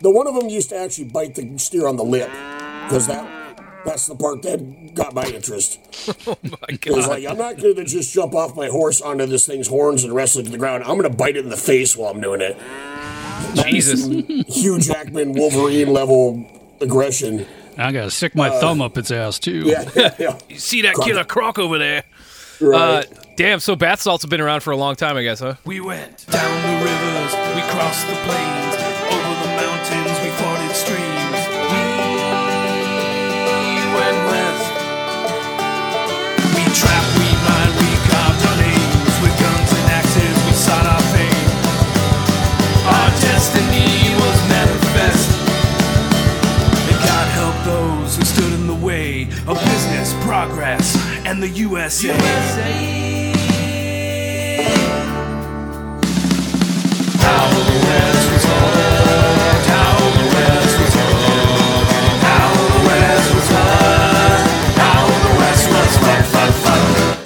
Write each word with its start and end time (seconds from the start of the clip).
The 0.00 0.10
one 0.10 0.26
of 0.26 0.34
them 0.34 0.48
used 0.48 0.70
to 0.70 0.76
actually 0.76 1.04
bite 1.04 1.34
the 1.34 1.58
steer 1.58 1.86
on 1.86 1.96
the 1.96 2.04
lip 2.04 2.30
because 2.84 3.06
that 3.06 3.40
that's 3.84 4.06
the 4.06 4.14
part 4.14 4.42
that 4.42 4.94
got 4.94 5.14
my 5.14 5.24
interest. 5.24 5.78
oh 6.26 6.36
my 6.42 6.58
It 6.68 6.90
was 6.90 7.06
like 7.06 7.24
I'm 7.26 7.38
not 7.38 7.58
going 7.58 7.76
to 7.76 7.84
just 7.84 8.12
jump 8.12 8.34
off 8.34 8.56
my 8.56 8.68
horse 8.68 9.00
onto 9.00 9.26
this 9.26 9.46
thing's 9.46 9.68
horns 9.68 10.04
and 10.04 10.14
wrestle 10.14 10.40
it 10.40 10.44
to 10.44 10.50
the 10.50 10.58
ground. 10.58 10.84
I'm 10.84 10.98
going 10.98 11.10
to 11.10 11.16
bite 11.16 11.36
it 11.36 11.44
in 11.44 11.50
the 11.50 11.56
face 11.56 11.96
while 11.96 12.10
I'm 12.10 12.20
doing 12.20 12.40
it. 12.40 12.56
Jesus. 13.54 14.04
some 14.04 14.22
Hugh 14.22 14.78
Jackman 14.78 15.32
Wolverine 15.32 15.92
level 15.92 16.46
aggression. 16.80 17.46
I 17.76 17.92
gotta 17.92 18.10
stick 18.10 18.34
my 18.34 18.50
thumb 18.50 18.82
up 18.82 18.98
its 18.98 19.10
ass 19.10 19.38
too. 19.38 19.62
Yeah, 19.64 19.88
yeah, 19.94 20.14
yeah. 20.18 20.38
You 20.48 20.58
see 20.58 20.82
that 20.82 20.94
killer 20.96 21.24
croc 21.24 21.58
over 21.58 21.78
there? 21.78 22.04
Right. 22.60 22.78
Uh, 22.78 23.02
damn. 23.36 23.60
So 23.60 23.74
bath 23.74 24.02
salts 24.02 24.22
have 24.22 24.30
been 24.30 24.40
around 24.40 24.60
for 24.62 24.70
a 24.72 24.76
long 24.76 24.96
time, 24.96 25.16
I 25.16 25.22
guess, 25.22 25.40
huh? 25.40 25.54
We 25.64 25.80
went 25.80 26.26
down 26.26 26.62
the 26.62 26.84
rivers, 26.84 27.32
we 27.54 27.62
crossed 27.70 28.06
the 28.06 28.14
plains, 28.26 28.76
progress, 50.30 50.96
and 51.26 51.42
the 51.42 51.48
USA. 51.48 52.14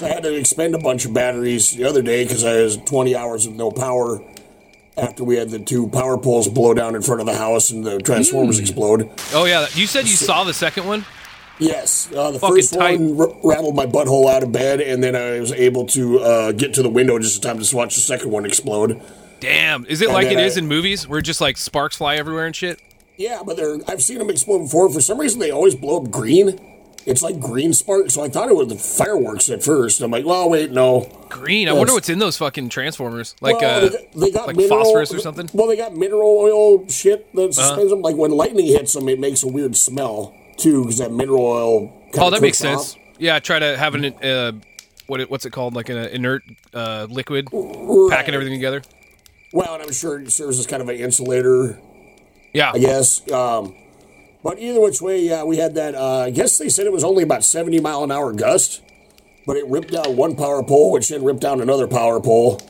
I 0.01 0.09
had 0.09 0.23
to 0.23 0.35
expend 0.35 0.75
a 0.75 0.79
bunch 0.79 1.05
of 1.05 1.13
batteries 1.13 1.73
the 1.73 1.85
other 1.85 2.01
day 2.01 2.25
because 2.25 2.43
I 2.43 2.63
was 2.63 2.79
20 2.79 3.15
hours 3.15 3.45
of 3.45 3.55
no 3.55 3.71
power 3.71 4.23
after 4.97 5.25
we 5.25 5.37
had 5.37 5.51
the 5.51 5.59
two 5.59 5.89
power 5.89 6.17
poles 6.17 6.49
blow 6.49 6.73
down 6.73 6.97
in 6.97 7.03
front 7.03 7.21
of 7.21 7.27
the 7.27 7.37
house 7.37 7.71
and 7.71 7.85
the 7.85 7.99
transformers 7.99 8.57
hmm. 8.57 8.63
explode. 8.63 9.11
Oh 9.35 9.45
yeah. 9.45 9.67
You 9.75 9.87
said 9.87 10.09
you 10.09 10.17
saw 10.17 10.45
the 10.45 10.55
second 10.55 10.87
one. 10.87 11.05
Yes, 11.59 12.11
uh, 12.13 12.33
the 12.33 12.39
Fucking 12.41 12.57
first 12.57 12.75
tight. 12.75 12.99
one 12.99 13.21
r- 13.21 13.37
rattled 13.45 13.77
my 13.77 13.87
butthole 13.87 14.29
out 14.29 14.43
of 14.43 14.51
bed, 14.51 14.81
and 14.81 15.03
then 15.03 15.15
I 15.15 15.39
was 15.39 15.53
able 15.53 15.87
to 15.89 16.19
uh, 16.21 16.53
get 16.53 16.75
to 16.75 16.83
the 16.83 16.91
window 16.91 17.19
just 17.19 17.37
in 17.37 17.43
time 17.49 17.63
to 17.63 17.77
watch 17.77 17.95
the 17.95 18.01
second 18.01 18.31
one 18.33 18.45
explode. 18.45 19.01
Damn. 19.41 19.85
Is 19.87 20.01
it 20.01 20.07
And 20.07 20.15
like 20.15 20.27
it 20.27 20.35
then 20.35 20.45
is 20.45 20.57
I- 20.57 20.61
in 20.61 20.67
movies 20.69 21.07
where 21.07 21.21
just 21.21 21.41
like 21.41 21.57
sparks 21.57 21.97
fly 21.97 22.17
everywhere 22.17 22.47
and 22.47 22.57
shit? 22.57 22.81
Yeah, 23.17 23.43
but 23.47 23.57
they're, 23.57 23.79
I've 23.87 24.03
seen 24.03 24.19
them 24.19 24.31
explode 24.31 24.61
before. 24.65 24.91
For 24.91 25.01
some 25.01 25.19
reason, 25.21 25.39
they 25.39 25.53
always 25.53 25.77
blow 25.77 26.03
up 26.03 26.11
green. 26.11 26.59
It's 27.07 27.23
like 27.23 27.39
green 27.39 27.73
sparks, 27.75 28.15
so 28.15 28.25
I 28.25 28.29
thought 28.31 28.49
it 28.49 28.57
was 28.57 28.69
the 28.69 28.77
fireworks 28.77 29.51
at 29.51 29.63
first. 29.63 30.01
I'm 30.01 30.11
like, 30.11 30.25
well, 30.25 30.49
wait, 30.49 30.73
no. 30.73 31.09
Green. 31.29 31.69
I 31.69 31.73
wonder 31.75 31.93
what's 31.93 32.09
in 32.09 32.19
those 32.19 32.39
fucking 32.39 32.71
transformers. 32.71 33.37
Like 33.43 33.61
Well, 33.61 33.77
uh, 33.77 33.81
they 33.81 33.89
got, 33.91 34.13
they 34.15 34.31
got 34.31 34.47
like 34.49 34.69
phosphorus 34.69 35.13
or 35.15 35.19
something. 35.21 35.45
Uh-huh. 35.47 35.53
Well, 35.59 35.67
they 35.69 35.77
got 35.77 35.95
mineral 35.95 36.39
oil 36.39 36.89
shit 36.89 37.33
that 37.35 37.55
suspends 37.55 37.91
them. 37.91 38.01
Like 38.01 38.17
when 38.17 38.31
lightning 38.33 38.67
hits 38.67 38.95
them, 38.95 39.09
it 39.09 39.21
makes 39.21 39.43
a 39.45 39.49
weird 39.49 39.77
smell 39.77 40.35
too, 40.59 40.83
because 40.83 40.99
that 40.99 41.13
mineral 41.13 41.45
oil. 41.45 42.03
Oh, 42.19 42.31
that 42.31 42.41
makes 42.43 42.59
sense. 42.59 42.95
off. 42.95 43.01
Yeah, 43.19 43.39
try 43.39 43.59
to 43.59 43.77
have 43.77 43.95
an 43.95 44.05
uh, 44.07 44.53
what 45.07 45.21
it, 45.21 45.31
what's 45.31 45.45
it 45.47 45.51
called? 45.51 45.75
Like 45.75 45.89
an 45.89 45.97
inert 45.99 46.43
uh, 46.73 47.07
liquid, 47.11 47.49
Right. 47.53 48.11
packing 48.11 48.35
everything 48.35 48.55
together. 48.55 48.83
Well, 49.53 49.75
and 49.75 49.83
I'm 49.83 49.93
sure 49.93 50.19
it 50.21 50.31
serves 50.33 50.59
as 50.59 50.67
kind 50.67 50.83
of 50.83 50.89
an 50.89 50.97
insulator 50.97 51.79
Yeah. 52.53 52.73
I 52.75 52.79
guess. 52.79 53.21
Um, 53.31 53.75
but 54.43 54.59
either 54.59 54.81
which 54.81 55.01
way, 55.01 55.21
yeah, 55.23 55.45
we 55.45 55.57
had 55.59 55.75
that. 55.77 55.95
Uh, 55.95 56.19
I 56.27 56.31
guess 56.31 56.59
they 56.59 56.69
said 56.69 56.87
it 56.87 56.93
was 56.93 57.05
only 57.05 57.23
about 57.23 57.45
70 57.45 57.81
mile 57.81 58.03
an 58.05 58.11
hour 58.11 58.33
gust, 58.33 58.83
but 59.47 59.57
it 59.57 59.67
ripped 59.69 59.93
down 59.93 60.17
one 60.17 60.35
power 60.37 60.63
pole, 60.63 60.91
which 60.91 61.09
then 61.09 61.23
ripped 61.25 61.41
down 61.41 61.61
another 61.61 61.87
power 61.87 62.21
pole, 62.21 62.61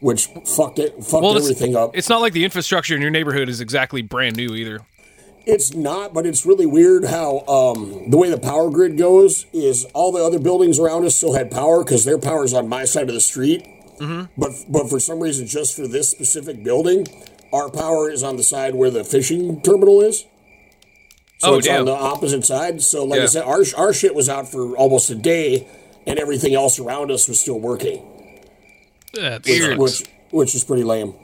which 0.00 0.26
fucked 0.44 0.78
it, 0.78 1.02
fucked 1.02 1.22
Well, 1.24 1.36
everything 1.36 1.74
up. 1.74 1.96
it's 1.96 2.08
not 2.08 2.20
like 2.20 2.32
the 2.32 2.44
infrastructure 2.44 2.94
in 2.94 3.00
your 3.02 3.10
neighborhood 3.10 3.48
is 3.48 3.60
exactly 3.60 4.02
brand 4.02 4.36
new 4.36 4.54
either. 4.54 4.80
It's 5.46 5.74
not, 5.74 6.12
but 6.12 6.26
it's 6.26 6.44
really 6.44 6.66
weird 6.66 7.04
how 7.04 7.38
um, 7.46 8.10
the 8.10 8.16
way 8.16 8.30
the 8.30 8.38
power 8.38 8.70
grid 8.70 8.96
goes 8.98 9.46
is 9.52 9.84
all 9.94 10.12
the 10.12 10.22
other 10.22 10.38
buildings 10.38 10.78
around 10.78 11.04
us 11.06 11.16
still 11.16 11.34
had 11.34 11.50
power 11.50 11.82
because 11.82 12.04
their 12.04 12.18
power 12.18 12.44
is 12.44 12.52
on 12.54 12.68
my 12.68 12.84
side 12.84 13.08
of 13.08 13.14
the 13.14 13.20
street. 13.20 13.64
Mm-hmm. 13.98 14.32
But 14.40 14.52
but 14.68 14.88
for 14.90 15.00
some 15.00 15.20
reason, 15.20 15.46
just 15.46 15.76
for 15.76 15.86
this 15.88 16.10
specific 16.10 16.62
building, 16.62 17.06
our 17.52 17.70
power 17.70 18.10
is 18.10 18.22
on 18.22 18.36
the 18.36 18.42
side 18.42 18.74
where 18.74 18.90
the 18.90 19.02
fishing 19.04 19.60
terminal 19.62 20.00
is. 20.02 20.24
So 21.38 21.54
Oh, 21.54 21.58
it's 21.58 21.66
damn. 21.66 21.80
on 21.80 21.84
the 21.86 21.92
opposite 21.92 22.44
side. 22.44 22.82
So 22.82 23.04
like 23.04 23.20
I 23.20 23.26
said, 23.26 23.44
our 23.44 23.62
our 23.76 23.92
shit 23.94 24.14
was 24.14 24.28
out 24.28 24.46
for 24.50 24.76
almost 24.76 25.08
a 25.10 25.14
day, 25.14 25.66
and 26.06 26.18
everything 26.18 26.54
else 26.54 26.78
around 26.78 27.10
us 27.10 27.28
was 27.28 27.40
still 27.40 27.58
working, 27.58 28.06
That's 29.14 29.48
Weird. 29.48 29.78
which 29.78 30.02
which 30.30 30.54
is 30.54 30.64
pretty 30.64 30.84
lame. 30.84 31.14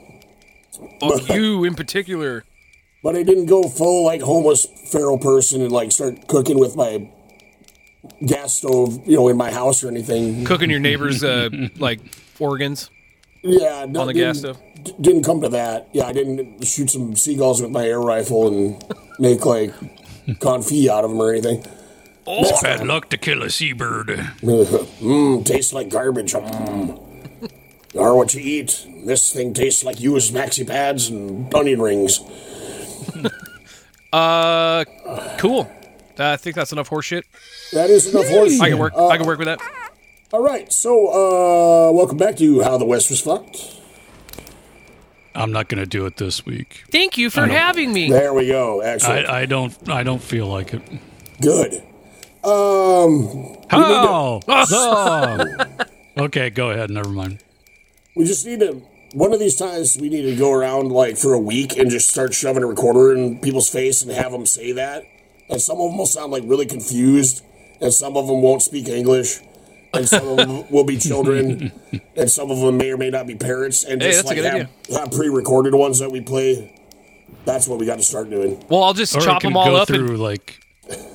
Fuck 0.99 1.29
you 1.29 1.63
in 1.63 1.75
particular. 1.75 2.43
But 3.03 3.15
I 3.15 3.23
didn't 3.23 3.45
go 3.45 3.63
full 3.63 4.05
like 4.05 4.21
homeless 4.21 4.65
feral 4.91 5.17
person 5.17 5.61
and 5.61 5.71
like 5.71 5.91
start 5.91 6.27
cooking 6.27 6.59
with 6.59 6.75
my 6.75 7.09
gas 8.25 8.53
stove, 8.55 8.99
you 9.07 9.15
know, 9.17 9.27
in 9.27 9.37
my 9.37 9.51
house 9.51 9.83
or 9.83 9.87
anything. 9.89 10.45
Cooking 10.45 10.69
your 10.69 10.79
neighbor's 10.79 11.23
uh, 11.23 11.49
like 11.77 11.99
organs. 12.39 12.89
Yeah, 13.43 13.85
no, 13.87 14.01
On 14.01 14.07
the 14.07 14.13
gas 14.13 14.39
stove? 14.39 14.57
d- 14.83 14.93
Didn't 14.99 15.23
come 15.23 15.41
to 15.41 15.49
that. 15.49 15.89
Yeah, 15.93 16.05
I 16.07 16.13
didn't 16.13 16.65
shoot 16.65 16.89
some 16.89 17.15
seagulls 17.15 17.61
with 17.61 17.71
my 17.71 17.85
air 17.85 18.01
rifle 18.01 18.47
and 18.47 18.83
make 19.19 19.45
like 19.45 19.73
confit 20.39 20.89
out 20.89 21.03
of 21.05 21.11
them 21.11 21.21
or 21.21 21.31
anything. 21.31 21.63
oh, 22.25 22.61
bad 22.61 22.85
luck 22.85 23.09
to 23.11 23.17
kill 23.17 23.43
a 23.43 23.49
seabird. 23.49 24.07
Mmm, 24.41 25.45
tastes 25.45 25.71
like 25.71 25.89
garbage. 25.89 26.33
Mmm. 26.33 27.03
Are 27.97 28.15
what 28.15 28.33
you 28.33 28.41
eat. 28.41 28.85
This 29.05 29.31
thing 29.31 29.53
tastes 29.53 29.83
like 29.83 29.99
used 30.01 30.33
maxi 30.33 30.67
pads 30.67 31.07
and 31.09 31.53
onion 31.55 31.81
rings. 31.81 32.19
Uh, 34.13 34.85
cool. 35.37 35.69
Uh, 36.19 36.31
I 36.31 36.37
think 36.37 36.55
that's 36.55 36.71
enough 36.71 36.89
horseshit. 36.89 37.23
That 37.73 37.89
is 37.89 38.13
enough 38.13 38.27
horse. 38.29 38.59
I 38.59 38.69
can 38.69 38.77
work. 38.79 38.93
I 38.97 39.17
can 39.17 39.25
work 39.27 39.39
with 39.39 39.47
that. 39.47 39.59
All 40.33 40.41
right, 40.43 40.71
so 40.73 41.07
uh, 41.07 41.91
welcome 41.93 42.17
back 42.17 42.35
to 42.37 42.61
How 42.61 42.77
the 42.77 42.85
West 42.85 43.09
Was 43.09 43.21
Fucked. 43.21 43.75
I'm 45.33 45.51
not 45.51 45.67
gonna 45.69 45.85
do 45.85 46.05
it 46.05 46.17
this 46.17 46.45
week. 46.45 46.83
Thank 46.91 47.17
you 47.17 47.29
for 47.29 47.45
having 47.45 47.93
me. 47.93 48.09
There 48.09 48.33
we 48.33 48.47
go. 48.47 48.79
Excellent. 48.81 49.29
I, 49.29 49.41
I 49.41 49.45
don't. 49.45 49.89
I 49.89 50.03
don't 50.03 50.21
feel 50.21 50.47
like 50.47 50.73
it. 50.73 50.81
Good. 51.41 51.75
Um, 52.43 53.55
How? 53.69 54.39
Oh. 54.49 55.47
okay, 56.17 56.49
go 56.49 56.71
ahead. 56.71 56.89
Never 56.89 57.09
mind. 57.09 57.43
we 58.15 58.25
just 58.25 58.45
need 58.45 58.59
to. 58.61 58.81
One 59.13 59.33
of 59.33 59.39
these 59.39 59.55
times, 59.55 59.97
we 59.99 60.09
need 60.09 60.23
to 60.23 60.35
go 60.35 60.51
around 60.51 60.91
like 60.91 61.17
for 61.17 61.33
a 61.33 61.39
week 61.39 61.77
and 61.77 61.89
just 61.89 62.09
start 62.09 62.33
shoving 62.33 62.63
a 62.63 62.67
recorder 62.67 63.15
in 63.15 63.39
people's 63.39 63.69
face 63.69 64.01
and 64.01 64.11
have 64.11 64.31
them 64.31 64.45
say 64.45 64.71
that. 64.73 65.03
And 65.49 65.61
some 65.61 65.79
of 65.79 65.89
them 65.89 65.97
will 65.97 66.05
sound 66.05 66.31
like 66.31 66.43
really 66.45 66.65
confused, 66.65 67.43
and 67.79 67.93
some 67.93 68.17
of 68.17 68.27
them 68.27 68.41
won't 68.41 68.61
speak 68.61 68.89
English, 68.89 69.39
and 69.93 70.07
some 70.07 70.27
of 70.27 70.37
them 70.37 70.69
will 70.69 70.83
be 70.83 70.97
children, 70.97 71.71
and 72.17 72.29
some 72.29 72.51
of 72.51 72.59
them 72.59 72.75
may 72.77 72.91
or 72.91 72.97
may 72.97 73.09
not 73.09 73.27
be 73.27 73.35
parents. 73.35 73.85
And 73.85 74.01
Hey, 74.01 74.09
just 74.11 74.25
that's 74.27 74.37
a 74.37 74.43
like 74.43 74.53
good 74.53 74.67
have, 74.89 74.99
have 75.03 75.11
pre-recorded 75.11 75.73
ones 75.73 75.99
that 75.99 76.11
we 76.11 76.19
play. 76.19 76.73
That's 77.45 77.65
what 77.67 77.79
we 77.79 77.85
got 77.85 77.95
to 77.97 78.03
start 78.03 78.29
doing. 78.29 78.61
Well, 78.67 78.83
I'll 78.83 78.93
just 78.93 79.15
Or 79.15 79.21
chop 79.21 79.41
them 79.41 79.55
all 79.55 79.67
go 79.67 79.75
up. 79.77 79.87
through 79.87 80.09
And, 80.09 80.19
like 80.19 80.59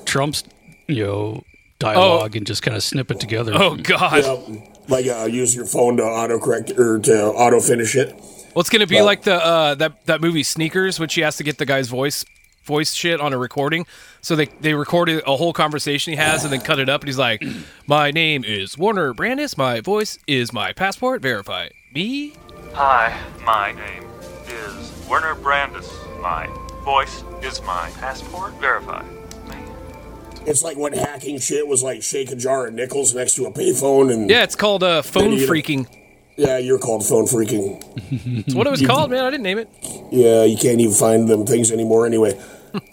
Trump's, 0.05 0.43
you 0.87 1.03
know, 1.05 1.43
dialogue 1.77 2.31
oh. 2.33 2.37
and 2.37 2.47
just 2.47 2.63
kind 2.63 2.75
of 2.75 2.81
snip 2.81 3.11
it 3.11 3.19
together. 3.19 3.51
oh 3.55 3.75
God. 3.75 4.23
Yep. 4.49 4.72
Like 4.87 5.07
uh, 5.07 5.25
use 5.25 5.55
your 5.55 5.65
phone 5.65 5.97
to 5.97 6.03
autocorrect 6.03 6.77
or 6.77 6.99
to 6.99 7.25
auto 7.27 7.59
finish 7.59 7.95
it. 7.95 8.13
Well, 8.53 8.61
it's 8.61 8.69
gonna 8.69 8.85
be 8.87 8.95
Well- 8.95 9.05
like 9.05 9.23
the 9.23 9.35
uh, 9.35 9.75
that 9.75 10.05
that 10.05 10.21
movie 10.21 10.43
Sneakers, 10.43 10.99
when 10.99 11.09
she 11.09 11.21
has 11.21 11.37
to 11.37 11.43
get 11.43 11.57
the 11.57 11.65
guy's 11.65 11.87
voice 11.89 12.25
voice 12.65 12.93
shit 12.93 13.19
on 13.19 13.33
a 13.33 13.37
recording. 13.37 13.85
So 14.21 14.35
they 14.35 14.45
they 14.61 14.73
recorded 14.73 15.23
a 15.25 15.35
whole 15.37 15.53
conversation 15.53 16.11
he 16.13 16.17
has 16.17 16.43
and 16.43 16.53
then 16.53 16.61
cut 16.61 16.79
it 16.79 16.89
up, 16.89 17.01
and 17.01 17.07
he's 17.07 17.17
like, 17.17 17.43
"My 17.87 18.11
name 18.11 18.43
is 18.43 18.77
Warner 18.77 19.13
Brandis. 19.13 19.57
My 19.57 19.81
voice 19.81 20.19
is 20.27 20.53
my 20.53 20.71
passport. 20.73 21.21
Verify 21.21 21.69
me." 21.93 22.33
Hi, 22.73 23.15
my 23.45 23.71
name 23.73 24.03
is 24.47 25.07
Werner 25.07 25.35
Brandis. 25.35 25.91
My 26.21 26.47
voice 26.83 27.23
is 27.43 27.61
my 27.61 27.89
passport. 27.99 28.53
Verify 28.59 29.03
me. 29.03 29.22
It's 30.45 30.61
like 30.63 30.77
when 30.77 30.93
hacking 30.93 31.39
shit 31.39 31.67
was 31.67 31.81
like 31.83 32.03
shake 32.03 32.31
a 32.31 32.35
jar 32.35 32.67
of 32.67 32.73
nickels 32.73 33.15
next 33.15 33.35
to 33.35 33.45
a 33.45 33.51
payphone, 33.51 34.13
and 34.13 34.29
Yeah, 34.29 34.43
it's 34.43 34.55
called 34.55 34.83
uh, 34.83 35.01
phone 35.01 35.33
you- 35.33 35.47
phreaking. 35.47 35.87
yeah, 36.35 36.57
you're 36.57 36.79
called 36.79 37.05
phone 37.05 37.25
phreaking. 37.25 37.79
That's 38.45 38.55
what 38.55 38.67
it 38.67 38.69
was 38.71 38.85
called, 38.85 39.09
man. 39.11 39.23
I 39.23 39.29
didn't 39.29 39.43
name 39.43 39.57
it. 39.57 39.69
Yeah, 40.11 40.43
you 40.43 40.57
can't 40.57 40.79
even 40.81 40.93
find 40.93 41.27
them 41.29 41.45
things 41.45 41.71
anymore 41.71 42.05
anyway. 42.05 42.39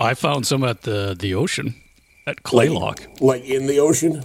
I 0.00 0.14
found 0.14 0.46
some 0.46 0.64
at 0.64 0.82
the 0.82 1.16
the 1.18 1.34
ocean 1.34 1.74
at 2.26 2.42
Claylock, 2.42 3.06
Like 3.20 3.44
in 3.44 3.66
the 3.66 3.80
ocean, 3.80 4.22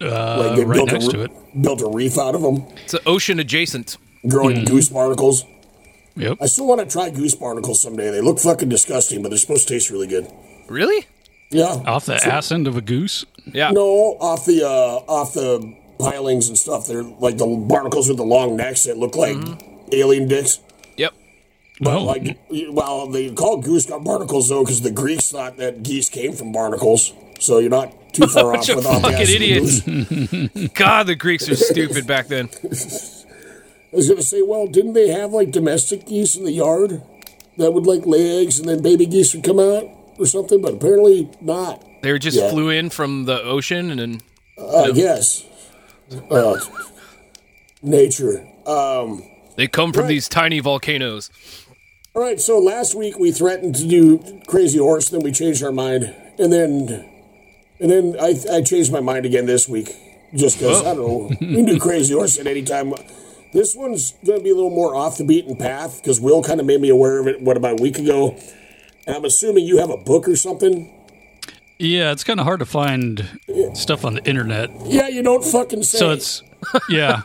uh, 0.00 0.44
like 0.46 0.56
they 0.56 0.64
right 0.64 0.76
built 0.76 0.92
next 0.92 1.06
a, 1.08 1.12
to 1.12 1.22
it. 1.22 1.30
built 1.62 1.80
a 1.80 1.88
reef 1.88 2.18
out 2.18 2.34
of 2.34 2.42
them, 2.42 2.64
It's 2.84 2.94
ocean 3.06 3.40
adjacent. 3.40 3.96
growing 4.28 4.56
Mm-hmm. 4.58 4.64
goose 4.74 4.88
barnacles. 4.90 5.44
Yep. 6.16 6.38
I 6.42 6.46
still 6.46 6.66
want 6.66 6.80
to 6.80 6.86
try 6.86 7.08
goose 7.08 7.34
barnacles 7.34 7.80
someday. 7.80 8.10
They 8.10 8.20
look 8.20 8.38
fucking 8.38 8.68
disgusting, 8.68 9.22
but 9.22 9.30
they're 9.30 9.38
supposed 9.38 9.66
to 9.68 9.74
taste 9.74 9.90
really 9.90 10.06
good. 10.06 10.28
Really? 10.68 11.06
Yeah. 11.50 11.82
Off 11.86 12.06
the 12.06 12.14
ass 12.14 12.52
end 12.52 12.66
of 12.66 12.76
a 12.76 12.80
goose. 12.80 13.24
Yeah. 13.46 13.70
No, 13.70 13.82
off 14.20 14.46
the 14.46 14.64
uh, 14.64 14.68
off 15.10 15.34
the 15.34 15.76
pilings 15.98 16.48
and 16.48 16.56
stuff. 16.56 16.86
They're 16.86 17.02
like 17.02 17.36
the 17.38 17.46
barnacles 17.46 18.08
with 18.08 18.16
the 18.18 18.24
long 18.24 18.56
necks 18.56 18.84
that 18.84 18.96
look 18.96 19.16
like 19.16 19.36
alien 19.92 20.28
dicks. 20.28 20.60
Yep. 20.96 21.12
Well, 21.80 22.04
Like, 22.04 22.38
well, 22.70 23.06
they 23.08 23.32
call 23.32 23.56
goose 23.58 23.86
got 23.86 24.04
barnacles 24.04 24.48
though 24.48 24.62
because 24.64 24.82
the 24.82 24.90
Greeks 24.90 25.30
thought 25.30 25.56
that 25.56 25.82
geese 25.82 26.08
came 26.08 26.32
from 26.32 26.52
barnacles. 26.52 27.12
So 27.40 27.58
you're 27.58 27.70
not 27.70 27.92
too 28.12 28.26
far 28.26 28.52
off 28.54 28.66
Bunch 28.66 28.68
of 28.68 28.76
with 28.76 28.86
off 28.86 29.02
the 29.02 29.08
fucking 29.10 29.20
ass 29.22 29.28
of 29.28 29.34
idiots. 29.34 30.50
goose. 30.60 30.68
God, 30.74 31.06
the 31.06 31.14
Greeks 31.16 31.48
are 31.48 31.56
stupid 31.56 32.06
back 32.06 32.28
then. 32.28 32.48
I 33.92 33.96
was 33.96 34.08
gonna 34.08 34.22
say, 34.22 34.40
well, 34.42 34.66
didn't 34.68 34.92
they 34.92 35.08
have 35.08 35.32
like 35.32 35.50
domestic 35.50 36.06
geese 36.06 36.36
in 36.36 36.44
the 36.44 36.52
yard 36.52 37.02
that 37.56 37.72
would 37.72 37.86
like 37.86 38.06
lay 38.06 38.40
eggs 38.42 38.60
and 38.60 38.68
then 38.68 38.82
baby 38.82 39.04
geese 39.06 39.34
would 39.34 39.42
come 39.42 39.58
out 39.58 39.84
or 40.20 40.26
something? 40.26 40.60
But 40.60 40.74
apparently 40.74 41.28
not. 41.40 41.84
They 42.02 42.12
were 42.12 42.18
just 42.18 42.36
Yeah. 42.36 42.50
flew 42.50 42.68
in 42.70 42.90
from 42.90 43.24
the 43.24 43.42
ocean 43.42 43.90
and 43.90 43.98
then 44.00 44.20
Uh, 44.58 44.92
yes. 44.94 45.44
Uh, 46.30 46.56
nature. 47.82 48.46
Um, 48.66 49.22
they 49.56 49.66
come 49.66 49.92
from 49.92 50.02
Right. 50.02 50.08
these 50.10 50.28
tiny 50.28 50.60
volcanoes. 50.60 51.30
all 52.14 52.22
right. 52.22 52.40
So 52.40 52.58
last 52.58 52.94
week 52.94 53.18
we 53.18 53.30
threatened 53.32 53.74
to 53.76 53.86
do 53.86 54.40
Crazy 54.46 54.78
Horse, 54.78 55.08
then 55.10 55.20
we 55.20 55.32
changed 55.32 55.62
our 55.62 55.72
mind, 55.72 56.14
and 56.38 56.52
then 56.52 57.04
and 57.80 57.90
then 57.90 58.16
I, 58.20 58.34
I 58.52 58.60
changed 58.62 58.92
my 58.92 59.00
mind 59.00 59.24
again 59.24 59.46
this 59.46 59.66
week, 59.68 59.88
just 60.34 60.58
because 60.58 60.80
I 60.82 60.94
don't 60.94 60.98
know. 60.98 61.30
We 61.40 61.54
can 61.56 61.64
do 61.64 61.78
Crazy 61.78 62.12
Horse 62.12 62.38
at 62.38 62.46
any 62.46 62.62
time. 62.62 62.92
This 63.52 63.74
one's 63.74 64.14
going 64.24 64.38
to 64.38 64.44
be 64.44 64.50
a 64.50 64.54
little 64.54 64.70
more 64.70 64.94
off 64.94 65.16
the 65.18 65.24
beaten 65.24 65.56
path 65.56 66.00
because 66.02 66.20
Will 66.20 66.42
kind 66.42 66.60
of 66.60 66.66
made 66.66 66.80
me 66.80 66.88
aware 66.88 67.18
of 67.18 67.26
it. 67.26 67.40
What 67.40 67.56
about 67.56 67.80
a 67.80 67.82
week 67.82 67.98
ago? 67.98 68.36
And 69.06 69.16
I'm 69.16 69.24
assuming 69.24 69.64
you 69.64 69.78
have 69.78 69.90
a 69.90 69.96
book 69.96 70.28
or 70.28 70.36
something. 70.36 70.92
yeah, 71.78 72.12
it's 72.12 72.24
kind 72.24 72.38
of 72.40 72.44
hard 72.46 72.60
to 72.60 72.66
find 72.66 73.40
stuff 73.74 74.04
on 74.04 74.14
the 74.14 74.24
internet. 74.28 74.70
Yeah, 74.84 75.08
you 75.08 75.22
don't 75.22 75.44
fucking 75.44 75.82
say. 75.82 75.98
So 75.98 76.10
it's, 76.10 76.42
yeah. 76.88 77.22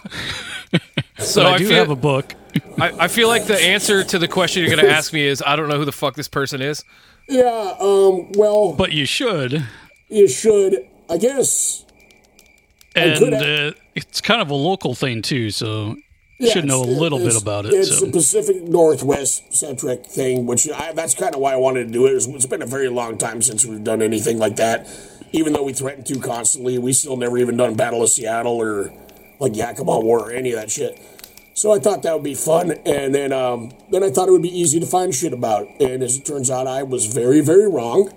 So 1.20 1.44
But 1.44 1.52
I, 1.52 1.56
I, 1.56 1.58
do 1.60 1.68
feel, 1.68 1.78
have 1.78 1.90
a 1.90 1.96
book. 1.96 2.36
I, 2.80 2.92
I 3.06 3.08
feel 3.08 3.30
like 3.30 3.46
the 3.46 3.58
answer 3.58 4.04
to 4.04 4.20
the 4.20 4.28
question 4.28 4.62
you're 4.64 4.76
going 4.76 4.86
to 4.86 4.92
ask 4.92 5.14
me 5.14 5.26
is 5.26 5.42
I 5.46 5.56
don't 5.56 5.70
know 5.70 5.78
who 5.78 5.86
the 5.86 5.94
fuck 5.94 6.16
this 6.16 6.28
person 6.28 6.62
is. 6.62 6.84
yeah. 7.30 7.74
Um. 7.80 8.32
Well, 8.34 8.74
But 8.74 8.92
you 8.92 9.06
should. 9.06 9.66
you 10.10 10.28
should. 10.28 10.86
I 11.10 11.18
guess. 11.18 11.86
And 12.96 13.18
could 13.20 13.34
uh, 13.34 13.72
it's 13.94 14.20
kind 14.20 14.42
of 14.42 14.50
a 14.50 14.56
local 14.56 14.94
thing, 14.96 15.22
too. 15.22 15.52
So 15.52 15.96
you 16.38 16.48
Yeah, 16.48 16.54
should 16.54 16.66
know 16.66 16.82
a 16.82 16.86
little 16.86 17.20
bit 17.20 17.40
about 17.42 17.66
it. 17.66 17.74
It's 17.74 18.00
So. 18.00 18.08
a 18.08 18.12
Pacific 18.12 18.62
Northwest 18.64 19.54
centric 19.54 20.06
thing, 20.06 20.46
which 20.46 20.70
I, 20.70 20.92
that's 20.94 21.16
kind 21.16 21.34
of 21.34 21.40
why 21.42 21.54
I 21.54 21.56
wanted 21.58 21.88
to 21.88 21.94
do 21.94 22.06
it. 22.08 22.10
It's- 22.16 22.28
It's 22.28 22.46
been 22.46 22.62
a 22.62 22.66
very 22.66 22.90
long 22.90 23.18
time 23.18 23.42
since 23.42 23.66
we've 23.66 23.84
done 23.84 24.02
anything 24.02 24.38
like 24.38 24.56
that. 24.58 24.88
Even 25.32 25.54
though 25.54 25.64
we 25.64 25.74
threaten 25.74 26.04
to 26.06 26.20
constantly, 26.20 26.78
we 26.78 26.94
still 26.94 27.18
never 27.18 27.38
even 27.38 27.58
done 27.58 27.74
Battle 27.76 28.04
of 28.04 28.10
Seattle 28.10 28.58
or 28.62 28.92
like 29.40 29.56
Yakima 29.56 30.00
War 30.00 30.30
or 30.30 30.32
any 30.32 30.52
of 30.52 30.60
that 30.60 30.70
shit. 30.72 30.98
So 31.54 31.74
I 31.74 31.80
thought 31.80 32.04
that 32.04 32.14
would 32.14 32.24
be 32.24 32.36
fun, 32.36 32.72
and 32.86 33.16
then 33.16 33.32
um, 33.32 33.72
then 33.90 34.04
I 34.04 34.10
thought 34.10 34.28
it 34.28 34.32
would 34.32 34.42
be 34.42 34.58
easy 34.60 34.80
to 34.82 34.86
find 34.86 35.16
shit 35.16 35.32
about. 35.34 35.68
And 35.80 36.04
as 36.04 36.18
it 36.18 36.26
turns 36.26 36.52
out, 36.52 36.68
I 36.68 36.84
was 36.84 37.06
very 37.06 37.40
very 37.42 37.68
wrong. 37.70 38.10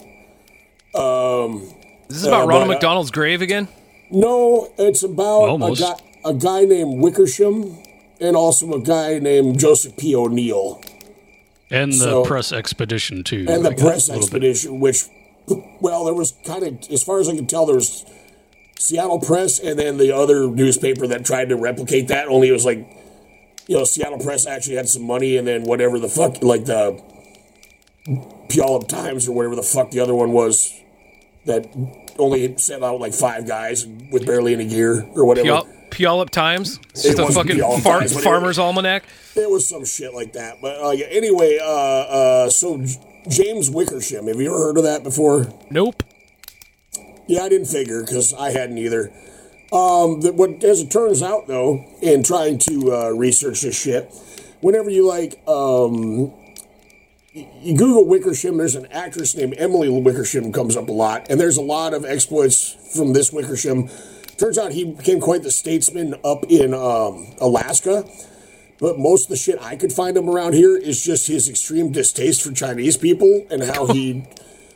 Is 2.08 2.22
this 2.22 2.24
about 2.26 2.44
Uh, 2.44 2.46
Ronald 2.46 2.48
but, 2.48 2.60
uh, 2.62 2.66
McDonald's 2.74 3.10
grave 3.10 3.42
again? 3.42 3.68
No, 4.10 4.70
it's 4.78 5.02
about 5.02 5.44
a 5.62 5.74
guy, 5.76 5.94
a 6.24 6.34
guy 6.34 6.64
named 6.64 7.00
Wickersham 7.00 7.76
and 8.20 8.36
also 8.36 8.72
a 8.72 8.80
guy 8.80 9.18
named 9.18 9.58
Joseph 9.58 9.96
P. 9.96 10.14
O'Neill. 10.14 10.80
and 11.70 11.92
the 11.92 11.96
so- 11.98 12.24
press 12.24 12.50
expedition, 12.52 13.22
too. 13.24 13.44
and 13.48 13.64
the 13.64 13.70
I 13.70 13.72
got 13.74 13.80
a 13.80 13.84
press 13.84 14.08
little 14.08 14.20
bit- 14.20 14.24
expedition, 14.44 14.80
which, 14.80 15.04
well, 15.80 16.04
there 16.04 16.14
was 16.14 16.32
kind 16.44 16.62
of, 16.62 16.78
as 16.90 17.02
far 17.02 17.20
as 17.20 17.28
I 17.28 17.34
can 17.36 17.46
tell, 17.46 17.66
there 17.66 17.74
was 17.76 18.04
Seattle 18.78 19.18
Press 19.20 19.58
and 19.58 19.78
then 19.78 19.96
the 19.98 20.14
other 20.14 20.46
newspaper 20.48 21.06
that 21.08 21.24
tried 21.24 21.48
to 21.50 21.56
replicate 21.56 22.08
that. 22.08 22.28
Only 22.28 22.48
it 22.48 22.52
was 22.52 22.64
like, 22.64 22.86
you 23.66 23.76
know, 23.76 23.84
Seattle 23.84 24.18
Press 24.18 24.46
actually 24.46 24.76
had 24.76 24.88
some 24.88 25.02
money, 25.06 25.36
and 25.36 25.46
then 25.46 25.64
whatever 25.64 25.98
the 25.98 26.08
fuck, 26.08 26.42
like 26.42 26.64
the 26.64 27.02
Puyallup 28.48 28.88
Times 28.88 29.28
or 29.28 29.32
whatever 29.32 29.56
the 29.56 29.62
fuck 29.62 29.90
the 29.90 30.00
other 30.00 30.14
one 30.14 30.32
was, 30.32 30.72
that 31.44 31.66
only 32.18 32.56
sent 32.58 32.82
out 32.84 33.00
like 33.00 33.14
five 33.14 33.46
guys 33.46 33.86
with 34.10 34.26
barely 34.26 34.52
any 34.54 34.66
gear 34.66 35.08
or 35.14 35.24
whatever. 35.24 35.48
Puyallup, 35.48 35.90
Puyallup 35.90 36.30
Times? 36.30 36.78
It's 36.90 37.02
just 37.04 37.18
It 37.18 37.28
a 37.28 37.32
fucking 37.32 37.58
far, 37.82 38.00
Times, 38.00 38.12
but 38.14 38.20
it- 38.20 38.24
farmer's 38.24 38.58
almanac? 38.58 39.04
It 39.36 39.48
was 39.48 39.68
some 39.68 39.84
shit 39.84 40.14
like 40.14 40.32
that. 40.32 40.56
But 40.60 40.82
uh, 40.84 40.90
yeah, 40.90 41.06
anyway, 41.06 41.58
uh, 41.62 41.66
uh, 41.66 42.50
so 42.50 42.78
J- 42.82 42.98
James 43.28 43.70
Wickersham, 43.70 44.26
have 44.26 44.36
you 44.40 44.48
ever 44.48 44.58
heard 44.58 44.78
of 44.78 44.84
that 44.84 45.04
before? 45.04 45.46
Nope. 45.70 46.02
Yeah, 47.28 47.42
I 47.42 47.48
didn't 47.48 47.68
figure 47.68 48.02
because 48.04 48.32
I 48.34 48.50
hadn't 48.50 48.78
either. 48.78 49.12
Um, 49.70 50.22
the, 50.22 50.32
what 50.34 50.64
as 50.64 50.80
it 50.80 50.90
turns 50.90 51.22
out 51.22 51.46
though, 51.46 51.84
in 52.00 52.22
trying 52.22 52.58
to 52.58 52.92
uh, 52.92 53.08
research 53.10 53.60
this 53.60 53.78
shit, 53.78 54.10
whenever 54.60 54.88
you 54.90 55.06
like, 55.06 55.38
um, 55.46 56.32
you 57.32 57.76
Google 57.76 58.06
Wickersham, 58.06 58.56
there's 58.56 58.74
an 58.74 58.86
actress 58.86 59.36
named 59.36 59.54
Emily 59.58 59.88
Wickersham 59.88 60.52
comes 60.52 60.76
up 60.76 60.88
a 60.88 60.92
lot, 60.92 61.26
and 61.30 61.40
there's 61.40 61.56
a 61.56 61.62
lot 61.62 61.94
of 61.94 62.04
exploits 62.04 62.76
from 62.94 63.12
this 63.12 63.32
Wickersham. 63.32 63.88
Turns 64.38 64.56
out 64.56 64.72
he 64.72 64.84
became 64.84 65.20
quite 65.20 65.42
the 65.42 65.50
statesman 65.50 66.14
up 66.24 66.44
in 66.48 66.72
um, 66.72 67.34
Alaska. 67.40 68.04
But 68.80 68.96
most 68.96 69.24
of 69.24 69.30
the 69.30 69.36
shit 69.36 69.58
I 69.60 69.74
could 69.74 69.92
find 69.92 70.16
him 70.16 70.30
around 70.30 70.52
here 70.52 70.76
is 70.76 71.02
just 71.02 71.26
his 71.26 71.48
extreme 71.48 71.90
distaste 71.90 72.42
for 72.42 72.52
Chinese 72.52 72.96
people 72.96 73.44
and 73.50 73.60
how 73.62 73.86
he 73.86 74.24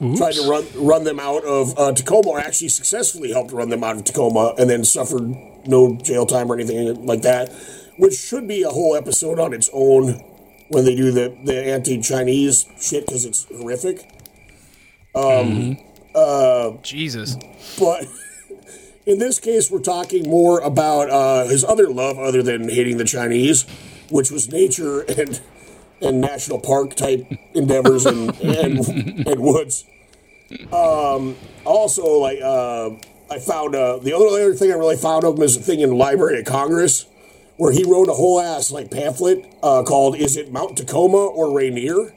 tried 0.16 0.32
to 0.32 0.50
run 0.50 0.66
run 0.75 1.05
them 1.05 1.20
out 1.20 1.44
of 1.44 1.78
uh, 1.78 1.93
Tacoma, 1.93 2.31
or 2.31 2.40
actually 2.40 2.69
successfully 2.69 3.31
helped 3.31 3.52
run 3.52 3.69
them 3.69 3.84
out 3.84 3.94
of 3.94 4.02
Tacoma, 4.02 4.55
and 4.58 4.69
then 4.69 4.82
suffered 4.82 5.32
no 5.66 5.96
jail 5.96 6.26
time 6.26 6.50
or 6.50 6.56
anything 6.56 7.06
like 7.06 7.22
that, 7.22 7.52
which 7.96 8.14
should 8.14 8.48
be 8.48 8.64
a 8.64 8.70
whole 8.70 8.96
episode 8.96 9.38
on 9.38 9.52
its 9.52 9.70
own 9.72 10.20
when 10.72 10.86
they 10.86 10.94
do 10.94 11.12
the, 11.12 11.36
the 11.44 11.64
anti-Chinese 11.64 12.66
shit 12.80 13.06
because 13.06 13.26
it's 13.26 13.44
horrific. 13.44 14.08
Jesus. 16.82 17.36
But 17.78 18.06
in 19.06 19.19
this 19.19 19.38
case, 19.38 19.70
we're 19.70 19.80
talking 19.80 20.28
more 20.28 20.60
about 20.60 21.10
uh, 21.10 21.46
his 21.46 21.62
other 21.62 21.88
love, 21.88 22.19
other 22.19 22.42
than 22.42 22.70
hating 22.70 22.96
the 22.96 23.04
Chinese, 23.04 23.66
which 24.10 24.30
was 24.30 24.50
nature 24.50 25.00
and 25.02 25.40
and 26.00 26.20
national 26.20 26.58
park 26.58 26.94
type 26.94 27.24
endeavors 27.54 28.06
and 28.06 28.34
and, 28.40 29.26
and 29.26 29.41
woods. 29.41 29.84
Um, 30.72 31.36
also, 31.64 32.19
like 32.19 32.38
uh, 32.43 32.91
I 33.31 33.38
found 33.38 33.74
uh, 33.74 33.98
the 33.98 34.14
other 34.14 34.26
other 34.26 34.55
thing 34.55 34.70
I 34.70 34.74
really 34.74 34.96
found 34.96 35.24
of 35.24 35.36
him 35.36 35.43
is 35.43 35.56
a 35.56 35.60
thing 35.60 35.81
in 35.81 35.91
the 35.91 35.96
Library 35.96 36.41
of 36.41 36.46
Congress 36.46 37.06
where 37.62 37.70
he 37.70 37.84
wrote 37.84 38.08
a 38.08 38.12
whole 38.12 38.40
ass 38.40 38.72
like 38.72 38.90
pamphlet 38.90 39.46
uh, 39.62 39.84
called 39.84 40.16
"Is 40.16 40.36
it 40.36 40.50
Mount 40.50 40.76
Tacoma 40.76 41.16
or 41.16 41.56
Rainier?" 41.56 42.12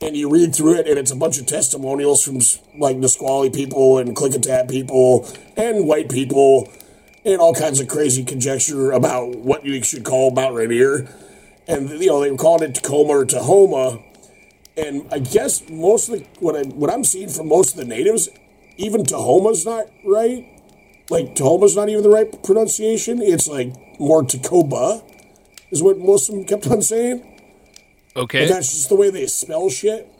and 0.00 0.16
you 0.16 0.30
read 0.30 0.54
through 0.54 0.76
it, 0.76 0.88
and 0.88 0.98
it's 0.98 1.10
a 1.10 1.16
bunch 1.16 1.38
of 1.38 1.44
testimonials 1.44 2.24
from 2.24 2.38
like 2.80 2.96
Nisqually 2.96 3.50
people 3.50 3.98
and 3.98 4.16
Klickitat 4.16 4.70
people 4.70 5.28
and 5.58 5.86
white 5.86 6.08
people, 6.08 6.72
and 7.22 7.38
all 7.38 7.52
kinds 7.52 7.80
of 7.80 7.88
crazy 7.88 8.24
conjecture 8.24 8.92
about 8.92 9.36
what 9.36 9.66
you 9.66 9.82
should 9.82 10.04
call 10.04 10.30
Mount 10.30 10.54
Rainier. 10.54 11.06
And 11.68 11.90
you 11.90 12.06
know 12.06 12.22
they 12.22 12.30
were 12.30 12.38
calling 12.38 12.70
it 12.70 12.76
Tacoma 12.76 13.10
or 13.10 13.26
Tahoma, 13.26 14.02
and 14.74 15.06
I 15.12 15.18
guess 15.18 15.68
most 15.68 16.08
of 16.08 16.18
the 16.18 16.26
what 16.40 16.56
I 16.56 16.62
what 16.62 16.90
I'm 16.90 17.04
seeing 17.04 17.28
from 17.28 17.48
most 17.48 17.72
of 17.72 17.76
the 17.76 17.84
natives, 17.84 18.30
even 18.78 19.04
Tahoma's 19.04 19.66
not 19.66 19.84
right. 20.02 20.55
Like 21.10 21.34
Tahoma's 21.34 21.76
not 21.76 21.88
even 21.88 22.02
the 22.02 22.10
right 22.10 22.42
pronunciation. 22.42 23.22
It's 23.22 23.48
like 23.48 23.74
more 24.00 24.22
Tacoba, 24.22 25.02
is 25.70 25.82
what 25.82 25.98
most 25.98 26.28
of 26.28 26.34
them 26.34 26.44
kept 26.44 26.66
on 26.66 26.82
saying. 26.82 27.22
Okay. 28.16 28.42
And 28.42 28.50
that's 28.50 28.72
just 28.72 28.88
the 28.88 28.96
way 28.96 29.10
they 29.10 29.26
spell 29.26 29.68
shit. 29.68 30.10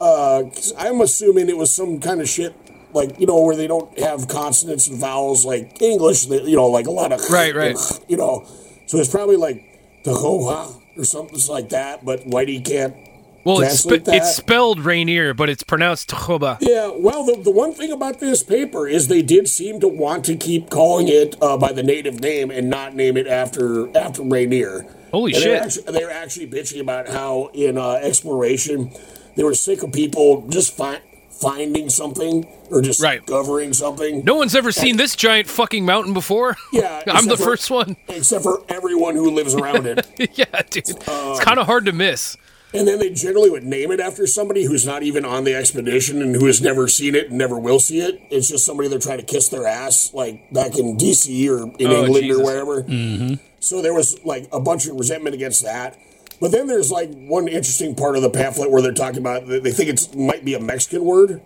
Uh, 0.00 0.44
I'm 0.78 1.00
assuming 1.00 1.48
it 1.48 1.56
was 1.56 1.74
some 1.74 2.00
kind 2.00 2.20
of 2.20 2.28
shit 2.28 2.54
like 2.92 3.20
you 3.20 3.26
know 3.26 3.40
where 3.42 3.56
they 3.56 3.66
don't 3.66 3.98
have 3.98 4.28
consonants 4.28 4.88
and 4.88 4.98
vowels 4.98 5.44
like 5.44 5.80
English. 5.82 6.26
They, 6.26 6.42
you 6.42 6.56
know, 6.56 6.66
like 6.66 6.86
a 6.86 6.90
lot 6.90 7.12
of 7.12 7.20
Right, 7.30 7.54
right. 7.54 7.76
You 8.08 8.16
know, 8.16 8.46
so 8.86 8.98
it's 8.98 9.10
probably 9.10 9.36
like 9.36 10.02
Tahoha 10.04 10.80
or 10.96 11.04
something 11.04 11.38
like 11.48 11.68
that. 11.70 12.04
But 12.04 12.20
Whitey 12.20 12.64
can't. 12.64 12.94
Well, 13.44 13.60
it's, 13.60 13.80
spe- 13.80 14.06
it's 14.08 14.36
spelled 14.36 14.80
Rainier, 14.80 15.34
but 15.34 15.48
it's 15.48 15.62
pronounced 15.62 16.08
Toba. 16.10 16.58
Yeah, 16.60 16.90
well, 16.94 17.24
the, 17.24 17.40
the 17.42 17.50
one 17.50 17.72
thing 17.72 17.90
about 17.92 18.20
this 18.20 18.42
paper 18.42 18.86
is 18.86 19.08
they 19.08 19.22
did 19.22 19.48
seem 19.48 19.80
to 19.80 19.88
want 19.88 20.24
to 20.26 20.36
keep 20.36 20.68
calling 20.70 21.08
it 21.08 21.36
uh, 21.42 21.56
by 21.56 21.72
the 21.72 21.82
native 21.82 22.20
name 22.20 22.50
and 22.50 22.68
not 22.68 22.94
name 22.94 23.16
it 23.16 23.26
after 23.26 23.96
after 23.96 24.22
Rainier. 24.22 24.86
Holy 25.10 25.32
And 25.32 25.42
shit. 25.42 25.62
Actually, 25.62 25.92
they 25.92 26.04
actually 26.04 26.46
bitching 26.48 26.80
about 26.80 27.08
how 27.08 27.50
in 27.54 27.76
uh, 27.78 27.92
exploration 27.94 28.92
they 29.36 29.42
were 29.44 29.54
sick 29.54 29.82
of 29.82 29.92
people 29.92 30.46
just 30.48 30.76
fi- 30.76 31.00
finding 31.30 31.88
something 31.88 32.46
or 32.70 32.82
just 32.82 33.02
Right. 33.02 33.24
discovering 33.24 33.72
something. 33.72 34.22
No 34.24 34.34
one's 34.34 34.54
ever 34.54 34.70
seen 34.70 34.98
this 34.98 35.16
giant 35.16 35.48
fucking 35.48 35.84
mountain 35.86 36.12
before. 36.12 36.56
Yeah, 36.72 37.02
I'm 37.08 37.26
the 37.26 37.36
for- 37.36 37.44
first 37.44 37.70
one. 37.70 37.96
Except 38.08 38.42
for 38.44 38.62
everyone 38.68 39.14
who 39.16 39.30
lives 39.30 39.54
around 39.54 39.86
it. 39.86 40.06
yeah, 40.38 40.62
dude. 40.68 40.88
Um, 41.08 41.30
it's 41.32 41.40
kind 41.40 41.58
of 41.58 41.66
hard 41.66 41.86
to 41.86 41.92
miss. 41.92 42.36
And 42.72 42.86
then 42.86 43.00
they 43.00 43.10
generally 43.10 43.50
would 43.50 43.64
name 43.64 43.90
it 43.90 43.98
after 43.98 44.26
somebody 44.28 44.64
who's 44.64 44.86
not 44.86 45.02
even 45.02 45.24
on 45.24 45.42
the 45.44 45.54
expedition 45.56 46.22
and 46.22 46.36
who 46.36 46.46
has 46.46 46.60
never 46.62 46.86
seen 46.86 47.16
it 47.16 47.28
and 47.30 47.36
never 47.38 47.58
will 47.58 47.80
see 47.80 47.98
it. 48.00 48.20
It's 48.30 48.48
just 48.48 48.64
somebody 48.64 48.88
they're 48.88 49.00
trying 49.00 49.18
to 49.18 49.24
kiss 49.24 49.48
their 49.48 49.66
ass, 49.66 50.14
like 50.14 50.52
back 50.52 50.78
in 50.78 50.96
DC 50.96 51.48
or 51.48 51.64
in 51.78 51.88
Oh, 51.88 52.04
England 52.04 52.24
Jesus. 52.26 52.40
or 52.40 52.44
wherever. 52.44 52.82
Mm-hmm. 52.84 53.34
So 53.58 53.82
there 53.82 53.92
was 53.92 54.24
like 54.24 54.48
a 54.52 54.60
bunch 54.60 54.86
of 54.86 54.94
resentment 54.96 55.34
against 55.34 55.64
that. 55.64 55.98
But 56.40 56.52
then 56.52 56.68
there's 56.68 56.92
like 56.92 57.10
one 57.12 57.48
interesting 57.48 57.94
part 57.96 58.14
of 58.16 58.22
the 58.22 58.30
pamphlet 58.30 58.70
where 58.70 58.80
they're 58.80 58.92
talking 58.92 59.18
about 59.18 59.46
they 59.48 59.72
think 59.72 59.90
it 59.90 60.16
might 60.16 60.44
be 60.44 60.54
a 60.54 60.60
Mexican 60.60 61.04
word, 61.04 61.42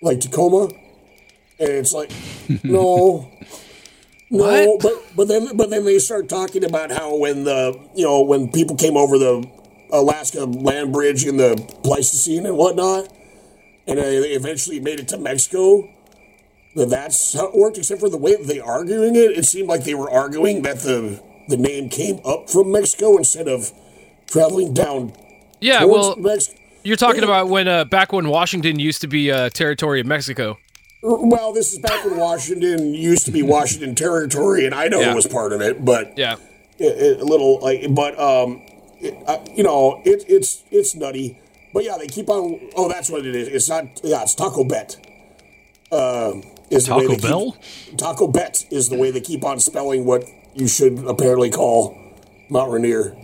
like 0.00 0.20
Tacoma, 0.20 0.64
and 1.60 1.68
it's 1.70 1.92
like 1.92 2.10
no. 2.64 3.30
No, 4.28 4.42
What? 4.42 4.82
but 4.82 4.92
but 5.14 5.28
then 5.28 5.56
but 5.56 5.70
then 5.70 5.84
they 5.84 6.00
start 6.00 6.28
talking 6.28 6.64
about 6.64 6.90
how 6.90 7.14
when 7.16 7.44
the 7.44 7.78
you 7.94 8.04
know 8.04 8.22
when 8.22 8.50
people 8.50 8.74
came 8.74 8.96
over 8.96 9.18
the 9.18 9.48
Alaska 9.90 10.44
land 10.44 10.92
bridge 10.92 11.24
in 11.26 11.36
the 11.36 11.56
Pleistocene 11.82 12.46
and 12.46 12.56
whatnot, 12.56 13.08
and 13.86 13.98
they 13.98 14.30
eventually 14.32 14.80
made 14.80 15.00
it 15.00 15.08
to 15.08 15.18
Mexico. 15.18 15.88
That 16.74 16.90
that's 16.90 17.32
how 17.34 17.46
it 17.48 17.54
worked. 17.54 17.78
Except 17.78 18.00
for 18.00 18.10
the 18.10 18.18
way 18.18 18.36
they 18.36 18.60
arguing 18.60 19.16
it, 19.16 19.30
it 19.32 19.46
seemed 19.46 19.68
like 19.68 19.84
they 19.84 19.94
were 19.94 20.10
arguing 20.10 20.62
that 20.62 20.80
the 20.80 21.22
the 21.48 21.56
name 21.56 21.88
came 21.88 22.20
up 22.24 22.50
from 22.50 22.72
Mexico 22.72 23.16
instead 23.16 23.48
of 23.48 23.72
traveling 24.26 24.74
down 24.74 25.12
Yeah, 25.60 25.84
well, 25.84 26.16
you're 26.82 26.96
talking 26.96 27.22
about 27.22 27.48
when 27.48 27.68
uh, 27.68 27.84
back 27.84 28.12
when 28.12 28.28
Washington 28.28 28.78
used 28.78 29.00
to 29.02 29.06
be 29.06 29.30
uh, 29.30 29.48
territory 29.50 30.00
of 30.00 30.06
Mexico. 30.06 30.58
Well, 31.02 31.52
this 31.52 31.72
is 31.72 31.78
back 31.78 32.04
when 32.04 32.16
Washington 32.16 32.92
used 32.92 33.26
to 33.26 33.30
be 33.32 33.42
Washington 33.42 33.94
Territory, 33.94 34.66
and 34.66 34.74
Idaho 34.74 35.02
Yeah. 35.02 35.14
was 35.14 35.26
part 35.26 35.52
of 35.52 35.60
it, 35.60 35.84
but 35.84 36.18
Yeah. 36.18 36.34
it, 36.78 36.84
it- 36.84 37.20
a 37.20 37.24
little 37.24 37.60
like, 37.60 37.86
but 37.94 38.18
um, 38.18 38.60
it, 39.00 39.16
uh, 39.26 39.38
you 39.54 39.62
know, 39.62 40.00
it, 40.04 40.24
it's 40.28 40.62
it's 40.70 40.94
nutty. 40.94 41.38
But 41.72 41.84
yeah, 41.84 41.96
they 41.98 42.06
keep 42.06 42.28
on. 42.28 42.70
Oh, 42.76 42.88
that's 42.88 43.10
what 43.10 43.26
it 43.26 43.34
is. 43.34 43.48
It's 43.48 43.68
not. 43.68 43.84
Yeah, 44.02 44.22
it's 44.22 44.34
Taco 44.34 44.64
Bet. 44.64 44.96
Um, 45.92 46.42
is 46.70 46.86
the 46.86 46.94
way 46.96 47.02
Taco 47.06 47.14
keep- 47.14 47.22
Bell? 47.22 47.56
Taco 47.96 48.26
Bet 48.28 48.64
is 48.70 48.88
the 48.88 48.96
way 48.96 49.10
they 49.10 49.20
keep 49.20 49.44
on 49.44 49.60
spelling 49.60 50.04
what 50.04 50.24
you 50.54 50.66
should 50.68 50.98
apparently 51.06 51.50
call 51.50 51.96
Mount 52.48 52.72
Rainier. 52.72 53.16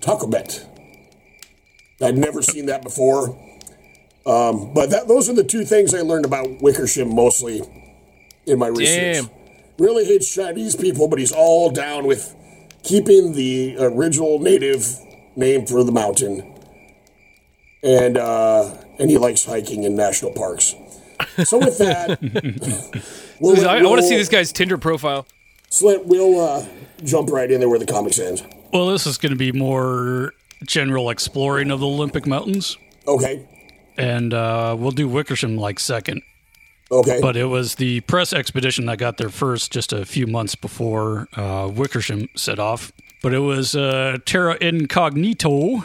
Taco 0.00 0.26
Bet. 0.26 0.66
I'd 2.02 2.16
never 2.16 2.42
seen 2.42 2.66
that 2.66 2.82
before. 2.82 3.28
Um, 4.26 4.72
but 4.74 4.90
that, 4.90 5.08
those 5.08 5.28
are 5.28 5.34
the 5.34 5.44
two 5.44 5.64
things 5.64 5.94
I 5.94 6.00
learned 6.00 6.24
about 6.24 6.60
Wickersham 6.60 7.14
mostly 7.14 7.62
in 8.46 8.58
my 8.58 8.68
research. 8.68 9.24
Damn. 9.26 9.30
Really 9.78 10.04
hates 10.04 10.32
Chinese 10.34 10.76
people, 10.76 11.08
but 11.08 11.18
he's 11.18 11.32
all 11.32 11.70
down 11.70 12.06
with 12.06 12.34
keeping 12.82 13.32
the 13.32 13.76
original 13.78 14.38
native 14.38 14.98
name 15.40 15.66
for 15.66 15.82
the 15.82 15.90
mountain. 15.92 16.54
And 17.82 18.16
uh, 18.18 18.74
and 18.98 19.10
he 19.10 19.16
likes 19.18 19.44
hiking 19.44 19.82
in 19.84 19.96
national 19.96 20.32
parks. 20.32 20.74
So 21.44 21.58
with 21.58 21.78
that, 21.78 22.18
we'll 23.40 23.54
let- 23.54 23.66
I, 23.66 23.78
I 23.78 23.82
want 23.82 24.00
to 24.00 24.06
see 24.06 24.16
this 24.16 24.28
guy's 24.28 24.52
Tinder 24.52 24.78
profile. 24.78 25.26
So 25.70 26.02
we'll 26.04 26.40
uh, 26.40 26.66
jump 27.04 27.30
right 27.30 27.50
in 27.50 27.60
there 27.60 27.68
where 27.68 27.78
the 27.78 27.86
comics 27.86 28.18
ends. 28.18 28.42
Well, 28.72 28.88
this 28.88 29.06
is 29.06 29.18
going 29.18 29.30
to 29.32 29.38
be 29.38 29.52
more 29.52 30.32
general 30.64 31.10
exploring 31.10 31.70
of 31.70 31.80
the 31.80 31.86
Olympic 31.86 32.26
Mountains, 32.26 32.76
Okay. 33.06 33.46
and 33.96 34.34
uh, 34.34 34.76
we'll 34.78 34.90
do 34.90 35.08
Wickersham 35.08 35.56
like 35.56 35.78
second. 35.80 36.22
Okay. 36.90 37.18
But 37.22 37.36
it 37.36 37.44
was 37.46 37.76
the 37.76 38.00
press 38.02 38.32
expedition 38.32 38.86
that 38.86 38.98
got 38.98 39.16
there 39.16 39.28
first, 39.30 39.72
just 39.72 39.92
a 39.92 40.04
few 40.04 40.26
months 40.26 40.54
before 40.56 41.28
uh, 41.34 41.70
Wickersham 41.72 42.28
set 42.34 42.58
off. 42.58 42.92
But 43.22 43.34
it 43.34 43.40
was 43.40 43.74
uh, 43.74 44.18
terra 44.24 44.56
incognito, 44.60 45.84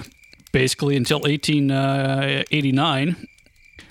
basically 0.52 0.96
until 0.96 1.20
1889, 1.20 3.28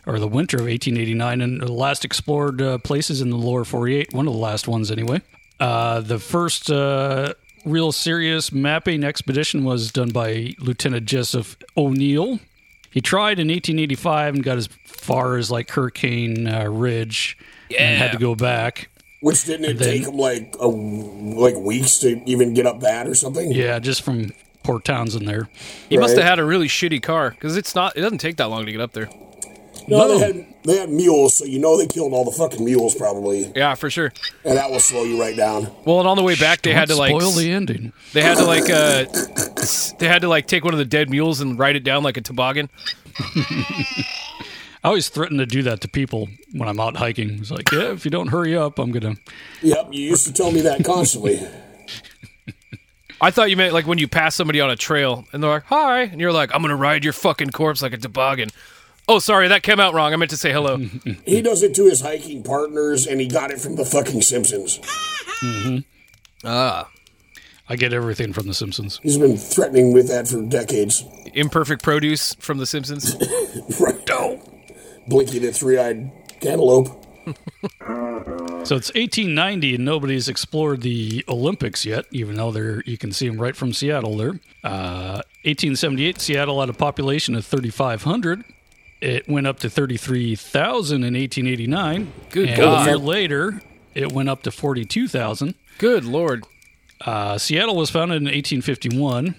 or 0.06 0.18
the 0.18 0.28
winter 0.28 0.56
of 0.56 0.64
1889, 0.64 1.40
and 1.40 1.60
the 1.60 1.72
last 1.72 2.04
explored 2.04 2.62
uh, 2.62 2.78
places 2.78 3.20
in 3.20 3.30
the 3.30 3.36
lower 3.36 3.64
48. 3.64 4.14
One 4.14 4.26
of 4.26 4.32
the 4.32 4.38
last 4.38 4.66
ones, 4.66 4.90
anyway. 4.90 5.20
Uh, 5.60 6.00
the 6.00 6.18
first 6.18 6.70
uh, 6.70 7.34
real 7.64 7.92
serious 7.92 8.52
mapping 8.52 9.04
expedition 9.04 9.64
was 9.64 9.92
done 9.92 10.10
by 10.10 10.54
Lieutenant 10.58 11.06
Joseph 11.06 11.56
O'Neill. 11.76 12.40
He 12.90 13.00
tried 13.00 13.38
in 13.38 13.48
1885 13.48 14.34
and 14.34 14.44
got 14.44 14.56
as 14.56 14.68
far 14.86 15.36
as 15.36 15.50
like 15.50 15.70
Hurricane 15.70 16.46
uh, 16.46 16.64
Ridge 16.64 17.36
and 17.76 17.98
had 17.98 18.12
to 18.12 18.18
go 18.18 18.34
back. 18.34 18.88
Which 19.24 19.44
didn't 19.44 19.64
it 19.64 19.78
then- 19.78 19.88
take 19.88 20.06
him 20.06 20.18
like 20.18 20.54
a, 20.60 20.66
like 20.68 21.56
weeks 21.56 21.96
to 22.00 22.20
even 22.28 22.52
get 22.52 22.66
up 22.66 22.80
that 22.80 23.06
or 23.08 23.14
something? 23.14 23.50
Yeah, 23.50 23.78
just 23.78 24.02
from 24.02 24.32
Port 24.62 24.84
Townsend 24.84 25.26
there. 25.26 25.48
He 25.88 25.96
must 25.96 26.14
have 26.16 26.26
had 26.26 26.38
a 26.38 26.44
really 26.44 26.68
shitty 26.68 27.02
car 27.02 27.30
because 27.30 27.56
it's 27.56 27.74
not. 27.74 27.96
It 27.96 28.02
doesn't 28.02 28.18
take 28.18 28.36
that 28.36 28.50
long 28.50 28.66
to 28.66 28.70
get 28.72 28.82
up 28.82 28.92
there. 28.92 29.08
No, 29.88 30.08
they 30.08 30.18
had 30.18 30.46
they 30.64 30.76
had 30.76 30.90
mules, 30.90 31.38
so 31.38 31.46
you 31.46 31.58
know 31.58 31.78
they 31.78 31.86
killed 31.86 32.12
all 32.12 32.26
the 32.26 32.32
fucking 32.32 32.62
mules 32.62 32.94
probably, 32.94 33.50
Yeah, 33.56 33.74
for 33.76 33.88
sure. 33.88 34.12
and 34.44 34.58
that 34.58 34.70
will 34.70 34.78
slow 34.80 35.04
you 35.04 35.18
right 35.18 35.34
down. 35.36 35.68
Well, 35.86 36.00
and 36.00 36.08
on 36.08 36.18
the 36.18 36.22
way 36.22 36.36
back, 36.36 36.60
they 36.60 36.74
had 36.74 36.88
to 36.88 36.94
like 36.94 37.10
spoil 37.10 37.30
the 37.30 37.50
ending. 37.50 37.94
they 38.12 38.20
had 38.20 38.36
to 38.36 38.44
like 38.44 38.68
uh 38.68 39.06
they 39.98 40.06
had 40.08 40.20
to 40.20 40.28
like 40.28 40.46
take 40.46 40.64
one 40.64 40.74
of 40.74 40.78
the 40.78 40.84
dead 40.84 41.08
mules 41.08 41.40
and 41.40 41.58
ride 41.58 41.76
it 41.76 41.84
down 41.84 42.02
like 42.02 42.18
a 42.18 42.20
toboggan. 42.20 42.68
I 44.84 44.88
always 44.88 45.08
threaten 45.08 45.38
to 45.38 45.46
do 45.46 45.62
that 45.62 45.80
to 45.80 45.88
people 45.88 46.28
when 46.52 46.68
I'm 46.68 46.78
out 46.78 46.96
hiking. 46.98 47.38
It's 47.40 47.50
like, 47.50 47.72
yeah, 47.72 47.92
if 47.92 48.04
you 48.04 48.10
don't 48.10 48.26
hurry 48.28 48.54
up, 48.54 48.78
I'm 48.78 48.92
gonna. 48.92 49.16
Yep, 49.62 49.88
you 49.92 50.10
used 50.10 50.26
to 50.26 50.32
tell 50.32 50.52
me 50.52 50.60
that 50.60 50.84
constantly. 50.84 51.40
I 53.20 53.30
thought 53.30 53.48
you 53.48 53.56
meant 53.56 53.72
like 53.72 53.86
when 53.86 53.96
you 53.96 54.06
pass 54.06 54.34
somebody 54.34 54.60
on 54.60 54.70
a 54.70 54.76
trail 54.76 55.24
and 55.32 55.42
they're 55.42 55.50
like, 55.50 55.64
"Hi," 55.64 56.02
and 56.02 56.20
you're 56.20 56.32
like, 56.32 56.54
"I'm 56.54 56.60
gonna 56.60 56.76
ride 56.76 57.02
your 57.02 57.14
fucking 57.14 57.50
corpse 57.50 57.80
like 57.80 57.94
a 57.94 57.96
toboggan." 57.96 58.50
Oh, 59.08 59.20
sorry, 59.20 59.48
that 59.48 59.62
came 59.62 59.80
out 59.80 59.94
wrong. 59.94 60.12
I 60.12 60.16
meant 60.16 60.30
to 60.32 60.36
say 60.36 60.52
hello. 60.52 60.76
he 61.24 61.40
does 61.40 61.62
it 61.62 61.74
to 61.76 61.86
his 61.86 62.02
hiking 62.02 62.42
partners, 62.42 63.06
and 63.06 63.22
he 63.22 63.26
got 63.26 63.50
it 63.50 63.60
from 63.60 63.76
the 63.76 63.86
fucking 63.86 64.20
Simpsons. 64.20 64.80
Ah, 66.44 66.90
I 67.70 67.76
get 67.76 67.94
everything 67.94 68.34
from 68.34 68.46
The 68.46 68.54
Simpsons. 68.54 69.00
He's 69.02 69.16
been 69.16 69.38
threatening 69.38 69.94
with 69.94 70.08
that 70.08 70.28
for 70.28 70.42
decades. 70.42 71.04
imperfect 71.32 71.82
produce 71.82 72.34
from 72.34 72.58
The 72.58 72.66
Simpsons. 72.66 73.16
Right. 73.80 74.04
Blinky 75.06 75.38
the 75.38 75.52
three-eyed 75.52 76.10
cantaloupe. 76.40 76.88
So 78.64 78.76
it's 78.76 78.88
1890 78.94 79.74
and 79.74 79.84
nobody's 79.84 80.26
explored 80.26 80.80
the 80.80 81.22
Olympics 81.28 81.84
yet, 81.84 82.06
even 82.10 82.36
though 82.36 82.50
they're 82.50 82.82
you 82.86 82.96
can 82.96 83.12
see 83.12 83.28
them 83.28 83.38
right 83.38 83.54
from 83.54 83.74
Seattle 83.74 84.16
there. 84.16 84.40
Uh, 84.62 85.20
1878, 85.44 86.18
Seattle 86.18 86.60
had 86.60 86.70
a 86.70 86.72
population 86.72 87.34
of 87.34 87.44
3,500. 87.44 88.42
It 89.02 89.28
went 89.28 89.46
up 89.46 89.58
to 89.60 89.68
33,000 89.68 90.96
in 91.04 91.12
1889. 91.12 92.12
Good 92.30 92.48
and 92.48 92.56
God. 92.56 92.86
A 92.86 92.90
year 92.90 92.98
later, 92.98 93.60
it 93.94 94.12
went 94.12 94.30
up 94.30 94.42
to 94.44 94.50
42,000. 94.50 95.54
Good 95.76 96.06
lord. 96.06 96.44
Uh, 97.02 97.36
Seattle 97.36 97.76
was 97.76 97.90
founded 97.90 98.16
in 98.16 98.24
1851. 98.24 99.34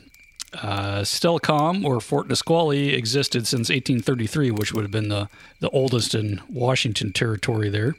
Uh, 0.62 1.02
Steilacoom 1.02 1.84
or 1.84 2.00
Fort 2.00 2.28
Nisqually 2.28 2.94
existed 2.94 3.46
since 3.48 3.70
1833, 3.70 4.52
which 4.52 4.74
would 4.74 4.84
have 4.84 4.92
been 4.92 5.10
the, 5.10 5.30
the 5.60 5.70
oldest 5.70 6.16
in 6.16 6.42
Washington 6.50 7.12
territory 7.12 7.70
there. 7.70 7.96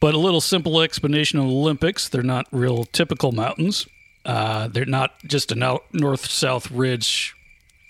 But 0.00 0.14
a 0.14 0.18
little 0.18 0.40
simple 0.40 0.80
explanation 0.80 1.38
of 1.38 1.46
the 1.46 1.52
Olympics. 1.52 2.08
They're 2.08 2.22
not 2.22 2.46
real 2.50 2.84
typical 2.84 3.32
mountains. 3.32 3.86
Uh, 4.24 4.68
they're 4.68 4.84
not 4.86 5.18
just 5.24 5.52
a 5.52 5.80
north 5.92 6.26
south 6.30 6.70
ridge. 6.70 7.34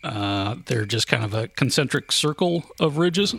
Uh, 0.02 0.56
they're 0.66 0.84
just 0.84 1.06
kind 1.08 1.24
of 1.24 1.32
a 1.32 1.48
concentric 1.48 2.12
circle 2.12 2.64
of 2.78 2.98
ridges, 2.98 3.34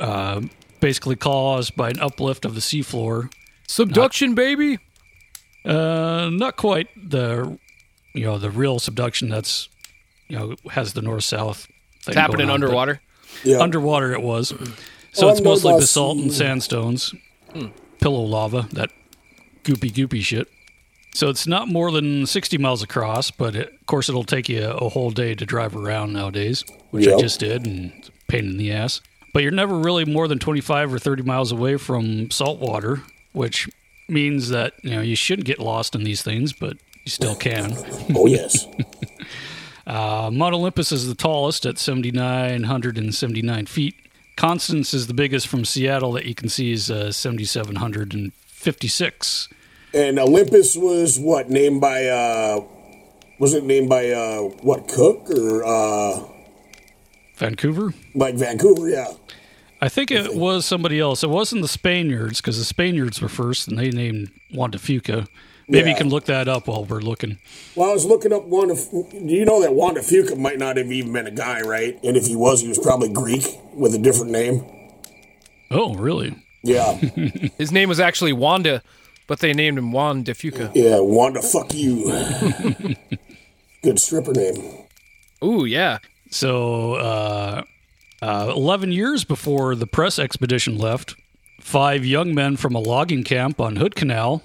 uh, 0.00 0.40
basically 0.80 1.14
caused 1.16 1.76
by 1.76 1.90
an 1.90 2.00
uplift 2.00 2.44
of 2.44 2.54
the 2.54 2.60
seafloor 2.60 3.30
Subduction, 3.68 4.34
baby. 4.34 4.78
uh, 5.64 6.28
not 6.32 6.56
quite 6.56 6.88
the, 6.96 7.58
you 8.14 8.24
know, 8.24 8.38
the 8.38 8.50
real 8.50 8.78
subduction 8.78 9.28
that's, 9.28 9.68
you 10.28 10.38
know, 10.38 10.54
has 10.70 10.92
the 10.92 11.02
north 11.02 11.24
south. 11.24 11.66
It's 12.06 12.16
happening 12.16 12.50
underwater. 12.50 13.00
Yeah. 13.44 13.58
Underwater, 13.58 14.12
it 14.12 14.22
was. 14.22 14.52
So 15.12 15.28
it's 15.28 15.40
mostly 15.40 15.72
the 15.72 15.80
basalt 15.80 16.18
and 16.18 16.30
sea. 16.30 16.38
sandstones, 16.38 17.14
hmm. 17.52 17.66
pillow 18.00 18.22
lava, 18.22 18.68
that 18.72 18.90
goopy 19.64 19.92
goopy 19.92 20.22
shit. 20.22 20.48
So 21.14 21.28
it's 21.28 21.46
not 21.46 21.68
more 21.68 21.90
than 21.90 22.26
60 22.26 22.58
miles 22.58 22.82
across, 22.82 23.30
but 23.30 23.56
it, 23.56 23.72
of 23.72 23.86
course 23.86 24.08
it'll 24.08 24.24
take 24.24 24.48
you 24.48 24.64
a 24.64 24.88
whole 24.88 25.10
day 25.10 25.34
to 25.34 25.44
drive 25.44 25.74
around 25.74 26.12
nowadays, 26.12 26.64
which 26.90 27.08
I 27.08 27.18
just 27.18 27.40
did, 27.40 27.66
and 27.66 27.92
it's 27.98 28.08
a 28.08 28.12
pain 28.28 28.44
in 28.44 28.56
the 28.56 28.70
ass. 28.70 29.00
But 29.34 29.42
you're 29.42 29.52
never 29.52 29.76
really 29.76 30.04
more 30.04 30.28
than 30.28 30.38
25 30.38 30.94
or 30.94 30.98
30 30.98 31.22
miles 31.22 31.52
away 31.52 31.76
from 31.76 32.30
salt 32.30 32.60
water, 32.60 33.02
which 33.32 33.68
means 34.08 34.50
that 34.50 34.74
you 34.82 34.90
know 34.90 35.00
you 35.00 35.16
shouldn't 35.16 35.46
get 35.46 35.58
lost 35.58 35.94
in 35.94 36.04
these 36.04 36.22
things, 36.22 36.52
but 36.52 36.76
you 37.04 37.10
still 37.10 37.34
can. 37.34 37.72
oh 38.14 38.26
yes. 38.26 38.66
Uh, 39.88 40.30
Mount 40.32 40.54
Olympus 40.54 40.92
is 40.92 41.08
the 41.08 41.14
tallest 41.14 41.64
at 41.66 41.78
7,979 41.78 43.66
feet. 43.66 43.94
Constance 44.36 44.92
is 44.92 45.06
the 45.06 45.14
biggest 45.14 45.48
from 45.48 45.64
Seattle 45.64 46.12
that 46.12 46.26
you 46.26 46.34
can 46.34 46.50
see 46.50 46.72
is 46.72 46.90
uh, 46.90 47.10
7,756. 47.10 49.48
And 49.94 50.18
Olympus 50.18 50.76
was 50.76 51.18
what 51.18 51.48
named 51.48 51.80
by? 51.80 52.04
uh 52.06 52.60
Was 53.38 53.54
it 53.54 53.64
named 53.64 53.88
by 53.88 54.10
uh 54.10 54.40
what 54.60 54.86
Cook 54.88 55.30
or 55.30 55.64
uh 55.64 56.24
Vancouver? 57.36 57.94
like 58.14 58.34
Vancouver? 58.34 58.86
Yeah. 58.88 59.06
I 59.80 59.88
think 59.88 60.10
it 60.10 60.34
was 60.34 60.66
somebody 60.66 60.98
else. 61.00 61.22
It 61.22 61.30
wasn't 61.30 61.62
the 61.62 61.68
Spaniards 61.68 62.40
because 62.42 62.58
the 62.58 62.64
Spaniards 62.64 63.22
were 63.22 63.28
first 63.28 63.68
and 63.68 63.78
they 63.78 63.90
named 63.90 64.30
Juan 64.52 64.72
de 64.72 64.78
Fuca. 64.78 65.28
Maybe 65.68 65.90
you 65.90 65.96
can 65.96 66.08
look 66.08 66.24
that 66.24 66.48
up 66.48 66.66
while 66.66 66.84
we're 66.84 67.00
looking. 67.00 67.38
Well, 67.76 67.90
I 67.90 67.92
was 67.92 68.04
looking 68.06 68.32
up 68.32 68.44
one 68.44 68.70
of. 68.70 68.78
Do 68.90 69.08
you 69.34 69.44
know 69.44 69.60
that 69.60 69.74
Wanda 69.74 70.00
Fuca 70.00 70.36
might 70.38 70.58
not 70.58 70.76
have 70.78 70.90
even 70.90 71.12
been 71.12 71.26
a 71.26 71.30
guy, 71.30 71.60
right? 71.60 71.98
And 72.02 72.16
if 72.16 72.26
he 72.26 72.34
was, 72.36 72.62
he 72.62 72.68
was 72.68 72.78
probably 72.78 73.10
Greek 73.10 73.44
with 73.74 73.94
a 73.94 73.98
different 73.98 74.32
name. 74.32 74.64
Oh, 75.70 75.94
really? 75.94 76.34
Yeah, 76.62 76.94
His 77.58 77.70
name 77.70 77.88
was 77.88 78.00
actually 78.00 78.32
Wanda, 78.32 78.82
but 79.26 79.40
they 79.40 79.52
named 79.52 79.78
him 79.78 79.92
Juan 79.92 80.22
de 80.22 80.32
Fuca. 80.34 80.72
yeah, 80.74 80.98
Wanda, 81.00 81.42
fuck 81.42 81.72
you. 81.74 82.04
Good 83.82 84.00
stripper 84.00 84.32
name. 84.32 84.86
Ooh, 85.44 85.64
yeah. 85.64 85.98
So, 86.30 86.94
uh, 86.94 87.62
uh, 88.20 88.52
11 88.56 88.90
years 88.92 89.24
before 89.24 89.74
the 89.76 89.86
press 89.86 90.18
expedition 90.18 90.78
left, 90.78 91.14
five 91.60 92.04
young 92.04 92.34
men 92.34 92.56
from 92.56 92.74
a 92.74 92.80
logging 92.80 93.22
camp 93.22 93.60
on 93.60 93.76
Hood 93.76 93.94
Canal, 93.94 94.42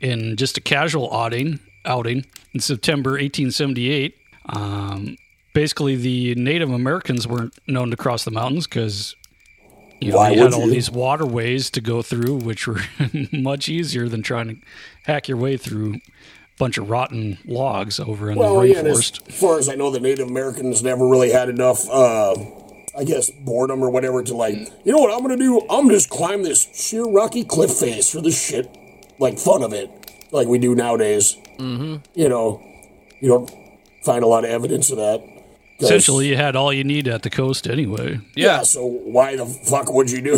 in 0.00 0.36
just 0.36 0.56
a 0.58 0.60
casual 0.60 1.12
outing, 1.14 1.60
outing 1.84 2.24
in 2.52 2.60
September 2.60 3.10
1878. 3.12 4.16
Um, 4.46 5.16
basically, 5.52 5.96
the 5.96 6.34
Native 6.34 6.70
Americans 6.70 7.26
weren't 7.26 7.54
known 7.66 7.90
to 7.90 7.96
cross 7.96 8.24
the 8.24 8.30
mountains 8.30 8.66
because 8.66 9.14
you 10.00 10.10
know 10.10 10.16
Why 10.16 10.34
had 10.34 10.54
all 10.54 10.64
you? 10.66 10.70
these 10.72 10.90
waterways 10.90 11.70
to 11.70 11.80
go 11.80 12.02
through, 12.02 12.36
which 12.36 12.66
were 12.66 12.80
much 13.32 13.68
easier 13.68 14.08
than 14.08 14.22
trying 14.22 14.48
to 14.48 14.56
hack 15.04 15.28
your 15.28 15.36
way 15.36 15.56
through 15.56 15.94
a 15.96 16.00
bunch 16.58 16.78
of 16.78 16.88
rotten 16.88 17.38
logs 17.44 18.00
over 18.00 18.30
in 18.30 18.38
Well, 18.38 18.60
the 18.60 18.68
yeah, 18.68 18.78
as 18.80 19.10
far 19.10 19.58
as 19.58 19.68
I 19.68 19.74
know, 19.74 19.90
the 19.90 20.00
Native 20.00 20.26
Americans 20.28 20.82
never 20.82 21.06
really 21.06 21.30
had 21.30 21.48
enough, 21.50 21.88
uh, 21.90 22.34
I 22.98 23.04
guess, 23.04 23.30
boredom 23.30 23.82
or 23.82 23.90
whatever 23.90 24.22
to 24.22 24.34
like, 24.34 24.54
you 24.84 24.92
know 24.92 24.98
what 24.98 25.12
I'm 25.14 25.20
gonna 25.20 25.36
do? 25.36 25.60
I'm 25.68 25.84
gonna 25.84 25.94
just 25.94 26.08
climb 26.10 26.42
this 26.44 26.66
sheer 26.74 27.04
rocky 27.04 27.44
cliff 27.44 27.70
face 27.72 28.10
for 28.10 28.20
the 28.22 28.30
shit, 28.30 28.74
like 29.20 29.38
fun 29.38 29.62
of 29.62 29.72
it, 29.72 29.88
like 30.32 30.48
we 30.48 30.58
do 30.58 30.74
nowadays. 30.74 31.36
Mm-hmm. 31.58 31.96
You 32.14 32.28
know, 32.28 32.60
you 33.20 33.28
don't 33.28 33.50
find 34.02 34.24
a 34.24 34.26
lot 34.26 34.44
of 34.44 34.50
evidence 34.50 34.90
of 34.90 34.96
that. 34.96 35.22
Essentially, 35.78 36.28
you 36.28 36.36
had 36.36 36.56
all 36.56 36.72
you 36.72 36.84
need 36.84 37.08
at 37.08 37.22
the 37.22 37.30
coast 37.30 37.66
anyway. 37.66 38.18
Yeah. 38.34 38.46
Yeah. 38.56 38.62
So 38.64 38.84
why 38.86 39.36
the 39.36 39.46
fuck 39.46 39.90
would 39.92 40.10
you 40.10 40.20
do 40.20 40.34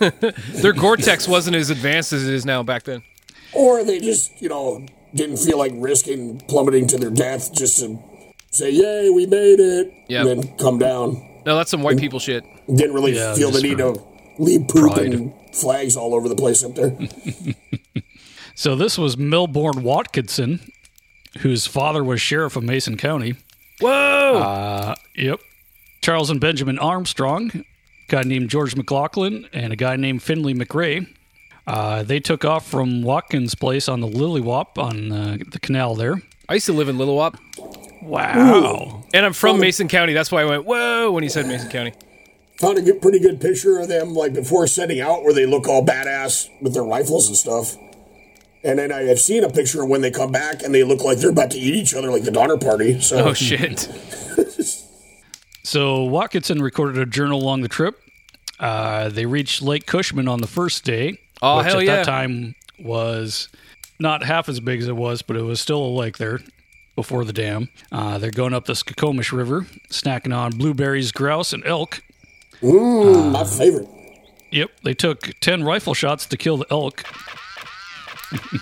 it? 0.00 0.34
Their 0.62 0.72
Gore-Tex 0.72 1.26
wasn't 1.26 1.56
as 1.56 1.70
advanced 1.70 2.12
as 2.12 2.28
it 2.28 2.32
is 2.32 2.44
now 2.46 2.62
back 2.62 2.84
then. 2.84 3.02
or 3.54 3.82
they 3.82 3.98
just, 3.98 4.40
you 4.40 4.48
know, 4.48 4.86
didn't 5.14 5.38
feel 5.38 5.58
like 5.58 5.72
risking 5.76 6.38
plummeting 6.48 6.86
to 6.88 6.98
their 6.98 7.10
death 7.10 7.52
just 7.52 7.78
to 7.80 7.98
say, 8.50 8.70
"Yay, 8.70 9.10
we 9.10 9.26
made 9.26 9.58
it," 9.60 9.92
Yep. 10.08 10.26
and 10.26 10.42
then 10.42 10.56
come 10.58 10.78
down. 10.78 11.40
No, 11.46 11.56
that's 11.56 11.70
some 11.70 11.82
white 11.82 11.98
people 11.98 12.18
shit. 12.20 12.44
Didn't 12.72 12.94
really 12.94 13.14
Yeah, 13.16 13.34
feel 13.34 13.50
the 13.52 13.62
need 13.62 13.78
to 13.78 14.00
leave 14.38 14.66
poop 14.68 14.92
pride. 14.92 15.12
and 15.14 15.32
flags 15.52 15.96
all 15.96 16.14
over 16.14 16.28
the 16.28 16.34
place 16.36 16.62
up 16.64 16.74
there. 16.76 16.96
So 18.54 18.76
this 18.76 18.96
was 18.98 19.16
Melbourne 19.16 19.82
Watkinson, 19.82 20.60
whose 21.40 21.66
father 21.66 22.04
was 22.04 22.20
sheriff 22.20 22.56
of 22.56 22.62
Mason 22.62 22.96
County. 22.96 23.34
Whoa! 23.80 24.94
Yep. 25.16 25.40
Charles 26.00 26.30
and 26.30 26.40
Benjamin 26.40 26.78
Armstrong, 26.78 27.50
a 27.54 27.64
guy 28.08 28.22
named 28.22 28.50
George 28.50 28.76
McLaughlin, 28.76 29.48
and 29.52 29.72
a 29.72 29.76
guy 29.76 29.96
named 29.96 30.22
Finley 30.22 30.54
McRae. 30.54 31.08
Uh, 31.66 32.02
they 32.02 32.20
took 32.20 32.44
off 32.44 32.66
from 32.68 33.02
Watkins' 33.02 33.54
place 33.54 33.88
on 33.88 34.00
the 34.00 34.06
Lilliwaup 34.06 34.76
on 34.78 35.10
uh, 35.12 35.38
the 35.50 35.58
canal 35.58 35.94
there. 35.94 36.20
I 36.48 36.54
used 36.54 36.66
to 36.66 36.74
live 36.74 36.90
in 36.90 36.96
Lilliwaup, 36.98 37.38
Wow. 38.02 39.02
and 39.14 39.24
I'm 39.24 39.32
from 39.32 39.58
Mason 39.58 39.88
County. 39.88 40.12
That's 40.12 40.30
why 40.30 40.42
I 40.42 40.44
went 40.44 40.66
whoa 40.66 41.10
when 41.10 41.22
he 41.22 41.28
said 41.30 41.46
Mason 41.46 41.70
County. 41.70 41.94
Found 42.60 42.78
a 42.78 42.82
good, 42.82 43.00
pretty 43.00 43.18
good 43.18 43.40
picture 43.40 43.78
of 43.80 43.88
them 43.88 44.14
like 44.14 44.34
before 44.34 44.66
setting 44.66 45.00
out, 45.00 45.24
where 45.24 45.32
they 45.32 45.46
look 45.46 45.66
all 45.66 45.84
badass 45.84 46.48
with 46.60 46.74
their 46.74 46.84
rifles 46.84 47.28
and 47.28 47.36
stuff. 47.36 47.76
And 48.64 48.78
then 48.78 48.90
I 48.92 49.02
have 49.02 49.18
seen 49.20 49.44
a 49.44 49.50
picture 49.50 49.82
of 49.82 49.88
when 49.90 50.00
they 50.00 50.10
come 50.10 50.32
back 50.32 50.62
and 50.62 50.74
they 50.74 50.84
look 50.84 51.02
like 51.04 51.18
they're 51.18 51.30
about 51.30 51.50
to 51.50 51.58
eat 51.58 51.74
each 51.74 51.94
other, 51.94 52.10
like 52.10 52.22
the 52.24 52.30
Donner 52.30 52.56
Party. 52.56 53.00
So 53.00 53.26
Oh 53.28 53.32
shit! 53.34 53.88
So 55.62 56.04
Watkinson 56.04 56.60
recorded 56.60 56.98
a 57.00 57.06
journal 57.06 57.40
along 57.42 57.62
the 57.62 57.68
trip. 57.68 57.98
Uh, 58.60 59.08
they 59.08 59.24
reached 59.26 59.62
Lake 59.62 59.86
Cushman 59.86 60.28
on 60.28 60.40
the 60.42 60.46
first 60.46 60.84
day, 60.84 61.18
Oh, 61.40 61.56
which 61.58 61.66
hell 61.66 61.78
at 61.78 61.86
yeah. 61.86 61.96
that 61.96 62.04
time 62.04 62.54
was 62.78 63.48
not 63.98 64.22
half 64.24 64.48
as 64.48 64.60
big 64.60 64.80
as 64.80 64.88
it 64.88 64.96
was, 64.96 65.22
but 65.22 65.36
it 65.36 65.42
was 65.42 65.60
still 65.60 65.82
a 65.82 65.88
lake 65.88 66.18
there 66.18 66.40
before 66.96 67.24
the 67.24 67.32
dam. 67.32 67.70
Uh, 67.90 68.18
they're 68.18 68.30
going 68.30 68.52
up 68.52 68.66
the 68.66 68.74
Skokomish 68.74 69.32
River, 69.32 69.62
snacking 69.90 70.36
on 70.36 70.52
blueberries, 70.52 71.12
grouse, 71.12 71.52
and 71.54 71.64
elk. 71.66 72.02
mm, 72.60 73.32
my 73.32 73.44
favorite. 73.44 73.88
Yep, 74.50 74.70
they 74.84 74.94
took 74.94 75.30
10 75.40 75.64
rifle 75.64 75.94
shots 75.94 76.26
to 76.26 76.36
kill 76.36 76.58
the 76.58 76.66
elk. 76.70 77.04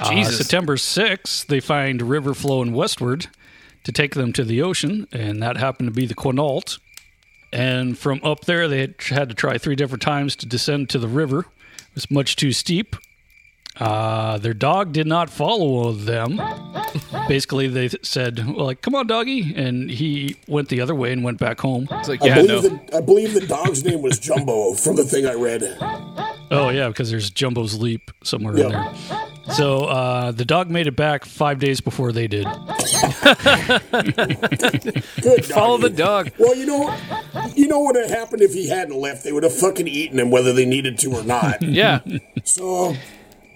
Uh, 0.00 0.22
September 0.22 0.76
6th, 0.76 1.46
they 1.46 1.58
find 1.58 2.02
river 2.02 2.32
flowing 2.32 2.72
westward 2.72 3.26
to 3.82 3.90
take 3.90 4.14
them 4.14 4.32
to 4.32 4.44
the 4.44 4.62
ocean, 4.62 5.08
and 5.10 5.42
that 5.42 5.56
happened 5.56 5.88
to 5.88 5.92
be 5.92 6.06
the 6.06 6.14
Quinault. 6.14 6.78
And 7.52 7.98
from 7.98 8.20
up 8.22 8.44
there, 8.44 8.68
they 8.68 8.80
had, 8.80 8.94
had 9.08 9.28
to 9.28 9.34
try 9.34 9.58
three 9.58 9.74
different 9.74 10.02
times 10.02 10.36
to 10.36 10.46
descend 10.46 10.88
to 10.90 11.00
the 11.00 11.08
river. 11.08 11.40
It 11.40 11.94
was 11.94 12.10
much 12.10 12.36
too 12.36 12.52
steep. 12.52 12.94
Uh, 13.80 14.38
their 14.38 14.54
dog 14.54 14.92
did 14.92 15.06
not 15.06 15.30
follow 15.30 15.92
them. 15.92 16.40
Basically, 17.28 17.68
they 17.68 17.88
th- 17.88 18.04
said, 18.04 18.44
well, 18.44 18.66
like, 18.66 18.82
come 18.82 18.94
on, 18.96 19.06
doggy. 19.06 19.54
And 19.54 19.88
he 19.88 20.36
went 20.48 20.68
the 20.68 20.80
other 20.80 20.96
way 20.96 21.12
and 21.12 21.22
went 21.22 21.38
back 21.38 21.60
home. 21.60 21.86
It's 21.92 22.08
like 22.08 22.22
I 22.22 22.26
yeah, 22.26 22.34
believe 22.42 22.48
no. 22.48 22.60
the 22.60 22.96
I 22.96 23.00
believe 23.00 23.34
the 23.34 23.46
dog's 23.46 23.84
name 23.84 24.02
was 24.02 24.18
Jumbo 24.18 24.74
from 24.74 24.96
the 24.96 25.04
thing 25.04 25.26
I 25.26 25.34
read. 25.34 25.62
Oh 26.50 26.70
yeah, 26.70 26.88
because 26.88 27.10
there's 27.10 27.30
Jumbo's 27.30 27.78
Leap 27.78 28.10
somewhere 28.22 28.56
in 28.56 28.70
there. 28.70 28.92
So 29.54 29.84
uh, 29.84 30.32
the 30.32 30.44
dog 30.44 30.70
made 30.70 30.86
it 30.86 30.96
back 30.96 31.24
five 31.24 31.58
days 31.58 31.80
before 31.80 32.12
they 32.12 32.28
did. 32.28 32.44
Good. 32.44 32.54
Follow 35.46 35.78
the 35.78 35.92
dog. 35.94 36.30
Well, 36.38 36.54
you 36.54 36.66
know, 36.66 36.94
you 37.54 37.66
know 37.66 37.80
what 37.80 37.94
would 37.94 38.08
have 38.08 38.18
happened 38.18 38.42
if 38.42 38.52
he 38.52 38.68
hadn't 38.68 38.96
left? 38.96 39.24
They 39.24 39.32
would 39.32 39.44
have 39.44 39.54
fucking 39.54 39.88
eaten 39.88 40.18
him, 40.18 40.30
whether 40.30 40.52
they 40.52 40.66
needed 40.66 40.98
to 41.00 41.14
or 41.14 41.24
not. 41.24 41.62
Yeah. 41.68 42.00
so, 42.44 42.94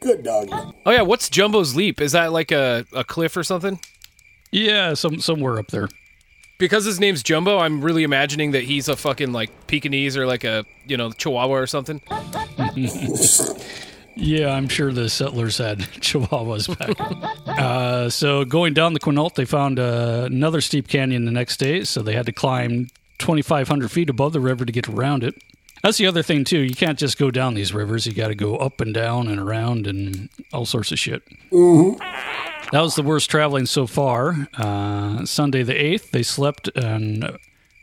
good 0.00 0.22
doggy. 0.22 0.52
Oh 0.86 0.92
yeah. 0.92 1.02
What's 1.02 1.28
Jumbo's 1.28 1.74
Leap? 1.74 2.00
Is 2.00 2.12
that 2.12 2.32
like 2.32 2.52
a, 2.52 2.84
a 2.92 3.02
cliff 3.04 3.36
or 3.36 3.42
something? 3.42 3.80
Yeah, 4.52 4.94
some 4.94 5.18
somewhere 5.18 5.58
up 5.58 5.68
there. 5.68 5.88
Because 6.62 6.84
his 6.84 7.00
name's 7.00 7.24
Jumbo, 7.24 7.58
I'm 7.58 7.80
really 7.80 8.04
imagining 8.04 8.52
that 8.52 8.62
he's 8.62 8.88
a 8.88 8.94
fucking 8.94 9.32
like 9.32 9.50
Pekingese 9.66 10.16
or 10.16 10.28
like 10.28 10.44
a 10.44 10.64
you 10.86 10.96
know 10.96 11.10
Chihuahua 11.10 11.56
or 11.56 11.66
something. 11.66 12.00
Yeah, 14.14 14.54
I'm 14.54 14.68
sure 14.68 14.92
the 14.92 15.08
settlers 15.08 15.58
had 15.58 15.78
chihuahuas 15.98 16.78
back. 16.78 17.58
uh, 17.58 18.08
so 18.10 18.44
going 18.44 18.74
down 18.74 18.92
the 18.92 19.00
Quinault, 19.00 19.34
they 19.34 19.44
found 19.44 19.80
uh, 19.80 20.28
another 20.30 20.60
steep 20.60 20.86
canyon 20.86 21.24
the 21.24 21.32
next 21.32 21.56
day, 21.56 21.82
so 21.82 22.00
they 22.00 22.14
had 22.14 22.26
to 22.26 22.32
climb 22.32 22.86
2,500 23.18 23.90
feet 23.90 24.08
above 24.08 24.32
the 24.32 24.38
river 24.38 24.64
to 24.64 24.70
get 24.70 24.88
around 24.88 25.24
it. 25.24 25.34
That's 25.82 25.98
the 25.98 26.06
other 26.06 26.22
thing 26.22 26.44
too. 26.44 26.60
You 26.60 26.76
can't 26.76 26.96
just 26.96 27.18
go 27.18 27.32
down 27.32 27.54
these 27.54 27.74
rivers. 27.74 28.06
You 28.06 28.14
got 28.14 28.28
to 28.28 28.36
go 28.36 28.54
up 28.54 28.80
and 28.80 28.94
down 28.94 29.26
and 29.26 29.40
around 29.40 29.88
and 29.88 30.28
all 30.52 30.64
sorts 30.64 30.92
of 30.92 30.98
shit. 31.00 31.24
That 32.72 32.80
was 32.80 32.94
the 32.94 33.02
worst 33.02 33.30
traveling 33.30 33.66
so 33.66 33.86
far. 33.86 34.48
Uh, 34.56 35.26
Sunday 35.26 35.62
the 35.62 35.74
8th, 35.74 36.10
they 36.10 36.22
slept 36.22 36.68
in 36.68 37.36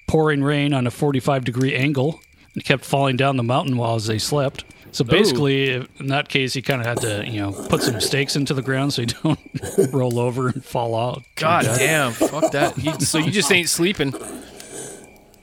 pouring 0.08 0.44
rain 0.44 0.74
on 0.74 0.88
a 0.88 0.92
45 0.92 1.46
degree 1.46 1.76
angle 1.76 2.20
and 2.56 2.66
kept 2.66 2.84
falling 2.84 3.16
down 3.16 3.38
the 3.38 3.44
mountain 3.44 3.78
while 3.78 3.96
as 3.96 4.08
they 4.08 4.18
slept. 4.18 4.66
So 4.92 5.04
basically, 5.04 5.74
in 6.00 6.08
that 6.08 6.30
case, 6.30 6.56
you 6.56 6.64
kind 6.64 6.82
of 6.82 6.88
had 6.88 7.02
to, 7.02 7.24
you 7.30 7.40
know, 7.40 7.52
put 7.52 7.84
some 7.84 8.02
stakes 8.02 8.36
into 8.36 8.56
the 8.56 8.64
ground 8.64 8.92
so 8.92 9.04
you 9.04 9.08
don't 9.24 9.40
roll 9.94 10.18
over 10.18 10.48
and 10.48 10.66
fall 10.66 10.96
out. 10.96 11.22
God 11.36 11.66
damn, 11.66 12.12
fuck 12.12 12.52
that. 12.54 12.76
You, 12.76 12.94
so 13.00 13.20
you 13.20 13.30
just 13.30 13.52
ain't 13.52 13.70
sleeping. 13.70 14.16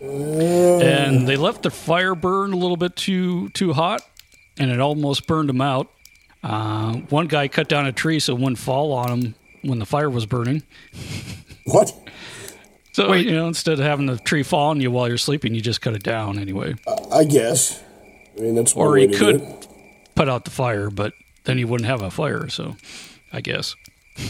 And 0.01 1.29
they 1.29 1.37
left 1.37 1.63
the 1.63 1.71
fire 1.71 2.17
burn 2.17 2.53
a 2.53 2.57
little 2.57 2.77
bit 2.77 2.97
too 2.97 3.49
too 3.51 3.73
hot, 3.73 4.03
and 4.59 4.73
it 4.73 4.81
almost 4.81 5.29
burned 5.29 5.49
them 5.49 5.61
out. 5.61 5.89
Uh, 6.47 6.95
one 7.11 7.27
guy 7.27 7.49
cut 7.49 7.69
down 7.69 7.87
a 7.87 7.93
tree 7.93 8.21
so 8.21 8.33
it 8.33 8.39
wouldn't 8.39 8.59
fall 8.59 8.93
on 8.93 9.11
him 9.11 9.35
when 9.63 9.81
the 9.81 9.87
fire 9.87 10.09
was 10.09 10.27
burning. 10.27 10.63
What? 11.65 11.93
So 12.93 13.13
you 13.15 13.33
know, 13.33 13.49
instead 13.49 13.81
of 13.81 13.85
having 13.85 14.07
the 14.07 14.19
tree 14.19 14.45
fall 14.45 14.71
on 14.71 14.81
you 14.81 14.89
while 14.93 15.09
you're 15.09 15.19
sleeping, 15.19 15.53
you 15.53 15.61
just 15.61 15.81
cut 15.81 15.95
it 15.95 16.05
down 16.05 16.39
anyway. 16.39 16.77
I 17.13 17.25
guess. 17.25 17.83
I 18.39 18.43
mean, 18.43 18.55
that's 18.55 18.73
Or 18.75 18.97
he 18.97 19.09
could 19.09 19.67
put 20.15 20.29
out 20.29 20.45
the 20.45 20.53
fire, 20.53 20.91
but 20.91 21.13
then 21.43 21.59
you 21.59 21.67
wouldn't 21.67 21.89
have 21.89 22.03
a 22.03 22.11
fire. 22.13 22.49
So, 22.49 22.77
I 23.33 23.41
guess. 23.41 23.75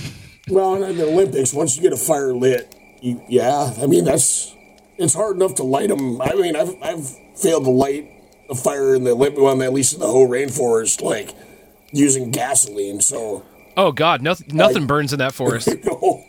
Well, 0.48 0.83
in 0.83 0.96
the 0.96 1.09
Olympics, 1.09 1.52
once 1.52 1.76
you 1.76 1.83
get 1.83 1.92
a 1.92 1.96
fire 1.96 2.33
lit, 2.33 2.72
you, 3.02 3.20
yeah, 3.29 3.74
I 3.79 3.87
mean 3.87 4.05
that's 4.05 4.55
it's 4.96 5.12
hard 5.12 5.37
enough 5.37 5.57
to 5.57 5.64
light 5.64 5.88
them. 5.88 6.22
I 6.22 6.35
mean, 6.35 6.57
I've 6.57 6.74
I've 6.81 7.07
failed 7.37 7.64
to 7.64 7.70
light 7.70 8.09
a 8.48 8.55
fire 8.55 8.94
in 8.94 9.05
the 9.05 9.11
Olympic, 9.11 9.42
well, 9.42 9.61
at 9.61 9.72
least 9.72 9.94
in 9.94 10.00
the 10.00 10.07
whole 10.07 10.29
rainforest, 10.29 11.02
like 11.02 11.35
using 11.96 12.30
gasoline. 12.30 13.00
So, 13.00 13.44
Oh 13.76 13.92
God, 13.92 14.22
nothing 14.22 14.54
nothing 14.56 14.87
burns 14.87 15.12
in 15.12 15.18
that 15.18 15.35
forest. 15.35 15.66
you 15.68 15.80
know, 15.85 16.24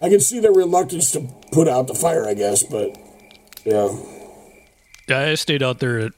I 0.00 0.08
can 0.08 0.20
see 0.20 0.38
their 0.40 0.52
reluctance 0.52 1.10
to 1.12 1.20
put 1.52 1.68
out 1.68 1.86
the 1.86 1.94
fire, 1.94 2.26
I 2.26 2.34
guess, 2.34 2.62
but 2.62 2.96
yeah. 3.64 3.88
Yeah, 5.08 5.20
I 5.20 5.34
stayed 5.34 5.62
out 5.62 5.80
there 5.80 5.98
at 6.00 6.12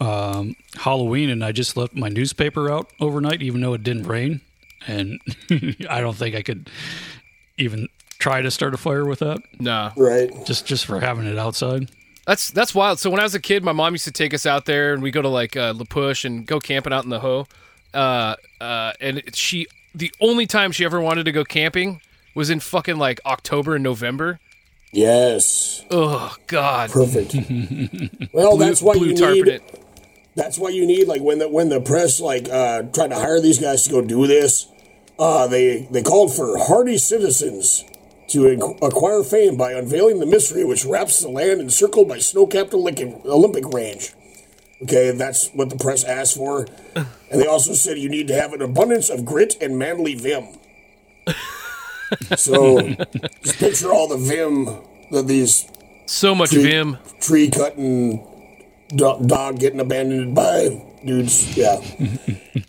um, 0.00 0.54
Halloween 0.76 1.28
and 1.30 1.44
I 1.44 1.52
just 1.52 1.76
left 1.76 1.94
my 1.94 2.08
newspaper 2.08 2.70
out 2.70 2.90
overnight, 3.00 3.42
even 3.42 3.60
though 3.60 3.74
it 3.74 3.82
didn't 3.82 4.04
rain. 4.04 4.40
And 4.86 5.20
I 5.90 6.00
don't 6.00 6.16
think 6.16 6.34
I 6.34 6.42
could 6.42 6.70
even 7.58 7.88
try 8.18 8.40
to 8.40 8.50
start 8.50 8.72
a 8.74 8.78
fire 8.78 9.04
with 9.04 9.18
that, 9.18 9.40
Nah. 9.58 9.92
Right. 9.96 10.30
just 10.46 10.66
just 10.66 10.86
for 10.86 11.00
having 11.00 11.26
it 11.26 11.38
outside. 11.38 11.90
That's 12.26 12.50
that's 12.50 12.74
wild. 12.74 12.98
So 12.98 13.10
when 13.10 13.20
I 13.20 13.24
was 13.24 13.34
a 13.34 13.40
kid, 13.40 13.64
my 13.64 13.72
mom 13.72 13.92
used 13.94 14.04
to 14.04 14.12
take 14.12 14.32
us 14.34 14.46
out 14.46 14.64
there, 14.66 14.94
and 14.94 15.02
we 15.02 15.10
go 15.10 15.20
to 15.22 15.28
like 15.28 15.56
uh, 15.56 15.72
La 15.74 15.84
Push 15.84 16.24
and 16.24 16.46
go 16.46 16.60
camping 16.60 16.92
out 16.92 17.02
in 17.04 17.10
the 17.10 17.20
Hoh. 17.20 17.46
Uh, 17.94 18.36
uh, 18.60 18.92
and 19.00 19.22
she, 19.34 19.66
the 19.94 20.12
only 20.20 20.46
time 20.46 20.72
she 20.72 20.84
ever 20.84 21.00
wanted 21.00 21.24
to 21.24 21.32
go 21.32 21.44
camping 21.44 22.00
was 22.34 22.50
in 22.50 22.60
fucking 22.60 22.96
like 22.96 23.20
October 23.26 23.74
and 23.74 23.84
November. 23.84 24.38
Yes. 24.92 25.84
Oh 25.90 26.34
God, 26.46 26.90
Perfect. 26.90 27.34
well, 28.32 28.56
that's 28.56 28.82
why 28.82 28.94
blue 28.94 29.08
you 29.08 29.14
need. 29.14 29.48
it. 29.48 29.84
That's 30.34 30.58
why 30.58 30.70
you 30.70 30.86
need 30.86 31.06
like 31.06 31.20
when 31.22 31.38
the 31.38 31.48
when 31.48 31.68
the 31.68 31.80
press 31.80 32.20
like 32.20 32.48
uh, 32.48 32.82
tried 32.82 33.08
to 33.08 33.16
hire 33.16 33.40
these 33.40 33.58
guys 33.58 33.84
to 33.84 33.90
go 33.90 34.02
do 34.02 34.26
this. 34.26 34.66
Uh, 35.18 35.46
they 35.46 35.86
they 35.90 36.02
called 36.02 36.34
for 36.34 36.56
hardy 36.58 36.98
citizens 36.98 37.84
to 38.28 38.46
ac- 38.48 38.78
acquire 38.80 39.22
fame 39.22 39.56
by 39.56 39.72
unveiling 39.72 40.18
the 40.18 40.26
mystery 40.26 40.64
which 40.64 40.84
wraps 40.84 41.20
the 41.20 41.28
land 41.28 41.60
encircled 41.60 42.08
by 42.08 42.18
snow-capped 42.18 42.72
Olympic, 42.72 43.24
Olympic 43.26 43.64
range. 43.72 44.12
Okay, 44.82 45.10
that's 45.10 45.48
what 45.50 45.68
the 45.68 45.76
press 45.76 46.04
asked 46.04 46.36
for, 46.36 46.66
and 46.96 47.06
they 47.40 47.46
also 47.46 47.74
said 47.74 47.98
you 47.98 48.08
need 48.08 48.28
to 48.28 48.34
have 48.34 48.52
an 48.54 48.62
abundance 48.62 49.10
of 49.10 49.24
grit 49.26 49.56
and 49.60 49.78
manly 49.78 50.14
vim. 50.14 50.46
So, 52.36 52.80
just 53.44 53.58
picture 53.58 53.92
all 53.92 54.08
the 54.08 54.16
vim 54.16 54.64
that 55.12 55.26
these 55.28 55.66
So 56.06 56.34
much 56.34 56.50
Tree- 56.50 56.62
vim. 56.62 56.96
tree 57.20 57.50
cutting 57.50 58.26
do- 58.88 59.20
dog 59.26 59.60
getting 59.60 59.80
abandoned 59.80 60.34
by 60.34 60.82
dudes. 61.04 61.56
Yeah. 61.56 61.80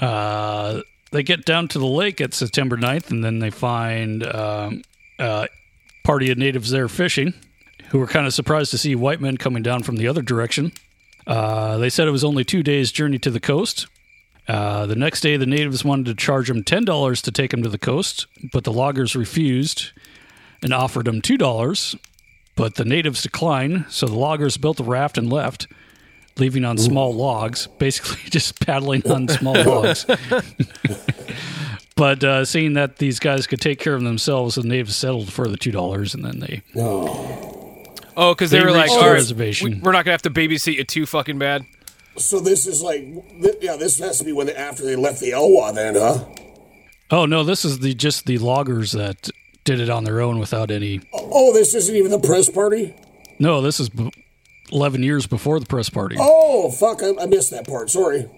Uh, 0.00 0.80
they 1.12 1.22
get 1.22 1.44
down 1.44 1.68
to 1.68 1.78
the 1.78 1.86
lake 1.86 2.20
at 2.20 2.34
September 2.34 2.76
9th, 2.76 3.10
and 3.10 3.24
then 3.24 3.38
they 3.38 3.48
find 3.50 4.26
um, 4.26 4.82
a 5.18 5.46
party 6.02 6.30
of 6.30 6.36
natives 6.36 6.70
there 6.70 6.88
fishing 6.88 7.32
who 7.88 7.98
were 8.00 8.06
kind 8.06 8.26
of 8.26 8.34
surprised 8.34 8.72
to 8.72 8.76
see 8.78 8.94
white 8.96 9.20
men 9.20 9.36
coming 9.36 9.62
down 9.62 9.82
from 9.82 9.96
the 9.96 10.08
other 10.08 10.20
direction. 10.20 10.72
Uh, 11.26 11.78
they 11.78 11.88
said 11.90 12.06
it 12.06 12.10
was 12.12 12.24
only 12.24 12.44
two 12.44 12.62
days' 12.62 12.92
journey 12.92 13.18
to 13.18 13.30
the 13.30 13.40
coast. 13.40 13.86
Uh, 14.46 14.84
the 14.86 14.96
next 14.96 15.20
day, 15.22 15.36
the 15.38 15.46
natives 15.46 15.84
wanted 15.84 16.04
to 16.06 16.14
charge 16.14 16.48
them 16.48 16.62
$10 16.62 17.22
to 17.22 17.30
take 17.32 17.50
them 17.50 17.62
to 17.62 17.68
the 17.68 17.78
coast, 17.78 18.26
but 18.52 18.64
the 18.64 18.72
loggers 18.72 19.16
refused 19.16 19.92
and 20.62 20.72
offered 20.74 21.06
them 21.06 21.22
$2. 21.22 21.98
But 22.56 22.74
the 22.74 22.84
natives 22.84 23.22
declined, 23.22 23.86
so 23.88 24.06
the 24.06 24.14
loggers 24.14 24.56
built 24.58 24.80
a 24.80 24.84
raft 24.84 25.16
and 25.18 25.32
left, 25.32 25.66
leaving 26.38 26.64
on 26.64 26.76
small 26.78 27.14
logs, 27.14 27.66
basically 27.78 28.20
just 28.30 28.60
paddling 28.60 29.10
on 29.10 29.28
small 29.28 29.54
logs. 29.64 30.04
but 31.96 32.22
uh, 32.22 32.44
seeing 32.44 32.74
that 32.74 32.98
these 32.98 33.18
guys 33.18 33.46
could 33.46 33.60
take 33.60 33.78
care 33.80 33.94
of 33.94 34.02
themselves, 34.02 34.56
the 34.56 34.62
natives 34.62 34.94
settled 34.96 35.32
for 35.32 35.48
the 35.48 35.56
$2, 35.56 36.14
and 36.14 36.24
then 36.24 36.40
they 36.40 36.62
Oh, 36.76 37.63
Oh, 38.16 38.32
because 38.34 38.50
they, 38.50 38.58
They 38.58 38.64
were 38.64 38.70
like, 38.70 38.82
reached 38.84 38.92
all 38.94 39.00
the 39.02 39.06
right, 39.08 39.14
reservation. 39.14 39.70
we- 39.70 39.80
we're 39.80 39.92
not 39.92 40.04
gonna 40.04 40.12
have 40.12 40.22
to 40.22 40.30
babysit 40.30 40.74
you 40.76 40.84
too 40.84 41.06
fucking 41.06 41.38
bad. 41.38 41.64
So 42.16 42.38
this 42.38 42.66
is 42.66 42.80
like, 42.82 43.02
th- 43.42 43.56
yeah, 43.60 43.76
this 43.76 43.98
has 43.98 44.18
to 44.18 44.24
be 44.24 44.32
when 44.32 44.46
they, 44.46 44.54
after 44.54 44.84
they 44.84 44.94
left 44.94 45.20
the 45.20 45.30
Elwha, 45.32 45.74
then, 45.74 45.96
huh? 45.96 46.24
Oh 47.10 47.26
no, 47.26 47.42
this 47.42 47.64
is 47.64 47.80
the 47.80 47.92
just 47.94 48.26
the 48.26 48.38
loggers 48.38 48.92
that 48.92 49.28
did 49.64 49.80
it 49.80 49.90
on 49.90 50.04
their 50.04 50.20
own 50.20 50.38
without 50.38 50.70
any. 50.70 51.00
Oh, 51.12 51.28
oh, 51.32 51.52
this 51.52 51.74
isn't 51.74 51.94
even 51.94 52.10
the 52.10 52.18
press 52.20 52.48
party. 52.48 52.94
No, 53.40 53.60
this 53.60 53.80
is 53.80 53.88
b- 53.88 54.12
eleven 54.70 55.02
years 55.02 55.26
before 55.26 55.58
the 55.58 55.66
press 55.66 55.90
party. 55.90 56.16
Oh, 56.18 56.70
fuck! 56.70 57.02
I, 57.02 57.12
I 57.22 57.26
missed 57.26 57.50
that 57.50 57.66
part. 57.66 57.90
Sorry. 57.90 58.30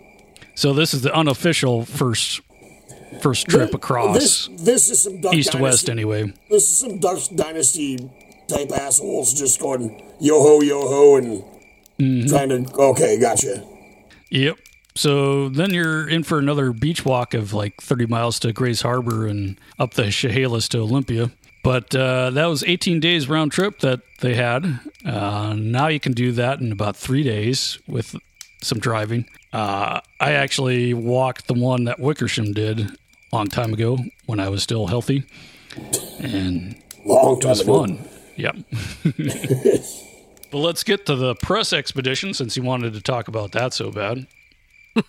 So 0.55 0.73
this 0.73 0.95
is 0.95 1.03
the 1.03 1.15
unofficial 1.15 1.85
first 1.85 2.41
first 3.21 3.47
trip 3.47 3.73
across 3.75 4.15
This 4.17 4.49
this 4.59 4.91
is 4.91 5.03
some 5.03 5.21
Duck 5.21 5.35
east 5.35 5.53
to 5.53 5.59
west. 5.59 5.89
Anyway, 5.91 6.33
This 6.51 6.65
is 6.71 6.79
some 6.79 6.99
Duck 6.99 7.19
Dynasty 7.35 7.99
type 8.49 8.71
assholes 8.73 9.35
just 9.35 9.61
going 9.61 10.03
yo 10.21 10.41
ho 10.43 10.61
yo 10.61 10.81
ho 10.89 11.17
and 11.17 11.45
Mm-hmm. 11.99 12.29
trying 12.29 12.49
to. 12.51 12.75
Okay, 12.75 13.19
gotcha. 13.19 13.67
yep. 14.31 14.59
So 14.95 15.49
then 15.49 15.73
you're 15.73 16.07
in 16.07 16.25
for 16.25 16.39
another 16.39 16.73
beach 16.75 17.07
walk 17.07 17.33
of 17.33 17.55
like 17.55 17.81
30 17.81 18.05
miles 18.05 18.39
to 18.41 18.53
Grays 18.53 18.83
Harbor 18.83 19.27
and 19.27 19.59
up 19.79 19.95
the 19.95 20.11
Chehalis 20.11 20.69
to 20.69 20.79
Olympia. 20.81 21.31
But 21.65 21.95
uh, 21.97 22.31
that 22.33 22.45
was 22.47 22.63
18 22.65 23.01
days 23.01 23.31
round 23.31 23.51
trip 23.53 23.79
that 23.81 24.01
they 24.21 24.35
had. 24.35 24.79
Uh, 25.07 25.55
now 25.57 25.89
you 25.89 25.99
can 25.99 26.13
do 26.13 26.33
that 26.33 26.61
in 26.61 26.71
about 26.71 26.97
three 26.99 27.23
days 27.23 27.79
with 27.89 28.15
some 28.63 28.79
driving. 28.79 29.25
Uh, 29.55 30.01
I 30.21 30.33
actually 30.33 30.93
walked 30.93 31.47
the 31.49 31.55
one 31.55 31.85
that 31.85 31.99
Wickersham 31.99 32.53
did 32.53 32.81
a 32.81 32.91
long 33.33 33.47
time 33.47 33.73
ago 33.73 33.97
when 34.27 34.39
I 34.39 34.51
was 34.51 34.63
still 34.63 34.87
healthy, 34.87 35.25
and 36.21 36.77
Long 37.07 37.39
it 37.39 37.41
time 37.41 37.49
was 37.49 37.61
ago. 37.61 37.81
fun. 37.87 38.09
Yep. 38.37 38.57
but 40.51 40.59
let's 40.59 40.83
get 40.85 41.07
to 41.07 41.16
the 41.16 41.35
press 41.37 41.72
expedition 41.72 42.35
since 42.35 42.57
you 42.57 42.62
wanted 42.62 42.92
to 42.94 43.01
talk 43.01 43.29
about 43.29 43.53
that 43.53 43.72
so 43.75 43.90
bad. 43.90 44.27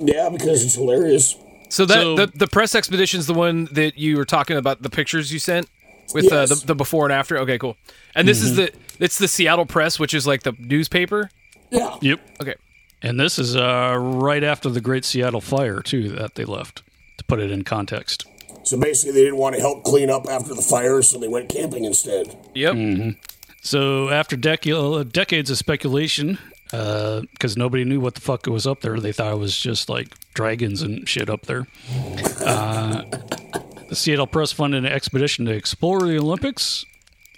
Yeah, 0.00 0.28
because 0.28 0.64
it's 0.64 0.74
hilarious. 0.74 1.36
So 1.68 1.86
that 1.86 1.94
So- 1.94 2.16
the, 2.16 2.26
the 2.34 2.46
press 2.48 2.74
expedition's 2.74 3.26
the 3.28 3.34
one 3.34 3.68
that 3.72 3.96
you 3.96 4.16
were 4.16 4.24
talking 4.24 4.56
about 4.56 4.82
the 4.82 4.90
pictures 4.90 5.32
you 5.32 5.38
sent 5.38 5.68
with 6.12 6.32
uh, 6.32 6.46
the, 6.46 6.56
the 6.66 6.74
before 6.74 7.04
and 7.06 7.12
after. 7.12 7.38
Okay, 7.38 7.56
cool. 7.58 7.76
And 8.16 8.26
this 8.26 8.42
is 8.42 8.56
the 8.56 8.72
it's 8.98 9.18
the 9.18 9.28
Seattle 9.28 9.66
Press, 9.66 10.00
which 10.00 10.12
is 10.12 10.26
like 10.26 10.42
the 10.42 10.52
newspaper. 10.58 11.30
Yeah. 11.70 11.96
Yep. 12.00 12.20
Okay. 12.42 12.54
And 13.02 13.20
this 13.20 13.38
is 13.38 13.54
uh, 13.54 13.96
right 13.98 14.42
after 14.42 14.68
the 14.68 14.80
Great 14.80 15.04
Seattle 15.04 15.40
Fire, 15.40 15.80
too, 15.80 16.08
that 16.10 16.34
they 16.34 16.44
left, 16.44 16.82
to 17.18 17.24
put 17.24 17.38
it 17.38 17.50
in 17.52 17.62
context. 17.62 18.26
So 18.64 18.78
basically, 18.78 19.12
they 19.12 19.24
didn't 19.24 19.38
want 19.38 19.54
to 19.54 19.60
help 19.60 19.84
clean 19.84 20.10
up 20.10 20.26
after 20.26 20.54
the 20.54 20.62
fire, 20.62 21.02
so 21.02 21.18
they 21.18 21.28
went 21.28 21.48
camping 21.48 21.84
instead. 21.84 22.36
Yep. 22.54 23.16
So 23.60 24.08
after 24.08 24.36
dec- 24.36 25.00
uh, 25.00 25.04
decades 25.04 25.50
of 25.50 25.58
speculation, 25.58 26.38
because 26.70 27.56
nobody 27.56 27.84
knew 27.84 28.00
what 28.00 28.14
the 28.14 28.20
fuck 28.20 28.46
was 28.46 28.66
up 28.66 28.80
there, 28.80 28.98
they 28.98 29.12
thought 29.12 29.32
it 29.32 29.38
was 29.38 29.56
just 29.56 29.88
like 29.88 30.08
dragons 30.34 30.82
and 30.82 31.08
shit 31.08 31.30
up 31.30 31.42
there. 31.42 31.66
Uh, 32.40 33.02
the 33.88 33.94
Seattle 33.94 34.26
Press 34.26 34.50
funded 34.50 34.84
an 34.84 34.92
expedition 34.92 35.44
to 35.44 35.52
explore 35.52 36.00
the 36.00 36.18
Olympics. 36.18 36.84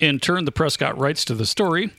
In 0.00 0.20
turn, 0.20 0.44
the 0.44 0.52
press 0.52 0.76
got 0.76 0.98
rights 0.98 1.24
to 1.26 1.34
the 1.34 1.46
story, 1.46 1.90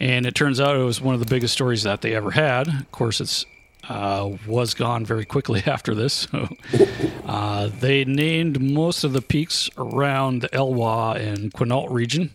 and 0.00 0.26
it 0.26 0.34
turns 0.34 0.60
out 0.60 0.76
it 0.76 0.82
was 0.82 1.00
one 1.00 1.14
of 1.14 1.20
the 1.20 1.26
biggest 1.26 1.54
stories 1.54 1.82
that 1.84 2.02
they 2.02 2.14
ever 2.14 2.32
had. 2.32 2.68
Of 2.68 2.92
course, 2.92 3.20
it's 3.20 3.46
uh, 3.92 4.36
was 4.46 4.74
gone 4.74 5.04
very 5.04 5.24
quickly 5.24 5.62
after 5.66 5.94
this. 5.94 6.28
So, 6.30 6.48
uh, 7.26 7.70
they 7.80 8.04
named 8.04 8.60
most 8.60 9.04
of 9.04 9.12
the 9.12 9.22
peaks 9.22 9.70
around 9.76 10.42
the 10.42 10.48
Elwha 10.48 11.16
and 11.16 11.52
Quinault 11.52 11.90
region 11.90 12.32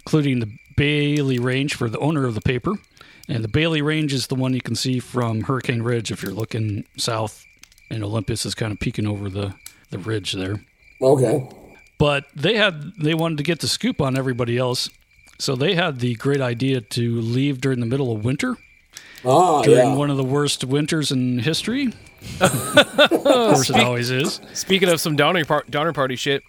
including 0.00 0.40
the 0.40 0.50
Bailey 0.76 1.38
Range 1.38 1.72
for 1.74 1.88
the 1.88 1.98
owner 1.98 2.26
of 2.26 2.34
the 2.34 2.40
paper. 2.40 2.74
And 3.28 3.44
the 3.44 3.48
Bailey 3.48 3.82
Range 3.82 4.12
is 4.12 4.26
the 4.26 4.34
one 4.34 4.54
you 4.54 4.60
can 4.60 4.74
see 4.74 4.98
from 4.98 5.42
Hurricane 5.42 5.82
Ridge 5.82 6.10
if 6.10 6.22
you're 6.22 6.32
looking 6.32 6.84
south, 6.96 7.44
and 7.90 8.02
Olympus 8.02 8.44
is 8.44 8.54
kind 8.54 8.72
of 8.72 8.80
peeking 8.80 9.06
over 9.06 9.28
the, 9.28 9.54
the 9.90 9.98
ridge 9.98 10.32
there. 10.32 10.64
Okay. 11.00 11.48
But 11.98 12.24
they 12.34 12.56
had 12.56 12.92
they 12.98 13.14
wanted 13.14 13.38
to 13.38 13.44
get 13.44 13.60
the 13.60 13.68
scoop 13.68 14.00
on 14.00 14.16
everybody 14.16 14.56
else, 14.56 14.88
so 15.38 15.54
they 15.54 15.74
had 15.74 16.00
the 16.00 16.14
great 16.14 16.40
idea 16.40 16.80
to 16.80 17.20
leave 17.20 17.60
during 17.60 17.78
the 17.80 17.86
middle 17.86 18.10
of 18.10 18.24
winter, 18.24 18.56
Ah, 19.24 19.62
during 19.62 19.90
yeah. 19.90 19.94
one 19.94 20.10
of 20.10 20.16
the 20.16 20.24
worst 20.24 20.64
winters 20.64 21.10
in 21.10 21.38
history. 21.40 21.92
of 22.40 22.50
course, 23.10 23.70
it 23.70 23.76
always 23.76 24.10
is. 24.10 24.40
Speaking 24.52 24.88
of 24.88 25.00
some 25.00 25.16
Donner, 25.16 25.44
par- 25.44 25.64
Donner 25.70 25.92
Party 25.92 26.16
shit, 26.16 26.42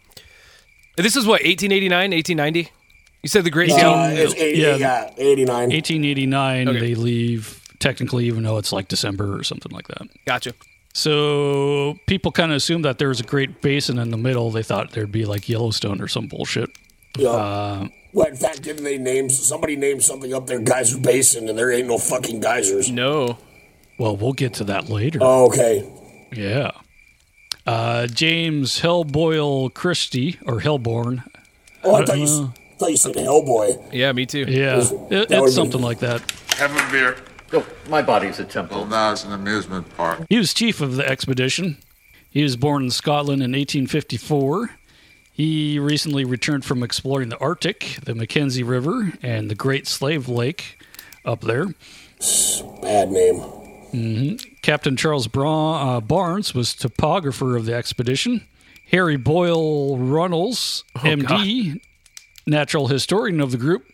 this 0.98 1.16
is 1.16 1.26
what 1.26 1.42
1889, 1.44 2.12
1890. 2.12 2.72
You 3.24 3.30
said 3.30 3.44
the 3.44 3.50
Great 3.52 3.72
Uh, 3.72 3.76
Seattle. 3.76 4.18
it's 4.18 4.34
80, 4.36 4.60
Yeah. 4.60 4.76
yeah. 4.76 5.10
89. 5.18 5.70
1889, 5.70 6.68
Okay. 6.70 6.80
they 6.80 6.96
leave 6.96 7.62
technically, 7.80 8.26
even 8.26 8.44
though 8.44 8.58
it's 8.58 8.72
like 8.72 8.88
December 8.88 9.38
or 9.38 9.44
something 9.44 9.72
like 9.72 9.88
that. 9.88 10.08
Gotcha. 10.26 10.54
So 10.94 11.98
people 12.08 12.32
kind 12.32 12.52
of 12.52 12.58
assumed 12.58 12.84
that 12.86 12.98
there 12.98 13.08
was 13.08 13.20
a 13.20 13.24
great 13.24 13.62
basin 13.62 13.98
in 13.98 14.12
the 14.12 14.18
middle. 14.18 14.52
They 14.52 14.64
thought 14.64 14.92
there'd 14.92 15.12
be 15.12 15.26
like 15.26 15.48
Yellowstone 15.48 16.02
or 16.02 16.08
some 16.08 16.28
bullshit. 16.28 16.70
Yeah. 17.18 17.30
Uh, 17.30 17.88
well, 18.14 18.28
in 18.28 18.36
fact, 18.36 18.64
didn't 18.64 18.84
they 18.84 18.98
name 18.98 19.30
somebody 19.30 19.76
named 19.76 20.04
something 20.04 20.34
up 20.34 20.48
there, 20.48 20.60
Geyser 20.60 20.98
Basin, 21.00 21.50
and 21.50 21.58
there 21.58 21.72
ain't 21.72 21.88
no 21.88 21.98
fucking 21.98 22.40
geysers? 22.42 22.92
No. 22.92 23.38
well, 23.98 24.16
we'll 24.16 24.34
get 24.34 24.54
to 24.56 24.64
that 24.66 24.90
later. 24.90 25.20
Oh, 25.22 25.48
okay. 25.48 25.90
Yeah. 26.34 26.72
Uh, 27.66 28.08
James 28.08 28.82
Hellboyle 28.82 29.74
Christie 29.74 30.40
or 30.46 30.60
Hellborn. 30.62 31.24
Oh, 31.84 31.96
I 31.96 32.06
thought 32.06 32.18
you, 32.18 32.54
thought 32.78 32.92
you 32.92 32.98
said 32.98 33.16
Hellboy. 33.16 33.94
Yeah, 33.94 34.12
me 34.14 34.26
too. 34.26 34.46
Yeah, 34.48 34.80
it, 34.80 35.30
that 35.30 35.42
would 35.42 35.48
it's 35.48 35.52
be- 35.52 35.52
something 35.52 35.82
like 35.82 36.00
that. 36.00 36.22
Have 36.58 36.76
a 36.76 36.92
beer. 36.92 37.18
Oh, 37.54 37.66
my 37.90 38.02
body's 38.02 38.40
a 38.40 38.46
temple. 38.46 38.78
Well, 38.82 38.88
now 38.88 39.12
it's 39.12 39.26
an 39.26 39.34
amusement 39.34 39.88
park. 39.98 40.26
He 40.30 40.38
was 40.38 40.54
chief 40.54 40.80
of 40.82 40.96
the 40.96 41.08
expedition. 41.08 41.78
He 42.30 42.44
was 42.44 42.56
born 42.56 42.84
in 42.84 42.92
Scotland 42.92 43.42
in 43.44 43.52
1854. 43.52 44.70
He 45.42 45.80
recently 45.80 46.24
returned 46.24 46.66
from 46.66 46.84
exploring 46.84 47.30
the 47.30 47.38
Arctic, 47.40 47.98
the 48.04 48.14
Mackenzie 48.14 48.62
River, 48.62 49.14
and 49.24 49.50
the 49.50 49.56
Great 49.56 49.88
Slave 49.88 50.30
Lake 50.30 50.80
up 51.26 51.42
there. 51.42 51.74
Bad 52.84 53.10
name. 53.10 54.38
Captain 54.62 54.96
Charles 54.96 55.28
Bra- 55.28 55.96
uh, 55.96 56.00
Barnes 56.00 56.54
was 56.54 56.76
topographer 56.76 57.58
of 57.58 57.66
the 57.66 57.74
expedition. 57.74 58.46
Harry 58.92 59.18
Boyle 59.18 59.98
Runnels, 59.98 60.84
MD, 60.98 61.82
natural 62.46 62.90
historian 62.90 63.42
of 63.42 63.50
the 63.50 63.58
group. 63.58 63.88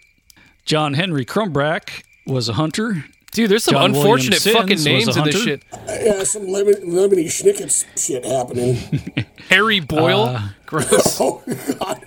John 0.66 0.96
Henry 0.96 1.24
Crumbrack 1.24 2.04
was 2.26 2.50
a 2.50 2.54
hunter. 2.56 3.06
Dude, 3.32 3.52
there's 3.52 3.64
some 3.64 3.76
John 3.76 3.94
unfortunate 3.96 4.42
Sims 4.42 4.56
fucking 4.56 4.76
was 4.76 4.86
names 4.86 5.16
in 5.18 5.24
this 5.26 5.44
shit. 5.44 5.64
Yeah, 5.88 6.24
some 6.24 6.48
lemon, 6.48 6.76
lemony 6.86 7.26
schnickets 7.26 7.86
shit 7.98 8.26
happening. 8.26 9.26
Harry 9.50 9.80
Boyle. 9.80 10.24
Uh, 10.24 10.50
Gross. 10.66 11.18
oh, 11.22 11.44
God. 11.80 12.04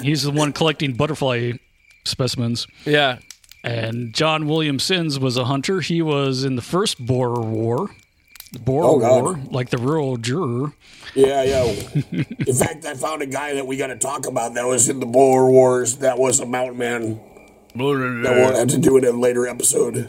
He's 0.00 0.22
the 0.22 0.30
one 0.30 0.52
collecting 0.52 0.94
butterfly 0.94 1.52
specimens. 2.04 2.66
Yeah. 2.84 3.18
And 3.62 4.14
John 4.14 4.46
William 4.46 4.78
Sims 4.78 5.18
was 5.18 5.36
a 5.36 5.44
hunter. 5.46 5.80
He 5.80 6.02
was 6.02 6.44
in 6.44 6.56
the 6.56 6.62
first 6.62 7.04
Boer 7.04 7.40
War. 7.40 7.88
The 8.52 8.58
Boer 8.60 8.84
Oh, 8.84 8.98
War, 8.98 9.40
like 9.50 9.70
the 9.70 9.78
rural 9.78 10.16
juror. 10.16 10.72
Yeah, 11.14 11.42
yeah. 11.42 11.64
In 12.12 12.54
fact, 12.54 12.84
I 12.84 12.94
found 12.94 13.20
a 13.20 13.26
guy 13.26 13.54
that 13.54 13.66
we 13.66 13.76
got 13.76 13.88
to 13.88 13.96
talk 13.96 14.26
about 14.26 14.54
that 14.54 14.66
was 14.66 14.88
in 14.88 15.00
the 15.00 15.06
Boer 15.06 15.50
Wars. 15.50 15.96
That 15.96 16.18
was 16.18 16.40
a 16.40 16.46
mountain 16.46 16.78
man. 16.78 17.20
That 17.74 17.76
we'll 17.76 18.56
have 18.56 18.68
to 18.68 18.78
do 18.78 18.96
it 18.96 19.04
in 19.04 19.14
a 19.14 19.18
later 19.18 19.48
episode. 19.48 20.08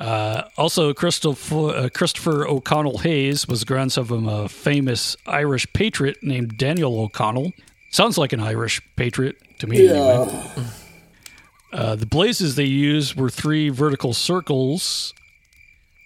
Uh, 0.00 0.44
also, 0.56 0.94
Christopher, 0.94 1.68
uh, 1.76 1.88
Christopher 1.92 2.48
O'Connell 2.48 2.98
Hayes 2.98 3.46
was 3.46 3.60
the 3.60 3.66
grandson 3.66 4.04
of 4.04 4.10
a 4.10 4.48
famous 4.48 5.14
Irish 5.26 5.66
patriot 5.74 6.16
named 6.22 6.56
Daniel 6.56 6.98
O'Connell. 7.00 7.52
Sounds 7.90 8.16
like 8.16 8.32
an 8.32 8.40
Irish 8.40 8.80
patriot 8.96 9.36
to 9.58 9.66
me, 9.66 9.88
anyway. 9.88 10.42
Uh, 11.72 11.94
the 11.96 12.06
blazes 12.06 12.54
they 12.56 12.64
used 12.64 13.14
were 13.14 13.28
three 13.30 13.68
vertical 13.68 14.14
circles, 14.14 15.12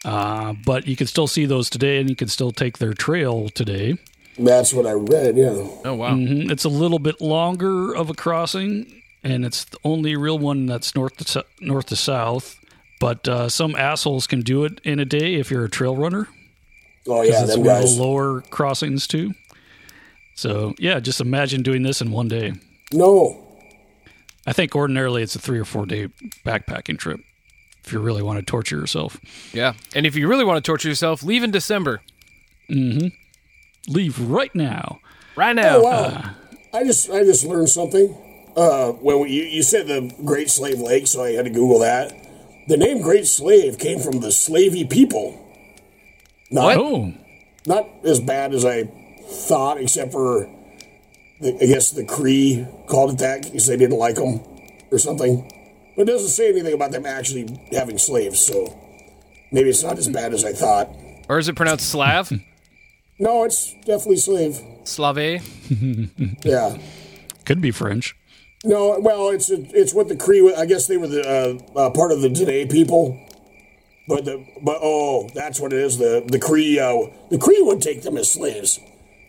uh, 0.05 0.53
but 0.67 0.87
you 0.89 0.97
can 0.97 1.07
still 1.07 1.27
see 1.29 1.47
those 1.47 1.71
today, 1.71 1.99
and 2.01 2.11
you 2.11 2.17
can 2.17 2.29
still 2.29 2.51
take 2.53 2.79
their 2.79 2.93
trail 2.95 3.49
today. 3.49 3.97
That's 4.37 4.75
what 4.75 4.87
I 4.87 4.93
read, 4.93 5.37
yeah. 5.37 5.51
Oh 5.85 5.95
wow. 5.95 6.15
Mhm. 6.15 6.51
It's 6.51 6.65
a 6.65 6.69
little 6.69 6.99
bit 6.99 7.21
longer 7.21 7.95
of 7.95 8.11
a 8.11 8.15
crossing, 8.15 9.03
and 9.25 9.45
it's 9.45 9.65
the 9.65 9.79
only 9.85 10.15
real 10.17 10.39
one 10.39 10.67
that's 10.67 10.95
north 10.95 11.17
to 11.17 11.25
sou- 11.25 11.43
north 11.61 11.87
to 11.87 11.97
south. 11.97 12.59
But 13.01 13.27
uh, 13.29 13.49
some 13.49 13.75
assholes 13.75 14.27
can 14.27 14.41
do 14.43 14.65
it 14.65 14.81
in 14.85 15.01
a 15.01 15.05
day 15.05 15.35
if 15.35 15.51
you're 15.51 15.65
a 15.65 15.69
trail 15.71 15.97
runner. 15.97 16.29
Oh, 17.07 17.19
'cause 17.21 17.29
yeah, 17.29 17.43
it's 17.43 17.55
them 17.55 17.65
one 17.65 17.77
of 17.77 17.83
the 17.83 18.03
lower 18.03 18.41
crossings 18.43 19.07
too. 19.07 19.35
So 20.35 20.75
yeah, 20.79 21.01
just 21.01 21.21
imagine 21.21 21.63
doing 21.63 21.83
this 21.83 22.01
in 22.01 22.11
one 22.13 22.29
day. 22.29 22.53
No. 22.93 23.41
I 24.47 24.53
think 24.53 24.75
ordinarily 24.77 25.23
it's 25.23 25.35
a 25.35 25.39
three 25.39 25.59
or 25.59 25.65
four 25.65 25.87
day 25.87 26.09
backpacking 26.45 26.99
trip 26.99 27.21
if 27.85 27.93
you 27.93 27.99
really 27.99 28.23
want 28.23 28.39
to 28.39 28.45
torture 28.45 28.77
yourself. 28.79 29.19
Yeah. 29.53 29.75
And 29.95 30.07
if 30.07 30.17
you 30.17 30.29
really 30.29 30.45
want 30.45 30.63
to 30.65 30.67
torture 30.67 30.89
yourself, 30.89 31.23
leave 31.23 31.43
in 31.43 31.51
December. 31.51 32.01
Mm-hmm. 32.71 33.09
Leave 33.93 34.19
right 34.19 34.55
now. 34.55 34.99
Right 35.37 35.55
now. 35.55 35.77
Oh, 35.77 35.83
wow. 35.83 36.31
I 36.73 36.85
just 36.85 37.11
I 37.11 37.23
just 37.25 37.45
learned 37.45 37.69
something. 37.69 38.17
Uh, 38.57 38.93
when 38.93 39.21
we, 39.21 39.31
you, 39.31 39.43
you 39.45 39.63
said 39.63 39.87
the 39.87 40.15
Great 40.25 40.49
Slave 40.51 40.79
Lake, 40.81 41.07
so 41.07 41.25
I 41.25 41.33
had 41.33 41.45
to 41.45 41.51
Google 41.51 41.81
that. 41.81 42.13
The 42.69 42.77
name 42.77 43.03
Great 43.03 43.27
Slave 43.27 43.79
came 43.79 43.99
from 43.99 44.21
the 44.21 44.29
slavey 44.31 44.89
people. 44.89 45.41
Not, 46.51 46.77
Oh, 46.77 47.13
not 47.67 47.89
as 48.05 48.21
bad 48.21 48.55
as 48.55 48.65
I 48.65 48.85
thought, 49.29 49.79
except 49.81 50.13
for 50.13 50.49
the, 51.41 51.57
I 51.61 51.67
guess 51.67 51.91
the 51.91 52.05
Cree 52.05 52.67
called 52.87 53.13
it 53.15 53.19
that 53.19 53.43
because 53.45 53.67
they 53.67 53.77
didn't 53.77 53.99
like 53.99 54.15
them 54.15 54.41
or 54.91 54.99
something. 54.99 55.51
But 55.97 56.03
it 56.09 56.13
doesn't 56.13 56.29
say 56.31 56.49
anything 56.51 56.75
about 56.75 56.91
them 56.93 57.07
actually 57.07 57.47
having 57.73 57.99
slaves, 57.99 58.41
so 58.41 58.79
maybe 59.53 59.71
it's 59.71 59.83
not 59.83 59.99
as 59.99 60.09
bad 60.09 60.33
as 60.33 60.45
I 60.45 60.53
thought. 60.53 60.91
Or 61.29 61.39
is 61.39 61.49
it 61.49 61.57
pronounced 61.57 61.89
Slav? 61.91 62.33
No, 63.17 63.45
it's 63.45 63.73
definitely 63.87 64.17
slave. 64.17 64.59
Slave? 64.83 65.47
Yeah. 66.45 66.77
could 67.45 67.61
be 67.61 67.71
French. 67.71 68.17
No, 68.65 68.99
well, 68.99 69.29
it's 69.29 69.51
it's 69.51 69.93
what 69.93 70.09
the 70.09 70.17
Cree. 70.17 70.55
I 70.55 70.65
guess 70.65 70.87
they 70.87 70.97
were 70.97 71.07
the 71.07 71.23
uh, 71.77 71.79
uh, 71.79 71.91
part 71.91 72.13
of 72.13 72.23
the 72.23 72.31
Dene 72.31 72.67
people, 72.69 73.21
but 74.09 74.25
the 74.25 74.45
but 74.63 74.79
oh, 74.83 75.29
that's 75.35 75.61
what 75.61 75.73
it 75.73 75.81
is. 75.81 75.99
The 75.99 76.25
the 76.27 76.39
Cree 76.39 76.79
uh, 76.79 77.11
the 77.31 77.39
Cree 77.39 77.61
would 77.61 77.83
take 77.83 78.03
them 78.03 78.17
as 78.17 78.33
slaves, 78.33 78.81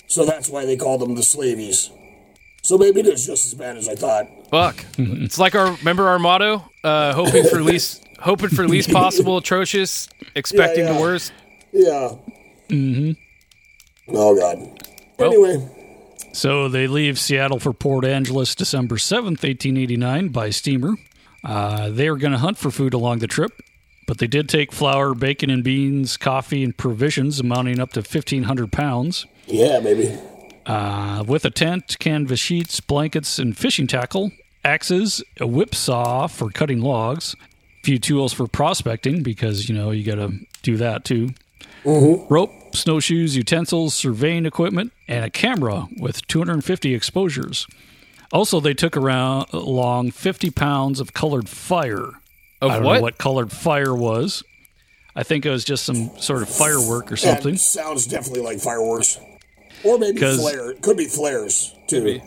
so 0.07 0.25
that's 0.25 0.49
why 0.49 0.65
they 0.65 0.77
call 0.77 0.97
them 0.97 1.15
the 1.15 1.23
slavies. 1.23 1.91
So 2.63 2.77
maybe 2.77 3.01
it 3.01 3.07
is 3.07 3.25
just 3.27 3.45
as 3.45 3.53
bad 3.53 3.75
as 3.77 3.89
I 3.89 3.95
thought. 3.95 4.25
Fuck. 4.49 4.85
it's 4.97 5.37
like 5.37 5.53
our 5.53 5.73
remember 5.73 6.07
our 6.07 6.17
motto? 6.17 6.63
Uh, 6.83 7.13
hoping 7.13 7.43
for 7.43 7.61
least 7.61 8.07
hoping 8.19 8.49
for 8.49 8.65
least 8.67 8.89
possible 8.89 9.37
atrocious, 9.37 10.07
expecting 10.35 10.85
Yeah, 10.85 10.91
yeah. 10.91 10.97
the 10.97 11.01
worst. 11.01 11.33
Yeah. 11.73 12.15
Mm-hmm. 12.69 13.11
Oh 14.15 14.39
God. 14.39 14.81
Well- 15.19 15.31
anyway, 15.31 15.69
So 16.35 16.67
they 16.67 16.85
leave 16.85 17.17
Seattle 17.17 17.59
for 17.59 17.71
Port 17.71 18.03
Angeles 18.03 18.55
December 18.55 18.95
7th, 18.95 19.41
1889, 19.41 20.27
by 20.27 20.49
steamer. 20.49 20.97
Uh, 21.45 21.89
they 21.89 22.09
were 22.09 22.17
going 22.17 22.33
to 22.33 22.37
hunt 22.39 22.57
for 22.57 22.71
food 22.71 22.93
along 22.93 23.19
the 23.19 23.27
trip, 23.27 23.53
but 24.05 24.17
they 24.17 24.27
did 24.27 24.49
take 24.49 24.73
flour, 24.73 25.15
bacon, 25.15 25.49
and 25.49 25.63
beans, 25.63 26.17
coffee, 26.17 26.61
and 26.61 26.75
provisions 26.77 27.39
amounting 27.39 27.79
up 27.79 27.93
to 27.93 28.01
1,500 28.01 28.69
pounds. 28.69 29.25
yeah, 29.47 29.79
maybe. 29.79 30.13
Uh, 30.65 31.23
with 31.25 31.45
a 31.45 31.49
tent, 31.49 31.95
canvas 31.99 32.41
sheets, 32.41 32.81
blankets, 32.81 33.39
and 33.39 33.57
fishing 33.57 33.87
tackle, 33.87 34.31
axes, 34.65 35.23
a 35.39 35.47
whip 35.47 35.73
saw 35.73 36.27
for 36.27 36.49
cutting 36.49 36.81
logs, 36.81 37.33
a 37.39 37.85
few 37.85 37.97
tools 37.97 38.33
for 38.33 38.45
prospecting 38.45 39.23
because, 39.23 39.69
you 39.69 39.75
know, 39.75 39.91
you 39.91 40.03
got 40.03 40.15
to 40.15 40.33
do 40.63 40.75
that 40.75 41.05
too. 41.05 41.29
Rope, 42.29 42.51
snowshoes, 42.75 43.35
utensils, 43.35 43.93
surveying 43.93 44.45
equipment, 44.45 44.91
and 45.07 45.25
a 45.25 45.29
camera 45.29 45.87
with 45.99 46.25
250 46.27 46.93
exposures. 46.93 47.65
Also, 48.31 48.59
they 48.59 48.73
took 48.73 48.97
around 48.97 49.47
along 49.53 50.11
50 50.11 50.49
pounds 50.51 50.99
of 50.99 51.13
colored 51.13 51.47
fire. 51.49 52.09
Of 52.61 52.71
I 52.71 52.75
don't 52.75 52.83
what? 52.83 52.95
know 52.95 53.01
what 53.01 53.17
colored 53.17 53.51
fire 53.51 53.93
was. 53.95 54.43
I 55.15 55.23
think 55.23 55.45
it 55.45 55.49
was 55.49 55.63
just 55.63 55.85
some 55.85 56.09
sort 56.19 56.41
of 56.41 56.49
firework 56.49 57.11
or 57.11 57.17
something. 57.17 57.53
That 57.53 57.59
sounds 57.59 58.05
definitely 58.07 58.41
like 58.41 58.59
fireworks, 58.59 59.17
or 59.83 59.97
maybe 59.97 60.19
'Cause- 60.19 60.39
flare. 60.41 60.71
It 60.71 60.81
could 60.81 60.97
be 60.97 61.05
flares 61.05 61.73
too. 61.87 62.19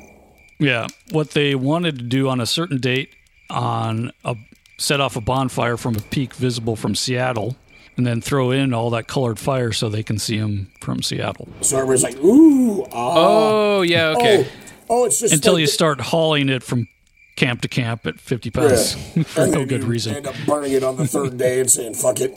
Yeah, 0.59 0.87
what 1.11 1.33
they 1.33 1.55
wanted 1.55 1.99
to 1.99 2.05
do 2.05 2.29
on 2.29 2.41
a 2.41 2.47
certain 2.47 2.79
date 2.79 3.11
on 3.51 4.13
a 4.25 4.37
set 4.79 5.01
off 5.01 5.17
a 5.17 5.21
bonfire 5.21 5.77
from 5.77 5.97
a 5.97 6.01
peak 6.01 6.35
visible 6.35 6.77
from 6.77 6.95
Seattle, 6.95 7.57
and 7.99 8.07
then 8.07 8.21
throw 8.23 8.51
in 8.51 8.73
all 8.73 8.89
that 8.91 9.07
colored 9.09 9.39
fire 9.39 9.73
so 9.73 9.89
they 9.91 10.03
can 10.03 10.19
see 10.19 10.39
them 10.39 10.71
from 10.81 11.03
Seattle. 11.03 11.49
So 11.61 11.77
everybody's 11.77 12.05
like, 12.05 12.17
"Ooh, 12.25 12.85
ah." 12.85 13.15
Oh 13.17 13.83
yeah, 13.83 14.15
okay. 14.17 14.47
Oh, 14.89 15.03
oh, 15.03 15.05
it's 15.05 15.21
just 15.21 15.35
Until 15.35 15.55
like 15.55 15.61
you 15.61 15.67
the- 15.67 15.73
start 15.73 16.01
hauling 16.01 16.49
it 16.49 16.63
from 16.63 16.89
camp 17.37 17.61
to 17.63 17.69
camp 17.69 18.07
at 18.07 18.19
50 18.19 18.51
pounds 18.51 18.95
for 19.27 19.47
no 19.47 19.65
good 19.67 19.83
you 19.83 19.89
reason. 19.89 20.17
End 20.17 20.27
up 20.27 20.35
burning 20.47 20.73
it 20.73 20.83
on 20.83 20.97
the 20.97 21.07
third 21.07 21.37
day 21.37 21.61
and 21.61 21.71
saying 21.71 21.95
"fuck 21.95 22.21
it." 22.21 22.35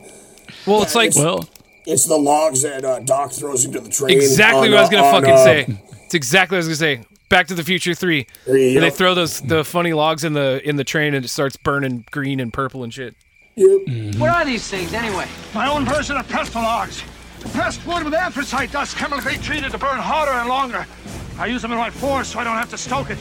Well, 0.67 0.83
it's 0.83 0.95
like 0.95 1.09
it's- 1.11 1.23
Well, 1.23 1.47
It's 1.85 2.05
the 2.05 2.17
logs 2.17 2.61
that 2.63 2.83
uh, 2.83 2.99
Doc 2.99 3.31
throws 3.31 3.63
into 3.65 3.79
the 3.79 3.89
train. 3.89 4.15
exactly 4.17 4.67
on, 4.67 4.71
what 4.71 4.77
I 4.77 4.81
was 4.81 4.89
gonna 4.89 5.03
uh, 5.03 5.05
on, 5.15 5.21
fucking 5.21 5.33
uh, 5.35 5.43
say. 5.43 5.81
It's 6.05 6.13
exactly 6.13 6.55
what 6.57 6.65
I 6.65 6.67
was 6.67 6.79
gonna 6.79 6.97
say. 6.97 7.05
Back 7.29 7.47
to 7.47 7.53
the 7.55 7.63
Future 7.63 7.93
Three. 7.93 8.27
There 8.45 8.57
you 8.57 8.79
they 8.81 8.89
throw 8.89 9.13
those 9.15 9.39
the 9.41 9.63
funny 9.63 9.93
logs 9.93 10.23
in 10.25 10.33
the 10.33 10.61
in 10.67 10.75
the 10.75 10.83
train 10.83 11.13
and 11.13 11.23
it 11.23 11.29
starts 11.29 11.55
burning 11.55 12.03
green 12.11 12.39
and 12.41 12.51
purple 12.51 12.83
and 12.83 12.93
shit. 12.93 13.15
Yep. 13.55 14.17
What 14.17 14.29
are 14.29 14.45
these 14.45 14.67
things 14.67 14.93
anyway? 14.93 15.27
My 15.53 15.67
own 15.69 15.85
version 15.85 16.17
of 16.17 16.27
Presto 16.29 16.59
Logs. 16.59 17.03
Pressed 17.53 17.85
wood 17.85 18.03
with 18.03 18.13
anthracite 18.13 18.71
dust 18.71 18.95
chemically 18.97 19.37
treated 19.37 19.71
to 19.71 19.77
burn 19.77 19.99
hotter 19.99 20.31
and 20.31 20.47
longer. 20.47 20.85
I 21.37 21.47
use 21.47 21.61
them 21.61 21.71
in 21.71 21.77
my 21.77 21.89
forge 21.89 22.27
so 22.27 22.39
I 22.39 22.43
don't 22.43 22.55
have 22.55 22.69
to 22.69 22.77
stoke 22.77 23.09
it. 23.09 23.17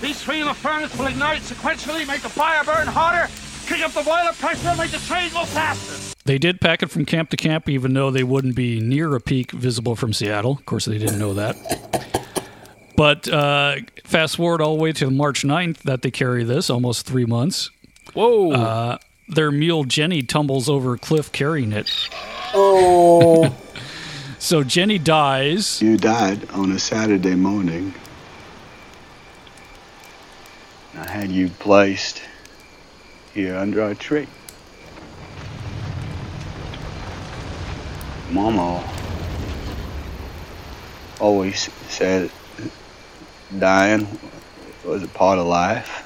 These 0.00 0.22
three 0.22 0.40
in 0.40 0.46
the 0.46 0.54
furnace 0.54 0.96
will 0.96 1.06
ignite 1.06 1.42
sequentially, 1.42 2.06
make 2.06 2.22
the 2.22 2.28
fire 2.28 2.62
burn 2.64 2.86
hotter, 2.86 3.30
kick 3.66 3.84
up 3.84 3.92
the 3.92 4.02
boiler 4.02 4.32
pressure, 4.32 4.68
and 4.68 4.78
make 4.78 4.90
the 4.90 4.98
train 4.98 5.30
go 5.32 5.44
faster. 5.44 6.14
they 6.24 6.38
did 6.38 6.60
pack 6.60 6.82
it 6.82 6.90
from 6.90 7.04
camp 7.04 7.30
to 7.30 7.36
camp, 7.36 7.68
even 7.68 7.92
though 7.94 8.10
they 8.10 8.22
wouldn't 8.24 8.54
be 8.54 8.80
near 8.80 9.14
a 9.14 9.20
peak 9.20 9.50
visible 9.52 9.96
from 9.96 10.12
Seattle. 10.12 10.52
Of 10.52 10.66
course, 10.66 10.84
they 10.84 10.98
didn't 10.98 11.18
know 11.18 11.34
that. 11.34 11.56
But 12.96 13.28
uh, 13.28 13.76
fast 14.04 14.36
forward 14.36 14.60
all 14.62 14.76
the 14.76 14.82
way 14.82 14.92
to 14.94 15.10
March 15.10 15.42
9th 15.42 15.78
that 15.78 16.02
they 16.02 16.10
carry 16.10 16.44
this, 16.44 16.70
almost 16.70 17.06
three 17.06 17.26
months. 17.26 17.70
Whoa. 18.14 18.98
Their 19.28 19.50
mule 19.50 19.84
Jenny 19.84 20.22
tumbles 20.22 20.68
over 20.68 20.94
a 20.94 20.98
cliff 20.98 21.32
carrying 21.32 21.72
it. 21.72 21.90
Oh, 22.54 23.54
So 24.38 24.62
Jenny 24.62 24.98
dies. 24.98 25.80
You 25.82 25.96
died 25.96 26.50
on 26.50 26.70
a 26.70 26.78
Saturday 26.78 27.34
morning. 27.34 27.94
I 30.94 31.08
had 31.10 31.30
you 31.30 31.48
placed 31.48 32.22
here 33.34 33.56
under 33.56 33.82
a 33.82 33.94
tree. 33.94 34.28
Mama 38.30 38.88
always 41.18 41.70
said 41.88 42.30
dying 43.58 44.06
was 44.84 45.02
a 45.02 45.08
part 45.08 45.38
of 45.38 45.46
life. 45.46 46.04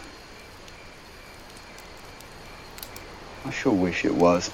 I 3.44 3.50
sure 3.50 3.72
wish 3.72 4.04
it 4.04 4.14
was. 4.14 4.50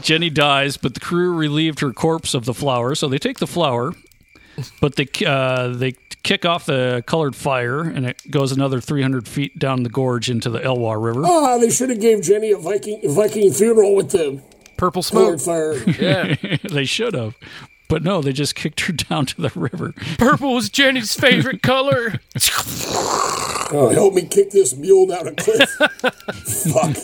Jenny 0.00 0.30
dies, 0.30 0.76
but 0.76 0.94
the 0.94 1.00
crew 1.00 1.34
relieved 1.36 1.80
her 1.80 1.92
corpse 1.92 2.34
of 2.34 2.44
the 2.44 2.54
flour. 2.54 2.94
So 2.94 3.08
they 3.08 3.18
take 3.18 3.38
the 3.38 3.46
flour, 3.48 3.94
but 4.80 4.94
they 4.96 5.08
uh, 5.26 5.68
they 5.68 5.94
kick 6.22 6.44
off 6.44 6.66
the 6.66 7.02
colored 7.06 7.34
fire, 7.34 7.80
and 7.82 8.06
it 8.06 8.22
goes 8.30 8.52
another 8.52 8.80
300 8.80 9.26
feet 9.26 9.58
down 9.58 9.82
the 9.82 9.88
gorge 9.88 10.30
into 10.30 10.50
the 10.50 10.60
Elwha 10.60 11.02
River. 11.02 11.22
Ah, 11.24 11.58
they 11.58 11.70
should 11.70 11.90
have 11.90 12.00
gave 12.00 12.22
Jenny 12.22 12.52
a 12.52 12.56
Viking 12.58 13.00
a 13.04 13.08
Viking 13.08 13.52
funeral 13.52 13.94
with 13.96 14.10
the 14.10 14.40
Purple 14.76 15.02
smoke. 15.02 15.40
colored 15.40 15.40
fire. 15.42 15.74
Yeah. 16.00 16.56
they 16.70 16.84
should 16.84 17.14
have, 17.14 17.34
but 17.88 18.04
no, 18.04 18.22
they 18.22 18.32
just 18.32 18.54
kicked 18.54 18.80
her 18.82 18.92
down 19.08 19.26
to 19.26 19.40
the 19.42 19.50
river. 19.56 19.94
Purple 20.18 20.54
was 20.54 20.70
Jenny's 20.70 21.14
favorite 21.14 21.62
color. 21.62 22.20
Oh, 23.70 23.88
help 23.90 24.14
me 24.14 24.22
kick 24.22 24.50
this 24.50 24.76
mule 24.76 25.06
down 25.06 25.26
a 25.28 25.32
cliff. 25.34 25.68
Fuck. 26.72 26.96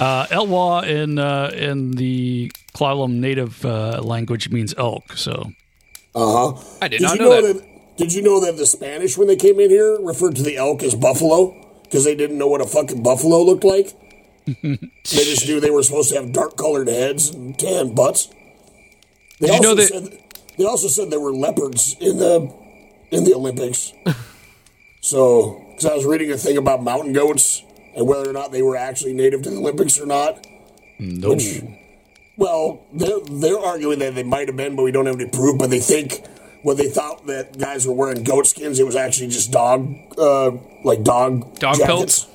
Uh, 0.00 0.26
Elwha 0.26 0.86
in 0.88 1.18
uh, 1.18 1.50
in 1.54 1.92
the 1.92 2.50
Klallam 2.74 3.14
native 3.20 3.64
uh, 3.64 4.00
language 4.02 4.50
means 4.50 4.74
elk. 4.76 5.16
So 5.16 5.52
Uh 6.14 6.52
huh. 6.52 6.62
I 6.82 6.88
did, 6.88 6.98
Did 6.98 7.02
not 7.02 7.14
you 7.16 7.20
know, 7.22 7.30
know 7.30 7.42
that. 7.46 7.54
that? 7.54 7.96
Did 7.96 8.12
you 8.12 8.22
know 8.22 8.40
that 8.40 8.56
the 8.56 8.66
Spanish, 8.66 9.16
when 9.16 9.28
they 9.28 9.36
came 9.36 9.60
in 9.60 9.70
here, 9.70 9.96
referred 10.00 10.34
to 10.36 10.42
the 10.42 10.56
elk 10.56 10.82
as 10.82 10.96
buffalo 10.96 11.54
because 11.84 12.04
they 12.04 12.16
didn't 12.16 12.38
know 12.38 12.48
what 12.48 12.60
a 12.60 12.66
fucking 12.66 13.02
buffalo 13.04 13.40
looked 13.42 13.62
like? 13.62 13.92
they 14.62 14.76
just 15.04 15.46
knew 15.46 15.60
they 15.60 15.70
were 15.70 15.82
supposed 15.84 16.10
to 16.10 16.16
have 16.20 16.32
dark 16.32 16.56
colored 16.56 16.88
heads 16.88 17.30
and 17.30 17.56
tan 17.56 17.94
butts. 17.94 18.26
They 19.38 19.46
Did 19.46 19.54
you 19.56 19.60
know 19.62 19.68
also 19.70 19.74
that- 20.00 20.10
Said, 20.10 20.18
they 20.58 20.64
also 20.64 20.88
said 20.88 21.10
there 21.10 21.20
were 21.20 21.32
leopards 21.32 21.96
in 22.00 22.18
the 22.18 22.52
in 23.12 23.22
the 23.24 23.34
Olympics. 23.34 23.92
so, 25.04 25.62
because 25.70 25.84
I 25.84 25.94
was 25.94 26.06
reading 26.06 26.30
a 26.32 26.38
thing 26.38 26.56
about 26.56 26.82
mountain 26.82 27.12
goats 27.12 27.62
and 27.94 28.06
whether 28.08 28.28
or 28.28 28.32
not 28.32 28.52
they 28.52 28.62
were 28.62 28.74
actually 28.76 29.12
native 29.12 29.42
to 29.42 29.50
the 29.50 29.56
Olympics 29.56 30.00
or 30.00 30.06
not. 30.06 30.46
no. 30.98 31.30
Which, 31.30 31.60
well, 32.38 32.80
they're, 32.92 33.20
they're 33.30 33.58
arguing 33.58 33.98
that 33.98 34.14
they 34.14 34.22
might 34.22 34.48
have 34.48 34.56
been, 34.56 34.74
but 34.76 34.82
we 34.82 34.92
don't 34.92 35.06
have 35.06 35.20
any 35.20 35.28
proof. 35.28 35.58
But 35.58 35.68
they 35.70 35.78
think 35.80 36.24
when 36.62 36.76
they 36.78 36.88
thought 36.88 37.26
that 37.26 37.58
guys 37.58 37.86
were 37.86 37.92
wearing 37.92 38.24
goat 38.24 38.46
skins, 38.46 38.80
it 38.80 38.86
was 38.86 38.96
actually 38.96 39.28
just 39.28 39.52
dog, 39.52 39.94
uh, 40.18 40.52
like 40.84 41.04
dog 41.04 41.58
Dog 41.58 41.76
jackets. 41.78 41.84
pelts? 41.86 42.26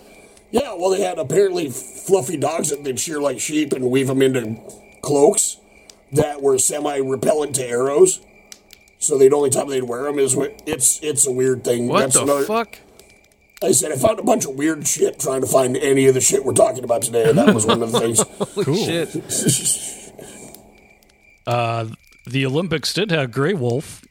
Yeah, 0.51 0.75
well, 0.77 0.91
they 0.91 1.01
had 1.01 1.17
apparently 1.17 1.69
fluffy 1.69 2.37
dogs 2.37 2.69
that 2.69 2.83
they'd 2.83 2.99
shear 2.99 3.19
like 3.19 3.39
sheep 3.39 3.73
and 3.73 3.89
weave 3.91 4.07
them 4.07 4.21
into 4.21 4.57
cloaks 5.01 5.57
that 6.11 6.41
were 6.41 6.57
semi-repellent 6.57 7.55
to 7.55 7.65
arrows. 7.67 8.19
So 8.99 9.17
the 9.17 9.31
only 9.31 9.49
time 9.49 9.69
they'd 9.69 9.83
wear 9.83 10.03
them 10.03 10.19
is 10.19 10.35
when 10.35 10.51
it's 10.65 10.99
it's 11.01 11.25
a 11.25 11.31
weird 11.31 11.63
thing. 11.63 11.87
What 11.87 12.01
That's 12.01 12.15
the 12.15 12.23
another, 12.23 12.43
fuck? 12.43 12.77
I 13.63 13.71
said 13.71 13.93
I 13.93 13.95
found 13.95 14.19
a 14.19 14.23
bunch 14.23 14.45
of 14.45 14.55
weird 14.55 14.85
shit 14.85 15.19
trying 15.19 15.41
to 15.41 15.47
find 15.47 15.77
any 15.77 16.07
of 16.07 16.13
the 16.13 16.21
shit 16.21 16.43
we're 16.43 16.53
talking 16.53 16.83
about 16.83 17.01
today, 17.01 17.29
and 17.29 17.37
that 17.37 17.55
was 17.55 17.65
one 17.65 17.81
of 17.81 17.91
the 17.91 17.99
things. 17.99 18.19
Shit. 18.85 19.11
the 22.25 22.45
Olympics 22.45 22.93
did 22.93 23.11
have 23.11 23.31
gray 23.31 23.53
wolf, 23.53 24.03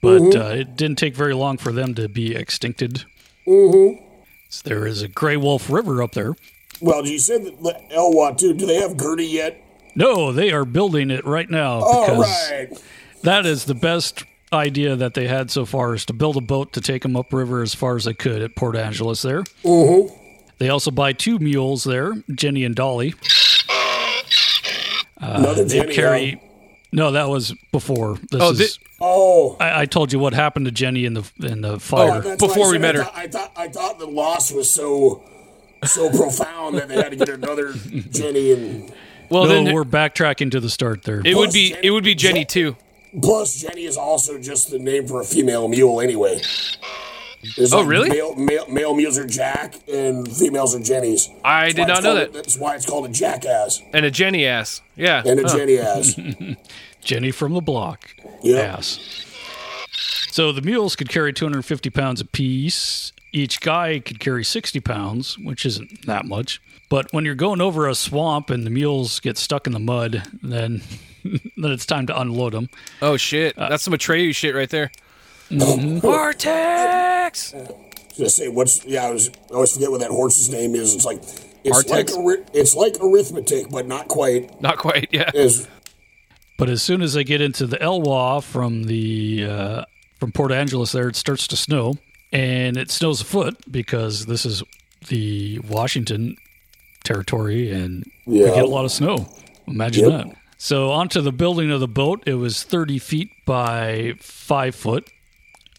but 0.00 0.34
uh, 0.34 0.54
it 0.54 0.76
didn't 0.76 0.96
take 0.96 1.14
very 1.14 1.34
long 1.34 1.58
for 1.58 1.70
them 1.70 1.94
to 1.94 2.08
be 2.08 2.30
extincted. 2.30 3.04
Mm-hmm. 3.46 4.02
So 4.48 4.68
there 4.68 4.86
is 4.86 5.02
a 5.02 5.08
gray 5.08 5.36
wolf 5.36 5.70
river 5.70 6.02
up 6.02 6.12
there. 6.12 6.34
Well, 6.80 7.06
you 7.06 7.18
said 7.18 7.44
that 7.44 7.62
the 7.62 7.78
Elwha 7.94 8.36
too. 8.36 8.54
Do 8.54 8.66
they 8.66 8.80
have 8.80 8.96
Gertie 8.96 9.26
yet? 9.26 9.62
No, 9.94 10.32
they 10.32 10.52
are 10.52 10.64
building 10.64 11.10
it 11.10 11.26
right 11.26 11.50
now 11.50 11.80
All 11.80 12.06
because 12.06 12.50
right. 12.50 12.82
That 13.22 13.46
is 13.46 13.64
the 13.64 13.74
best 13.74 14.24
idea 14.52 14.96
that 14.96 15.14
they 15.14 15.26
had 15.28 15.50
so 15.50 15.64
far 15.64 15.94
is 15.94 16.04
to 16.06 16.12
build 16.12 16.36
a 16.36 16.40
boat 16.40 16.72
to 16.74 16.80
take 16.80 17.02
them 17.02 17.16
upriver 17.16 17.62
as 17.62 17.74
far 17.74 17.96
as 17.96 18.04
they 18.04 18.14
could 18.14 18.42
at 18.42 18.54
Port 18.54 18.76
Angeles 18.76 19.22
there. 19.22 19.42
Mm-hmm. 19.64 20.14
They 20.58 20.68
also 20.68 20.90
buy 20.90 21.12
two 21.12 21.38
mules 21.38 21.84
there, 21.84 22.12
Jenny 22.34 22.64
and 22.64 22.74
Dolly. 22.74 23.14
Another 25.18 25.64
They 25.64 25.78
Jenny. 25.80 25.94
carry. 25.94 26.30
huh? 26.32 26.48
No, 26.94 27.10
that 27.12 27.28
was 27.28 27.54
before. 27.72 28.18
This 28.30 28.40
Oh, 28.42 28.50
is. 28.52 28.78
Oh. 29.00 29.56
I, 29.58 29.82
I 29.82 29.86
told 29.86 30.12
you 30.12 30.18
what 30.18 30.34
happened 30.34 30.66
to 30.66 30.72
Jenny 30.72 31.04
in 31.06 31.14
the 31.14 31.24
in 31.40 31.62
the 31.62 31.72
Oh, 31.74 31.78
fire. 31.78 32.20
that's 32.20 32.40
Before 32.40 32.70
we 32.70 32.78
met 32.78 32.96
I 32.96 32.98
her. 32.98 33.04
Thought, 33.04 33.16
I 33.16 33.26
thought 33.28 33.52
I 33.56 33.68
thought 33.68 33.98
the 33.98 34.06
loss 34.06 34.52
was 34.52 34.68
so 34.70 35.22
so 35.84 36.10
profound 36.10 36.76
that 36.76 36.88
they 36.88 36.96
had 36.96 37.10
to 37.10 37.16
get 37.16 37.28
another 37.30 37.72
Jenny 38.10 38.52
and 38.52 38.92
Well, 39.30 39.44
no, 39.44 39.48
then 39.64 39.74
we're 39.74 39.84
backtracking 39.84 40.50
to 40.52 40.60
the 40.60 40.68
start 40.70 41.02
there. 41.04 41.22
it 41.24 41.34
would 41.36 41.52
be 41.52 41.70
Jenny- 41.70 41.86
it 41.86 41.90
would 41.92 42.04
be 42.04 42.14
Jenny 42.14 42.44
too. 42.44 42.76
Plus 43.20 43.54
Jenny 43.60 43.84
is 43.84 43.96
also 43.96 44.38
just 44.38 44.70
the 44.70 44.78
name 44.78 45.06
for 45.06 45.20
a 45.20 45.24
female 45.24 45.68
mule 45.68 46.00
anyway. 46.00 46.40
There's 47.56 47.72
Oh, 47.72 47.78
like 47.80 47.88
really? 47.88 48.08
Male, 48.08 48.36
male, 48.36 48.68
male 48.68 48.94
mules 48.94 49.18
are 49.18 49.26
Jack 49.26 49.74
and 49.92 50.30
females 50.32 50.76
are 50.76 50.80
Jennies. 50.80 51.28
I 51.44 51.64
That's 51.64 51.74
did 51.74 51.88
not 51.88 52.02
know 52.04 52.14
called- 52.14 52.18
that. 52.18 52.32
That's 52.32 52.56
why 52.56 52.76
it's 52.76 52.86
called 52.86 53.06
a 53.06 53.08
jackass 53.08 53.82
And 53.92 54.04
a 54.06 54.10
Jenny 54.12 54.46
ass. 54.46 54.80
Yeah. 54.96 55.22
and 55.26 55.40
a 55.40 55.48
Huh. 55.48 55.56
Jenny 55.58 55.78
ass. 55.78 56.14
Jenny 57.02 57.32
from 57.32 57.52
the 57.54 57.60
block. 57.60 58.10
Yeah. 58.42 58.76
Ass. 58.76 59.00
So 60.30 60.52
the 60.52 60.62
mules 60.62 60.94
could 60.96 61.08
carry 61.08 61.32
250 61.32 61.90
pounds 61.90 62.20
apiece. 62.20 63.12
Each 63.32 63.60
guy 63.60 63.98
could 63.98 64.20
carry 64.20 64.44
60 64.44 64.78
pounds, 64.80 65.36
which 65.38 65.66
isn't 65.66 66.06
that 66.06 66.24
much. 66.24 66.60
But 66.88 67.12
when 67.12 67.24
you're 67.24 67.34
going 67.34 67.60
over 67.60 67.88
a 67.88 67.94
swamp 67.94 68.50
and 68.50 68.64
the 68.64 68.70
mules 68.70 69.18
get 69.20 69.36
stuck 69.36 69.66
in 69.66 69.72
the 69.72 69.78
mud, 69.80 70.22
then 70.42 70.82
then 71.56 71.70
it's 71.72 71.86
time 71.86 72.06
to 72.06 72.20
unload 72.20 72.52
them. 72.52 72.68
Oh 73.00 73.16
shit. 73.16 73.56
Uh, 73.58 73.68
That's 73.68 73.82
some 73.82 73.94
Atreyu 73.94 74.34
shit 74.34 74.54
right 74.54 74.68
there. 74.70 74.90
Mm-hmm. 75.50 75.98
Vortex. 75.98 77.54
Just 78.16 78.36
say 78.36 78.48
what's 78.48 78.84
yeah. 78.84 79.04
I 79.06 79.10
was 79.10 79.30
I 79.50 79.54
always 79.54 79.72
forget 79.72 79.90
what 79.90 80.00
that 80.00 80.10
horse's 80.10 80.50
name 80.50 80.74
is. 80.74 80.94
It's 80.94 81.04
like 81.04 81.18
it's 81.64 81.88
like 81.88 82.06
Artex? 82.06 82.16
arri- 82.16 82.48
it's 82.52 82.74
like 82.74 82.96
arithmetic, 83.00 83.70
but 83.70 83.86
not 83.86 84.08
quite 84.08 84.60
Not 84.60 84.78
quite. 84.78 85.08
Yeah. 85.12 85.30
as 85.34 85.68
But 86.58 86.68
as 86.68 86.82
soon 86.82 87.02
as 87.02 87.14
they 87.14 87.24
get 87.24 87.40
into 87.40 87.66
the 87.66 87.78
Elwha 87.78 88.42
from 88.42 88.84
the 88.84 89.46
uh, 89.48 89.84
from 90.20 90.32
Port 90.32 90.52
Angeles, 90.52 90.92
there 90.92 91.08
it 91.08 91.16
starts 91.16 91.46
to 91.48 91.56
snow, 91.56 91.94
and 92.32 92.76
it 92.76 92.90
snows 92.90 93.20
a 93.20 93.24
foot 93.24 93.56
because 93.70 94.26
this 94.26 94.44
is 94.44 94.62
the 95.08 95.58
Washington 95.60 96.36
territory, 97.04 97.72
and 97.72 98.04
we 98.26 98.38
get 98.40 98.62
a 98.64 98.66
lot 98.66 98.84
of 98.84 98.92
snow. 98.92 99.26
Imagine 99.66 100.10
Yep. 100.10 100.26
that. 100.26 100.36
So 100.62 100.92
onto 100.92 101.20
the 101.20 101.32
building 101.32 101.72
of 101.72 101.80
the 101.80 101.88
boat, 101.88 102.22
it 102.24 102.34
was 102.34 102.62
30 102.62 103.00
feet 103.00 103.30
by 103.44 104.14
five 104.20 104.76
foot 104.76 105.10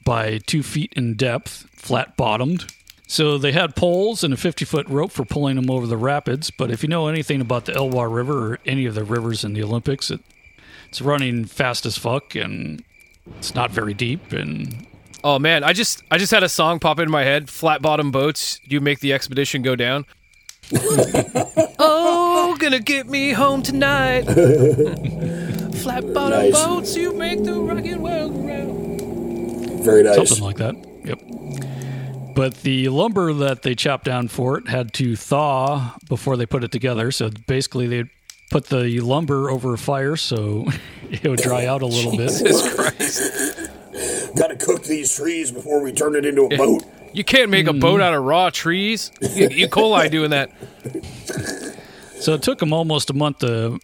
by 0.04 0.40
two 0.40 0.62
feet 0.62 0.92
in 0.94 1.14
depth, 1.14 1.70
flat 1.72 2.18
bottomed. 2.18 2.66
So 3.08 3.38
they 3.38 3.54
had 3.54 3.78
poles 3.78 4.26
and 4.26 4.34
a 4.34 4.38
50 4.38 4.66
foot 4.66 4.86
rope 4.90 5.14
for 5.14 5.24
pulling 5.24 5.56
them 5.56 5.70
over 5.70 5.88
the 5.88 5.96
rapids. 5.96 6.52
But 6.52 6.70
if 6.70 6.84
you 6.84 6.90
know 6.90 7.08
anything 7.08 7.40
about 7.40 7.64
the 7.64 7.72
Elwha 7.72 8.14
River 8.14 8.56
or 8.56 8.60
any 8.66 8.86
of 8.86 8.94
the 8.94 9.06
rivers 9.06 9.46
in 9.46 9.54
the 9.54 9.64
Olympics, 9.64 10.12
it, 10.12 10.20
it's 10.90 11.02
running 11.02 11.46
fast 11.46 11.86
as 11.86 11.98
fuck 11.98 12.36
and 12.36 12.84
it's 13.38 13.56
not 13.56 13.72
very 13.72 13.94
deep. 13.94 14.34
And 14.34 14.86
Oh 15.24 15.40
man, 15.40 15.64
I 15.64 15.72
just 15.72 16.04
I 16.12 16.18
just 16.18 16.34
had 16.34 16.44
a 16.44 16.50
song 16.50 16.80
pop 16.80 17.00
into 17.00 17.10
my 17.10 17.24
head. 17.24 17.50
Flat 17.50 17.82
bottom 17.82 18.12
boats, 18.12 18.60
you 18.66 18.82
make 18.82 19.00
the 19.00 19.14
expedition 19.14 19.62
go 19.62 19.78
down. 19.78 20.06
oh, 21.80 22.56
gonna 22.60 22.80
get 22.80 23.08
me 23.08 23.32
home 23.32 23.62
tonight. 23.62 24.24
Flat 25.82 26.14
bottom 26.14 26.40
Nice. 26.40 26.66
boats, 26.66 26.96
you 26.96 27.14
make 27.14 27.44
the 27.44 27.54
rocket 27.54 27.98
world 28.00 28.34
go 28.34 28.40
round. 28.48 29.84
very 29.84 30.04
nice. 30.04 30.16
something 30.30 30.44
like 30.44 30.58
that. 30.58 30.76
Yep. 31.04 32.36
But 32.36 32.56
the 32.62 32.90
lumber 32.90 33.32
that 33.34 33.62
they 33.62 33.76
chopped 33.76 34.06
down 34.06 34.28
for 34.28 34.58
it 34.58 34.68
had 34.68 34.94
to 34.94 35.16
thaw 35.16 35.96
before 36.10 36.36
they 36.38 36.46
put 36.46 36.64
it 36.64 36.72
together. 36.72 37.12
So 37.12 37.30
basically, 37.48 37.88
they 37.88 38.06
put 38.50 38.68
the 38.68 39.00
lumber 39.02 39.50
over 39.52 39.74
a 39.74 39.78
fire 39.78 40.16
so 40.16 40.66
it 41.12 41.24
would 41.28 41.42
dry 41.42 41.66
out 41.66 41.82
a 41.82 41.86
little 41.86 42.12
bit. 42.18 42.30
Jesus 42.30 42.74
Christ. 42.76 43.43
Got 44.36 44.48
to 44.48 44.56
cook 44.56 44.84
these 44.84 45.16
trees 45.16 45.52
before 45.52 45.82
we 45.82 45.92
turn 45.92 46.16
it 46.16 46.26
into 46.26 46.46
a 46.46 46.58
boat. 46.58 46.84
You 47.14 47.24
can't 47.24 47.52
make 47.52 47.68
a 47.68 47.74
boat 47.74 48.00
mm-hmm. 48.00 48.02
out 48.02 48.16
of 48.16 48.24
raw 48.24 48.50
trees. 48.50 49.12
You, 49.22 49.48
you 49.50 49.68
coli 49.68 50.10
doing 50.10 50.32
that. 50.32 50.50
So 52.16 52.34
it 52.34 52.42
took 52.42 52.58
them 52.58 52.74
almost 52.74 53.12
a 53.12 53.14
month 53.14 53.38
to 53.40 53.80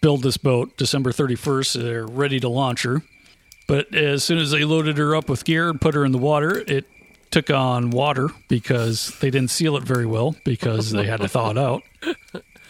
build 0.00 0.22
this 0.22 0.38
boat. 0.38 0.74
December 0.78 1.12
31st, 1.12 1.82
they're 1.82 2.06
ready 2.06 2.40
to 2.40 2.48
launch 2.48 2.84
her. 2.84 3.02
But 3.66 3.94
as 3.94 4.24
soon 4.24 4.38
as 4.38 4.50
they 4.50 4.64
loaded 4.64 4.96
her 4.96 5.14
up 5.14 5.28
with 5.28 5.44
gear 5.44 5.68
and 5.68 5.78
put 5.78 5.94
her 5.94 6.06
in 6.06 6.12
the 6.12 6.18
water, 6.18 6.64
it 6.66 6.86
took 7.30 7.50
on 7.50 7.90
water 7.90 8.28
because 8.48 9.12
they 9.20 9.30
didn't 9.30 9.50
seal 9.50 9.76
it 9.76 9.82
very 9.82 10.06
well 10.06 10.34
because 10.44 10.90
they 10.90 11.04
had 11.04 11.20
to 11.20 11.28
thaw 11.28 11.50
it 11.50 11.58
out. 11.58 11.82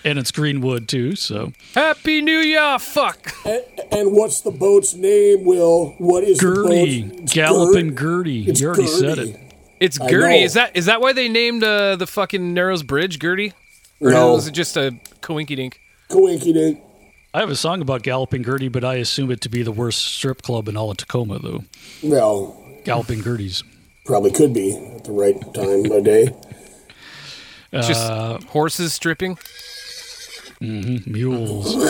And 0.05 0.19
it's 0.19 0.31
greenwood 0.31 0.89
too, 0.89 1.17
so 1.17 1.53
Happy 1.75 2.23
New 2.23 2.39
Year, 2.39 2.79
fuck. 2.79 3.33
And, 3.45 3.63
and 3.91 4.13
what's 4.13 4.41
the 4.43 4.51
boat's 4.53 4.95
name, 4.95 5.45
Will? 5.45 5.95
What 5.99 6.23
is 6.25 6.39
Gertie, 6.39 7.03
the 7.03 7.09
boat? 7.09 7.21
It's 7.23 7.33
Galloping 7.35 7.89
Gert- 7.95 8.27
Gertie. 8.27 8.49
It's 8.49 8.61
You 8.61 8.69
already 8.69 8.87
said 8.87 9.19
it. 9.19 9.41
It's 9.81 10.01
I 10.01 10.09
Gertie. 10.09 10.43
Is 10.43 10.55
that 10.55 10.77
is 10.77 10.87
that 10.87 11.01
why 11.01 11.13
they 11.13 11.29
named 11.29 11.63
uh, 11.65 11.97
the 11.97 12.07
fucking 12.07 12.55
Narrows 12.55 12.83
Bridge 12.85 13.19
Gertie? 13.19 13.53
Or 14.01 14.11
No. 14.13 14.35
was 14.35 14.47
it 14.47 14.53
just 14.53 14.77
a 14.77 14.95
coinky 15.21 15.57
dink? 15.57 15.81
Coinky 16.09 16.55
dink. 16.55 16.81
I 17.35 17.41
have 17.41 17.51
a 17.51 17.57
song 17.57 17.83
about 17.83 18.03
Galloping 18.03 18.45
Gertie, 18.45 18.69
but 18.69 18.85
I 18.85 18.95
assume 18.95 19.31
it 19.33 19.41
to 19.43 19.49
be 19.49 19.63
the 19.63 19.73
worst 19.73 20.03
strip 20.05 20.43
club 20.43 20.69
in 20.69 20.77
all 20.77 20.91
of 20.91 20.97
Tacoma, 20.97 21.39
though. 21.41 21.65
Well, 22.03 22.57
Galloping 22.85 23.21
Gertie's. 23.23 23.63
probably 24.07 24.31
could 24.31 24.55
be 24.55 24.75
at 24.97 25.05
the 25.05 25.13
right 25.13 25.39
time 25.55 25.91
of 25.93 26.05
day. 26.05 26.29
Just 27.73 28.11
Uh, 28.11 28.39
horses 28.49 28.95
stripping. 28.95 29.37
Mules. 30.61 31.75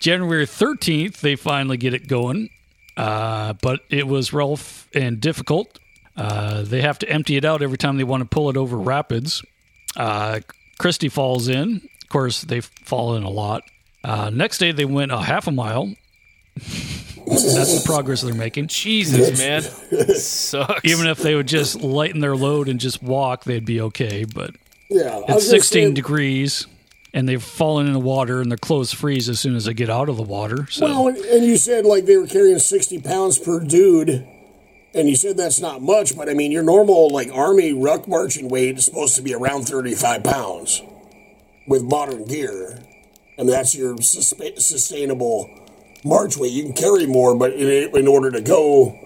January 0.00 0.46
13th, 0.46 1.20
they 1.20 1.36
finally 1.36 1.76
get 1.76 1.94
it 1.94 2.06
going, 2.06 2.50
uh, 2.96 3.54
but 3.62 3.80
it 3.90 4.06
was 4.06 4.32
rough 4.32 4.88
and 4.94 5.20
difficult. 5.20 5.78
Uh, 6.16 6.62
they 6.62 6.80
have 6.82 6.98
to 7.00 7.08
empty 7.08 7.36
it 7.36 7.44
out 7.44 7.62
every 7.62 7.78
time 7.78 7.96
they 7.96 8.04
want 8.04 8.22
to 8.22 8.28
pull 8.28 8.50
it 8.50 8.56
over 8.56 8.76
rapids. 8.76 9.42
Uh, 9.96 10.40
Christie 10.78 11.08
falls 11.08 11.48
in. 11.48 11.76
Of 12.02 12.08
course, 12.08 12.42
they 12.42 12.60
fall 12.60 13.16
in 13.16 13.22
a 13.22 13.30
lot. 13.30 13.62
Uh, 14.02 14.30
next 14.30 14.58
day, 14.58 14.72
they 14.72 14.84
went 14.84 15.10
a 15.10 15.18
half 15.18 15.46
a 15.46 15.50
mile. 15.52 15.94
That's 17.26 17.80
the 17.80 17.82
progress 17.84 18.20
they're 18.20 18.34
making. 18.34 18.68
Jesus, 18.68 19.38
man, 19.38 19.62
sucks. 20.14 20.84
Even 20.84 21.06
if 21.06 21.18
they 21.18 21.34
would 21.34 21.48
just 21.48 21.80
lighten 21.80 22.20
their 22.20 22.36
load 22.36 22.68
and 22.68 22.78
just 22.78 23.02
walk, 23.02 23.44
they'd 23.44 23.64
be 23.64 23.80
okay. 23.80 24.24
But 24.24 24.54
Yeah, 24.90 25.22
it's 25.28 25.48
16 25.48 25.88
say- 25.88 25.94
degrees, 25.94 26.66
and 27.12 27.28
they've 27.28 27.42
fallen 27.42 27.86
in 27.86 27.92
the 27.92 28.00
water, 28.00 28.40
and 28.40 28.50
their 28.50 28.58
clothes 28.58 28.92
freeze 28.92 29.28
as 29.28 29.40
soon 29.40 29.56
as 29.56 29.64
they 29.64 29.74
get 29.74 29.90
out 29.90 30.08
of 30.08 30.16
the 30.16 30.22
water. 30.22 30.66
So 30.70 30.86
Well, 30.86 31.08
and, 31.08 31.16
and 31.18 31.44
you 31.44 31.56
said 31.56 31.84
like 31.86 32.04
they 32.04 32.16
were 32.16 32.26
carrying 32.26 32.58
sixty 32.58 33.00
pounds 33.00 33.38
per 33.38 33.60
dude, 33.60 34.26
and 34.94 35.08
you 35.08 35.16
said 35.16 35.36
that's 35.36 35.60
not 35.60 35.82
much, 35.82 36.16
but 36.16 36.28
I 36.28 36.34
mean 36.34 36.52
your 36.52 36.62
normal 36.62 37.10
like 37.10 37.30
army 37.32 37.72
ruck 37.72 38.06
marching 38.06 38.48
weight 38.48 38.78
is 38.78 38.84
supposed 38.84 39.16
to 39.16 39.22
be 39.22 39.34
around 39.34 39.62
thirty-five 39.62 40.22
pounds 40.22 40.82
with 41.66 41.82
modern 41.82 42.24
gear, 42.24 42.78
and 43.38 43.48
that's 43.48 43.74
your 43.74 43.96
sustainable 43.98 45.48
march 46.04 46.36
weight. 46.36 46.52
You 46.52 46.64
can 46.64 46.74
carry 46.74 47.06
more, 47.06 47.34
but 47.34 47.54
in, 47.54 47.96
in 47.96 48.06
order 48.06 48.30
to 48.30 48.42
go 48.42 48.98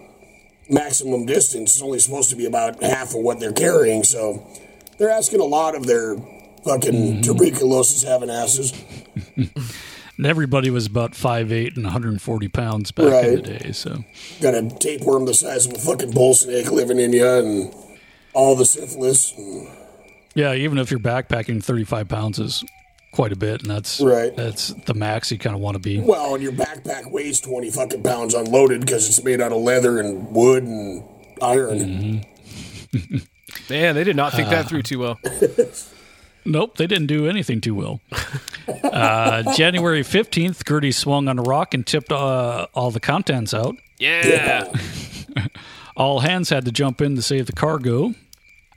maximum 0.69 1.25
distance, 1.25 1.75
it's 1.75 1.83
only 1.83 1.99
supposed 2.01 2.31
to 2.31 2.37
be 2.37 2.47
about 2.47 2.83
half 2.83 3.15
of 3.15 3.21
what 3.21 3.39
they're 3.39 3.53
carrying. 3.53 4.03
So 4.03 4.45
they're 4.99 5.11
asking 5.11 5.41
a 5.41 5.45
lot 5.45 5.75
of 5.75 5.87
their 5.87 6.17
fucking 6.65 6.93
mm-hmm. 6.93 7.21
tuberculosis 7.23 8.03
having 8.03 8.31
asses. 8.31 8.73
and 9.37 10.27
everybody 10.27 10.71
was 10.71 10.87
about 10.87 11.13
5'8 11.13 11.77
and 11.77 11.85
140 11.85 12.49
pounds 12.49 12.91
back 12.91 13.25
in 13.25 13.35
the 13.37 13.43
day. 13.43 13.73
So 13.73 14.05
got 14.41 14.55
a 14.55 14.69
tapeworm 14.69 15.25
the 15.25 15.35
size 15.35 15.67
of 15.67 15.73
a 15.73 15.79
fucking 15.79 16.11
bull 16.11 16.35
snake 16.35 16.71
living 16.71 16.99
in 16.99 17.13
you 17.13 17.27
and 17.27 17.75
all 18.35 18.55
the 18.57 18.67
syphilis. 18.67 19.33
And, 19.37 19.69
yeah, 20.35 20.55
even 20.55 20.79
if 20.79 20.91
you're 20.91 21.01
backpacking, 21.01 21.63
35 21.63 22.09
pounds 22.09 22.39
is 22.39 22.65
quite 23.13 23.33
a 23.33 23.37
bit, 23.37 23.63
and 23.63 23.71
that's 23.71 24.01
Right. 24.01 24.37
That's 24.37 24.69
the 24.69 24.95
max 24.95 25.33
you 25.33 25.39
kind 25.39 25.57
of 25.57 25.63
want 25.63 25.77
to 25.77 25.81
be. 25.81 25.99
well, 25.99 26.35
and 26.35 26.43
your 26.43 26.53
backpack 26.53 27.11
weighs 27.11 27.41
20 27.41 27.71
fucking 27.71 28.03
pounds 28.03 28.35
unloaded 28.35 28.81
because 28.81 29.09
it's 29.09 29.23
made 29.25 29.41
out 29.41 29.53
of 29.53 29.63
leather 29.63 29.99
and 29.99 30.31
wood 30.33 30.65
and 30.65 31.05
iron. 31.41 31.79
Mm-hmm. 31.79 33.17
man, 33.71 33.95
they 33.95 34.05
did 34.05 34.17
not 34.17 34.33
think 34.33 34.49
Uh, 34.49 34.51
that 34.53 34.69
through 34.69 34.83
too 34.83 34.99
well. 34.99 35.19
Nope, 36.45 36.79
they 36.79 36.87
didn't 36.87 37.09
do 37.09 37.29
anything 37.29 37.61
too 37.61 37.75
well. 37.75 38.01
uh, 38.85 39.55
January 39.55 40.03
15th, 40.03 40.67
Gertie 40.67 40.93
swung 40.93 41.29
on 41.29 41.39
a 41.39 41.43
rock 41.43 41.75
and 41.75 41.87
tipped 41.87 42.11
uh, 42.11 42.67
all 42.73 42.91
the 42.91 43.01
contents 43.01 43.53
out. 43.53 43.75
Yeah. 43.99 44.73
All 45.97 46.21
hands 46.21 46.49
had 46.49 46.65
to 46.65 46.73
jump 46.73 47.01
in 47.03 47.17
to 47.17 47.23
save 47.23 47.47
the 47.47 47.53
cargo. 47.53 48.15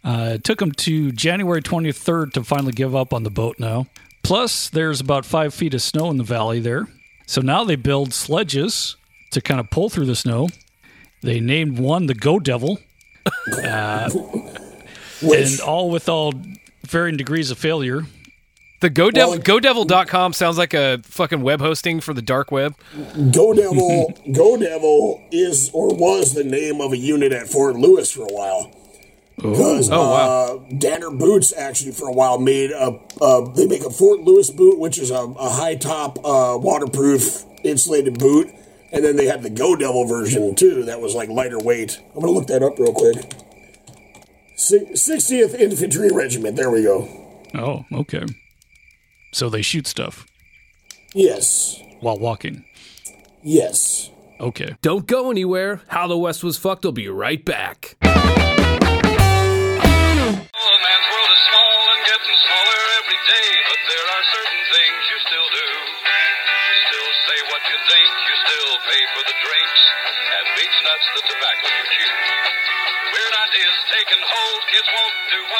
Uh, 0.04 0.32
it 0.34 0.44
took 0.44 0.58
them 0.60 0.72
to 0.74 1.12
January 1.12 1.62
23rd 1.62 2.34
to 2.34 2.44
finally 2.44 2.72
give 2.74 2.94
up 2.96 3.14
on 3.14 3.22
the 3.24 3.30
boat 3.30 3.58
now. 3.60 3.86
Plus, 4.24 4.68
there's 4.70 5.00
about 5.00 5.24
five 5.26 5.54
feet 5.54 5.74
of 5.76 5.82
snow 5.84 6.10
in 6.10 6.18
the 6.18 6.24
valley 6.24 6.60
there. 6.60 6.88
So 7.28 7.40
now 7.40 7.64
they 7.64 7.76
build 7.76 8.12
sledges 8.14 8.98
to 9.32 9.40
kind 9.40 9.60
of 9.60 9.70
pull 9.70 9.90
through 9.92 10.08
the 10.08 10.16
snow. 10.16 10.50
They 11.22 11.40
named 11.40 11.78
one 11.78 12.08
the 12.08 12.16
Go 12.16 12.40
Devil. 12.40 12.80
Uh, 13.64 14.10
and 15.22 15.60
all 15.62 15.90
with 15.90 16.10
all 16.10 16.34
varying 16.86 17.18
degrees 17.18 17.52
of 17.52 17.58
failure. 17.58 18.04
The 18.82 18.90
Go 18.90 19.12
Devil 19.12 19.34
Well, 19.34 19.42
GoDevil.com 19.42 20.34
sounds 20.34 20.58
like 20.58 20.74
a 20.74 21.00
fucking 21.04 21.42
web 21.44 21.62
hosting 21.62 22.02
for 22.02 22.16
the 22.16 22.22
dark 22.24 22.52
web. 22.52 22.74
Go 23.32 23.54
Devil, 23.54 24.12
Go 24.32 24.58
Devil 24.58 25.22
is 25.32 25.70
or 25.72 25.94
was 25.96 26.34
the 26.34 26.44
name 26.44 26.82
of 26.82 26.92
a 26.92 26.98
unit 26.98 27.32
at 27.32 27.48
Fort 27.48 27.76
Lewis 27.76 28.12
for 28.12 28.24
a 28.24 28.34
while. 28.34 28.72
Because 29.36 29.90
Oh, 29.92 30.00
wow. 30.12 30.16
uh, 30.70 30.76
Danner 30.80 31.12
Boots 31.12 31.54
actually 31.56 31.92
for 31.92 32.08
a 32.08 32.12
while 32.14 32.40
made 32.40 32.72
a 32.72 33.00
uh, 33.22 33.42
they 33.54 33.68
make 33.68 33.84
a 33.84 33.90
Fort 33.92 34.22
Lewis 34.22 34.50
boot, 34.50 34.80
which 34.80 34.98
is 34.98 35.12
a, 35.12 35.16
a 35.16 35.50
high 35.50 35.76
top 35.76 36.18
uh, 36.26 36.58
waterproof 36.60 37.44
insulated 37.64 38.18
boot, 38.20 38.50
and 38.92 39.04
then 39.04 39.16
they 39.16 39.26
had 39.28 39.42
the 39.44 39.50
Go 39.50 39.76
Devil 39.76 40.06
version 40.06 40.56
too 40.56 40.84
that 40.86 41.00
was 41.02 41.16
like 41.16 41.30
lighter 41.30 41.60
weight. 41.60 42.00
I'm 42.16 42.22
gonna 42.22 42.32
look 42.32 42.48
that 42.48 42.64
up 42.64 42.78
real 42.80 42.94
quick. 42.94 43.32
Sixtieth 44.56 45.56
Infantry 45.56 46.10
Regiment. 46.12 46.56
There 46.56 46.70
we 46.70 46.84
go. 46.84 47.08
Oh, 47.56 47.84
okay. 47.94 48.26
So 49.34 49.50
they 49.50 49.62
shoot 49.62 49.88
stuff 49.88 50.26
Yes, 51.14 51.82
while 52.00 52.18
walking. 52.20 52.64
yes. 53.44 54.10
Okay. 54.40 54.76
Don't 54.82 55.06
go 55.06 55.30
anywhere. 55.30 55.82
How 55.88 56.08
the 56.08 56.18
West 56.18 56.44
was 56.44 56.58
fucked. 56.58 56.84
I'll 56.86 56.92
be 56.92 57.08
right 57.08 57.44
back. 57.46 57.96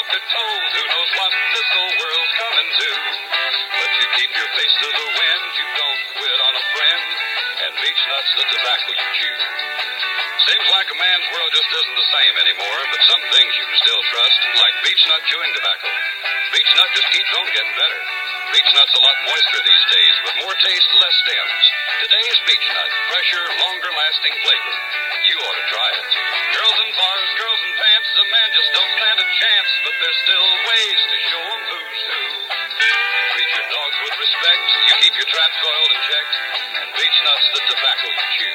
What 0.02 0.18
told. 0.18 0.62
Who 0.74 0.82
knows 0.82 1.10
what 1.14 1.30
this 1.30 1.68
whole 1.70 1.94
world's 1.94 2.34
coming 2.34 2.68
to? 2.74 2.88
But 3.70 3.90
you 4.02 4.06
keep 4.18 4.32
your 4.34 4.50
face 4.58 4.74
to 4.82 4.88
the 4.98 5.08
wind, 5.14 5.46
you 5.54 5.68
don't 5.78 6.02
quit 6.18 6.38
on 6.42 6.52
a 6.58 6.64
friend, 6.74 7.02
and 7.62 7.70
beech 7.78 8.02
nuts 8.10 8.30
the 8.34 8.44
tobacco 8.50 8.90
you 8.98 9.08
chew. 9.14 9.38
Seems 10.42 10.68
like 10.74 10.90
a 10.90 10.98
man's 10.98 11.26
world 11.30 11.50
just 11.54 11.70
isn't 11.70 11.96
the 12.02 12.10
same 12.18 12.34
anymore, 12.34 12.80
but 12.90 13.00
some 13.06 13.22
things 13.30 13.50
you 13.54 13.62
can 13.62 13.78
still 13.78 14.02
trust, 14.10 14.38
like 14.58 14.74
beech 14.82 15.02
nut 15.06 15.22
chewing 15.30 15.52
tobacco. 15.54 15.86
Beech 16.50 16.72
nut 16.74 16.90
just 16.98 17.08
keeps 17.14 17.32
on 17.38 17.46
getting 17.54 17.76
better. 17.78 18.00
Beech 18.52 18.70
nut's 18.74 18.92
a 18.98 19.02
lot 19.06 19.16
moister 19.22 19.60
these 19.64 19.86
days, 19.86 20.14
with 20.26 20.36
more 20.44 20.56
taste, 20.66 20.90
less 20.98 21.16
stems. 21.24 21.64
Today's 22.10 22.38
beech 22.50 22.66
nut, 22.74 22.90
fresher, 23.06 23.44
longer 23.64 23.92
lasting 23.94 24.34
flavor. 24.44 24.74
You 25.30 25.36
ought 25.46 25.56
to 25.62 25.66
try 25.70 25.88
it. 25.94 26.04
Girls 26.58 26.78
in 26.84 26.90
bars, 26.92 27.30
girls 27.38 27.60
in 27.64 27.72
pants, 27.78 28.10
a 28.12 28.26
man 28.28 28.48
just 28.62 28.78
don't 28.78 28.94
stand 28.94 29.18
a 29.18 29.26
chance, 29.42 29.70
but 29.82 29.94
there's 29.98 30.20
still 30.22 30.48
ways 30.70 31.00
to 31.10 31.16
show 31.26 31.42
'em 31.42 31.62
who's 31.66 32.02
who. 32.06 32.22
Treat 33.34 33.50
your 33.58 33.66
dogs 33.74 33.96
with 34.06 34.16
respect, 34.22 34.62
you 34.86 34.94
keep 35.02 35.14
your 35.18 35.26
traps 35.34 35.58
oiled 35.66 35.90
and 35.90 36.02
checked, 36.06 36.34
and 36.78 36.88
beech 36.94 37.18
nuts 37.26 37.46
the 37.54 37.62
tobacco 37.66 38.06
you 38.06 38.26
chew. 38.38 38.54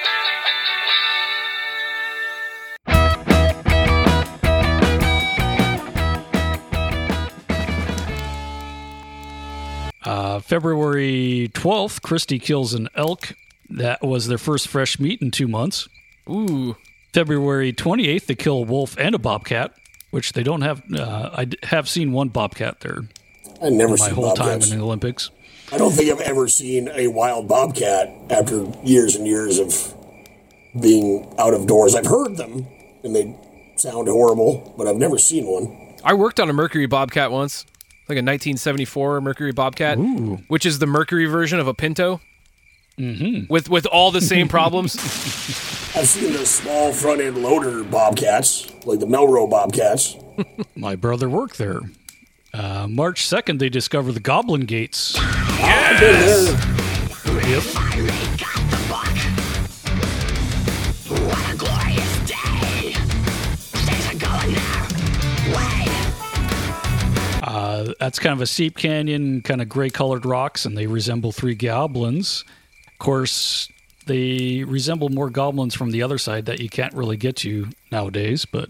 Uh, 10.06 10.40
February 10.40 11.50
12th, 11.54 12.02
Christie 12.02 12.40
kills 12.40 12.74
an 12.74 12.88
elk. 12.96 13.34
That 13.70 14.02
was 14.02 14.28
their 14.28 14.38
first 14.38 14.70
fresh 14.70 15.02
meat 15.02 15.22
in 15.22 15.32
two 15.32 15.50
months. 15.50 15.90
Ooh. 16.30 16.78
February 17.12 17.74
28th, 17.74 18.28
they 18.28 18.36
kill 18.36 18.60
a 18.60 18.62
wolf 18.62 18.96
and 18.98 19.16
a 19.16 19.18
bobcat, 19.20 19.74
which 20.18 20.34
they 20.34 20.42
don't 20.42 20.62
have. 20.62 20.82
Uh, 20.92 21.30
I 21.32 21.46
d- 21.46 21.60
have 21.62 21.88
seen 21.88 22.12
one 22.12 22.30
bobcat 22.30 22.80
there 22.80 23.02
I 23.62 23.70
never 23.70 23.92
my 23.92 24.08
seen 24.08 24.16
whole 24.16 24.34
time 24.34 24.62
in 24.64 24.70
the 24.72 24.80
Olympics. 24.80 25.30
I 25.72 25.78
don't 25.78 25.92
think 25.92 26.12
I've 26.12 26.22
ever 26.28 26.48
seen 26.48 26.90
a 26.92 27.06
wild 27.08 27.48
bobcat 27.48 28.10
after 28.32 28.66
years 28.84 29.14
and 29.16 29.28
years 29.28 29.60
of 29.60 29.94
being 30.82 31.32
out 31.38 31.54
of 31.54 31.68
doors. 31.68 31.94
I've 31.94 32.08
heard 32.08 32.36
them, 32.36 32.66
and 33.04 33.16
they 33.16 33.36
sound 33.76 34.08
horrible, 34.08 34.74
but 34.76 34.88
I've 34.88 34.96
never 34.98 35.20
seen 35.20 35.46
one. 35.46 35.96
I 36.04 36.16
worked 36.16 36.40
on 36.40 36.50
a 36.50 36.54
Mercury 36.54 36.88
Bobcat 36.88 37.32
once, 37.32 37.64
like 38.10 38.16
a 38.16 38.26
1974 38.26 39.22
Mercury 39.22 39.52
Bobcat, 39.52 39.98
which 40.48 40.66
is 40.66 40.80
the 40.80 40.88
Mercury 40.88 41.28
version 41.28 41.60
of 41.60 41.68
a 41.68 41.76
Pinto, 41.76 42.22
mm-hmm. 43.00 43.52
with 43.52 43.70
with 43.70 43.86
all 43.86 44.12
the 44.12 44.22
same 44.22 44.48
problems. 44.48 44.96
I've 45.96 46.08
seen 46.08 46.34
the 46.34 46.46
small 46.46 46.94
front 46.94 47.22
end 47.22 47.38
loader 47.38 47.84
Bobcats, 47.84 48.72
like 48.86 49.00
the 49.00 49.08
Melroe 49.08 49.50
Bobcats. 49.50 50.16
My 50.76 50.96
brother 50.96 51.30
worked 51.30 51.58
there. 51.58 51.82
Uh, 52.54 52.88
March 52.88 53.26
second, 53.26 53.60
they 53.60 53.70
discover 53.70 54.12
the 54.12 54.20
Goblin 54.20 54.62
Gates. 54.62 55.16
Yes. 55.60 56.50
Yep. 57.48 57.88
Uh, 67.44 67.94
that's 68.00 68.20
kind 68.20 68.34
of 68.34 68.42
a 68.42 68.46
steep 68.46 68.78
canyon, 68.78 69.42
kind 69.42 69.62
of 69.62 69.70
gray 69.70 69.90
colored 69.90 70.26
rocks, 70.26 70.66
and 70.66 70.78
they 70.78 70.86
resemble 70.86 71.32
three 71.32 71.56
goblins. 71.56 72.44
Of 73.00 73.06
course, 73.06 73.70
they 74.08 74.64
resemble 74.64 75.10
more 75.10 75.30
goblins 75.30 75.76
from 75.76 75.92
the 75.92 76.02
other 76.02 76.18
side 76.18 76.46
that 76.48 76.60
you 76.60 76.68
can't 76.68 76.94
really 76.96 77.16
get 77.18 77.36
to 77.38 77.68
nowadays. 77.92 78.44
But 78.46 78.70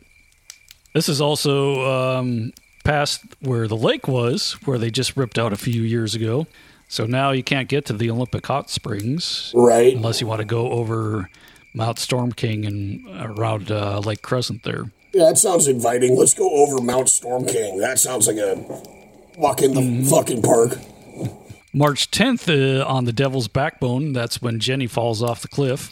this 0.94 1.08
is 1.08 1.22
also 1.22 1.86
um, 2.20 2.52
past 2.84 3.22
where 3.40 3.70
the 3.70 3.78
lake 3.78 4.08
was, 4.08 4.54
where 4.66 4.78
they 4.78 4.92
just 4.92 5.16
ripped 5.16 5.40
out 5.40 5.54
a 5.54 5.58
few 5.58 5.82
years 5.82 6.14
ago. 6.14 6.46
So 6.90 7.06
now 7.06 7.32
you 7.32 7.44
can't 7.44 7.70
get 7.70 7.86
to 7.86 7.94
the 7.94 8.10
Olympic 8.10 8.46
Hot 8.48 8.70
Springs 8.70 9.52
Right. 9.56 9.96
unless 9.96 10.20
you 10.20 10.28
want 10.28 10.40
to 10.40 10.46
go 10.46 10.72
over 10.72 11.30
Mount 11.74 12.00
Storm 12.00 12.32
King 12.34 12.66
and 12.66 13.06
around 13.38 13.72
uh, 13.72 14.00
Lake 14.00 14.22
Crescent 14.22 14.64
there. 14.64 14.92
Yeah, 15.14 15.26
that 15.30 15.38
sounds 15.38 15.68
inviting. 15.68 16.18
Let's 16.18 16.34
go 16.34 16.50
over 16.50 16.82
Mount 16.82 17.08
Storm 17.10 17.46
King. 17.46 17.78
That 17.80 17.98
sounds 18.00 18.28
like 18.28 18.38
a 18.38 18.56
walk 19.38 19.62
in 19.62 19.74
the 19.74 20.10
fucking 20.10 20.42
park. 20.42 20.78
March 21.78 22.10
10th 22.10 22.50
uh, 22.82 22.84
on 22.88 23.06
the 23.06 23.14
Devil's 23.14 23.48
Backbone, 23.48 24.12
that's 24.12 24.42
when 24.42 24.60
Jenny 24.60 24.88
falls 24.88 25.22
off 25.22 25.44
the 25.44 25.48
cliff. 25.48 25.90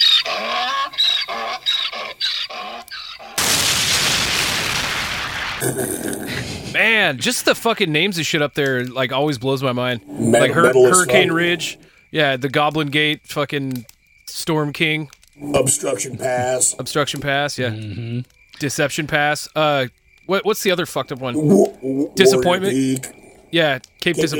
Man, 6.74 7.18
just 7.20 7.46
the 7.46 7.56
fucking 7.56 7.92
names 7.92 8.18
of 8.20 8.26
shit 8.26 8.42
up 8.42 8.54
there 8.54 8.84
like 8.86 9.12
always 9.14 9.38
blows 9.38 9.64
my 9.64 9.72
mind. 9.72 10.02
Metal- 10.08 10.32
like 10.42 10.52
Hur- 10.52 10.74
Hurricane 10.74 11.30
fuck. 11.30 11.38
Ridge, 11.38 11.80
yeah, 12.12 12.36
the 12.36 12.50
Goblin 12.50 12.90
Gate, 12.90 13.22
fucking 13.26 13.86
Storm 14.28 14.74
King, 14.74 15.10
Obstruction 15.54 16.18
Pass. 16.18 16.76
Obstruction 16.78 17.22
Pass, 17.22 17.58
yeah, 17.58 17.70
Mm-hmm. 17.70 18.20
Deception 18.60 19.08
Pass. 19.08 19.48
Uh, 19.56 19.88
what 20.26 20.44
what's 20.44 20.64
the 20.64 20.72
other 20.72 20.86
fucked 20.86 21.12
up 21.14 21.20
one? 21.20 21.36
Wa- 21.36 21.70
Wa- 21.82 22.10
Disappointment? 22.16 22.74
Warrior 22.74 22.98
Peak. 23.00 23.48
Yeah, 23.52 23.80
Cape 23.80 23.90
Cape 24.02 24.16
Dis- 24.18 24.34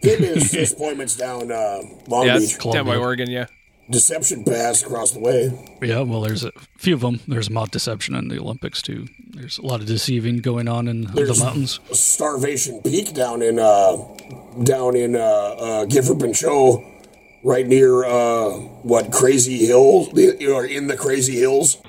Disappointment. 0.00 0.34
Cape 0.34 0.42
is 0.42 0.50
disappointments 0.52 1.16
down 1.16 1.50
uh, 1.52 1.80
Long 2.06 2.26
Yeah, 2.26 2.38
Beach. 2.38 2.54
it's 2.54 2.64
down 2.64 2.86
by 2.86 2.96
Oregon. 2.96 3.30
Yeah. 3.30 3.46
Deception 3.90 4.44
Pass 4.44 4.82
across 4.82 5.12
the 5.12 5.18
way. 5.20 5.50
Yeah, 5.80 6.00
well, 6.02 6.20
there's 6.20 6.44
a 6.44 6.52
few 6.76 6.92
of 6.94 7.00
them. 7.00 7.20
There's 7.26 7.48
Mount 7.48 7.70
Deception 7.70 8.14
in 8.16 8.28
the 8.28 8.38
Olympics, 8.38 8.82
too. 8.82 9.06
There's 9.30 9.56
a 9.56 9.62
lot 9.64 9.80
of 9.80 9.86
deceiving 9.86 10.38
going 10.40 10.68
on 10.68 10.88
in 10.88 11.04
There's 11.04 11.38
the 11.38 11.44
mountains. 11.44 11.80
Starvation 11.92 12.82
Peak 12.82 13.14
down 13.14 13.40
in 13.40 13.58
uh, 13.58 13.96
down 14.62 14.94
in 14.94 15.16
uh, 15.16 15.20
uh, 15.20 15.84
Gifford 15.86 16.20
Pinchot, 16.20 16.82
right 17.42 17.66
near 17.66 18.04
uh, 18.04 18.50
what 18.82 19.10
Crazy 19.10 19.64
Hill, 19.64 20.04
the- 20.12 20.46
or 20.52 20.66
in 20.66 20.88
the 20.88 20.96
Crazy 20.96 21.38
Hills. 21.38 21.78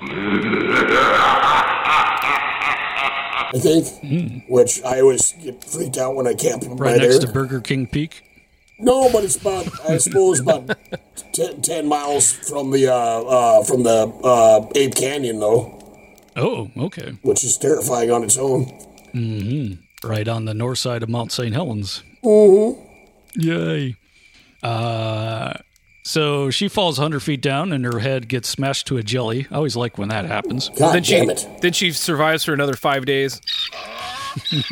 I 3.52 3.58
think, 3.58 4.44
which 4.48 4.82
I 4.84 5.00
always 5.00 5.32
get 5.42 5.64
freaked 5.64 5.98
out 5.98 6.14
when 6.14 6.26
I 6.26 6.34
camp 6.34 6.62
Right 6.68 6.98
next 6.98 7.18
there. 7.18 7.26
to 7.26 7.32
Burger 7.32 7.60
King 7.60 7.86
Peak. 7.86 8.22
No, 8.78 9.10
but 9.12 9.24
it's 9.24 9.36
about 9.36 9.66
I 9.88 9.98
suppose 9.98 10.40
about 10.40 10.70
10, 11.34 11.60
10 11.62 11.86
miles 11.86 12.32
from 12.32 12.70
the 12.70 12.88
uh, 12.88 12.94
uh, 12.94 13.64
from 13.64 13.82
the 13.82 14.06
uh, 14.24 14.66
Ape 14.74 14.94
Canyon 14.94 15.40
though, 15.40 15.78
Oh, 16.36 16.70
okay. 16.78 17.18
which 17.22 17.44
is 17.44 17.58
terrifying 17.58 18.10
on 18.10 18.22
its 18.24 18.38
own. 18.38 18.66
Right 20.02 20.28
on 20.28 20.44
the 20.46 20.54
north 20.54 20.78
side 20.78 21.02
of 21.02 21.08
Mount 21.10 21.30
St. 21.32 21.52
Helens. 21.52 22.02
Mm-hmm. 22.24 22.80
Yay. 23.40 23.96
Uh, 24.62 25.54
so 26.02 26.50
she 26.50 26.68
falls 26.68 26.98
100 26.98 27.20
feet 27.20 27.40
down 27.40 27.72
and 27.72 27.84
her 27.84 27.98
head 28.00 28.28
gets 28.28 28.48
smashed 28.48 28.86
to 28.88 28.96
a 28.96 29.02
jelly. 29.02 29.46
I 29.50 29.56
always 29.56 29.76
like 29.76 29.98
when 29.98 30.08
that 30.08 30.24
happens. 30.26 30.68
God 30.70 30.94
then 30.94 31.02
she 31.02 31.16
it! 31.16 31.46
then 31.60 31.72
she 31.72 31.92
survives 31.92 32.44
for 32.44 32.52
another 32.52 32.74
five 32.74 33.04
days. 33.06 33.40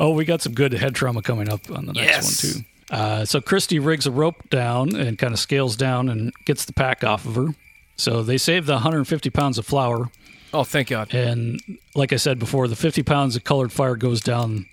Oh, 0.00 0.10
we 0.12 0.24
got 0.24 0.40
some 0.42 0.52
good 0.54 0.72
head 0.74 0.94
trauma 0.94 1.22
coming 1.22 1.48
up 1.48 1.68
on 1.72 1.86
the 1.86 1.92
next 1.92 2.06
Yes. 2.08 2.44
one, 2.44 2.52
too. 2.62 2.68
Uh, 2.90 3.24
so 3.24 3.40
Christie 3.40 3.80
rigs 3.80 4.06
a 4.06 4.12
rope 4.12 4.48
down 4.48 4.94
and 4.94 5.18
kind 5.18 5.32
of 5.34 5.40
scales 5.40 5.74
down 5.76 6.08
and 6.08 6.32
gets 6.44 6.64
the 6.66 6.72
pack 6.72 7.02
off 7.02 7.26
of 7.26 7.34
her. 7.34 7.48
So 7.96 8.22
they 8.22 8.38
save 8.38 8.66
the 8.66 8.74
150 8.74 9.28
pounds 9.30 9.58
of 9.58 9.66
flour. 9.66 10.08
Oh, 10.54 10.62
thank 10.62 10.88
God. 10.90 11.12
And 11.12 11.60
like 11.96 12.12
I 12.12 12.16
said 12.16 12.38
before, 12.38 12.68
the 12.68 12.76
50 12.76 13.02
pounds 13.02 13.34
of 13.34 13.42
colored 13.42 13.72
fire 13.72 13.96
goes 13.96 14.20
down 14.20 14.66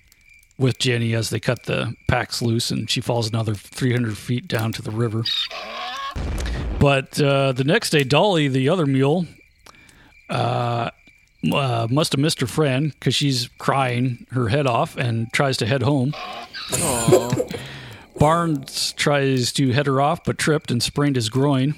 with 0.58 0.78
Jenny 0.78 1.14
as 1.14 1.30
they 1.30 1.40
cut 1.40 1.64
the 1.64 1.94
packs 2.08 2.40
loose, 2.40 2.70
and 2.70 2.88
she 2.88 3.00
falls 3.00 3.28
another 3.28 3.54
300 3.54 4.16
feet 4.16 4.48
down 4.48 4.72
to 4.72 4.82
the 4.82 4.90
river. 4.90 5.24
But 6.78 7.20
uh, 7.20 7.52
the 7.52 7.64
next 7.64 7.90
day, 7.90 8.04
Dolly, 8.04 8.48
the 8.48 8.68
other 8.68 8.86
mule, 8.86 9.26
uh, 10.28 10.90
uh, 11.52 11.86
must 11.90 12.12
have 12.12 12.20
missed 12.20 12.40
her 12.40 12.46
friend 12.46 12.92
because 12.92 13.14
she's 13.14 13.48
crying 13.58 14.26
her 14.32 14.48
head 14.48 14.66
off 14.66 14.96
and 14.96 15.32
tries 15.32 15.56
to 15.58 15.66
head 15.66 15.82
home. 15.82 16.14
Barnes 18.18 18.92
tries 18.92 19.52
to 19.52 19.72
head 19.72 19.86
her 19.86 20.00
off, 20.00 20.24
but 20.24 20.38
tripped 20.38 20.70
and 20.70 20.82
sprained 20.82 21.16
his 21.16 21.28
groin. 21.28 21.74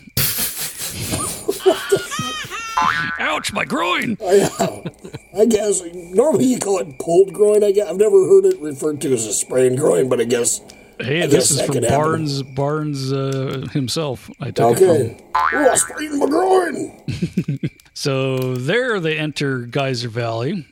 Ouch, 3.19 3.53
my 3.53 3.65
groin! 3.65 4.17
I 4.23 5.45
guess 5.49 5.83
normally 5.95 6.45
you 6.47 6.59
call 6.59 6.79
it 6.79 6.99
pulled 6.99 7.33
groin. 7.33 7.65
I 7.65 7.73
guess 7.73 7.89
I've 7.89 7.97
never 7.97 8.25
heard 8.27 8.45
it 8.47 8.61
referred 8.61 9.01
to 9.03 9.13
as 9.13 9.27
a 9.27 9.33
sprained 9.33 9.79
groin, 9.79 10.09
but 10.09 10.21
I 10.21 10.25
guess 10.25 10.61
Hey, 11.01 11.23
I 11.23 11.27
this 11.27 11.51
is 11.51 11.61
from 11.63 11.75
could 11.75 11.83
happen. 11.85 11.97
Barnes 11.99 12.43
Barnes 12.43 13.13
uh, 13.13 13.67
himself. 13.73 14.31
I 14.41 14.51
took 14.51 14.81
it 14.81 14.85
okay. 14.85 15.25
Oh, 15.35 15.71
I 15.71 15.75
sprained 15.77 16.19
my 16.19 16.27
groin. 16.27 17.03
from. 17.07 17.59
So 17.95 18.55
there 18.55 19.01
they 19.01 19.19
enter 19.19 19.63
Geyser 19.63 20.09
Valley. 20.09 20.65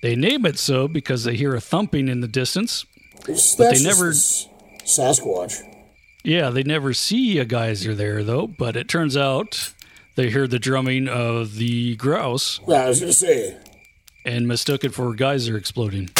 They 0.00 0.14
name 0.14 0.46
it 0.46 0.60
so 0.60 0.86
because 0.86 1.24
they 1.24 1.34
hear 1.34 1.56
a 1.56 1.60
thumping 1.60 2.06
in 2.06 2.20
the 2.20 2.28
distance. 2.28 2.86
That's 3.26 3.56
they 3.56 3.82
never- 3.82 4.12
Sasquatch. 4.84 5.60
Yeah, 6.22 6.50
they 6.50 6.62
never 6.62 6.92
see 6.94 7.38
a 7.38 7.44
geyser 7.44 7.96
there 7.96 8.22
though, 8.22 8.46
but 8.46 8.76
it 8.76 8.88
turns 8.88 9.16
out 9.16 9.72
they 10.16 10.30
hear 10.30 10.46
the 10.46 10.58
drumming 10.58 11.08
of 11.08 11.54
the 11.56 11.94
grouse 11.96 12.60
Yeah, 12.66 12.82
I 12.84 12.88
was 12.88 13.00
gonna 13.00 13.12
say. 13.12 13.56
and 14.24 14.48
mistook 14.48 14.82
it 14.84 14.92
for 14.94 15.12
a 15.12 15.16
geyser 15.16 15.56
exploding. 15.56 16.10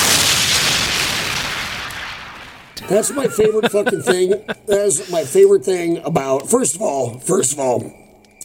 That's 2.89 3.11
my 3.11 3.27
favorite 3.27 3.73
fucking 3.73 4.03
thing. 4.03 4.35
That's 4.67 5.11
my 5.11 5.25
favorite 5.25 5.65
thing 5.65 5.99
about. 6.05 6.49
First 6.49 6.77
of 6.77 6.83
all, 6.83 7.19
first 7.19 7.53
of 7.53 7.59
all, 7.59 7.83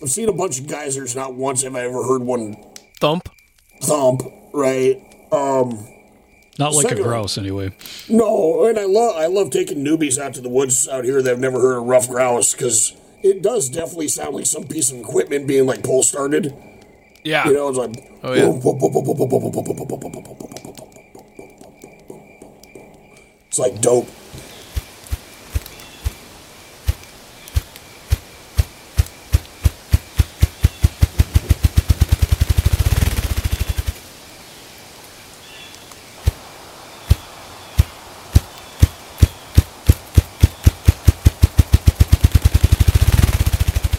I've 0.02 0.10
seen 0.10 0.30
a 0.30 0.34
bunch 0.34 0.60
of 0.60 0.68
geysers. 0.68 1.16
Not 1.16 1.36
once 1.36 1.62
have 1.64 1.76
I 1.76 1.82
ever 1.82 2.04
heard 2.04 2.24
one 2.24 2.56
Thump. 3.00 3.30
thump. 3.84 4.24
Right. 4.54 5.00
Um. 5.32 5.86
Not 6.58 6.74
like 6.74 6.92
a 6.92 6.96
grouse 6.96 7.38
anyway. 7.38 7.72
No, 8.10 8.66
and 8.66 8.80
I 8.80 8.86
love 8.86 9.16
I 9.16 9.28
love 9.28 9.52
taking 9.52 9.84
newbies 9.86 10.18
out 10.20 10.34
to 10.36 10.42
the 10.42 10.50
woods 10.50 10.88
out 10.88 11.04
here 11.06 11.22
that 11.22 11.30
have 11.30 11.40
never 11.40 11.60
heard 11.60 11.78
of 11.78 11.84
rough 11.86 12.10
grouse 12.10 12.54
because 12.54 12.94
it 13.24 13.42
does 13.42 13.70
definitely 13.70 14.08
sound 14.08 14.36
like 14.36 14.46
some 14.46 14.68
piece 14.68 14.92
of 14.92 15.00
equipment 15.00 15.48
being 15.48 15.66
like 15.66 15.84
pull 15.84 16.04
started. 16.04 16.54
Yeah. 17.24 17.48
You 17.48 17.54
know, 17.54 17.70
it's 17.70 17.78
like 17.78 18.12
Oh, 18.24 18.34
yeah. 18.34 18.52
It's 23.48 23.60
like 23.60 23.82
dope. 23.82 24.08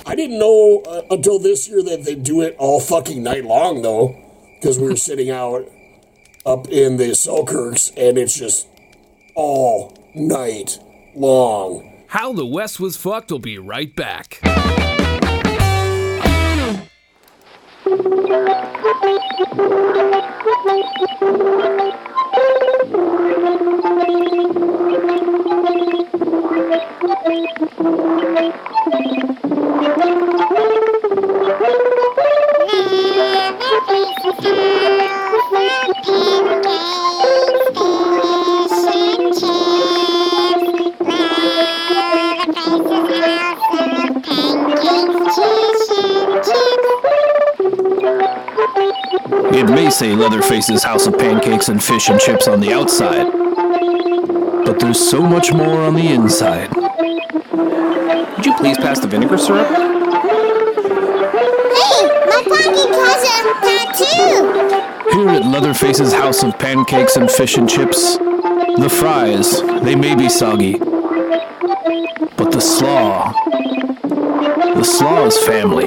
I 0.04 0.14
didn't 0.32 0.38
know 0.38 0.82
uh, 0.86 1.02
until 1.10 1.38
this 1.38 1.68
year 1.68 1.82
that 1.82 2.04
they 2.04 2.14
do 2.14 2.40
it 2.40 2.56
all 2.58 2.80
fucking 2.80 3.22
night 3.22 3.44
long, 3.44 3.82
though, 3.82 4.16
because 4.60 4.78
we 4.78 4.88
were 4.88 4.96
sitting 4.96 5.30
out 5.30 5.70
up 6.44 6.68
in 6.68 6.96
the 6.96 7.10
Selkirks, 7.10 7.92
and 7.96 8.18
it's 8.18 8.36
just 8.36 8.66
all 9.34 9.96
night 10.14 10.78
long. 11.14 12.04
How 12.08 12.32
the 12.32 12.46
West 12.46 12.80
was 12.80 12.96
fucked 12.96 13.30
will 13.30 13.38
be 13.38 13.58
right 13.58 13.94
back. 13.94 14.40
It 49.54 49.68
may 49.68 49.90
say 49.90 50.14
Leatherface's 50.14 50.84
House 50.84 51.06
of 51.06 51.18
Pancakes 51.18 51.68
and 51.68 51.82
Fish 51.82 52.08
and 52.08 52.20
Chips 52.20 52.46
on 52.46 52.60
the 52.60 52.72
outside, 52.72 53.30
but 54.64 54.78
there's 54.78 55.00
so 55.00 55.20
much 55.22 55.52
more 55.52 55.80
on 55.80 55.94
the 55.94 56.06
inside. 56.06 56.70
Would 58.42 58.50
you 58.50 58.56
please 58.56 58.76
pass 58.76 58.98
the 58.98 59.06
vinegar 59.06 59.38
syrup? 59.38 59.68
Hey, 59.68 59.76
my 62.26 62.42
pocket 62.42 62.90
has 62.98 63.22
a 63.22 63.54
tattoo. 63.62 65.16
Here 65.16 65.28
at 65.28 65.46
Leatherface's 65.46 66.12
House 66.12 66.42
of 66.42 66.58
Pancakes 66.58 67.14
and 67.14 67.30
Fish 67.30 67.56
and 67.56 67.70
Chips, 67.70 68.16
the 68.16 68.88
fries, 68.90 69.62
they 69.84 69.94
may 69.94 70.16
be 70.16 70.28
soggy, 70.28 70.76
but 72.36 72.50
the 72.50 72.60
slaw, 72.60 73.32
the 74.74 74.82
slaw 74.82 75.24
is 75.26 75.38
family. 75.46 75.86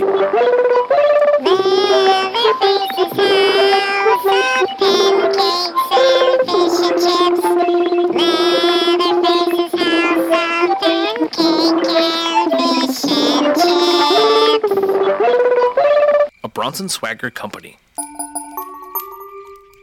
Bronson 16.65 16.89
Swagger 16.89 17.29
company. 17.29 17.77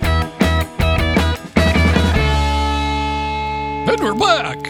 And 0.00 0.32
we're 4.00 4.14
back. 4.14 4.66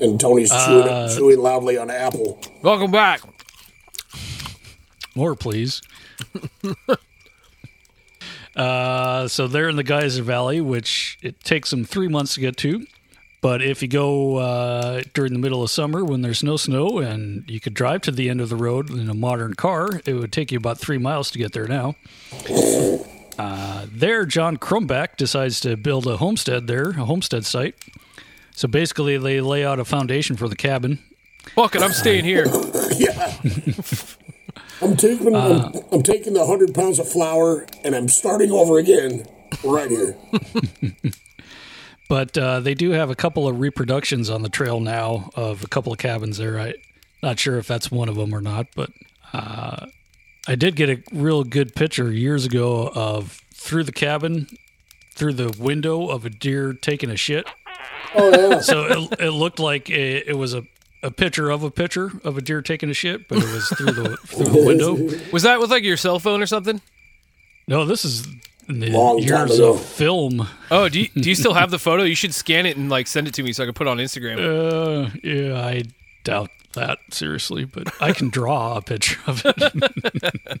And 0.00 0.18
Tony's 0.18 0.50
chewing, 0.50 1.16
chewing 1.16 1.38
loudly 1.38 1.78
on 1.78 1.90
apple. 1.90 2.40
Welcome 2.64 2.90
back. 2.90 3.20
More, 5.14 5.36
please. 5.36 5.80
uh, 8.56 9.28
so 9.28 9.46
they're 9.46 9.68
in 9.68 9.76
the 9.76 9.84
Geyser 9.84 10.24
Valley, 10.24 10.60
which 10.60 11.16
it 11.22 11.38
takes 11.44 11.70
them 11.70 11.84
three 11.84 12.08
months 12.08 12.34
to 12.34 12.40
get 12.40 12.56
to. 12.56 12.84
But 13.40 13.62
if 13.62 13.82
you 13.82 13.88
go 13.88 14.36
uh, 14.36 15.02
during 15.14 15.32
the 15.32 15.38
middle 15.38 15.62
of 15.62 15.70
summer 15.70 16.04
when 16.04 16.22
there's 16.22 16.42
no 16.42 16.56
snow 16.56 16.98
and 16.98 17.48
you 17.48 17.60
could 17.60 17.74
drive 17.74 18.02
to 18.02 18.10
the 18.10 18.28
end 18.28 18.40
of 18.40 18.48
the 18.48 18.56
road 18.56 18.90
in 18.90 19.08
a 19.08 19.14
modern 19.14 19.54
car, 19.54 20.00
it 20.04 20.14
would 20.14 20.32
take 20.32 20.50
you 20.50 20.58
about 20.58 20.78
three 20.78 20.98
miles 20.98 21.30
to 21.32 21.38
get 21.38 21.52
there 21.52 21.68
now. 21.68 21.94
Uh, 23.38 23.86
there, 23.92 24.24
John 24.24 24.56
Crumback 24.56 25.16
decides 25.16 25.60
to 25.60 25.76
build 25.76 26.06
a 26.06 26.16
homestead 26.16 26.66
there, 26.66 26.90
a 26.90 27.04
homestead 27.04 27.44
site. 27.44 27.74
So 28.52 28.66
basically, 28.66 29.18
they 29.18 29.40
lay 29.42 29.64
out 29.64 29.78
a 29.78 29.84
foundation 29.84 30.36
for 30.36 30.48
the 30.48 30.56
cabin. 30.56 30.98
Fuck 31.54 31.76
it, 31.76 31.82
I'm 31.82 31.92
staying 31.92 32.24
here. 32.24 32.46
yeah. 32.96 33.36
I'm 34.82 34.96
taking 34.96 35.34
I'm, 35.34 35.72
I'm 35.92 36.02
taking 36.02 36.34
the 36.34 36.44
hundred 36.46 36.74
pounds 36.74 36.98
of 36.98 37.08
flour 37.08 37.66
and 37.84 37.94
I'm 37.94 38.08
starting 38.08 38.50
over 38.50 38.78
again 38.78 39.26
right 39.62 39.90
here. 39.90 40.16
But 42.08 42.38
uh, 42.38 42.60
they 42.60 42.74
do 42.74 42.90
have 42.90 43.10
a 43.10 43.16
couple 43.16 43.48
of 43.48 43.58
reproductions 43.58 44.30
on 44.30 44.42
the 44.42 44.48
trail 44.48 44.80
now 44.80 45.30
of 45.34 45.64
a 45.64 45.66
couple 45.66 45.92
of 45.92 45.98
cabins 45.98 46.38
there. 46.38 46.58
I'm 46.58 46.74
not 47.22 47.38
sure 47.38 47.58
if 47.58 47.66
that's 47.66 47.90
one 47.90 48.08
of 48.08 48.14
them 48.14 48.34
or 48.34 48.40
not, 48.40 48.68
but 48.76 48.90
uh, 49.32 49.86
I 50.46 50.54
did 50.54 50.76
get 50.76 50.88
a 50.88 51.02
real 51.12 51.42
good 51.42 51.74
picture 51.74 52.12
years 52.12 52.44
ago 52.44 52.90
of 52.94 53.40
through 53.52 53.84
the 53.84 53.92
cabin, 53.92 54.46
through 55.14 55.32
the 55.32 55.56
window 55.60 56.08
of 56.08 56.24
a 56.24 56.30
deer 56.30 56.72
taking 56.72 57.10
a 57.10 57.16
shit. 57.16 57.48
Oh 58.14 58.30
yeah. 58.30 58.60
So 58.60 58.84
it, 58.84 59.20
it 59.20 59.30
looked 59.30 59.58
like 59.58 59.90
it, 59.90 60.28
it 60.28 60.34
was 60.34 60.54
a, 60.54 60.62
a 61.02 61.10
picture 61.10 61.50
of 61.50 61.64
a 61.64 61.70
picture 61.70 62.12
of 62.22 62.38
a 62.38 62.40
deer 62.40 62.62
taking 62.62 62.88
a 62.88 62.94
shit, 62.94 63.26
but 63.26 63.38
it 63.38 63.52
was 63.52 63.68
through 63.70 63.92
the 63.92 64.16
through 64.18 64.46
the 64.46 64.64
window. 64.66 64.94
Was 65.32 65.42
that 65.42 65.58
with 65.58 65.70
like 65.70 65.82
your 65.82 65.96
cell 65.96 66.20
phone 66.20 66.40
or 66.40 66.46
something? 66.46 66.80
No, 67.66 67.84
this 67.84 68.04
is 68.04 68.26
in 68.26 68.32
the 68.32 68.55
Long 68.68 69.18
time 69.20 69.26
years 69.28 69.58
ago. 69.58 69.74
of 69.74 69.84
film. 69.84 70.48
Oh, 70.70 70.88
do 70.88 71.00
you, 71.00 71.08
do 71.14 71.28
you 71.28 71.34
still 71.36 71.54
have 71.54 71.70
the 71.70 71.78
photo? 71.88 72.02
You 72.02 72.14
should 72.16 72.34
scan 72.34 72.66
it 72.66 72.76
and 72.76 72.88
like 72.90 73.06
send 73.06 73.28
it 73.28 73.34
to 73.34 73.42
me 73.42 73.52
so 73.52 73.62
I 73.62 73.66
can 73.66 73.74
put 73.74 73.86
it 73.86 73.90
on 73.90 73.98
Instagram. 73.98 74.38
Uh, 74.38 75.10
yeah, 75.22 75.58
I 75.64 75.82
doubt 76.24 76.50
that 76.74 76.98
seriously, 77.10 77.64
but 77.64 77.88
I 78.02 78.12
can 78.12 78.28
draw 78.28 78.76
a 78.76 78.82
picture 78.82 79.18
of 79.26 79.42
it. 79.44 80.60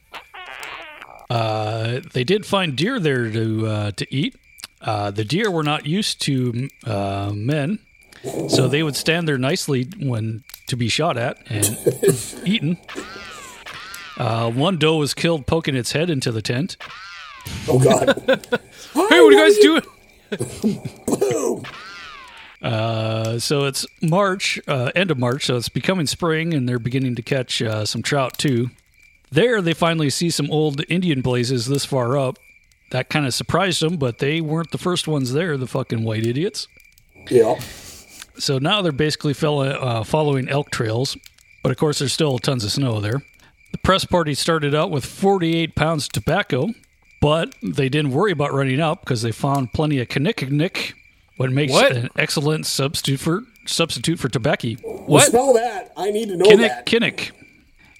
uh, 1.30 2.00
they 2.12 2.24
did 2.24 2.46
find 2.46 2.76
deer 2.76 2.98
there 3.00 3.30
to 3.30 3.66
uh, 3.66 3.90
to 3.92 4.14
eat. 4.14 4.36
Uh, 4.80 5.10
the 5.10 5.24
deer 5.24 5.50
were 5.50 5.62
not 5.64 5.86
used 5.86 6.20
to 6.22 6.68
uh, 6.86 7.32
men, 7.34 7.78
so 8.48 8.68
they 8.68 8.82
would 8.82 8.94
stand 8.96 9.26
there 9.26 9.38
nicely 9.38 9.88
when 10.00 10.44
to 10.68 10.76
be 10.76 10.88
shot 10.88 11.16
at 11.16 11.38
and 11.50 11.76
eaten. 12.44 12.78
Uh, 14.16 14.50
one 14.50 14.76
doe 14.78 14.96
was 14.96 15.12
killed 15.12 15.46
poking 15.46 15.74
its 15.74 15.92
head 15.92 16.08
into 16.08 16.30
the 16.30 16.42
tent. 16.42 16.76
Oh 17.68 17.78
God. 17.78 18.60
Hey, 18.94 19.00
what 19.02 19.12
are 19.12 19.30
you 19.32 19.36
guys 19.36 19.58
doing? 19.58 20.80
Boom. 21.06 21.62
Uh, 22.62 23.38
so 23.38 23.64
it's 23.64 23.86
March, 24.02 24.58
uh, 24.66 24.90
end 24.94 25.10
of 25.10 25.18
March, 25.18 25.44
so 25.46 25.56
it's 25.56 25.68
becoming 25.68 26.06
spring, 26.06 26.54
and 26.54 26.68
they're 26.68 26.78
beginning 26.78 27.14
to 27.14 27.22
catch 27.22 27.60
uh, 27.60 27.84
some 27.84 28.02
trout 28.02 28.38
too. 28.38 28.70
There, 29.30 29.60
they 29.60 29.74
finally 29.74 30.10
see 30.10 30.30
some 30.30 30.50
old 30.50 30.82
Indian 30.88 31.20
blazes 31.20 31.66
this 31.66 31.84
far 31.84 32.16
up. 32.16 32.38
That 32.90 33.10
kind 33.10 33.26
of 33.26 33.34
surprised 33.34 33.82
them, 33.82 33.96
but 33.96 34.18
they 34.18 34.40
weren't 34.40 34.70
the 34.70 34.78
first 34.78 35.06
ones 35.06 35.32
there, 35.32 35.56
the 35.56 35.66
fucking 35.66 36.02
white 36.02 36.26
idiots. 36.26 36.68
Yeah. 37.30 37.58
So 38.38 38.58
now 38.58 38.82
they're 38.82 38.92
basically 38.92 39.34
fellow, 39.34 39.68
uh, 39.68 40.04
following 40.04 40.48
elk 40.48 40.70
trails, 40.70 41.16
but 41.62 41.70
of 41.70 41.78
course, 41.78 41.98
there's 41.98 42.12
still 42.12 42.38
tons 42.38 42.64
of 42.64 42.72
snow 42.72 43.00
there. 43.00 43.22
The 43.72 43.78
press 43.78 44.04
party 44.04 44.34
started 44.34 44.74
out 44.74 44.90
with 44.90 45.04
48 45.04 45.74
pounds 45.74 46.06
of 46.06 46.12
tobacco, 46.12 46.68
but 47.20 47.54
they 47.62 47.88
didn't 47.88 48.12
worry 48.12 48.32
about 48.32 48.52
running 48.52 48.80
out 48.80 49.00
because 49.00 49.22
they 49.22 49.32
found 49.32 49.72
plenty 49.72 49.98
of 50.00 50.08
kinnikinnick, 50.08 50.92
what 51.36 51.50
makes 51.50 51.72
What? 51.72 51.92
an 51.92 52.08
excellent 52.16 52.66
substitute 52.66 53.20
for 53.20 53.42
substitute 53.66 54.18
for 54.18 54.28
tobacco. 54.28 54.76
Well, 54.84 55.24
spell 55.26 55.52
that. 55.54 55.92
I 55.96 56.10
need 56.10 56.28
to 56.28 56.36
know 56.36 56.44
Kinnick, 56.46 56.68
that. 56.68 56.86
kinnick. 56.86 57.30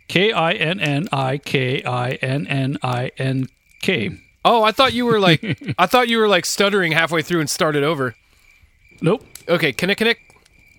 K 0.09 0.33
I 0.33 0.53
N 0.53 0.79
N 0.81 1.09
I 1.13 1.39
K 1.39 1.83
I 1.83 2.13
N 2.13 2.47
N 2.47 2.79
I 2.83 3.11
N 3.19 3.49
K. 3.83 4.11
Oh, 4.45 4.63
I 4.63 4.71
thought 4.71 4.93
you 4.93 5.05
were 5.05 5.19
like 5.19 5.43
I 5.79 5.87
thought 5.87 6.09
you 6.09 6.19
were 6.19 6.29
like 6.29 6.47
stuttering 6.47 6.93
halfway 6.93 7.23
through 7.23 7.41
and 7.41 7.51
started 7.51 7.83
over. 7.83 8.15
Nope. 9.03 9.25
Okay, 9.49 9.73
connect, 9.73 9.99
connect. 9.99 10.21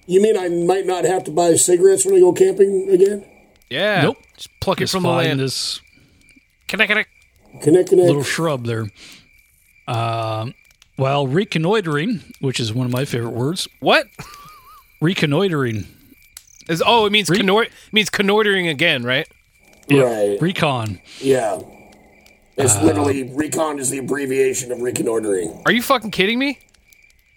You 0.05 0.21
mean 0.21 0.37
I 0.37 0.47
might 0.47 0.85
not 0.85 1.03
have 1.03 1.25
to 1.25 1.31
buy 1.31 1.53
cigarettes 1.55 2.05
when 2.05 2.15
I 2.15 2.19
go 2.19 2.31
camping 2.31 2.87
again? 2.89 3.25
Yeah. 3.69 4.03
Nope. 4.03 4.17
Just 4.37 4.49
pluck 4.61 4.77
Just 4.79 4.93
it 4.93 4.95
from 4.97 5.03
the 5.03 5.09
find 5.09 5.27
land. 5.27 5.39
this 5.41 5.81
Connect, 6.69 6.89
connect. 6.89 7.09
Connect, 7.61 7.89
connect. 7.89 8.07
little 8.07 8.23
shrub 8.23 8.65
there. 8.65 8.87
Um, 9.87 10.53
while 10.97 11.27
reconnoitering, 11.27 12.21
which 12.39 12.59
is 12.59 12.73
one 12.73 12.85
of 12.85 12.91
my 12.91 13.05
favorite 13.05 13.31
words, 13.33 13.67
What? 13.79 14.07
reconnoitering, 15.01 15.85
Is 16.67 16.83
oh, 16.85 17.05
it 17.05 17.11
means 17.11 17.29
Re- 17.29 17.37
connor- 17.37 17.67
means 17.91 18.09
connoitering 18.09 18.67
again, 18.67 19.03
right? 19.03 19.27
Right. 19.89 20.37
recon. 20.41 20.99
Yeah. 21.21 21.59
It's 22.57 22.75
Uh, 22.75 22.83
literally 22.83 23.23
recon 23.23 23.79
is 23.79 23.89
the 23.89 23.99
abbreviation 23.99 24.71
of 24.71 24.81
reconnoitering. 24.81 25.61
Are 25.65 25.71
you 25.71 25.81
fucking 25.81 26.11
kidding 26.11 26.39
me? 26.39 26.59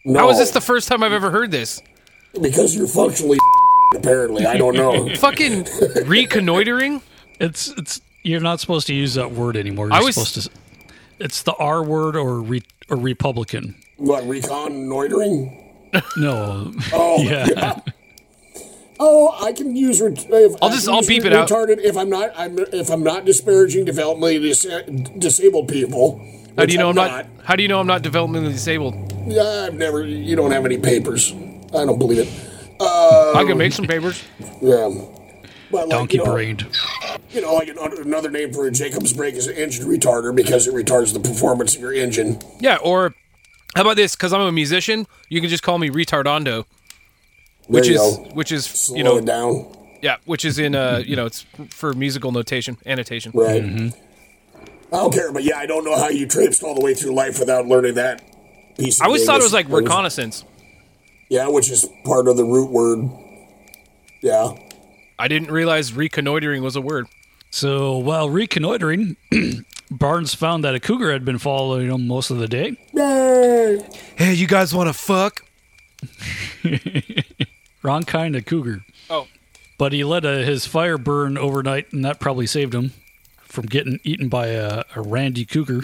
No, 0.05 0.21
How 0.21 0.31
is 0.31 0.39
this 0.39 0.51
the 0.51 0.61
first 0.63 0.89
time 0.89 1.03
I've 1.03 1.13
ever 1.13 1.31
heard 1.31 1.51
this? 1.51 1.81
because 2.41 2.75
you're 2.77 2.87
functionally 2.89 3.39
apparently. 3.95 4.47
I 4.47 4.57
don't 4.57 4.75
know. 4.75 5.15
Fucking 5.17 5.67
reconnoitering? 6.07 7.03
It's 7.39 7.69
it's 7.77 8.01
you're 8.23 8.41
not 8.41 8.61
supposed 8.61 8.87
to 8.89 8.95
use 8.95 9.15
that 9.15 9.33
word 9.33 9.57
anymore. 9.57 9.87
You're 9.87 9.95
I 9.95 10.01
was- 10.01 10.15
supposed 10.15 10.35
to. 10.45 10.51
It's 11.19 11.43
the 11.43 11.53
R 11.55 11.83
word 11.83 12.17
or 12.17 12.41
re, 12.41 12.63
or 12.89 12.97
Republican. 12.97 13.75
what 13.99 14.27
reconnoitering? 14.27 15.73
No. 16.17 16.73
Oh 16.93 17.23
yeah. 17.23 17.79
Oh, 18.99 19.35
I 19.45 19.53
can 19.53 19.75
use. 19.77 20.01
Re- 20.01 20.13
if, 20.15 20.57
I'll 20.63 20.71
just 20.71 20.89
I'll 20.89 21.01
beep 21.07 21.23
re- 21.25 21.31
it 21.31 21.33
retarded 21.33 21.37
out. 21.37 21.49
Retarded 21.49 21.79
if 21.85 21.97
I'm 21.97 22.11
not. 22.11 22.33
I'm, 22.37 22.59
if 22.59 22.91
I'm 22.91 23.03
not 23.03 23.25
disparaging 23.25 23.87
developmentally 23.87 24.41
dis- 24.43 25.11
disabled 25.19 25.69
people. 25.69 26.21
How 26.57 26.67
do 26.67 26.73
you 26.73 26.79
know 26.79 26.91
I'm 26.91 26.95
not, 26.97 27.27
how 27.45 27.57
do 27.57 27.63
you 27.63 27.69
know 27.69 27.81
I'm 27.81 27.87
not 27.87 28.03
developmentally 28.03 28.53
disabled? 28.53 28.95
Yeah, 29.27 29.67
I've 29.67 29.75
never. 29.75 30.07
You 30.07 30.37
don't 30.37 30.51
have 30.51 30.65
any 30.67 30.77
papers. 30.79 31.33
I 31.75 31.85
don't 31.87 31.99
believe 31.99 32.19
it. 32.19 32.29
Uh, 32.79 33.33
I 33.35 33.45
can 33.45 33.57
make 33.59 33.73
some 33.73 33.87
papers. 33.87 34.23
yeah. 34.63 34.91
But 35.71 35.89
like, 35.89 35.91
Donkey 35.91 36.17
you 36.17 36.25
know, 36.25 36.33
brained. 36.33 36.67
You 37.31 37.43
know, 37.43 37.55
like 37.55 37.69
an, 37.69 37.79
another 37.79 38.31
name 38.31 38.53
for 38.53 38.67
a 38.67 38.71
Jacob's 38.71 39.13
brake 39.13 39.35
is 39.35 39.47
an 39.47 39.57
engine 39.57 39.87
retarder 39.87 40.35
because 40.35 40.67
it 40.67 40.75
retards 40.75 41.13
the 41.13 41.21
performance 41.21 41.77
of 41.77 41.81
your 41.81 41.93
engine. 41.93 42.41
Yeah, 42.59 42.79
or 42.83 43.15
how 43.77 43.83
about 43.83 43.97
this? 43.97 44.17
Because 44.17 44.33
I'm 44.33 44.41
a 44.41 44.53
musician, 44.53 45.07
you 45.29 45.41
can 45.41 45.49
just 45.49 45.63
call 45.63 45.79
me 45.79 45.91
retardando, 45.91 46.65
which 47.69 47.89
is 47.89 47.99
go. 47.99 48.15
which 48.35 48.51
is 48.51 48.67
Slow 48.67 48.97
you 48.97 49.05
know 49.05 49.21
down. 49.21 49.67
yeah, 50.03 50.17
which 50.25 50.45
is 50.45 50.59
in 50.59 50.75
uh 50.75 51.03
you 51.07 51.15
know 51.15 51.27
it's 51.27 51.47
for 51.71 51.93
musical 51.93 52.33
notation 52.33 52.77
annotation. 52.85 53.31
Right. 53.33 53.63
Mm-hmm. 53.63 53.89
I 54.93 54.97
don't 54.97 55.15
care, 55.15 55.31
but 55.31 55.45
yeah, 55.45 55.57
I 55.57 55.67
don't 55.67 55.85
know 55.85 55.97
how 55.97 56.09
you 56.09 56.27
traipsed 56.27 56.65
all 56.65 56.75
the 56.75 56.85
way 56.85 56.95
through 56.95 57.15
life 57.15 57.39
without 57.39 57.69
learning 57.69 57.95
that 57.95 58.23
piece. 58.77 58.99
Of 58.99 59.05
I 59.05 59.07
always 59.07 59.25
thought 59.25 59.39
it 59.39 59.45
was 59.45 59.53
like 59.53 59.69
reconnaissance. 59.69 60.45
Yeah, 61.29 61.47
which 61.47 61.71
is 61.71 61.89
part 62.05 62.27
of 62.27 62.37
the 62.37 62.45
root 62.45 62.73
word. 62.73 63.09
Yeah. 64.21 64.57
I 65.21 65.29
didn't 65.29 65.51
realize 65.51 65.93
reconnoitering 65.93 66.63
was 66.63 66.77
a 66.77 66.81
word. 66.81 67.07
So 67.51 67.99
while 67.99 68.31
reconnoitering, 68.31 69.17
Barnes 69.91 70.35
found 70.35 70.65
that 70.65 70.75
a 70.75 70.81
cougar 70.81 71.13
had 71.13 71.27
been 71.27 71.37
following 71.39 71.91
him 71.91 72.07
most 72.07 72.31
of 72.31 72.39
the 72.39 72.49
day. 72.49 72.79
Hey, 74.17 74.33
you 74.33 74.47
guys 74.47 74.75
want 74.75 74.89
to 74.89 74.95
fuck? 74.95 75.45
Wrong 77.83 78.05
kind 78.05 78.35
of 78.35 78.47
cougar. 78.47 78.81
Oh. 79.11 79.27
But 79.77 79.93
he 79.93 80.05
let 80.05 80.25
uh 80.25 80.39
his 80.39 80.65
fire 80.67 80.97
burn 80.97 81.37
overnight, 81.37 81.93
and 81.93 82.03
that 82.03 82.19
probably 82.19 82.47
saved 82.47 82.75
him 82.75 82.93
from 83.43 83.67
getting 83.67 84.01
eaten 84.03 84.29
by 84.29 84.47
a, 84.49 84.85
a 84.97 85.03
randy 85.03 85.45
cougar. 85.45 85.83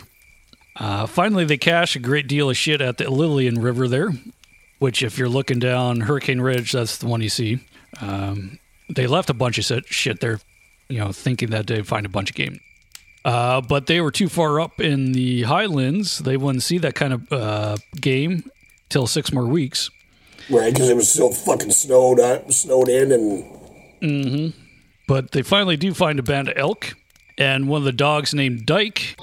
Uh, 0.76 1.06
finally, 1.06 1.44
they 1.44 1.58
cache 1.58 1.94
a 1.94 1.98
great 1.98 2.26
deal 2.26 2.48
of 2.48 2.56
shit 2.56 2.80
at 2.80 2.96
the 2.96 3.10
Lillian 3.10 3.60
River 3.60 3.86
there, 3.86 4.12
which, 4.78 5.02
if 5.02 5.18
you're 5.18 5.28
looking 5.28 5.58
down 5.58 6.00
Hurricane 6.00 6.40
Ridge, 6.40 6.72
that's 6.72 6.96
the 6.98 7.06
one 7.06 7.20
you 7.20 7.28
see. 7.28 7.60
Um, 8.00 8.58
they 8.88 9.06
left 9.06 9.30
a 9.30 9.34
bunch 9.34 9.58
of 9.58 9.64
shit- 9.64 9.86
shit 9.86 10.20
there, 10.20 10.40
you 10.88 10.98
know, 10.98 11.12
thinking 11.12 11.50
that 11.50 11.66
they'd 11.66 11.86
find 11.86 12.06
a 12.06 12.08
bunch 12.08 12.30
of 12.30 12.36
game. 12.36 12.60
Uh, 13.24 13.60
but 13.60 13.86
they 13.86 14.00
were 14.00 14.12
too 14.12 14.28
far 14.28 14.60
up 14.60 14.80
in 14.80 15.12
the 15.12 15.42
highlands. 15.42 16.18
They 16.18 16.36
wouldn't 16.36 16.62
see 16.62 16.78
that 16.78 16.94
kind 16.94 17.12
of 17.12 17.32
uh, 17.32 17.76
game 18.00 18.48
till 18.88 19.06
six 19.08 19.32
more 19.32 19.46
weeks. 19.46 19.90
Right, 20.48 20.72
because 20.72 20.88
it 20.88 20.94
was 20.94 21.12
so 21.12 21.30
fucking 21.32 21.72
snowed 21.72 22.20
up, 22.20 22.52
snowed 22.52 22.88
in, 22.88 23.10
and 23.10 23.44
hmm 24.00 24.48
But 25.08 25.32
they 25.32 25.42
finally 25.42 25.76
do 25.76 25.92
find 25.92 26.20
a 26.20 26.22
band 26.22 26.48
of 26.48 26.56
elk, 26.56 26.94
and 27.36 27.68
one 27.68 27.80
of 27.80 27.84
the 27.84 27.92
dogs 27.92 28.32
named 28.32 28.64
Dyke 28.64 29.16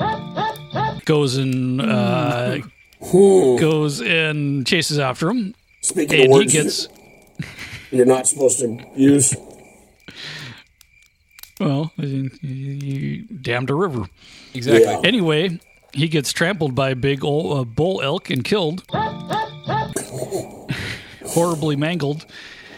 goes 1.06 1.38
and 1.38 1.82
uh, 1.82 2.58
goes 3.02 4.02
and 4.02 4.68
chases 4.68 5.00
after 5.00 5.30
him. 5.30 5.56
Speaking 5.82 6.22
and 6.22 6.26
of 6.26 6.32
words, 6.32 6.54
gets 6.54 6.88
you're 7.92 8.06
not 8.06 8.28
supposed 8.28 8.60
to 8.60 8.84
use. 8.98 9.34
Well, 11.64 11.92
you, 11.98 12.30
you 12.42 13.24
damned 13.28 13.70
a 13.70 13.76
river. 13.76 14.06
Exactly. 14.54 14.84
Yeah. 14.92 15.02
Anyway, 15.04 15.60
he 15.94 16.08
gets 16.08 16.32
trampled 16.34 16.76
by 16.76 16.90
a 16.92 16.96
big 16.96 17.24
old 17.24 17.58
uh, 17.58 17.64
bull 17.64 18.02
elk 18.02 18.30
and 18.30 18.44
killed, 18.44 18.84
horribly 21.28 21.76
mangled. 21.76 22.26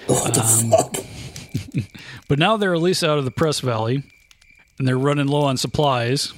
Um, 0.10 0.74
but 2.28 2.40
now 2.40 2.58
they're 2.58 2.76
at 2.76 2.82
least 2.82 3.04
out 3.04 3.18
of 3.18 3.26
the 3.26 3.32
press 3.32 3.60
valley, 3.60 4.04
and 4.78 4.88
they're 4.88 4.98
running 4.98 5.28
low 5.28 5.42
on 5.42 5.58
supplies. 5.58 6.34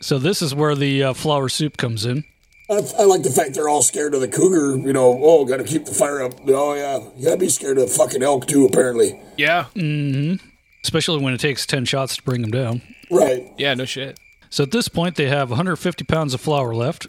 So 0.00 0.18
this 0.18 0.42
is 0.42 0.54
where 0.54 0.74
the 0.74 1.02
uh, 1.04 1.12
flour 1.14 1.48
soup 1.48 1.76
comes 1.76 2.04
in. 2.04 2.24
I, 2.70 2.80
I 2.98 3.04
like 3.04 3.22
the 3.22 3.30
fact 3.30 3.54
they're 3.54 3.68
all 3.68 3.82
scared 3.82 4.14
of 4.14 4.20
the 4.20 4.28
cougar. 4.28 4.76
You 4.76 4.92
know, 4.92 5.18
oh, 5.22 5.44
got 5.44 5.56
to 5.56 5.64
keep 5.64 5.86
the 5.86 5.94
fire 5.94 6.22
up. 6.22 6.34
Oh 6.46 6.74
yeah, 6.74 6.98
you 7.16 7.24
gotta 7.24 7.38
be 7.38 7.48
scared 7.48 7.78
of 7.78 7.84
a 7.84 7.86
fucking 7.88 8.22
elk 8.22 8.46
too. 8.46 8.66
Apparently, 8.66 9.18
Yeah. 9.36 9.64
hmm 9.74 10.34
Especially 10.82 11.22
when 11.22 11.34
it 11.34 11.40
takes 11.40 11.66
10 11.66 11.84
shots 11.84 12.16
to 12.16 12.22
bring 12.22 12.42
them 12.42 12.50
down. 12.50 12.82
right? 13.10 13.46
Yeah, 13.58 13.74
no 13.74 13.84
shit. 13.84 14.18
So 14.50 14.62
at 14.62 14.70
this 14.70 14.88
point, 14.88 15.16
they 15.16 15.26
have 15.28 15.50
150 15.50 16.04
pounds 16.04 16.32
of 16.34 16.40
flour 16.40 16.74
left, 16.74 17.06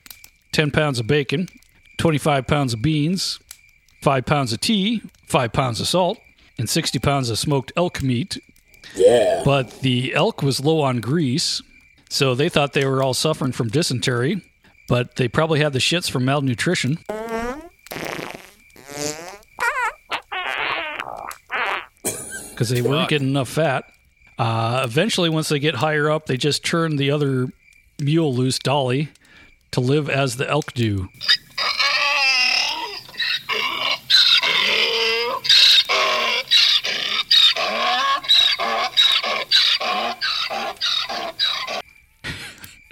10 0.52 0.72
pounds 0.72 1.00
of 1.00 1.08
bacon, 1.08 1.48
25 1.98 2.48
pounds 2.48 2.74
of 2.74 2.82
beans, 2.82 3.40
5 4.02 4.26
pounds 4.26 4.52
of 4.54 4.60
tea, 4.60 5.02
5 5.28 5.54
pounds 5.54 5.80
of 5.80 5.88
salt, 5.88 6.18
and 6.58 6.70
60 6.70 7.00
pounds 7.00 7.30
of 7.30 7.38
smoked 7.40 7.72
elk 7.78 8.02
meat. 8.02 8.38
Yeah. 8.96 9.44
But 9.46 9.82
the 9.82 10.14
elk 10.14 10.42
was 10.42 10.60
low 10.60 10.82
on 10.82 11.00
grease, 11.00 11.62
so 12.10 12.34
they 12.36 12.50
thought 12.50 12.74
they 12.74 12.86
were 12.86 13.04
all 13.04 13.14
suffering 13.14 13.52
from 13.52 13.68
dysentery, 13.70 14.42
but 14.88 15.16
they 15.16 15.28
probably 15.28 15.60
had 15.60 15.74
the 15.74 15.80
shits 15.80 16.10
from 16.10 16.26
malnutrition. 16.26 16.98
Because 22.60 22.72
they 22.72 22.82
weren't 22.82 23.08
getting 23.08 23.30
enough 23.30 23.48
fat. 23.48 23.86
Uh, 24.38 24.82
eventually, 24.84 25.30
once 25.30 25.48
they 25.48 25.60
get 25.60 25.76
higher 25.76 26.12
up, 26.12 26.26
they 26.26 26.36
just 26.36 26.62
turn 26.62 26.98
the 26.98 27.10
other 27.10 27.48
mule 28.02 28.36
loose, 28.36 28.60
Dolly, 28.60 29.08
to 29.72 29.80
live 29.80 30.10
as 30.10 30.36
the 30.36 30.50
elk 30.50 30.74
do. 30.74 31.08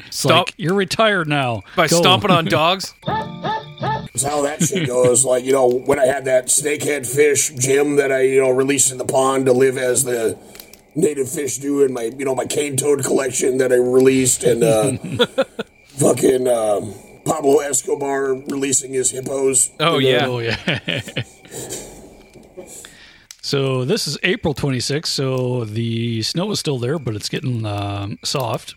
Stop 0.10 0.48
like, 0.48 0.54
you're 0.56 0.74
retired 0.74 1.28
now. 1.28 1.64
by 1.76 1.90
Go." 1.90 2.00
stomping 2.00 2.32
on 2.32 2.46
dogs. 2.46 2.94
That's 4.18 4.34
how 4.34 4.42
that 4.42 4.64
shit 4.64 4.88
goes. 4.88 5.24
Like 5.24 5.44
you 5.46 5.52
know, 5.52 5.70
when 5.70 6.00
I 6.00 6.08
had 6.08 6.26
that 6.26 6.48
snakehead 6.48 7.06
fish 7.06 7.52
Jim 7.52 7.98
that 7.98 8.12
I 8.12 8.22
you 8.22 8.42
know 8.42 8.50
released 8.50 8.92
in 8.92 8.98
the 8.98 9.06
pond 9.06 9.46
to 9.46 9.54
live 9.54 9.78
as 9.78 10.06
the 10.06 10.40
native 10.96 11.30
fish 11.30 11.60
do 11.60 11.84
in 11.84 11.94
my 11.94 12.12
you 12.18 12.26
know 12.26 12.34
my 12.34 12.46
cane 12.46 12.78
toad 12.78 13.04
collection 13.04 13.60
that 13.60 13.72
I 13.72 13.76
released, 13.76 14.44
and 14.44 14.64
uh, 14.64 14.98
fucking 15.86 16.48
um, 16.48 16.96
Pablo 17.26 17.60
Escobar 17.60 18.34
releasing 18.34 18.92
his 18.92 19.12
hippos. 19.12 19.70
Oh, 19.80 20.00
yeah. 20.00 20.26
know, 20.26 20.38
Oh 20.38 20.40
yeah. 20.40 21.02
so 23.44 23.86
this 23.86 24.08
is 24.08 24.18
April 24.24 24.56
26th. 24.56 25.06
So 25.06 25.64
the 25.64 26.24
snow 26.24 26.50
is 26.50 26.60
still 26.60 26.80
there, 26.80 26.98
but 26.98 27.16
it's 27.16 27.30
getting 27.30 27.68
um, 27.68 28.18
soft 28.24 28.74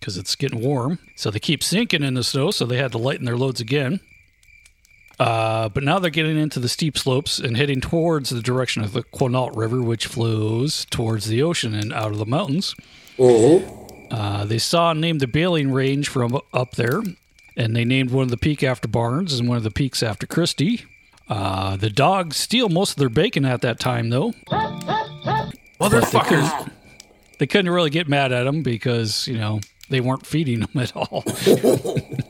because 0.00 0.16
it's 0.16 0.34
getting 0.34 0.62
warm. 0.62 0.98
So 1.14 1.30
they 1.30 1.40
keep 1.40 1.62
sinking 1.62 2.02
in 2.02 2.14
the 2.14 2.24
snow. 2.24 2.50
So 2.52 2.64
they 2.64 2.78
had 2.78 2.92
to 2.92 2.98
lighten 2.98 3.26
their 3.26 3.36
loads 3.36 3.60
again. 3.60 4.00
Uh, 5.18 5.68
but 5.68 5.82
now 5.82 5.98
they're 5.98 6.10
getting 6.10 6.38
into 6.38 6.60
the 6.60 6.68
steep 6.68 6.96
slopes 6.96 7.38
and 7.40 7.56
heading 7.56 7.80
towards 7.80 8.30
the 8.30 8.40
direction 8.40 8.82
of 8.84 8.92
the 8.92 9.02
Quinault 9.02 9.56
River, 9.56 9.82
which 9.82 10.06
flows 10.06 10.84
towards 10.90 11.26
the 11.26 11.42
ocean 11.42 11.74
and 11.74 11.92
out 11.92 12.12
of 12.12 12.18
the 12.18 12.26
mountains. 12.26 12.74
Uh, 13.18 14.44
they 14.44 14.58
saw 14.58 14.92
and 14.92 15.00
named 15.00 15.20
the 15.20 15.26
Bailey 15.26 15.66
Range 15.66 16.08
from 16.08 16.38
up 16.54 16.72
there, 16.76 17.02
and 17.56 17.74
they 17.74 17.84
named 17.84 18.10
one 18.12 18.22
of 18.24 18.30
the 18.30 18.36
peak 18.36 18.62
after 18.62 18.86
Barnes 18.86 19.38
and 19.38 19.48
one 19.48 19.56
of 19.58 19.64
the 19.64 19.70
peaks 19.72 20.02
after 20.04 20.26
Christie. 20.26 20.84
Uh, 21.28 21.76
the 21.76 21.90
dogs 21.90 22.36
steal 22.36 22.68
most 22.68 22.92
of 22.92 22.96
their 22.96 23.08
bacon 23.10 23.44
at 23.44 23.60
that 23.62 23.78
time, 23.80 24.10
though. 24.10 24.32
But 24.48 25.88
they 25.90 25.98
Motherfuckers. 26.00 26.26
couldn't, 26.26 26.72
they 27.38 27.46
couldn't 27.46 27.70
really 27.72 27.90
get 27.90 28.08
mad 28.08 28.32
at 28.32 28.44
them 28.44 28.62
because, 28.62 29.26
you 29.26 29.36
know, 29.36 29.60
they 29.90 30.00
weren't 30.00 30.26
feeding 30.26 30.60
them 30.60 30.70
at 30.76 30.96
all. 30.96 31.24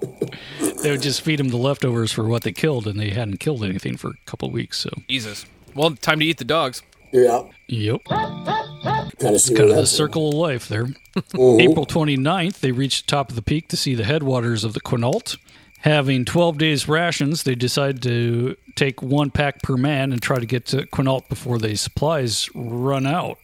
they 0.82 0.90
would 0.90 1.02
just 1.02 1.22
feed 1.22 1.38
them 1.38 1.48
the 1.48 1.56
leftovers 1.56 2.12
for 2.12 2.24
what 2.28 2.42
they 2.42 2.52
killed, 2.52 2.86
and 2.86 2.98
they 2.98 3.10
hadn't 3.10 3.38
killed 3.40 3.64
anything 3.64 3.96
for 3.96 4.08
a 4.10 4.16
couple 4.26 4.50
weeks. 4.50 4.78
So, 4.78 4.90
Jesus. 5.08 5.46
Well, 5.74 5.94
time 5.96 6.20
to 6.20 6.24
eat 6.24 6.38
the 6.38 6.44
dogs. 6.44 6.82
Yeah. 7.12 7.44
yep. 7.68 8.04
Kind 8.04 8.48
of 8.48 9.42
kind 9.56 9.70
of 9.70 9.76
the 9.76 9.86
circle 9.86 10.28
of 10.28 10.34
life 10.34 10.68
there. 10.68 10.86
Mhm. 11.16 11.60
April 11.60 11.86
29th, 11.86 12.60
they 12.60 12.70
reached 12.72 13.06
the 13.06 13.10
top 13.10 13.30
of 13.30 13.36
the 13.36 13.42
peak 13.42 13.68
to 13.68 13.76
see 13.76 13.94
the 13.94 14.04
headwaters 14.04 14.62
of 14.64 14.74
the 14.74 14.80
Quinault. 14.80 15.36
Having 15.80 16.24
12 16.26 16.58
days 16.58 16.88
rations, 16.88 17.44
they 17.44 17.54
decided 17.54 18.02
to 18.02 18.56
take 18.76 19.00
one 19.02 19.30
pack 19.30 19.62
per 19.62 19.76
man 19.76 20.12
and 20.12 20.20
try 20.20 20.38
to 20.38 20.46
get 20.46 20.66
to 20.66 20.86
Quinault 20.86 21.28
before 21.28 21.58
the 21.58 21.76
supplies 21.76 22.48
run 22.54 23.06
out. 23.06 23.38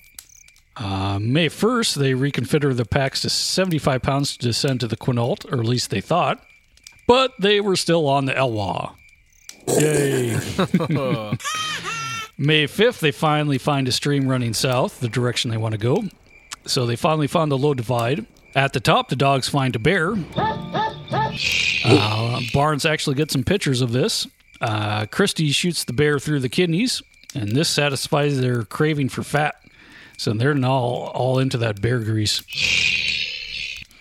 Uh, 0.76 1.18
May 1.20 1.49
1st, 1.49 1.95
they 1.95 2.12
reconfigured 2.12 2.76
the 2.76 2.85
packs 2.85 3.20
to 3.22 3.30
75 3.30 4.03
pounds 4.03 4.37
to 4.37 4.47
descend 4.47 4.80
to 4.80 4.89
the 4.89 4.97
Quinault, 4.97 5.45
or 5.53 5.61
at 5.61 5.66
least 5.66 5.91
they 5.91 6.01
thought. 6.01 6.45
But 7.07 7.32
they 7.38 7.61
were 7.61 7.76
still 7.76 8.09
on 8.09 8.24
the 8.24 8.32
Elwha. 8.32 8.94
Yay. 9.68 10.34
May 12.36 12.66
5th, 12.66 12.98
they 13.00 13.12
finally 13.12 13.59
find 13.59 13.86
a 13.86 13.92
stream 13.92 14.26
running 14.28 14.55
south, 14.55 15.00
the 15.00 15.09
direction 15.09 15.50
they 15.50 15.57
want 15.57 15.72
to 15.72 15.78
go. 15.78 16.02
So 16.66 16.84
they 16.86 16.96
finally 16.96 17.26
found 17.28 17.52
the 17.52 17.59
low 17.59 17.74
divide. 17.74 18.26
At 18.57 18.72
the 18.72 18.80
top, 18.80 19.09
the 19.09 19.16
dogs 19.16 19.48
find 19.48 19.74
a 19.76 19.78
bear. 19.78 20.14
Uh, 21.86 22.40
Barnes 22.55 22.86
actually 22.86 23.14
gets 23.16 23.32
some 23.34 23.44
pictures 23.44 23.82
of 23.82 23.92
this. 23.92 24.26
Uh, 24.61 25.05
Christie 25.07 25.50
shoots 25.50 25.84
the 25.84 25.92
bear 25.92 26.18
through 26.18 26.40
the 26.40 26.48
kidneys, 26.48 27.02
and 27.34 27.55
this 27.55 27.68
satisfies 27.68 28.40
their 28.40 28.62
craving 28.62 29.11
for 29.11 29.22
fat. 29.22 29.57
So 30.16 30.32
they're 30.32 30.55
now 30.55 30.70
all, 30.72 31.07
all 31.09 31.38
into 31.40 31.59
that 31.59 31.82
bear 31.82 31.98
grease. 31.98 32.42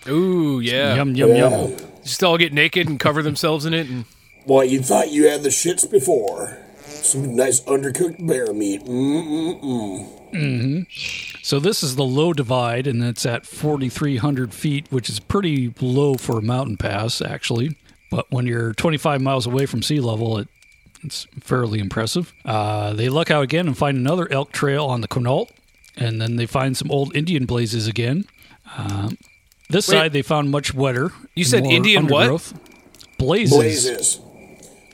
Ooh, 0.07 0.59
yeah. 0.61 0.95
Yum, 0.95 1.15
yum, 1.15 1.29
Yeah. 1.31 1.49
yum. 1.49 1.75
Just 2.03 2.23
all 2.23 2.37
get 2.37 2.53
naked 2.53 2.87
and 2.87 2.99
cover 2.99 3.21
themselves 3.21 3.65
in 3.65 3.73
it. 3.73 3.89
And 3.89 4.05
Boy, 4.45 4.63
you 4.63 4.81
thought 4.81 5.11
you 5.11 5.27
had 5.27 5.43
the 5.43 5.49
shits 5.49 5.89
before. 5.89 6.57
Some 6.85 7.35
nice 7.35 7.61
undercooked 7.61 8.25
bear 8.25 8.53
meat. 8.53 8.83
Mm-mm-mm. 8.83 10.23
Mm-hmm. 10.33 11.39
So 11.43 11.59
this 11.59 11.83
is 11.83 11.95
the 11.95 12.03
low 12.03 12.33
divide, 12.33 12.87
and 12.87 13.03
it's 13.03 13.25
at 13.25 13.45
4,300 13.45 14.53
feet, 14.53 14.87
which 14.89 15.09
is 15.09 15.19
pretty 15.19 15.73
low 15.79 16.15
for 16.15 16.39
a 16.39 16.41
mountain 16.41 16.77
pass, 16.77 17.21
actually. 17.21 17.77
But 18.09 18.25
when 18.31 18.45
you're 18.45 18.73
25 18.73 19.21
miles 19.21 19.45
away 19.45 19.65
from 19.65 19.81
sea 19.81 19.99
level, 19.99 20.37
it, 20.37 20.47
it's 21.03 21.25
fairly 21.39 21.79
impressive. 21.79 22.33
Uh, 22.45 22.93
they 22.93 23.09
luck 23.09 23.31
out 23.31 23.43
again 23.43 23.67
and 23.67 23.77
find 23.77 23.97
another 23.97 24.31
elk 24.31 24.51
trail 24.51 24.85
on 24.85 25.01
the 25.01 25.07
Quinault, 25.07 25.49
and 25.95 26.21
then 26.21 26.35
they 26.35 26.45
find 26.45 26.75
some 26.75 26.91
old 26.91 27.15
Indian 27.15 27.45
blazes 27.45 27.87
again. 27.87 28.25
Uh, 28.77 29.11
this 29.73 29.87
Wait. 29.89 29.95
side 29.97 30.13
they 30.13 30.21
found 30.21 30.49
much 30.51 30.73
wetter. 30.73 31.11
You 31.35 31.43
said 31.43 31.65
Indian 31.65 32.07
what? 32.07 32.53
Blazes. 33.17 33.53
Blazes. 33.55 34.19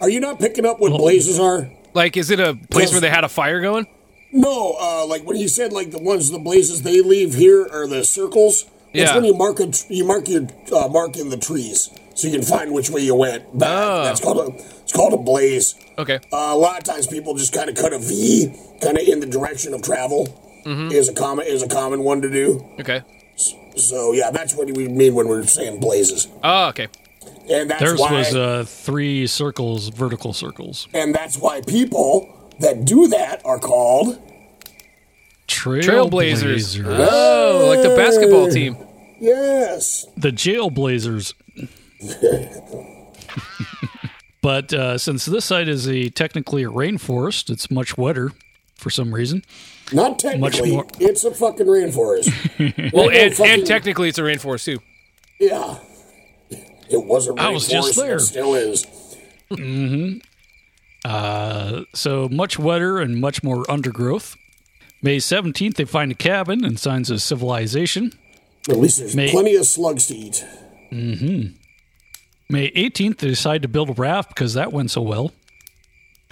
Are 0.02 0.10
you 0.10 0.20
not 0.20 0.40
picking 0.40 0.66
up 0.66 0.80
what 0.80 0.92
blazes 0.98 1.40
are? 1.40 1.70
like, 1.94 2.16
is 2.18 2.30
it 2.32 2.40
a 2.40 2.54
place 2.70 2.86
Yes. 2.86 2.92
where 2.94 3.02
they 3.02 3.10
had 3.10 3.24
a 3.24 3.30
fire 3.30 3.62
going? 3.62 3.86
No, 4.32 4.76
uh, 4.80 5.06
like 5.08 5.24
when 5.24 5.38
you 5.38 5.48
said 5.48 5.74
like 5.74 5.92
the 5.92 5.98
ones 6.00 6.30
the 6.32 6.38
blazes 6.40 6.84
they 6.84 7.02
leave 7.02 7.34
here 7.34 7.68
are 7.72 7.88
the 7.88 8.04
circles. 8.04 8.66
It's 8.94 9.10
Yeah. 9.12 9.16
when 9.16 9.26
you 9.26 9.34
mark 9.34 9.60
a, 9.60 9.68
tr- 9.68 9.86
you 9.90 10.06
mark 10.06 10.28
your 10.30 10.48
uh, 10.72 10.88
mark 10.88 11.18
in 11.18 11.30
the 11.30 11.38
trees, 11.38 11.90
so 12.16 12.28
you 12.28 12.34
can 12.38 12.44
find 12.46 12.72
which 12.74 12.90
way 12.90 13.02
you 13.02 13.16
went. 13.16 13.58
Back. 13.58 13.70
Oh. 13.72 14.04
That's 14.04 14.20
called 14.22 14.38
a 14.54 14.56
it's 14.84 14.92
called 14.94 15.14
a 15.14 15.18
blaze. 15.18 15.76
Okay. 15.98 16.20
Uh, 16.32 16.38
a 16.54 16.56
lot 16.58 16.78
of 16.78 16.84
times 16.84 17.08
people 17.08 17.34
just 17.36 17.54
kind 17.54 17.70
of 17.70 17.76
cut 17.76 17.92
a 17.92 18.00
V, 18.00 18.54
kind 18.82 18.98
of 18.98 19.08
in 19.08 19.20
the 19.20 19.26
direction 19.26 19.74
of 19.74 19.82
travel. 19.82 20.28
Mhm. 20.66 20.92
Is 20.92 21.10
a 21.10 21.14
common 21.14 21.46
is 21.48 21.64
a 21.64 21.68
common 21.68 22.04
one 22.04 22.22
to 22.22 22.30
do. 22.30 22.64
Okay. 22.80 23.02
So 23.88 24.14
yeah, 24.14 24.32
that's 24.32 24.56
what 24.56 24.68
we 24.72 24.88
mean 24.88 25.14
when 25.14 25.28
we're 25.28 25.46
saying 25.46 25.80
blazes, 25.80 26.28
Oh, 26.44 26.68
okay. 26.70 26.88
and 27.50 27.70
that's 27.70 27.82
Theirs 27.82 28.00
why 28.00 28.12
was 28.12 28.36
uh, 28.36 28.64
three 28.68 29.28
circles, 29.28 29.90
vertical 29.90 30.34
circles. 30.34 30.88
and 30.94 31.14
that's 31.16 31.38
why 31.38 31.62
people 31.68 32.36
that 32.60 32.86
do 32.86 33.08
that 33.08 33.42
are 33.46 33.60
called 33.60 34.20
Trailblazers. 35.48 36.80
Oh, 36.86 37.66
like 37.70 37.82
the 37.82 37.96
basketball 37.96 38.50
team. 38.50 38.78
Yes. 39.20 40.06
The 40.16 40.32
Jailblazers. 40.32 41.34
but 44.42 44.74
uh, 44.74 44.98
since 44.98 45.26
this 45.26 45.46
site 45.46 45.68
is 45.68 45.88
a 45.88 46.10
technically 46.10 46.64
a 46.64 46.70
rainforest, 46.70 47.50
it's 47.50 47.70
much 47.70 47.98
wetter 47.98 48.32
for 48.76 48.90
some 48.90 49.14
reason. 49.14 49.44
Not 49.92 50.20
technically, 50.20 50.72
more- 50.72 50.86
it's 51.00 51.24
a 51.24 51.32
fucking 51.34 51.66
rainforest. 51.66 52.92
Well, 52.94 53.10
and, 53.10 53.34
fucking- 53.34 53.52
and 53.52 53.66
technically 53.66 54.10
it's 54.10 54.18
a 54.18 54.22
rainforest 54.24 54.66
too. 54.66 54.80
yeah, 55.40 55.78
it 56.90 57.04
was 57.06 57.28
a 57.28 57.32
rainforest. 57.32 57.40
I 57.40 57.50
was 57.50 57.68
just 57.68 57.96
there. 57.96 58.16
It 58.18 58.20
still 58.22 58.54
is. 58.56 58.86
hmm 59.52 60.18
Uh, 61.06 61.84
so 61.94 62.28
much 62.30 62.60
wetter 62.60 63.00
and 63.00 63.20
much 63.20 63.42
more 63.44 63.70
undergrowth. 63.72 64.36
May 65.02 65.18
17th, 65.18 65.76
they 65.76 65.86
find 65.86 66.12
a 66.12 66.16
cabin 66.16 66.66
and 66.66 66.78
signs 66.78 67.10
of 67.10 67.22
civilization. 67.22 68.12
At 68.70 68.78
least 68.78 69.00
there's 69.00 69.16
May- 69.16 69.32
plenty 69.32 69.56
of 69.56 69.66
slugs 69.66 70.08
to 70.08 70.16
eat. 70.16 70.46
hmm 70.90 71.42
May 72.52 72.72
18th, 72.72 73.18
they 73.20 73.28
decide 73.28 73.62
to 73.62 73.68
build 73.68 73.90
a 73.92 73.94
raft 73.94 74.30
because 74.30 74.56
that 74.56 74.74
went 74.74 74.92
so 74.92 75.02
well. 75.02 75.32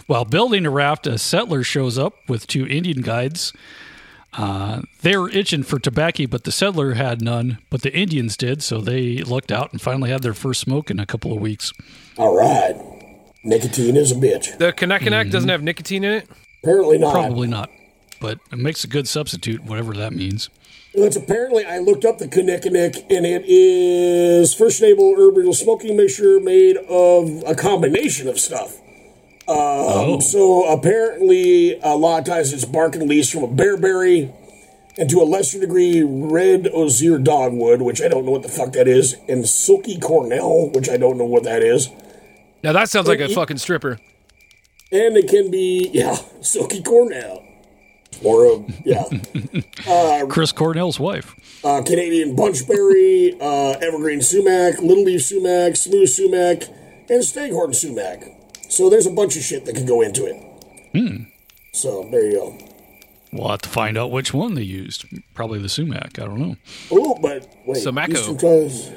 While 0.05 0.25
building 0.25 0.65
a 0.65 0.69
raft, 0.69 1.07
a 1.07 1.17
settler 1.17 1.63
shows 1.63 1.97
up 1.97 2.13
with 2.29 2.47
two 2.47 2.65
Indian 2.67 3.01
guides. 3.01 3.51
Uh, 4.33 4.81
they 5.01 5.17
were 5.17 5.29
itching 5.29 5.63
for 5.63 5.79
tobacco, 5.79 6.27
but 6.27 6.43
the 6.43 6.51
settler 6.51 6.93
had 6.93 7.21
none, 7.21 7.57
but 7.69 7.81
the 7.81 7.93
Indians 7.93 8.37
did, 8.37 8.61
so 8.61 8.79
they 8.79 9.17
looked 9.17 9.51
out 9.51 9.71
and 9.71 9.81
finally 9.81 10.11
had 10.11 10.21
their 10.21 10.33
first 10.33 10.61
smoke 10.61 10.91
in 10.91 10.99
a 10.99 11.05
couple 11.05 11.33
of 11.33 11.39
weeks. 11.41 11.73
All 12.17 12.37
right, 12.37 12.75
nicotine 13.43 13.97
is 13.97 14.11
a 14.11 14.15
bitch. 14.15 14.57
The 14.57 14.71
Kinnikinnick 14.71 15.31
doesn't 15.31 15.49
have 15.49 15.63
nicotine 15.63 16.03
in 16.03 16.13
it. 16.13 16.29
Apparently 16.63 16.99
not. 16.99 17.13
Probably 17.13 17.47
not, 17.47 17.71
but 18.21 18.39
it 18.51 18.59
makes 18.59 18.83
a 18.83 18.87
good 18.87 19.07
substitute, 19.07 19.63
whatever 19.63 19.93
that 19.93 20.13
means. 20.13 20.49
It's 20.93 21.15
apparently 21.15 21.65
I 21.65 21.79
looked 21.79 22.05
up 22.05 22.17
the 22.19 22.27
Kinnikinnick, 22.27 23.05
and 23.09 23.25
it 23.25 23.43
is 23.45 24.53
first 24.53 24.81
enable 24.81 25.15
herbal 25.15 25.53
smoking 25.53 25.97
mixture 25.97 26.39
made 26.39 26.77
of 26.77 27.43
a 27.45 27.55
combination 27.55 28.27
of 28.27 28.39
stuff. 28.39 28.77
Um, 29.47 30.19
So 30.21 30.65
apparently, 30.71 31.79
a 31.81 31.95
lot 31.95 32.19
of 32.19 32.25
times 32.25 32.51
it's 32.53 32.65
bark 32.65 32.95
and 32.95 33.07
leaves 33.09 33.29
from 33.29 33.43
a 33.43 33.47
bearberry, 33.47 34.33
and 34.97 35.09
to 35.09 35.21
a 35.21 35.23
lesser 35.23 35.59
degree, 35.59 36.03
red 36.03 36.67
osier 36.73 37.17
dogwood, 37.17 37.81
which 37.81 38.01
I 38.01 38.07
don't 38.07 38.25
know 38.25 38.31
what 38.31 38.43
the 38.43 38.49
fuck 38.49 38.73
that 38.73 38.87
is, 38.87 39.15
and 39.29 39.47
silky 39.47 39.97
cornel, 39.99 40.69
which 40.71 40.89
I 40.89 40.97
don't 40.97 41.17
know 41.17 41.25
what 41.25 41.43
that 41.43 41.61
is. 41.63 41.89
Now 42.63 42.73
that 42.73 42.89
sounds 42.89 43.07
like 43.07 43.19
a 43.19 43.29
you- 43.29 43.35
fucking 43.35 43.57
stripper. 43.57 43.99
And 44.91 45.17
it 45.17 45.27
can 45.29 45.51
be 45.51 45.89
yeah, 45.93 46.15
silky 46.41 46.81
cornel, 46.81 47.43
or 48.23 48.45
a 48.45 48.65
yeah. 48.85 49.03
uh, 49.87 50.25
Chris 50.27 50.51
Cornell's 50.53 50.99
wife. 50.99 51.35
uh, 51.63 51.81
Canadian 51.83 52.35
bunchberry, 52.35 53.35
uh, 53.39 53.71
evergreen 53.85 54.21
sumac, 54.21 54.79
little 54.81 55.03
leaf 55.03 55.21
sumac, 55.23 55.75
smooth 55.75 56.07
sumac, 56.09 56.63
and 57.09 57.23
staghorn 57.23 57.73
sumac. 57.73 58.23
So 58.69 58.89
there's 58.89 59.05
a 59.05 59.11
bunch 59.11 59.35
of 59.37 59.43
shit 59.43 59.65
that 59.65 59.75
could 59.75 59.87
go 59.87 60.01
into 60.01 60.25
it. 60.25 60.35
Hmm. 60.93 61.23
So 61.73 62.07
there 62.11 62.25
you 62.25 62.33
go. 62.33 62.57
We'll 63.33 63.49
have 63.49 63.61
to 63.61 63.69
find 63.69 63.97
out 63.97 64.11
which 64.11 64.33
one 64.33 64.55
they 64.55 64.63
used. 64.63 65.05
Probably 65.33 65.59
the 65.59 65.69
sumac. 65.69 66.17
I 66.19 66.25
don't 66.25 66.39
know. 66.39 66.55
Oh, 66.91 67.17
but 67.21 67.47
wait. 67.65 67.83
Sumaco. 67.83 68.09
Eastern 68.11 68.37
tribes- 68.37 68.91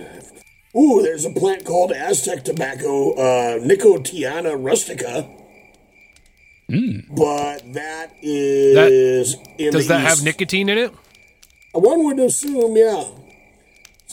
Ooh, 0.77 1.03
there's 1.03 1.25
a 1.25 1.31
plant 1.31 1.65
called 1.65 1.91
Aztec 1.91 2.45
tobacco, 2.45 3.13
uh, 3.15 3.59
Nicotiana 3.59 4.55
rustica. 4.57 5.29
Mm. 6.71 7.07
But 7.17 7.73
that 7.73 8.13
is 8.23 9.37
in 9.59 9.73
Does 9.73 9.89
the 9.89 9.95
that 9.95 10.01
have 10.07 10.23
nicotine 10.23 10.69
in 10.69 10.79
it? 10.79 10.93
One 11.73 12.05
would 12.05 12.21
assume, 12.21 12.77
yeah. 12.77 13.05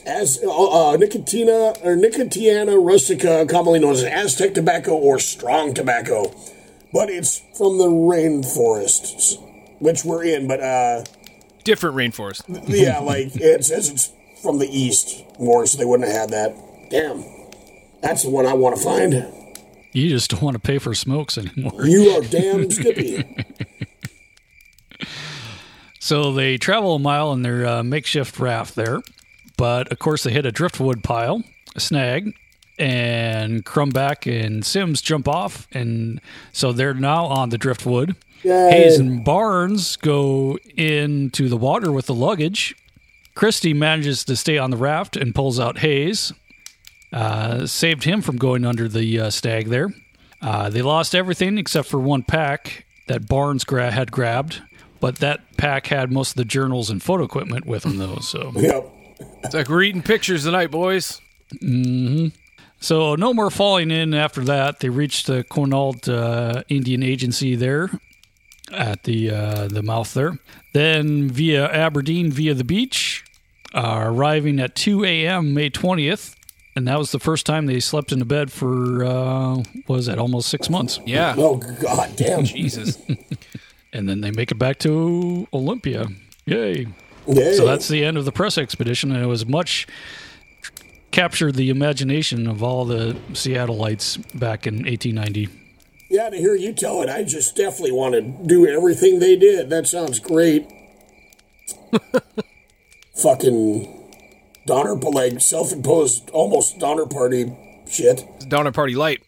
As 0.06 0.40
uh, 0.44 0.48
uh, 0.50 0.98
Nicotina 0.98 1.78
or 1.84 1.96
Nicotiana 1.96 2.78
rustica, 2.78 3.46
commonly 3.50 3.80
known 3.80 3.94
as 3.94 4.04
Aztec 4.04 4.54
tobacco 4.54 4.94
or 4.96 5.20
strong 5.20 5.74
tobacco, 5.74 6.34
but 6.94 7.10
it's 7.10 7.40
from 7.58 7.78
the 7.78 7.88
rainforests, 7.88 9.36
which 9.80 10.06
we're 10.06 10.24
in. 10.24 10.48
But 10.48 10.62
uh, 10.62 11.04
Different 11.64 11.96
rainforest. 11.98 12.44
yeah, 12.68 13.00
like 13.04 13.36
it 13.36 13.66
says 13.66 13.90
it's 13.90 14.14
from 14.42 14.60
the 14.60 14.68
east 14.68 15.24
more, 15.40 15.66
so 15.66 15.78
they 15.78 15.86
wouldn't 15.86 16.08
have 16.10 16.18
had 16.18 16.30
that. 16.30 16.56
Damn, 16.90 17.24
that's 18.02 18.24
the 18.24 18.30
one 18.30 18.46
I 18.46 18.54
want 18.54 18.78
to 18.78 18.84
find. 18.84 19.14
You 19.94 20.10
just 20.10 20.30
don't 20.30 20.42
want 20.44 20.54
to 20.56 20.60
pay 20.60 20.78
for 20.78 20.94
smokes 20.94 21.38
anymore. 21.38 21.86
You 21.86 22.12
are 22.12 22.22
damn 22.22 22.70
skippy. 22.72 23.24
So 26.00 26.32
they 26.32 26.58
travel 26.58 26.96
a 26.96 27.00
mile 27.00 27.34
in 27.34 27.42
their 27.42 27.66
uh, 27.66 27.84
makeshift 27.84 28.40
raft 28.40 28.76
there, 28.76 29.02
but 29.58 29.92
of 29.92 30.00
course 30.00 30.24
they 30.24 30.32
hit 30.32 30.46
a 30.46 30.52
driftwood 30.52 31.04
pile, 31.04 31.44
a 31.76 31.80
snag, 31.80 32.34
and 32.80 33.66
Crumback 33.66 34.26
and 34.32 34.66
Sims 34.66 35.02
jump 35.02 35.28
off, 35.28 35.68
and 35.72 36.22
so 36.52 36.72
they're 36.72 36.94
now 36.94 37.26
on 37.26 37.50
the 37.50 37.58
driftwood. 37.58 38.16
Yay. 38.44 38.70
Hayes 38.70 39.00
and 39.00 39.26
Barnes 39.26 39.96
go 39.96 40.58
into 40.76 41.50
the 41.50 41.58
water 41.58 41.92
with 41.92 42.06
the 42.06 42.14
luggage. 42.14 42.76
Christie 43.34 43.74
manages 43.74 44.24
to 44.26 44.36
stay 44.36 44.58
on 44.58 44.72
the 44.72 44.78
raft 44.78 45.18
and 45.18 45.34
pulls 45.34 45.60
out 45.60 45.80
Hayes, 45.80 46.34
uh, 47.12 47.66
saved 47.66 48.04
him 48.04 48.22
from 48.22 48.38
going 48.38 48.66
under 48.66 48.88
the 48.88 49.20
uh, 49.20 49.30
stag 49.30 49.68
there. 49.70 49.90
Uh, 50.42 50.70
they 50.70 50.82
lost 50.84 51.16
everything 51.16 51.58
except 51.58 51.88
for 51.88 52.00
one 52.00 52.22
pack 52.22 52.86
that 53.08 53.28
Barnes 53.28 53.64
gra- 53.64 53.92
had 53.92 54.12
grabbed, 54.12 54.62
but 55.00 55.18
that 55.18 55.58
pack 55.58 55.88
had 55.88 56.12
most 56.12 56.32
of 56.32 56.36
the 56.36 56.46
journals 56.46 56.90
and 56.90 57.02
photo 57.02 57.24
equipment 57.24 57.66
with 57.66 57.86
him, 57.86 57.98
though. 57.98 58.18
So, 58.18 58.52
yep. 58.56 58.88
It's 59.44 59.54
like 59.54 59.70
we're 59.70 59.84
eating 59.84 60.02
pictures 60.02 60.44
tonight, 60.44 60.72
boys. 60.72 61.22
hmm 61.60 62.28
so 62.80 63.16
no 63.16 63.34
more 63.34 63.50
falling 63.50 63.92
in 63.92 64.14
after 64.14 64.44
that. 64.46 64.80
They 64.80 64.90
reached 64.90 65.28
the 65.28 65.44
Quinault 65.44 66.08
uh, 66.08 66.64
Indian 66.70 67.02
Agency 67.04 67.56
there 67.56 67.90
at 68.72 69.04
the 69.04 69.32
uh, 69.32 69.68
the 69.68 69.82
mouth 69.82 70.14
there. 70.14 70.38
Then 70.74 71.30
via 71.30 71.68
Aberdeen 71.68 72.32
via 72.32 72.54
the 72.54 72.64
beach, 72.64 73.26
uh, 73.74 74.02
arriving 74.06 74.60
at 74.60 74.76
2 74.76 75.04
a.m. 75.06 75.54
May 75.54 75.70
20th. 75.70 76.36
And 76.76 76.88
that 76.88 77.00
was 77.00 77.12
the 77.12 77.20
first 77.20 77.48
time 77.48 77.66
they 77.66 77.80
slept 77.80 78.12
in 78.12 78.22
a 78.22 78.26
bed 78.26 78.52
for, 78.52 79.04
uh, 79.04 79.56
what 79.88 79.96
was 79.96 80.06
that, 80.06 80.20
almost 80.20 80.48
six 80.48 80.70
months. 80.70 81.00
Yeah. 81.08 81.34
Oh, 81.36 81.56
god 81.56 82.16
damn. 82.16 82.44
Jesus. 82.44 83.00
and 83.94 84.08
then 84.08 84.22
they 84.22 84.30
make 84.30 84.52
it 84.52 84.60
back 84.60 84.78
to 84.80 85.48
Olympia. 85.52 86.06
Yay. 86.46 86.86
Yay. 87.28 87.54
So 87.54 87.66
that's 87.66 87.88
the 87.88 88.04
end 88.04 88.18
of 88.18 88.26
the 88.26 88.32
press 88.32 88.58
expedition, 88.58 89.12
and 89.12 89.24
it 89.24 89.28
was 89.28 89.46
much 89.46 89.88
captured 91.12 91.56
the 91.56 91.70
imagination 91.70 92.48
of 92.48 92.64
all 92.64 92.86
the 92.86 93.14
Seattleites 93.32 94.18
back 94.38 94.68
in 94.68 94.86
1890. 94.86 95.50
Yeah, 96.10 96.30
to 96.30 96.38
hear 96.38 96.56
you 96.56 96.74
tell 96.74 97.02
it, 97.02 97.10
I 97.10 97.24
just 97.24 97.56
definitely 97.56 97.92
want 97.92 98.14
to 98.14 98.22
do 98.22 98.66
everything 98.66 99.20
they 99.20 99.36
did. 99.36 99.70
That 99.70 99.88
sounds 99.88 100.20
great. 100.20 100.66
Fucking 103.16 103.94
Donner, 104.66 104.96
like 104.96 105.42
self-imposed, 105.42 106.30
almost 106.30 106.80
Donner 106.80 107.06
Party 107.06 107.52
shit. 107.90 108.26
Donner 108.48 108.72
Party 108.72 108.96
Light. 108.96 109.22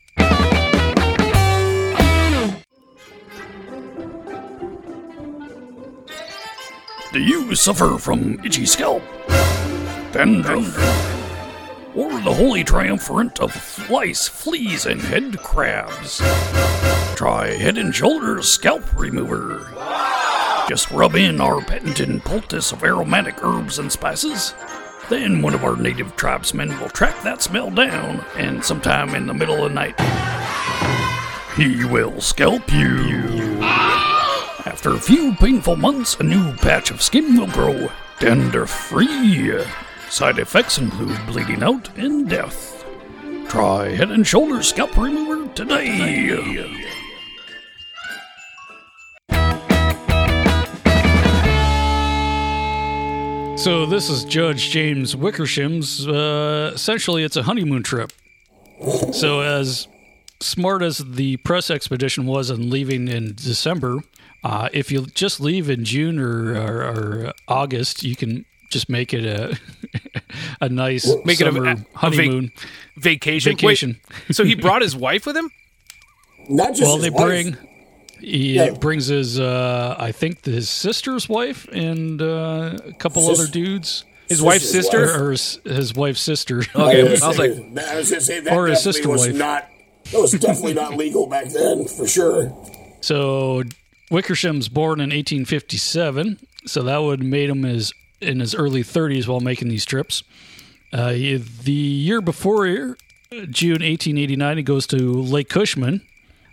Do 7.12 7.20
you 7.20 7.56
suffer 7.56 7.98
from 7.98 8.40
itchy 8.46 8.68
scalp, 8.68 9.02
dandruff, 10.12 10.78
or 11.96 12.12
the 12.22 12.32
holy 12.32 12.64
triumvirate 12.64 13.40
of 13.40 13.90
lice, 13.90 14.28
fleas, 14.28 14.86
and 14.86 15.02
head 15.02 15.40
crabs? 15.40 16.20
Try 17.16 17.48
Head 17.48 17.80
and 17.80 17.96
Shoulders 17.96 18.48
Scalp 18.48 18.84
Remover. 18.96 19.66
Just 20.70 20.92
rub 20.92 21.16
in 21.16 21.42
our 21.42 21.62
patented 21.62 22.24
poultice 22.24 22.72
of 22.72 22.84
aromatic 22.84 23.44
herbs 23.44 23.80
and 23.80 23.92
spices. 23.92 24.54
Then 25.10 25.42
one 25.42 25.56
of 25.56 25.64
our 25.64 25.78
native 25.78 26.16
tribesmen 26.16 26.80
will 26.80 26.90
track 26.90 27.24
that 27.24 27.42
smell 27.42 27.72
down, 27.72 28.24
and 28.38 28.64
sometime 28.64 29.16
in 29.16 29.26
the 29.26 29.34
middle 29.34 29.66
of 29.66 29.72
the 29.72 29.76
night, 29.76 30.00
he 31.58 31.86
will 31.86 32.22
scalp 32.22 32.72
you. 32.72 33.39
After 34.66 34.92
a 34.94 35.00
few 35.00 35.34
painful 35.36 35.78
months, 35.78 36.16
a 36.16 36.24
new 36.24 36.54
patch 36.58 36.92
of 36.92 37.02
skin 37.02 37.40
will 37.40 37.48
grow, 37.48 37.90
dander 38.20 38.66
free. 38.66 39.64
Side 40.10 40.38
effects 40.38 40.78
include 40.78 41.18
bleeding 41.28 41.64
out 41.64 41.98
and 41.98 42.30
death. 42.30 42.86
Try 43.48 43.90
Head 43.90 44.12
and 44.12 44.28
Shoulders 44.28 44.68
Scalp 44.68 44.98
Remover 44.98 45.48
today. 45.54 46.68
So 53.56 53.86
this 53.86 54.10
is 54.10 54.26
Judge 54.26 54.70
James 54.72 55.16
Wickersham's. 55.16 56.06
Uh, 56.06 56.72
essentially, 56.74 57.24
it's 57.24 57.38
a 57.38 57.44
honeymoon 57.44 57.84
trip. 57.84 58.12
So 59.14 59.40
as 59.40 59.88
smart 60.42 60.82
as 60.82 61.00
the 61.00 61.38
press 61.38 61.70
expedition 61.70 62.26
was 62.26 62.50
in 62.50 62.70
leaving 62.70 63.08
in 63.08 63.36
December, 63.36 64.00
uh, 64.44 64.70
if 64.74 64.92
you 64.92 65.06
just 65.08 65.40
leave 65.40 65.70
in 65.70 65.84
June 65.86 66.20
or, 66.20 66.56
or, 66.56 66.84
or 67.28 67.34
August, 67.48 68.04
you 68.04 68.16
can 68.16 68.46
just 68.70 68.90
make 68.90 69.14
it 69.14 69.26
a 69.26 69.58
a 70.62 70.70
nice 70.70 71.08
Make 71.26 71.42
it 71.42 71.48
a- 71.48 71.52
summer 71.52 71.70
a 71.72 71.76
vac- 71.76 71.94
honeymoon 71.96 72.52
Vacation. 72.98 73.54
Vacation. 73.54 74.00
Wait, 74.28 74.36
so 74.36 74.44
he 74.44 74.56
brought 74.56 74.82
his 74.82 74.96
wife 74.96 75.26
with 75.26 75.36
him? 75.38 75.50
Not 76.48 76.70
just 76.70 76.82
well, 76.84 76.96
his 76.96 77.04
they 77.04 77.10
wife. 77.10 77.26
bring. 77.26 77.58
He 78.20 78.56
Yeah. 78.56 78.72
brings 78.72 79.08
his, 79.08 79.40
uh, 79.40 79.96
I 79.98 80.12
think, 80.12 80.44
his 80.44 80.70
sister's 80.70 81.30
wife 81.30 81.68
and 81.72 82.22
uh, 82.22 82.78
a 82.86 82.94
couple 82.94 83.22
Sis- 83.24 83.40
other 83.40 83.50
dudes. 83.52 84.04
His 84.28 84.42
wife's 84.42 84.70
sister? 84.70 85.06
wife. 85.08 85.16
Or, 85.16 85.26
or 85.28 85.32
his, 85.32 85.60
his 85.64 85.94
wife's 85.96 86.22
sister. 86.22 86.60
Okay, 86.76 87.00
I 87.08 87.10
was, 87.12 87.22
I 87.24 87.28
was 87.30 87.40
like, 87.40 87.52
I 87.52 87.96
was 87.96 88.10
gonna 88.12 88.22
say 88.22 88.40
that 88.42 88.54
Or 88.54 88.68
his 88.68 88.80
definitely 88.80 88.94
sister 88.94 89.10
was 89.10 89.28
wife. 89.28 89.36
not. 89.36 89.70
That 90.12 90.22
was 90.22 90.32
definitely 90.34 90.74
not 90.74 90.98
legal 90.98 91.28
back 91.28 91.46
then, 91.50 91.88
for 91.88 92.06
sure. 92.08 92.54
So 93.02 93.64
Wickersham's 94.10 94.70
born 94.70 95.00
in 95.00 95.10
1857, 95.10 96.40
so 96.66 96.84
that 96.84 96.98
would 96.98 97.20
have 97.20 97.28
made 97.28 97.50
him 97.50 97.64
his 97.64 97.94
in 98.22 98.40
his 98.42 98.54
early 98.54 98.84
30s 98.84 99.28
while 99.28 99.40
making 99.40 99.70
these 99.70 99.86
trips. 99.86 100.24
Uh, 100.92 101.12
he- 101.14 101.36
the 101.38 101.72
year 101.72 102.20
before, 102.22 102.68
uh, 102.68 103.46
June 103.50 103.82
1889, 103.82 104.58
he 104.58 104.64
goes 104.64 104.86
to 104.88 104.98
Lake 104.98 105.48
Cushman 105.48 106.02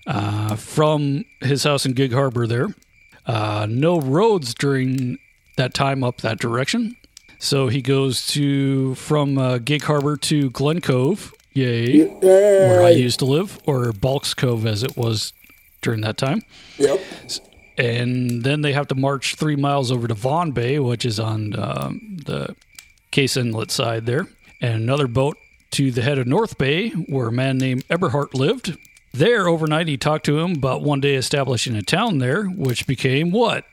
uh, 0.06 0.54
from 0.56 1.24
his 1.40 1.64
house 1.64 1.84
in 1.86 1.92
Gig 1.92 2.12
Harbor. 2.12 2.46
There, 2.46 2.68
uh, 3.26 3.66
no 3.68 3.98
roads 4.00 4.54
during 4.54 5.18
that 5.56 5.74
time 5.74 6.04
up 6.04 6.18
that 6.18 6.38
direction, 6.38 6.96
so 7.38 7.68
he 7.68 7.80
goes 7.82 8.26
to 8.28 8.94
from 8.96 9.38
uh, 9.38 9.58
Gig 9.58 9.82
Harbor 9.84 10.16
to 10.18 10.50
Glen 10.50 10.80
Cove. 10.80 11.32
Yay, 11.54 12.04
where 12.04 12.82
I 12.84 12.90
used 12.90 13.18
to 13.20 13.24
live, 13.24 13.58
or 13.66 13.90
Balks 13.94 14.34
Cove 14.34 14.66
as 14.66 14.82
it 14.82 14.94
was 14.94 15.32
during 15.80 16.00
that 16.02 16.16
time 16.18 16.42
Yep. 16.78 17.00
And 17.78 18.42
then 18.42 18.62
they 18.62 18.72
have 18.72 18.88
to 18.88 18.94
march 18.94 19.34
three 19.34 19.56
miles 19.56 19.92
over 19.92 20.08
to 20.08 20.14
Vaughn 20.14 20.52
Bay, 20.52 20.78
which 20.78 21.04
is 21.04 21.20
on 21.20 21.58
um, 21.58 22.16
the 22.24 22.56
Case 23.10 23.36
Inlet 23.36 23.70
side 23.70 24.06
there, 24.06 24.26
and 24.60 24.74
another 24.74 25.06
boat 25.06 25.36
to 25.72 25.90
the 25.90 26.00
head 26.02 26.18
of 26.18 26.26
North 26.26 26.56
Bay, 26.58 26.88
where 26.90 27.28
a 27.28 27.32
man 27.32 27.58
named 27.58 27.86
Eberhart 27.88 28.32
lived. 28.34 28.78
There, 29.12 29.46
overnight, 29.48 29.88
he 29.88 29.96
talked 29.96 30.24
to 30.26 30.38
him 30.38 30.52
about 30.52 30.82
one 30.82 31.00
day 31.00 31.14
establishing 31.14 31.74
a 31.76 31.82
town 31.82 32.18
there, 32.18 32.44
which 32.44 32.86
became 32.86 33.30
what? 33.30 33.64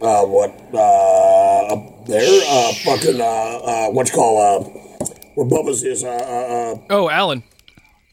Uh, 0.00 0.24
what? 0.24 0.50
Uh, 0.72 1.72
up 1.74 2.06
there? 2.06 2.42
Uh, 2.46 2.72
fucking, 2.84 3.20
uh, 3.20 3.24
uh, 3.24 3.90
what 3.90 4.08
you 4.08 4.14
call, 4.14 4.38
uh, 4.38 4.64
where 5.34 5.46
Bubba's 5.46 5.82
is, 5.82 6.04
uh, 6.04 6.08
uh, 6.08 6.74
uh, 6.74 6.78
oh, 6.90 7.08
Allyn. 7.10 7.42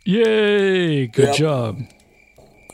Yay! 0.06 1.08
Good 1.08 1.28
Yep. 1.28 1.36
job. 1.36 1.80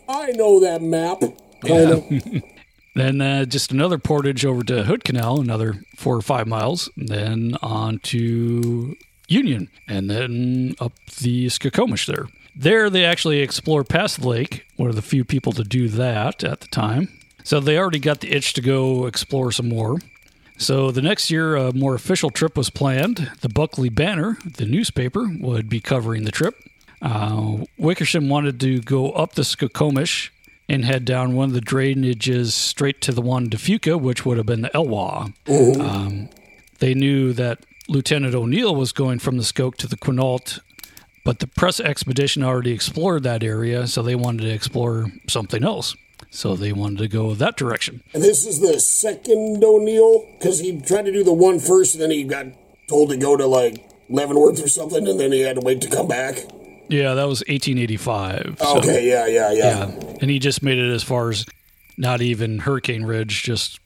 I 0.08 0.32
know 0.32 0.60
that 0.62 0.82
map. 0.82 1.22
Kind 1.62 1.91
of. 1.91 2.43
Then 2.95 3.22
uh, 3.22 3.45
just 3.45 3.72
another 3.72 3.97
portage 3.97 4.45
over 4.45 4.64
to 4.64 4.84
Hood 4.84 5.05
Canal, 5.05 5.39
another 5.39 5.76
four 5.95 6.18
or 6.18 6.22
five 6.22 6.47
miles, 6.47 6.89
then 6.97 7.55
on 7.62 7.99
to 7.99 8.95
Union, 9.30 9.70
and 9.88 10.10
then 10.10 10.76
up 10.82 10.91
the 11.22 11.45
Skokomish 11.47 12.07
there. 12.07 12.28
There, 12.55 12.89
they 12.89 13.05
actually 13.05 13.39
explore 13.39 13.84
past 13.86 14.20
the 14.20 14.28
lake, 14.28 14.66
one 14.76 14.89
of 14.89 14.97
the 14.97 15.01
few 15.01 15.24
people 15.24 15.53
to 15.53 15.64
do 15.64 15.88
that 15.88 16.43
at 16.43 16.60
the 16.60 16.68
time. 16.68 17.07
So 17.43 17.60
they 17.60 17.78
already 17.78 17.99
got 17.99 18.20
the 18.20 18.34
itch 18.34 18.53
to 18.53 18.62
go 18.62 19.05
explore 19.05 19.51
some 19.51 19.70
more. 19.70 19.99
So 20.57 20.91
the 20.91 21.01
next 21.01 21.32
year, 21.32 21.55
a 21.55 21.72
more 21.72 21.95
official 21.95 22.32
trip 22.32 22.57
was 22.57 22.70
planned. 22.70 23.32
The 23.39 23.47
Buckley 23.47 23.88
Banner, 23.88 24.38
the 24.43 24.66
newspaper, 24.66 25.30
would 25.39 25.70
be 25.70 25.80
covering 25.80 26.26
the 26.26 26.32
trip. 26.32 26.55
Uh, 27.01 27.60
Wickersham 27.78 28.28
wanted 28.28 28.60
to 28.60 28.82
go 28.82 29.12
up 29.12 29.36
the 29.36 29.43
Skokomish 29.43 30.32
and 30.70 30.86
head 30.86 31.04
down 31.04 31.36
one 31.36 31.50
of 31.50 31.54
the 31.56 31.62
drainages 31.62 32.52
straight 32.52 33.02
to 33.02 33.12
the 33.12 33.22
Juan 33.22 33.50
de 33.50 33.58
Fuca, 33.58 34.00
which 34.00 34.26
would 34.26 34.38
have 34.38 34.46
been 34.46 34.62
the 34.62 34.70
Elwha. 34.70 35.34
Um, 35.82 36.30
they 36.78 36.94
knew 36.94 37.34
that 37.34 37.66
Lieutenant 37.88 38.36
O'Neill 38.36 38.76
was 38.76 38.92
going 38.92 39.18
from 39.20 39.38
the 39.38 39.44
Skoke 39.44 39.76
to 39.78 39.88
the 39.88 39.98
Quinault, 39.98 40.60
but 41.26 41.40
the 41.40 41.48
press 41.48 41.80
expedition 41.80 42.44
already 42.44 42.72
explored 42.72 43.24
that 43.24 43.44
area, 43.44 43.88
so 43.88 44.04
they 44.04 44.16
wanted 44.16 44.44
to 44.44 44.52
explore 44.52 45.12
something 45.28 45.64
else. 45.64 45.96
So 46.32 46.56
they 46.56 46.72
wanted 46.72 47.00
to 47.00 47.08
go 47.08 47.34
that 47.34 47.58
direction. 47.58 48.04
And 48.14 48.22
this 48.22 48.46
is 48.46 48.60
the 48.60 48.80
second 48.80 49.64
O'Neill, 49.64 50.28
because 50.38 50.60
he 50.60 50.80
tried 50.80 51.06
to 51.06 51.12
do 51.12 51.24
the 51.24 51.34
one 51.34 51.60
first, 51.60 51.96
and 51.96 52.04
then 52.04 52.12
he 52.12 52.24
got 52.24 52.46
told 52.88 53.10
to 53.10 53.18
go 53.18 53.36
to, 53.36 53.48
like, 53.48 53.90
Leavenworth 54.10 54.64
or 54.64 54.68
something, 54.68 55.08
and 55.08 55.20
then 55.20 55.32
he 55.32 55.42
had 55.42 55.56
to 55.60 55.66
wait 55.66 55.82
to 55.82 55.90
come 55.90 56.08
back. 56.08 56.46
Yeah, 56.90 57.14
that 57.14 57.28
was 57.28 57.40
1885. 57.48 58.58
so- 58.60 58.78
Okay, 58.80 59.08
yeah, 59.08 59.28
yeah, 59.28 59.52
yeah. 59.52 59.88
Yeah, 59.88 60.16
and 60.22 60.30
he 60.30 60.40
just 60.40 60.62
made 60.64 60.78
it 60.78 60.92
as 60.92 61.04
far 61.04 61.30
as 61.30 61.46
not 61.98 62.22
even 62.22 62.60
Hurricane 62.60 63.04
Ridge, 63.04 63.44
just 63.44 63.80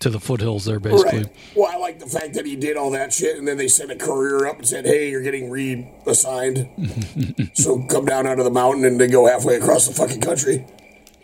to 0.00 0.10
the 0.10 0.20
foothills 0.20 0.64
there, 0.66 0.78
basically. 0.78 1.20
Right. 1.20 1.28
Well, 1.54 1.70
I 1.72 1.76
like 1.78 1.98
the 1.98 2.06
fact 2.06 2.34
that 2.34 2.44
he 2.46 2.54
did 2.54 2.76
all 2.76 2.90
that 2.90 3.12
shit, 3.12 3.38
and 3.38 3.48
then 3.48 3.56
they 3.56 3.66
sent 3.68 3.90
a 3.90 3.96
courier 3.96 4.46
up 4.46 4.58
and 4.58 4.66
said, 4.68 4.84
"Hey, 4.86 5.10
you're 5.10 5.22
getting 5.22 5.48
reassigned, 5.50 6.68
so 7.54 7.82
come 7.88 8.04
down 8.04 8.26
out 8.26 8.38
of 8.38 8.44
the 8.44 8.50
mountain 8.50 8.84
and 8.84 9.00
then 9.00 9.10
go 9.10 9.26
halfway 9.26 9.56
across 9.56 9.86
the 9.86 9.94
fucking 9.94 10.20
country." 10.20 10.64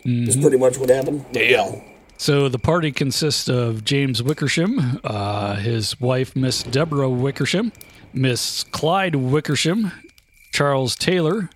That's 0.05 0.35
pretty 0.35 0.57
much 0.57 0.77
what 0.77 0.89
happened. 0.89 1.23
Damn. 1.31 1.81
So 2.17 2.49
the 2.49 2.59
party 2.59 2.91
consists 2.91 3.47
of 3.47 3.85
James 3.85 4.21
Wickersham, 4.21 4.99
uh, 5.03 5.55
his 5.55 5.99
wife 6.01 6.35
Miss 6.35 6.63
Deborah 6.63 7.09
Wickersham, 7.09 7.71
Miss 8.13 8.63
Clyde 8.65 9.15
Wickersham, 9.15 9.91
Charles 10.57 10.95
Taylor, 10.95 11.49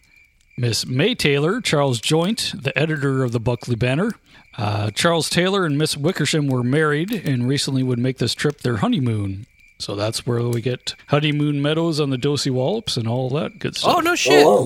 Miss 0.57 0.87
May 0.87 1.13
Taylor, 1.13 1.61
Charles 1.61 2.01
Joint, 2.01 2.51
the 2.59 2.75
editor 2.77 3.23
of 3.23 3.31
the 3.31 3.39
Buckley 3.39 3.75
Banner. 3.75 4.13
Uh, 4.57 4.89
Charles 4.89 5.29
Taylor 5.29 5.65
and 5.67 5.77
Miss 5.77 5.95
Wickersham 5.95 6.47
were 6.47 6.63
married 6.63 7.11
and 7.13 7.47
recently 7.47 7.83
would 7.83 7.99
make 7.99 8.17
this 8.17 8.33
trip 8.33 8.61
their 8.61 8.77
honeymoon. 8.77 9.45
So 9.77 9.95
that's 9.95 10.25
where 10.25 10.41
we 10.41 10.61
get 10.61 10.95
honeymoon 11.09 11.61
meadows 11.61 11.99
on 11.99 12.09
the 12.09 12.17
Dosewallips 12.17 12.97
and 12.97 13.07
all 13.07 13.29
that 13.29 13.59
good 13.59 13.75
stuff. 13.77 13.97
Oh, 13.97 13.99
no 13.99 14.15
shit. 14.15 14.43
Oh. 14.43 14.65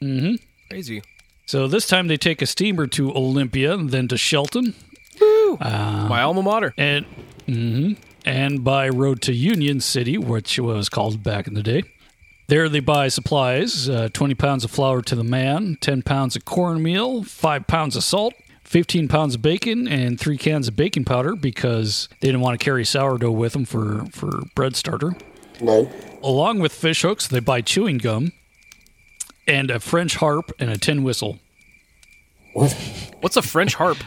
Mm-hmm. 0.00 0.36
Crazy. 0.70 1.02
So 1.46 1.66
this 1.66 1.88
time 1.88 2.06
they 2.06 2.16
take 2.16 2.40
a 2.40 2.46
steamer 2.46 2.86
to 2.86 3.12
Olympia, 3.12 3.76
then 3.76 4.06
to 4.06 4.16
Shelton, 4.16 4.76
My 5.58 6.22
alma 6.22 6.42
mater. 6.42 6.72
and 6.78 7.04
mhm, 7.48 7.96
and 8.24 8.62
by 8.62 8.88
road 8.88 9.20
to 9.22 9.32
Union 9.32 9.80
City, 9.80 10.16
which 10.16 10.60
was 10.60 10.88
called 10.88 11.24
back 11.24 11.48
in 11.48 11.54
the 11.54 11.62
day. 11.64 11.82
There 12.48 12.68
they 12.68 12.80
buy 12.80 13.08
supplies: 13.08 13.88
uh, 13.88 14.08
twenty 14.12 14.34
pounds 14.34 14.64
of 14.64 14.70
flour 14.70 15.02
to 15.02 15.14
the 15.14 15.24
man, 15.24 15.76
ten 15.80 16.02
pounds 16.02 16.34
of 16.34 16.44
cornmeal, 16.44 17.22
five 17.24 17.66
pounds 17.66 17.96
of 17.96 18.04
salt. 18.04 18.34
15 18.64 19.08
pounds 19.08 19.34
of 19.34 19.40
bacon 19.40 19.88
and 19.88 20.20
three 20.20 20.36
cans 20.36 20.68
of 20.68 20.76
baking 20.76 21.02
powder 21.06 21.34
because 21.34 22.06
they 22.20 22.28
didn't 22.28 22.42
want 22.42 22.60
to 22.60 22.62
carry 22.62 22.84
sourdough 22.84 23.30
with 23.30 23.54
them 23.54 23.64
for, 23.64 24.04
for 24.12 24.42
bread 24.54 24.76
starter. 24.76 25.16
Right. 25.58 25.88
Along 26.22 26.58
with 26.58 26.72
fish 26.72 27.00
hooks, 27.00 27.26
they 27.26 27.40
buy 27.40 27.62
chewing 27.62 27.96
gum 27.96 28.32
and 29.46 29.70
a 29.70 29.80
French 29.80 30.16
harp 30.16 30.52
and 30.58 30.68
a 30.68 30.76
tin 30.76 31.02
whistle. 31.02 31.38
What? 32.52 32.72
What's 33.20 33.38
a 33.38 33.42
French 33.42 33.74
harp? 33.74 33.98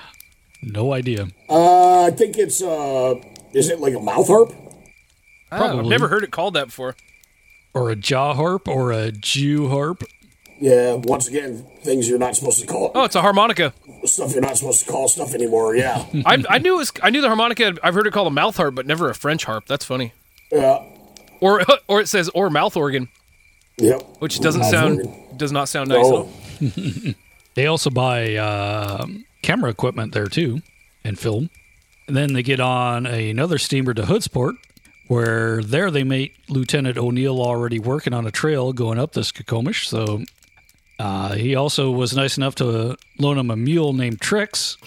No 0.63 0.93
idea. 0.93 1.25
Uh, 1.49 2.03
I 2.03 2.11
think 2.11 2.37
it's 2.37 2.61
uh, 2.61 3.15
is 3.51 3.71
it 3.71 3.79
like 3.79 3.95
a 3.95 3.99
mouth 3.99 4.27
harp? 4.27 4.53
Oh, 5.51 5.79
I've 5.79 5.85
never 5.87 6.07
heard 6.07 6.23
it 6.23 6.29
called 6.29 6.53
that 6.53 6.67
before. 6.67 6.95
Or 7.73 7.89
a 7.89 7.95
jaw 7.95 8.33
harp 8.33 8.67
or 8.67 8.91
a 8.91 9.11
Jew 9.11 9.69
harp. 9.69 10.03
Yeah. 10.59 10.93
Once 10.95 11.27
again, 11.27 11.65
things 11.83 12.07
you're 12.09 12.19
not 12.19 12.35
supposed 12.35 12.59
to 12.61 12.67
call 12.67 12.91
Oh, 12.93 13.03
it's 13.05 13.15
a 13.15 13.21
harmonica. 13.21 13.73
stuff 14.05 14.33
you're 14.33 14.41
not 14.41 14.57
supposed 14.57 14.85
to 14.85 14.91
call 14.91 15.07
stuff 15.07 15.33
anymore. 15.33 15.75
Yeah. 15.75 16.05
I, 16.25 16.43
I 16.49 16.57
knew 16.59 16.75
it 16.75 16.77
was, 16.77 16.91
I 17.01 17.09
knew 17.09 17.21
the 17.21 17.27
harmonica. 17.27 17.73
I've 17.81 17.93
heard 17.93 18.07
it 18.07 18.13
called 18.13 18.27
a 18.27 18.31
mouth 18.31 18.57
harp, 18.57 18.75
but 18.75 18.85
never 18.85 19.09
a 19.09 19.15
French 19.15 19.45
harp. 19.45 19.65
That's 19.67 19.85
funny. 19.85 20.13
yeah. 20.51 20.83
Or 21.39 21.61
or 21.87 22.01
it 22.01 22.07
says 22.07 22.29
or 22.35 22.49
mouth 22.51 22.77
organ, 22.77 23.07
Yep. 23.77 24.01
which 24.19 24.39
doesn't 24.39 24.61
Mouth 24.61 24.69
sound 24.71 24.97
organ. 24.99 25.37
does 25.37 25.51
not 25.51 25.69
sound 25.69 25.89
nice 25.89 26.05
at 26.05 26.11
No. 26.11 26.17
all. 26.17 26.29
They 27.55 27.65
also 27.65 27.89
buy 27.89 28.35
uh, 28.35 29.05
camera 29.41 29.69
equipment 29.71 30.13
there 30.13 30.27
too 30.27 30.61
and 31.03 31.19
film. 31.19 31.49
And 32.07 32.15
then 32.15 32.31
they 32.33 32.43
get 32.43 32.59
on 32.61 33.05
another 33.05 33.57
steamer 33.57 33.93
to 33.93 34.03
Hoodsport, 34.03 34.53
where 35.11 35.61
there 35.61 35.91
they 35.91 36.05
meet 36.05 36.33
Lieutenant 36.47 36.97
O'Neill 36.97 37.41
already 37.41 37.79
working 37.79 38.13
on 38.13 38.25
a 38.25 38.31
trail 38.31 38.71
going 38.71 38.97
up 38.97 39.11
the 39.11 39.19
Skokomish. 39.19 39.83
So 39.83 40.23
uh, 40.99 41.35
he 41.35 41.53
also 41.53 41.91
was 41.91 42.15
nice 42.15 42.37
enough 42.37 42.55
to 42.55 42.95
loan 43.19 43.37
him 43.37 43.51
a 43.51 43.57
mule 43.57 43.91
named 43.91 44.21
Trix 44.21 44.77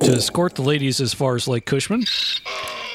to 0.00 0.10
escort 0.10 0.56
the 0.56 0.62
ladies 0.62 1.00
as 1.00 1.14
far 1.14 1.36
as 1.36 1.46
Lake 1.46 1.66
Cushman. 1.66 2.02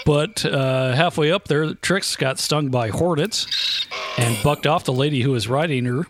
But 0.05 0.43
uh, 0.43 0.93
halfway 0.95 1.31
up 1.31 1.47
there, 1.47 1.73
Trix 1.75 2.17
got 2.17 2.39
stung 2.39 2.67
by 2.67 2.89
hornets 2.89 3.87
and 4.17 4.37
bucked 4.43 4.67
off 4.67 4.83
the 4.83 4.91
lady 4.91 5.21
who 5.21 5.31
was 5.31 5.47
riding 5.47 5.85
her. 5.85 6.07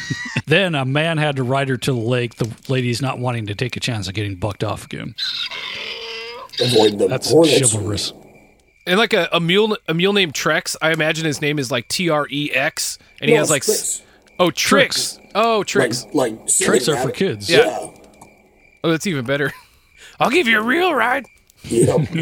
then 0.46 0.74
a 0.74 0.86
man 0.86 1.18
had 1.18 1.36
to 1.36 1.42
ride 1.42 1.68
her 1.68 1.76
to 1.76 1.92
the 1.92 2.00
lake. 2.00 2.36
The 2.36 2.50
lady's 2.70 3.02
not 3.02 3.18
wanting 3.18 3.44
to 3.48 3.54
take 3.54 3.76
a 3.76 3.80
chance 3.80 4.08
of 4.08 4.14
getting 4.14 4.36
bucked 4.36 4.64
off 4.64 4.86
again. 4.86 5.14
Avoid 6.58 6.98
the 6.98 7.06
That's 7.06 7.30
hornets. 7.30 7.70
chivalrous. 7.70 8.14
And 8.88 8.98
like 8.98 9.12
a, 9.12 9.28
a 9.32 9.40
mule, 9.40 9.76
a 9.86 9.94
mule 9.94 10.12
named 10.12 10.34
Trex. 10.34 10.76
I 10.82 10.92
imagine 10.92 11.24
his 11.26 11.40
name 11.40 11.58
is 11.58 11.70
like 11.70 11.88
T 11.88 12.10
R 12.10 12.26
E 12.30 12.50
X, 12.52 12.98
and 13.20 13.28
he 13.28 13.34
No, 13.34 13.40
has 13.42 13.50
like 13.50 13.62
it's 13.68 14.02
oh 14.38 14.50
tricks. 14.50 15.18
Oh 15.34 15.62
tricks. 15.62 16.04
Like, 16.12 16.32
like 16.40 16.46
Tricks 16.48 16.88
are 16.88 16.96
for 16.96 17.10
kids. 17.10 17.48
Yeah. 17.50 17.90
Oh, 18.82 18.90
that's 18.90 19.06
even 19.06 19.24
better. 19.24 19.52
I'll 20.20 20.30
give 20.30 20.48
you 20.48 20.58
a 20.58 20.62
real 20.62 20.94
ride. 20.94 21.26
Yep. 21.64 22.08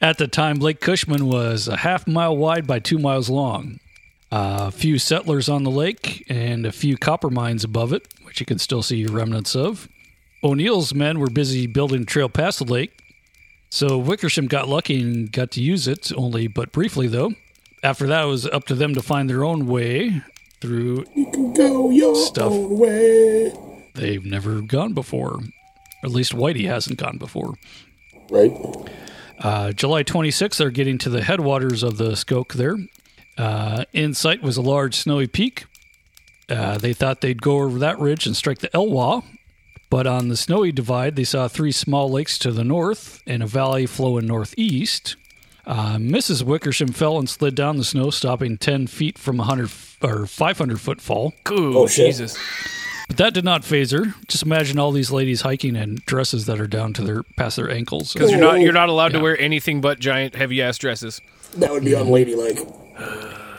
At 0.00 0.18
the 0.18 0.26
time, 0.26 0.58
Lake 0.58 0.80
Cushman 0.80 1.26
was 1.26 1.68
a 1.68 1.76
half 1.76 2.08
mile 2.08 2.36
wide 2.36 2.66
by 2.66 2.80
two 2.80 2.98
miles 2.98 3.30
long. 3.30 3.78
a 4.32 4.72
few 4.72 4.98
settlers 4.98 5.48
on 5.48 5.62
the 5.62 5.70
lake 5.70 6.24
and 6.28 6.66
a 6.66 6.72
few 6.72 6.96
copper 6.96 7.30
mines 7.30 7.62
above 7.62 7.92
it, 7.92 8.08
which 8.24 8.40
you 8.40 8.46
can 8.46 8.58
still 8.58 8.82
see 8.82 9.06
remnants 9.06 9.54
of. 9.54 9.88
O'Neill's 10.42 10.92
men 10.92 11.20
were 11.20 11.30
busy 11.30 11.68
building 11.68 12.02
a 12.02 12.04
trail 12.04 12.28
past 12.28 12.58
the 12.58 12.64
lake, 12.64 12.98
so 13.74 13.96
Wickersham 13.96 14.48
got 14.48 14.68
lucky 14.68 15.00
and 15.00 15.32
got 15.32 15.50
to 15.52 15.62
use 15.62 15.88
it, 15.88 16.12
only 16.14 16.46
but 16.46 16.72
briefly 16.72 17.06
though. 17.06 17.32
After 17.82 18.06
that, 18.06 18.24
it 18.24 18.28
was 18.28 18.46
up 18.46 18.66
to 18.66 18.74
them 18.74 18.94
to 18.94 19.02
find 19.02 19.30
their 19.30 19.44
own 19.44 19.66
way 19.66 20.22
through 20.60 21.04
Go 21.56 21.90
your 21.90 22.14
Stuff. 22.14 22.52
own 22.52 22.78
way. 22.78 23.52
they've 23.94 24.24
never 24.24 24.60
gone 24.60 24.92
before. 24.92 25.40
At 26.04 26.10
least 26.10 26.32
Whitey 26.32 26.66
hasn't 26.66 26.98
gone 26.98 27.16
before. 27.18 27.54
Right. 28.30 28.52
Uh, 29.38 29.72
July 29.72 30.04
26th, 30.04 30.56
they're 30.58 30.70
getting 30.70 30.98
to 30.98 31.10
the 31.10 31.22
headwaters 31.22 31.82
of 31.82 31.96
the 31.96 32.10
Skoke 32.12 32.52
there. 32.52 32.76
Uh, 33.38 33.84
in 33.92 34.12
sight 34.14 34.42
was 34.42 34.56
a 34.56 34.62
large 34.62 34.94
snowy 34.96 35.26
peak. 35.26 35.64
Uh, 36.48 36.76
they 36.78 36.92
thought 36.92 37.20
they'd 37.22 37.40
go 37.42 37.62
over 37.62 37.78
that 37.78 37.98
ridge 37.98 38.26
and 38.26 38.36
strike 38.36 38.58
the 38.58 38.68
Elwha, 38.68 39.24
but 39.92 40.06
on 40.06 40.28
the 40.28 40.38
snowy 40.38 40.72
divide, 40.72 41.16
they 41.16 41.22
saw 41.24 41.48
three 41.48 41.70
small 41.70 42.08
lakes 42.10 42.38
to 42.38 42.50
the 42.50 42.64
north 42.64 43.22
and 43.26 43.42
a 43.42 43.46
valley 43.46 43.84
flowing 43.84 44.26
northeast. 44.26 45.16
Uh, 45.66 45.96
Mrs. 45.96 46.42
Wickersham 46.42 46.88
fell 46.88 47.18
and 47.18 47.28
slid 47.28 47.54
down 47.54 47.76
the 47.76 47.84
snow, 47.84 48.08
stopping 48.08 48.56
10 48.56 48.86
feet 48.86 49.18
from 49.18 49.36
a 49.36 49.44
100 49.44 49.70
or 50.02 50.26
500 50.26 50.80
foot 50.80 51.02
fall. 51.02 51.34
Ooh, 51.50 51.76
Oh, 51.76 51.86
shit. 51.86 52.06
Jesus. 52.06 52.38
But 53.06 53.18
that 53.18 53.34
did 53.34 53.44
not 53.44 53.64
phase 53.66 53.90
her. 53.90 54.14
Just 54.28 54.42
imagine 54.44 54.78
all 54.78 54.92
these 54.92 55.10
ladies 55.10 55.42
hiking 55.42 55.76
in 55.76 55.98
dresses 56.06 56.46
that 56.46 56.58
are 56.58 56.66
down 56.66 56.94
to 56.94 57.02
their 57.02 57.22
past 57.36 57.56
their 57.56 57.70
ankles. 57.70 58.14
Because 58.14 58.30
you're 58.30 58.40
not 58.40 58.60
you're 58.60 58.72
not 58.72 58.88
allowed 58.88 59.12
Yeah. 59.12 59.18
to 59.18 59.22
wear 59.24 59.38
anything 59.38 59.82
but 59.82 60.00
giant 60.00 60.34
heavy 60.36 60.62
ass 60.62 60.78
dresses. 60.78 61.20
That 61.58 61.70
would 61.70 61.84
be 61.84 61.92
unladylike. 61.92 62.66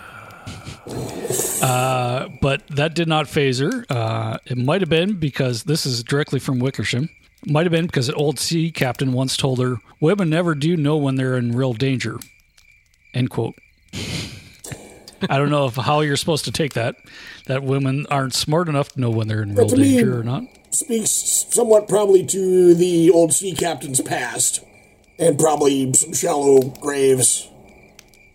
but 0.86 2.68
that 2.70 2.94
did 2.94 3.08
not 3.08 3.28
phase 3.28 3.60
her. 3.60 3.86
Uh, 3.90 4.38
it 4.46 4.58
might 4.58 4.82
have 4.82 4.90
been 4.90 5.20
because 5.20 5.64
this 5.64 5.86
is 5.86 6.04
directly 6.04 6.40
from 6.40 6.60
Wickersham. 6.60 7.10
Might 7.46 7.66
have 7.66 7.72
been 7.72 7.86
because 7.86 8.10
an 8.10 8.16
old 8.16 8.40
sea 8.40 8.72
captain 8.72 9.12
once 9.12 9.36
told 9.36 9.60
her, 9.60 9.78
"Women 10.00 10.30
never 10.30 10.56
do 10.56 10.78
know 10.78 10.98
when 10.98 11.16
they're 11.16 11.38
in 11.38 11.52
real 11.52 11.74
danger." 11.74 12.18
End 13.14 13.30
quote. 13.30 13.56
I 15.30 15.38
don't 15.38 15.50
know 15.50 15.66
if 15.66 15.76
how 15.76 16.02
you're 16.02 16.18
supposed 16.18 16.46
to 16.46 16.52
take 16.52 16.74
that. 16.74 16.96
That 17.48 17.64
women 17.64 18.06
aren't 18.10 18.34
smart 18.34 18.68
enough 18.68 18.90
to 18.94 19.00
know 19.02 19.10
when 19.10 19.28
they're 19.28 19.44
in 19.44 19.56
real 19.56 19.68
danger 19.68 20.20
or 20.20 20.24
not. 20.24 20.44
Speaks 20.72 21.12
somewhat 21.50 21.88
probably 21.88 22.26
to 22.26 22.74
the 22.74 23.10
old 23.12 23.34
sea 23.34 23.54
captain's 23.54 24.02
past, 24.02 24.62
and 25.20 25.38
probably 25.38 25.94
some 25.94 26.14
shallow 26.14 26.62
graves 26.62 27.48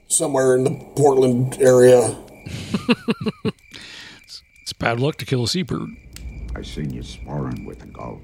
somewhere 0.09 0.57
in 0.57 0.65
the 0.65 0.71
Portland 0.97 1.59
area. 1.61 2.17
It's 4.69 4.75
bad 4.75 5.01
luck 5.01 5.17
to 5.17 5.25
kill 5.25 5.45
a 5.45 5.49
seabird. 5.49 5.97
I 6.55 6.61
seen 6.61 6.91
you 6.91 7.03
sparring 7.03 7.65
with 7.65 7.83
a 7.85 7.87
gull. 7.87 8.21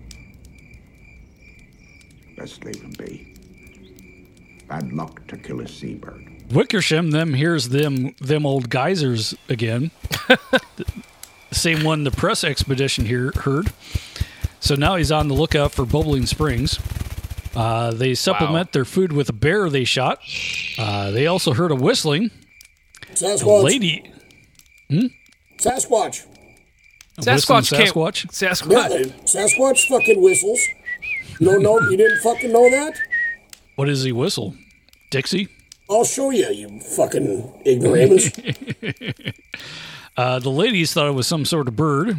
Best 2.37 2.63
leave 2.67 2.83
him 2.83 2.93
be. 2.99 3.35
Bad 4.69 4.93
luck 4.93 5.27
to 5.29 5.39
kill 5.39 5.63
a 5.63 5.67
seabird. 5.67 6.23
Wickersham 6.51 7.13
them 7.13 7.33
hears 7.33 7.71
them 7.71 8.15
them 8.21 8.45
old 8.45 8.69
geysers 8.69 9.35
again. 9.49 9.91
the 10.29 10.85
same 11.51 11.83
one 11.83 12.05
the 12.05 12.11
press 12.11 12.45
expedition 12.45 13.07
here 13.07 13.33
heard. 13.37 13.73
So 14.61 14.75
now 14.75 14.97
he's 14.97 15.11
on 15.11 15.29
the 15.29 15.35
lookout 15.35 15.73
for 15.73 15.87
bubbling 15.87 16.27
springs. 16.27 16.79
Uh, 17.57 17.91
they 17.93 18.15
supplement 18.15 18.73
their 18.73 18.85
food 18.85 19.15
with 19.15 19.31
a 19.31 19.33
bear 19.33 19.71
they 19.71 19.85
shot. 19.85 20.19
Uh, 20.79 21.11
they 21.11 21.27
also 21.27 21.55
heard 21.55 21.71
a 21.71 21.75
whistling. 21.75 22.31
A 23.05 23.13
Sasquatch. 23.15 24.11
Lady. 24.91 25.15
Sasquatch. 25.59 26.27
Sasquatch 27.21 27.71
can't. 27.71 27.93
Sasquatch. 27.95 28.25
Yeah, 28.41 28.51
Sasquatch. 28.51 28.89
they- 28.89 29.05
Sasquatch 29.41 29.89
fucking 29.89 30.21
whistles. 30.23 30.61
You 31.41 31.47
don't 31.47 31.63
know? 31.63 31.81
You 31.81 31.97
didn't 31.97 32.21
fucking 32.23 32.53
know 32.53 32.69
that? 32.71 32.95
What 33.77 33.87
does 33.87 34.03
he 34.05 34.13
whistle? 34.13 34.55
Dixie. 35.11 35.49
I'll 35.91 36.05
show 36.05 36.31
you, 36.31 36.49
you 36.51 36.81
fucking 36.81 37.63
ignoramus. 37.67 38.31
Uh, 40.17 40.39
the 40.39 40.49
ladies 40.49 40.93
thought 40.93 41.09
it 41.09 41.13
was 41.15 41.27
some 41.27 41.45
sort 41.45 41.67
of 41.67 41.75
bird, 41.75 42.17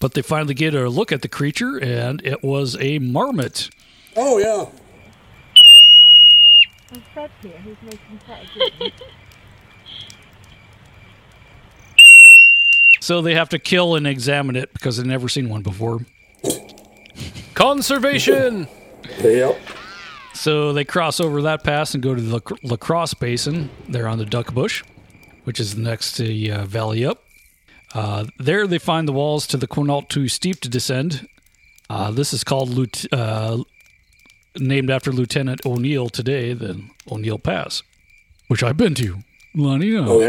but 0.00 0.14
they 0.14 0.22
finally 0.22 0.54
get 0.54 0.74
a 0.74 0.88
look 0.88 1.12
at 1.12 1.20
the 1.20 1.28
creature, 1.28 1.76
and 1.76 2.24
it 2.24 2.42
was 2.42 2.78
a 2.80 2.98
marmot. 2.98 3.68
oh, 4.16 4.38
yeah. 4.38 4.64
There's 6.90 7.04
Fred 7.12 7.30
here 7.42 7.52
who's 7.58 7.76
making 7.82 8.18
quite 8.24 8.46
a 8.56 8.70
good 8.78 8.92
So 13.02 13.20
they 13.20 13.34
have 13.34 13.48
to 13.48 13.58
kill 13.58 13.96
and 13.96 14.06
examine 14.06 14.54
it 14.54 14.72
because 14.72 14.96
they've 14.96 15.04
never 15.04 15.28
seen 15.28 15.48
one 15.48 15.62
before. 15.62 16.06
Conservation. 17.54 18.68
Yep. 19.20 19.58
So 20.34 20.72
they 20.72 20.84
cross 20.84 21.18
over 21.18 21.42
that 21.42 21.64
pass 21.64 21.94
and 21.94 22.02
go 22.02 22.14
to 22.14 22.20
the 22.22 22.34
Lac- 22.34 22.62
Lacrosse 22.62 23.14
Basin. 23.14 23.70
They're 23.88 24.06
on 24.06 24.18
the 24.18 24.24
Duck 24.24 24.54
Bush, 24.54 24.84
which 25.42 25.58
is 25.58 25.74
the 25.74 25.82
next 25.82 26.20
uh, 26.20 26.64
valley 26.64 27.04
up. 27.04 27.24
Uh, 27.92 28.26
there 28.38 28.68
they 28.68 28.78
find 28.78 29.08
the 29.08 29.12
walls 29.12 29.48
to 29.48 29.56
the 29.56 29.66
Quinault 29.66 30.08
too 30.08 30.28
steep 30.28 30.60
to 30.60 30.68
descend. 30.68 31.26
Uh, 31.90 32.12
this 32.12 32.32
is 32.32 32.44
called 32.44 32.68
Lieu- 32.70 32.86
uh, 33.10 33.58
named 34.60 34.90
after 34.90 35.10
Lieutenant 35.10 35.60
O'Neill 35.66 36.08
today, 36.08 36.52
the 36.54 36.80
O'Neill 37.10 37.40
Pass, 37.40 37.82
which 38.46 38.62
I've 38.62 38.76
been 38.76 38.94
to. 38.94 39.18
Lonnie, 39.56 39.90
no. 39.90 40.04
Oh, 40.08 40.20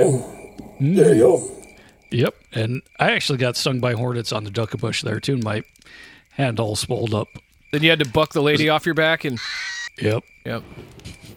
yeah. 0.80 0.96
There 0.96 1.14
you 1.14 1.22
go. 1.22 1.63
Yep, 2.14 2.36
and 2.54 2.84
I 3.00 3.12
actually 3.12 3.40
got 3.40 3.58
stung 3.58 3.80
by 3.80 3.94
hornets 3.94 4.32
on 4.32 4.44
the 4.44 4.52
Duck 4.52 4.78
Bush 4.78 5.02
there 5.02 5.20
too, 5.20 5.34
and 5.34 5.44
my 5.44 5.64
hand 6.30 6.60
all 6.60 6.76
swelled 6.76 7.12
up. 7.12 7.28
Then 7.72 7.82
you 7.82 7.90
had 7.90 7.98
to 8.00 8.08
buck 8.08 8.34
the 8.34 8.42
lady 8.42 8.70
off 8.70 8.86
your 8.86 8.94
back 8.94 9.26
and. 9.26 9.40
Yep. 10.00 10.24
Yep. 10.46 10.64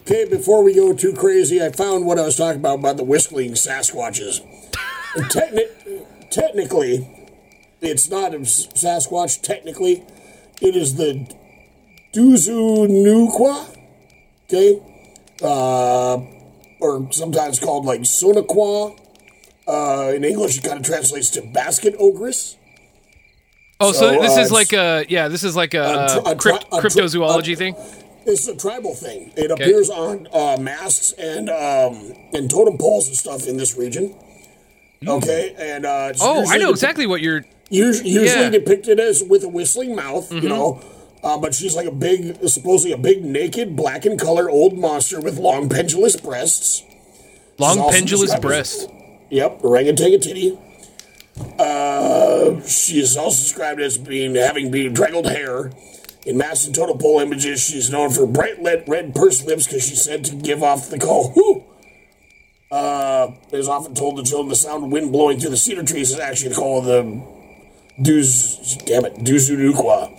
Okay, 0.01 0.25
before 0.25 0.63
we 0.63 0.75
go 0.75 0.93
too 0.93 1.13
crazy, 1.13 1.63
I 1.63 1.71
found 1.71 2.05
what 2.05 2.19
I 2.19 2.25
was 2.25 2.35
talking 2.35 2.59
about 2.59 2.79
about 2.79 2.97
the 2.97 3.03
whistling 3.03 3.53
Sasquatches. 3.53 4.41
Techni- 5.15 6.29
technically, 6.29 7.29
it's 7.81 8.07
not 8.09 8.35
a 8.35 8.39
Sasquatch. 8.39 9.41
Technically, 9.41 10.03
it 10.61 10.75
is 10.75 10.95
the 10.95 11.27
Duzunuqua. 12.13 13.75
Okay, 14.45 14.79
uh, 15.41 16.17
or 16.79 17.11
sometimes 17.11 17.59
called 17.59 17.85
like 17.85 18.01
Sonaqua. 18.01 19.06
Uh, 19.67 20.13
in 20.15 20.23
English, 20.23 20.57
it 20.57 20.63
kind 20.63 20.77
of 20.79 20.85
translates 20.85 21.29
to 21.31 21.41
basket 21.41 21.95
ogress. 21.99 22.55
Oh, 23.79 23.91
so, 23.91 24.13
So, 24.13 24.21
this 24.21 24.37
uh, 24.37 24.41
is 24.41 24.51
like 24.51 24.73
a 24.73 25.05
yeah, 25.09 25.27
this 25.27 25.43
is 25.43 25.55
like 25.55 25.73
a, 25.73 25.83
a 25.83 26.07
tri- 26.21 26.31
a 26.31 26.35
tri- 26.35 26.57
a 26.57 26.81
tri- 26.81 26.89
cryptozoology 26.89 27.57
thing. 27.57 27.75
It's 28.25 28.47
a 28.47 28.55
tribal 28.55 28.93
thing. 28.95 29.31
It 29.37 29.51
appears 29.51 29.89
on 29.89 30.27
uh, 30.33 30.57
masks 30.59 31.13
and 31.17 31.49
um, 31.49 32.13
and 32.33 32.49
totem 32.49 32.77
poles 32.77 33.07
and 33.07 33.15
stuff 33.17 33.45
in 33.47 33.57
this 33.57 33.77
region. 33.77 34.15
Okay, 35.05 35.53
and 35.59 35.85
uh, 35.85 36.13
Oh, 36.21 36.43
I 36.49 36.57
know 36.57 36.69
depi- 36.69 36.71
exactly 36.71 37.05
what 37.07 37.21
you're. 37.21 37.45
Usually, 37.69 38.09
usually 38.09 38.29
Yeah. 38.29 38.43
Mm-hmm. 38.49 38.51
depicted 38.51 38.99
as 38.99 39.23
with 39.23 39.43
a 39.43 39.49
whistling 39.49 39.95
mouth, 39.95 40.31
you 40.31 40.47
know. 40.49 40.81
Uh, 41.23 41.37
but 41.37 41.53
she's 41.53 41.75
like 41.75 41.85
a 41.87 41.91
big, 41.91 42.37
supposedly 42.47 42.93
a 42.93 42.97
big, 42.97 43.23
naked, 43.23 43.75
black 43.75 44.05
in 44.05 44.17
color 44.17 44.49
old 44.49 44.77
monster 44.77 45.19
with 45.19 45.37
long 45.37 45.67
pendulous 45.67 46.15
breasts. 46.15 46.83
Long 47.59 47.77
pendulous 47.91 48.31
described 48.31 48.45
as- 48.45 48.49
breast. 48.87 48.89
Yep, 49.29 49.63
orangutan 49.63 50.19
titty. 50.19 50.57
Uh, 51.59 52.61
she 52.61 52.99
is 52.99 53.15
also 53.17 53.43
described 53.43 53.79
as 53.79 53.97
being 53.97 54.35
having 54.35 54.71
being 54.71 54.93
draggled 54.93 55.27
hair. 55.27 55.71
In 56.25 56.37
mass 56.37 56.65
and 56.65 56.75
total 56.75 56.97
pole 56.97 57.19
images, 57.19 57.63
she's 57.63 57.89
known 57.89 58.09
for 58.09 58.27
bright 58.27 58.61
red, 58.61 58.83
red 58.87 59.15
pursed 59.15 59.45
lips 59.45 59.65
because 59.65 59.87
she's 59.87 60.01
said 60.01 60.25
to 60.25 60.35
give 60.35 60.61
off 60.61 60.89
the 60.89 60.99
call 60.99 61.31
"whoo." 61.35 61.63
Uh, 62.69 63.31
often 63.69 63.95
told 63.95 64.17
to 64.17 64.23
children 64.29 64.49
the 64.49 64.55
sound 64.55 64.83
of 64.83 64.91
wind 64.91 65.11
blowing 65.13 65.39
through 65.39 65.51
the 65.51 65.57
cedar 65.57 65.83
trees 65.83 66.11
is 66.11 66.19
actually 66.19 66.49
the 66.49 66.55
call 66.55 66.79
of 66.79 66.85
the 66.85 67.21
Duz. 68.01 68.77
Damn 68.85 69.05
it, 69.05 69.15
Duzunuqua. 69.19 70.11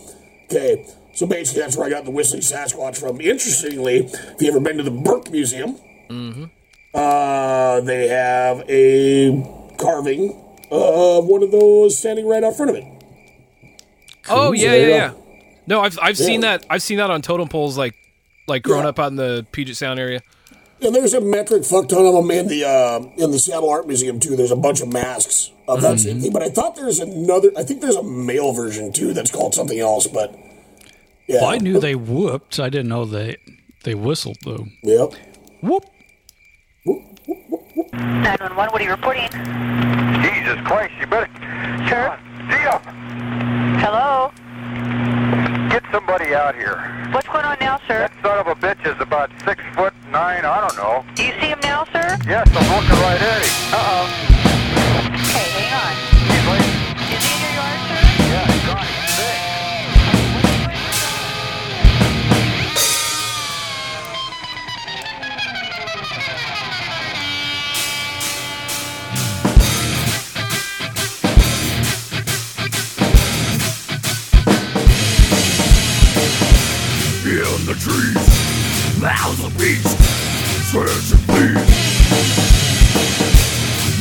Okay, 0.44 0.86
So 1.14 1.26
basically, 1.26 1.60
that's 1.60 1.76
where 1.76 1.86
I 1.86 1.90
got 1.90 2.06
the 2.06 2.10
whistling 2.10 2.40
Sasquatch 2.40 2.97
from. 2.98 3.20
Interestingly, 3.20 4.06
if 4.06 4.40
you 4.40 4.48
ever 4.48 4.60
been 4.60 4.78
to 4.78 4.82
the 4.82 4.90
Burke 4.90 5.30
Museum, 5.30 5.76
Mm-hmm. 6.09 6.44
Uh, 6.94 7.81
they 7.81 8.09
have 8.09 8.62
a 8.69 9.31
carving 9.78 10.31
of 10.70 11.27
one 11.27 11.43
of 11.43 11.51
those 11.51 11.98
standing 11.98 12.27
right 12.27 12.43
out 12.44 12.56
front 12.56 12.70
of 12.70 12.77
it. 12.77 12.85
Oh 14.28 14.52
yeah, 14.52 14.70
there 14.70 14.89
yeah, 14.90 14.97
yeah. 14.97 15.12
No, 15.66 15.81
I've 15.81 15.98
I've 16.01 16.19
seen 16.19 16.40
that. 16.43 16.65
I've 16.69 16.82
seen 16.82 16.98
that 16.98 17.10
on 17.10 17.23
totem 17.23 17.48
poles, 17.48 17.78
like 17.78 17.94
like 18.47 18.62
growing 18.62 18.85
Yeah. 18.85 18.90
up 18.90 18.98
out 18.98 19.09
in 19.10 19.16
the 19.16 19.47
Puget 19.52 19.77
Sound 19.77 19.98
area. 20.01 20.20
And 20.81 20.94
there's 20.94 21.12
a 21.15 21.20
metric 21.20 21.65
fuck 21.65 21.89
ton 21.89 22.06
of 22.06 22.15
them 22.15 22.31
in 22.31 22.47
the 22.47 22.65
uh, 22.65 23.01
in 23.16 23.31
the 23.32 23.39
Seattle 23.39 23.69
Art 23.70 23.86
Museum 23.86 24.20
too. 24.20 24.36
There's 24.36 24.51
a 24.52 24.56
bunch 24.56 24.81
of 24.81 24.93
masks 24.93 25.51
of 25.66 25.82
that 25.82 25.98
same 25.98 26.20
thing. 26.20 26.32
But 26.32 26.43
I 26.43 26.51
thought 26.51 26.77
there's 26.77 27.01
another. 27.01 27.51
I 27.56 27.65
think 27.65 27.81
there's 27.81 27.97
a 27.97 28.02
male 28.02 28.52
version 28.52 28.93
too 28.93 29.12
that's 29.12 29.31
called 29.31 29.55
something 29.55 29.78
else. 29.78 30.06
But 30.06 30.35
yeah, 31.27 31.40
Well, 31.40 31.51
I 31.51 31.59
knew 31.59 31.81
they 31.81 31.94
whooped. 31.94 32.60
I 32.60 32.69
didn't 32.69 32.89
know 32.89 33.05
they 33.05 33.36
they 33.85 33.94
whistled 33.94 34.36
though. 34.44 34.66
Yep. 34.82 35.15
Whoop. 35.62 35.85
911, 37.28 38.56
what 38.56 38.80
are 38.80 38.84
you 38.84 38.90
reporting? 38.90 39.28
Jesus 40.22 40.59
Christ, 40.64 40.94
you 40.98 41.06
better. 41.06 41.28
Sure. 41.86 42.16
See. 42.48 42.64
Hello? 43.84 44.32
Get 45.68 45.82
somebody 45.92 46.34
out 46.34 46.55
here. 46.55 46.80
What's 47.12 47.28
going 47.28 47.44
on 47.44 47.59
now, 47.60 47.78
sir? 47.86 47.98
That 47.98 48.12
son 48.22 48.38
of 48.38 48.46
a 48.46 48.55
bitch 48.55 48.80
is 48.86 48.98
about 49.00 49.30
six 49.44 49.62
foot 49.74 49.92
nine, 50.10 50.46
I 50.46 50.66
don't 50.66 50.76
know. 50.76 51.05
Do 51.14 51.24
you 51.24 51.32
see 51.32 51.48
him 51.48 51.60
now, 51.62 51.84
sir? 51.84 52.16
Yes, 52.26 52.48
I'm 52.48 52.66
looking 52.74 52.98
right 53.02 53.20
at 53.20 53.42
him. 53.42 53.52
Uh-oh. 53.74 54.09
Okay, 55.28 55.50
hang 55.60 56.02
on. 56.05 56.07
The 77.68 77.74
trees, 77.74 78.24
mouths 78.96 79.44
of 79.44 79.52
beasts, 79.58 79.92
search 80.72 81.12
and 81.12 81.20
please. 81.28 81.68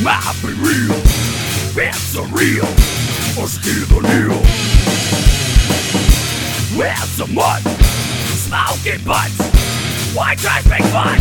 Might 0.00 0.32
be 0.40 0.56
real, 0.56 0.96
it's 1.76 2.16
surreal, 2.16 2.64
or 3.36 3.44
steal 3.44 3.84
the 3.92 4.00
deal. 4.08 4.40
With 6.80 6.96
some 7.12 7.34
mud, 7.34 7.60
smoking 8.40 9.04
butts, 9.04 9.36
why 10.16 10.34
try 10.36 10.64
make 10.64 10.88
fun? 10.88 11.20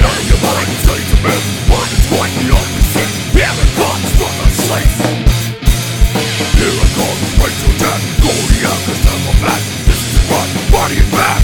Of 0.00 0.16
your 0.32 0.40
mind 0.40 0.72
say 0.80 0.96
to 0.96 1.16
me, 1.20 1.36
what 1.68 1.92
is 1.92 2.08
what 2.08 2.30
you 2.40 2.56
understand? 2.56 3.12
Here 3.36 3.52
it 3.52 3.70
comes 3.76 4.08
from 4.16 4.32
the 4.32 4.48
slaves. 4.64 4.96
Here 6.56 6.72
I 6.72 6.88
come, 6.96 7.20
right 7.36 7.52
to 7.52 7.66
attack 7.68 8.00
Zodiac 8.24 8.80
is 8.88 9.04
never 9.04 9.44
back 9.44 9.60
This 9.60 9.79
run, 10.30 10.48
body 10.70 10.96
and 10.98 11.10
back 11.12 11.42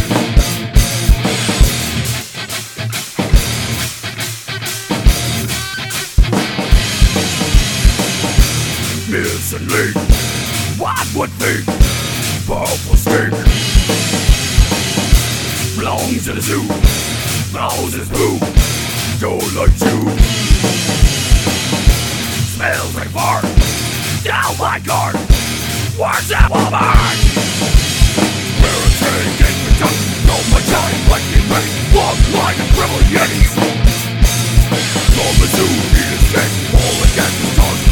Missing 9.11 9.69
link. 9.69 9.95
One 10.79 11.09
would 11.17 11.31
think 11.41 11.67
Powerful 12.47 12.97
snake 12.97 13.31
Belongs 15.77 16.25
to 16.25 16.33
the 16.33 16.41
zoo. 16.41 16.63
Smells 17.51 17.93
his 17.93 18.09
poo 18.09 18.39
Don't 19.21 19.55
like 19.55 19.77
you 19.81 19.99
Smells 22.55 22.95
like 22.97 23.09
fart 23.09 23.45
down 24.27 24.59
my 24.59 24.81
guard. 24.81 25.15
Where's 25.97 26.29
that 26.29 26.51
woman? 26.51 27.36
Tongue, 29.81 30.03
no 30.27 30.37
my 30.53 30.61
time 30.71 31.01
like 31.11 31.27
in 31.35 31.43
pain. 31.51 31.71
Walk 31.95 32.19
like 32.39 32.59
a 32.59 32.67
criminal 32.75 33.03
yetis. 33.11 33.51
From 35.15 35.35
the 35.41 35.49
zoo, 35.55 35.73
need 35.95 36.11
a 36.15 36.19
all 36.75 36.99
against 37.11 37.57
the. 37.57 37.87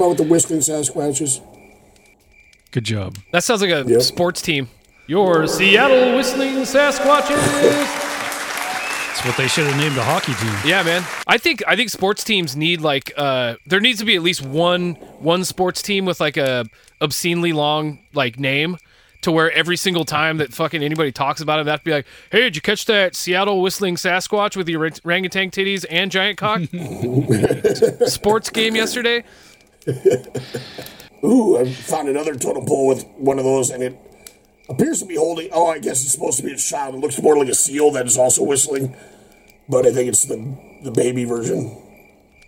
About 0.00 0.08
with 0.10 0.18
the 0.18 0.24
whistling 0.24 0.60
Sasquatches. 0.60 1.40
Good 2.70 2.84
job. 2.84 3.16
That 3.32 3.44
sounds 3.44 3.60
like 3.62 3.70
a 3.70 4.00
sports 4.00 4.40
team. 4.40 4.68
Your 5.06 5.46
Seattle 5.48 6.16
Whistling 6.16 6.54
Sasquatches. 6.62 7.36
That's 9.08 9.24
what 9.24 9.36
they 9.36 9.48
should 9.48 9.66
have 9.66 9.76
named 9.76 9.96
a 9.98 10.04
hockey 10.04 10.32
team. 10.34 10.54
Yeah, 10.64 10.82
man. 10.84 11.04
I 11.26 11.36
think 11.36 11.62
I 11.66 11.74
think 11.76 11.90
sports 11.90 12.22
teams 12.22 12.56
need 12.56 12.80
like 12.80 13.12
uh 13.16 13.56
there 13.66 13.80
needs 13.80 13.98
to 13.98 14.04
be 14.04 14.14
at 14.14 14.22
least 14.22 14.42
one 14.42 14.92
one 15.18 15.44
sports 15.44 15.82
team 15.82 16.04
with 16.04 16.20
like 16.20 16.36
a 16.36 16.64
obscenely 17.00 17.52
long 17.52 17.98
like 18.14 18.38
name 18.38 18.78
to 19.22 19.32
where 19.32 19.50
every 19.52 19.76
single 19.76 20.04
time 20.06 20.38
that 20.38 20.54
fucking 20.54 20.82
anybody 20.82 21.12
talks 21.12 21.40
about 21.42 21.58
it, 21.60 21.64
they 21.64 21.70
have 21.72 21.80
to 21.80 21.84
be 21.84 21.90
like, 21.90 22.06
"Hey, 22.30 22.40
did 22.40 22.54
you 22.56 22.62
catch 22.62 22.86
that 22.86 23.14
Seattle 23.14 23.60
whistling 23.60 23.96
Sasquatch 23.96 24.56
with 24.56 24.66
the 24.66 24.76
orang- 24.76 24.94
orangutan 25.04 25.50
titties 25.50 25.84
and 25.90 26.10
giant 26.10 26.38
cock 26.38 26.62
sports 28.08 28.48
game 28.48 28.76
yesterday?" 28.76 29.24
Ooh, 31.24 31.58
I 31.58 31.70
found 31.70 32.08
another 32.08 32.34
totem 32.34 32.64
pole 32.64 32.86
with 32.88 33.04
one 33.16 33.38
of 33.38 33.44
those, 33.44 33.70
and 33.70 33.82
it 33.82 33.96
appears 34.68 35.00
to 35.00 35.06
be 35.06 35.16
holding. 35.16 35.48
Oh, 35.52 35.66
I 35.66 35.78
guess 35.78 36.02
it's 36.02 36.12
supposed 36.12 36.38
to 36.38 36.44
be 36.46 36.52
a 36.52 36.56
child. 36.56 36.94
It 36.94 36.98
looks 36.98 37.20
more 37.20 37.36
like 37.36 37.48
a 37.48 37.54
seal 37.54 37.90
that 37.92 38.06
is 38.06 38.16
also 38.16 38.42
whistling, 38.44 38.94
but 39.68 39.86
I 39.86 39.92
think 39.92 40.08
it's 40.08 40.24
the 40.24 40.56
the 40.82 40.90
baby 40.90 41.24
version. 41.24 41.76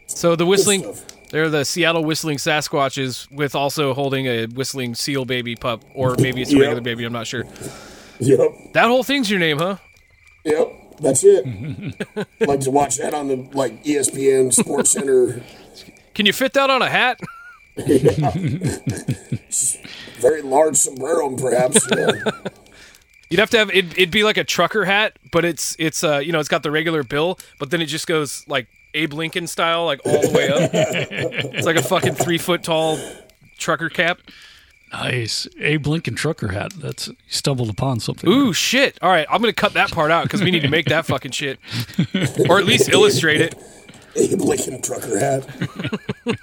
So 0.06 0.36
the 0.36 0.46
whistling, 0.46 0.94
they're 1.30 1.50
the 1.50 1.64
Seattle 1.64 2.04
whistling 2.04 2.38
Sasquatches 2.38 3.30
with 3.30 3.54
also 3.54 3.92
holding 3.94 4.26
a 4.26 4.46
whistling 4.46 4.94
seal 4.94 5.24
baby 5.26 5.54
pup, 5.54 5.84
or 5.94 6.14
maybe 6.18 6.40
it's 6.42 6.50
a 6.52 6.54
Yep. 6.56 6.60
regular 6.62 6.80
baby. 6.82 7.04
I'm 7.04 7.12
not 7.12 7.26
sure. 7.26 7.44
Yep, 8.20 8.72
That 8.74 8.86
whole 8.86 9.02
thing's 9.02 9.30
your 9.30 9.40
name, 9.40 9.58
huh? 9.58 9.76
yep, 10.44 10.68
that's 11.00 11.24
it. 11.24 11.44
like 12.40 12.60
to 12.60 12.70
watch 12.70 12.98
that 12.98 13.12
on 13.14 13.28
the 13.28 13.36
like 13.52 13.82
ESPN 13.84 14.52
Sports 14.52 14.92
Center. 14.92 15.42
Can 16.14 16.26
you 16.26 16.32
fit 16.32 16.52
that 16.54 16.70
on 16.70 16.82
a 16.82 16.88
hat? 16.88 17.20
Very 20.20 20.42
large 20.42 20.76
sombrero, 20.76 21.34
perhaps. 21.36 21.88
Yeah. 21.90 22.12
You'd 23.30 23.40
have 23.40 23.50
to 23.50 23.58
have 23.58 23.70
it. 23.70 23.96
It'd 23.96 24.10
be 24.10 24.24
like 24.24 24.36
a 24.36 24.44
trucker 24.44 24.84
hat, 24.84 25.18
but 25.30 25.46
it's 25.46 25.74
it's 25.78 26.04
uh 26.04 26.18
you 26.18 26.32
know 26.32 26.40
it's 26.40 26.50
got 26.50 26.62
the 26.62 26.70
regular 26.70 27.02
bill, 27.02 27.38
but 27.58 27.70
then 27.70 27.80
it 27.80 27.86
just 27.86 28.06
goes 28.06 28.46
like 28.46 28.66
Abe 28.92 29.14
Lincoln 29.14 29.46
style, 29.46 29.86
like 29.86 30.00
all 30.04 30.20
the 30.20 30.30
way 30.30 30.50
up. 30.50 30.70
it's 30.74 31.64
like 31.64 31.76
a 31.76 31.82
fucking 31.82 32.14
three 32.14 32.36
foot 32.36 32.62
tall 32.62 32.98
trucker 33.56 33.88
cap. 33.88 34.18
Nice. 34.92 35.48
Abe 35.58 35.86
Lincoln 35.86 36.14
trucker 36.14 36.48
hat. 36.48 36.74
That's 36.76 37.08
you 37.08 37.16
stumbled 37.28 37.70
upon 37.70 38.00
something. 38.00 38.28
Ooh 38.28 38.52
shit! 38.52 38.98
All 39.00 39.08
right, 39.08 39.26
I'm 39.30 39.40
gonna 39.40 39.54
cut 39.54 39.72
that 39.72 39.90
part 39.90 40.10
out 40.10 40.24
because 40.24 40.42
we 40.42 40.50
need 40.50 40.60
to 40.60 40.68
make 40.68 40.86
that 40.86 41.06
fucking 41.06 41.32
shit, 41.32 41.58
or 42.50 42.58
at 42.58 42.66
least 42.66 42.90
illustrate 42.90 43.40
it. 43.40 43.54
Abe 44.16 44.40
Lincoln 44.40 44.80
trucker 44.82 45.18
hat. 45.18 45.46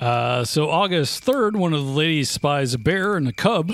Uh, 0.00 0.44
so 0.44 0.68
August 0.68 1.24
3rd, 1.24 1.54
one 1.54 1.72
of 1.72 1.84
the 1.84 1.92
ladies 1.92 2.28
spies 2.28 2.74
a 2.74 2.78
bear 2.78 3.16
and 3.16 3.28
a 3.28 3.32
cub 3.32 3.70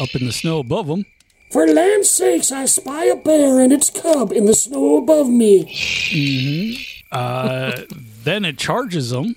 up 0.00 0.14
in 0.14 0.24
the 0.24 0.30
snow 0.32 0.60
above 0.60 0.86
them. 0.86 1.04
For 1.50 1.66
land's 1.66 2.08
sakes, 2.08 2.52
I 2.52 2.66
spy 2.66 3.06
a 3.06 3.16
bear 3.16 3.58
and 3.60 3.72
its 3.72 3.90
cub 3.90 4.30
in 4.30 4.46
the 4.46 4.54
snow 4.54 4.98
above 4.98 5.28
me. 5.28 5.64
Mm-hmm. 6.12 7.08
Uh, 7.10 7.72
then 8.22 8.44
it 8.44 8.56
charges 8.56 9.10
them 9.10 9.34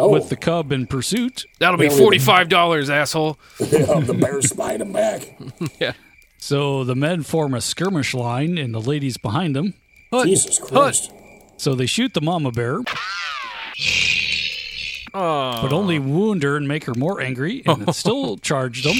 Oh. 0.00 0.10
with 0.10 0.28
the 0.28 0.36
cub 0.36 0.70
in 0.70 0.86
pursuit. 0.86 1.44
That'll 1.58 1.76
be 1.76 1.88
forty 1.88 2.20
five 2.20 2.48
dollars, 2.48 2.88
asshole. 2.88 3.36
Yeah, 3.58 3.98
the 3.98 4.14
bear 4.14 4.40
spied 4.42 4.80
him 4.80 4.92
back. 4.92 5.36
yeah. 5.80 5.94
So 6.38 6.84
the 6.84 6.94
men 6.94 7.24
form 7.24 7.52
a 7.52 7.60
skirmish 7.60 8.14
line 8.14 8.58
and 8.58 8.72
the 8.72 8.80
ladies 8.80 9.16
behind 9.16 9.56
them. 9.56 9.74
Jesus 10.12 10.60
Christ. 10.60 11.10
So 11.58 11.74
they 11.74 11.86
shoot 11.86 12.14
the 12.14 12.20
mama 12.20 12.50
bear, 12.52 12.78
Oh. 15.14 15.58
but 15.62 15.72
only 15.72 15.98
wound 15.98 16.42
her 16.42 16.56
and 16.56 16.68
make 16.68 16.84
her 16.84 16.94
more 16.94 17.20
angry, 17.20 17.62
and 17.66 17.88
it 17.88 17.92
still 17.96 18.36
charged 18.38 18.84
them. 18.84 18.96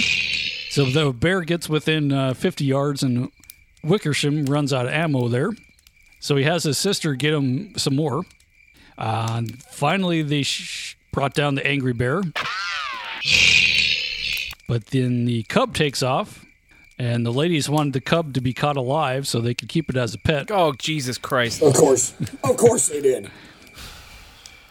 So 0.71 0.85
the 0.87 1.13
bear 1.13 1.43
gets 1.43 1.69
within 1.69 2.13
uh, 2.13 2.35
50 2.35 2.65
yards, 2.65 3.03
and 3.03 3.31
Wickersham 3.85 4.47
runs 4.47 4.73
out 4.73 4.87
of 4.87 4.93
ammo 4.93 5.29
there. 5.29 5.51
So 6.21 6.37
he 6.37 6.45
has 6.45 6.65
his 6.65 6.79
sister 6.79 7.15
get 7.15 7.33
him 7.35 7.75
some 7.79 7.95
more. 7.97 8.25
Uh, 8.97 9.29
and 9.37 9.63
finally, 9.63 10.23
they 10.23 10.43
sh- 10.43 10.97
brought 11.13 11.35
down 11.35 11.55
the 11.55 11.65
angry 11.67 11.93
bear. 11.93 12.23
But 14.67 14.87
then 14.87 15.25
the 15.25 15.45
cub 15.45 15.75
takes 15.75 16.03
off, 16.03 16.45
and 16.99 17.25
the 17.25 17.33
ladies 17.33 17.69
wanted 17.69 17.93
the 17.93 18.01
cub 18.01 18.35
to 18.35 18.41
be 18.41 18.53
caught 18.53 18.77
alive 18.77 19.27
so 19.29 19.41
they 19.41 19.55
could 19.55 19.69
keep 19.69 19.89
it 19.91 19.97
as 19.97 20.15
a 20.15 20.19
pet. 20.19 20.51
Oh 20.51 20.73
Jesus 20.73 21.19
Christ! 21.19 21.63
Of 21.63 21.75
course, 21.75 22.15
of 22.45 22.57
course 22.57 22.89
they 22.89 23.01
did. 23.01 23.31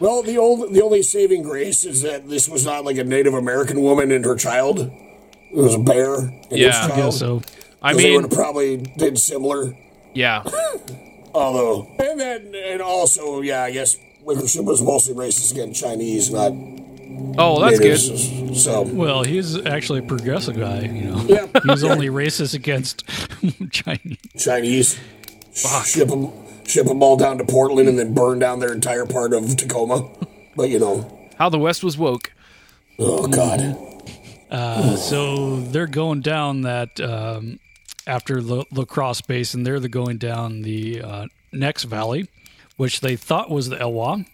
Well, 0.00 0.22
the 0.22 0.38
old, 0.38 0.72
the 0.72 0.80
only 0.82 1.02
saving 1.02 1.42
grace 1.42 1.84
is 1.84 2.02
that 2.02 2.28
this 2.28 2.48
was 2.48 2.64
not 2.64 2.84
like 2.84 2.98
a 2.98 3.04
Native 3.04 3.34
American 3.34 3.80
woman 3.82 4.12
and 4.12 4.24
her 4.24 4.36
child. 4.36 4.78
It 4.80 5.56
was 5.56 5.74
a 5.74 5.78
bear. 5.78 6.14
And 6.18 6.36
its 6.52 6.60
Yeah. 6.60 6.84
I 6.84 6.88
child. 6.88 6.96
guess 6.96 7.18
so. 7.18 7.42
I 7.82 7.92
'Cause 7.92 8.02
they 8.02 8.08
mean- 8.10 8.14
would 8.22 8.30
have 8.30 8.38
probably 8.38 8.76
did 8.76 9.18
similar. 9.18 9.76
Yeah. 10.14 10.44
Although, 11.34 11.88
and 11.98 12.18
then, 12.20 12.54
and 12.54 12.80
also, 12.80 13.40
yeah, 13.42 13.62
I 13.64 13.70
guess 13.72 13.96
Wickersham 14.22 14.64
was 14.66 14.80
mostly 14.82 15.14
racist 15.14 15.52
against 15.52 15.80
Chinese, 15.80 16.30
not. 16.30 16.52
Oh, 17.38 17.60
that's 17.60 17.78
natives, 17.78 18.08
good. 18.30 18.56
So, 18.56 18.82
Well, 18.82 19.22
he's 19.22 19.56
actually 19.64 20.00
a 20.00 20.02
progressive 20.02 20.56
guy, 20.56 20.80
you 20.82 21.10
know. 21.10 21.24
Yeah. 21.28 21.46
He's 21.64 21.84
only 21.84 22.08
racist 22.08 22.54
against 22.54 23.04
Chinese. 23.70 24.18
Chinese. 24.36 24.98
Ship 25.52 26.08
them, 26.08 26.32
ship 26.64 26.86
them 26.86 27.02
all 27.02 27.16
down 27.16 27.38
to 27.38 27.44
Portland 27.44 27.88
and 27.88 27.98
then 27.98 28.14
burn 28.14 28.38
down 28.40 28.58
their 28.60 28.72
entire 28.72 29.06
part 29.06 29.32
of 29.32 29.56
Tacoma. 29.56 30.08
But 30.56 30.70
you 30.70 30.80
know, 30.80 31.28
How 31.36 31.48
the 31.50 31.58
West 31.58 31.84
was 31.84 31.96
woke. 31.96 32.32
oh 32.98 33.28
god, 33.28 33.76
Uh, 34.50 34.96
so 34.96 35.60
they're 35.60 35.86
going 35.86 36.20
down 36.20 36.62
that 36.62 36.98
um, 37.00 37.60
after 38.08 38.42
the 38.42 38.64
lacrosse 38.72 39.20
basin, 39.20 39.62
they're 39.62 39.78
the 39.78 39.88
going 39.88 40.18
down 40.18 40.62
the 40.62 41.00
uh, 41.00 41.26
next 41.52 41.84
valley, 41.84 42.28
which 42.76 43.02
they 43.02 43.14
thought 43.14 43.50
was 43.50 43.68
the 43.68 43.76
Elwha, 43.76 44.26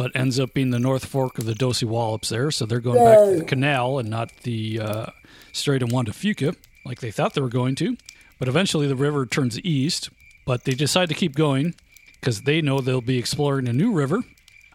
but 0.00 0.16
ends 0.16 0.40
up 0.40 0.54
being 0.54 0.70
the 0.70 0.78
North 0.78 1.04
Fork 1.04 1.36
of 1.36 1.44
the 1.44 1.52
Dosewallips 1.52 2.30
there. 2.30 2.50
So 2.50 2.64
they're 2.64 2.80
going 2.80 3.04
back 3.04 3.18
to 3.18 3.36
the 3.40 3.44
canal 3.44 3.98
and 3.98 4.08
not 4.08 4.34
the 4.44 4.80
uh, 4.80 5.06
Strait 5.52 5.82
of 5.82 5.92
Juan 5.92 6.06
de 6.06 6.10
Fuca 6.10 6.56
like 6.86 7.00
they 7.00 7.10
thought 7.10 7.34
they 7.34 7.42
were 7.42 7.50
going 7.50 7.74
to. 7.74 7.98
But 8.38 8.48
eventually 8.48 8.86
the 8.86 8.96
river 8.96 9.26
turns 9.26 9.60
east, 9.60 10.08
but 10.46 10.64
they 10.64 10.72
decide 10.72 11.10
to 11.10 11.14
keep 11.14 11.34
going 11.34 11.74
because 12.14 12.44
they 12.44 12.62
know 12.62 12.80
they'll 12.80 13.02
be 13.02 13.18
exploring 13.18 13.68
a 13.68 13.74
new 13.74 13.92
river. 13.92 14.22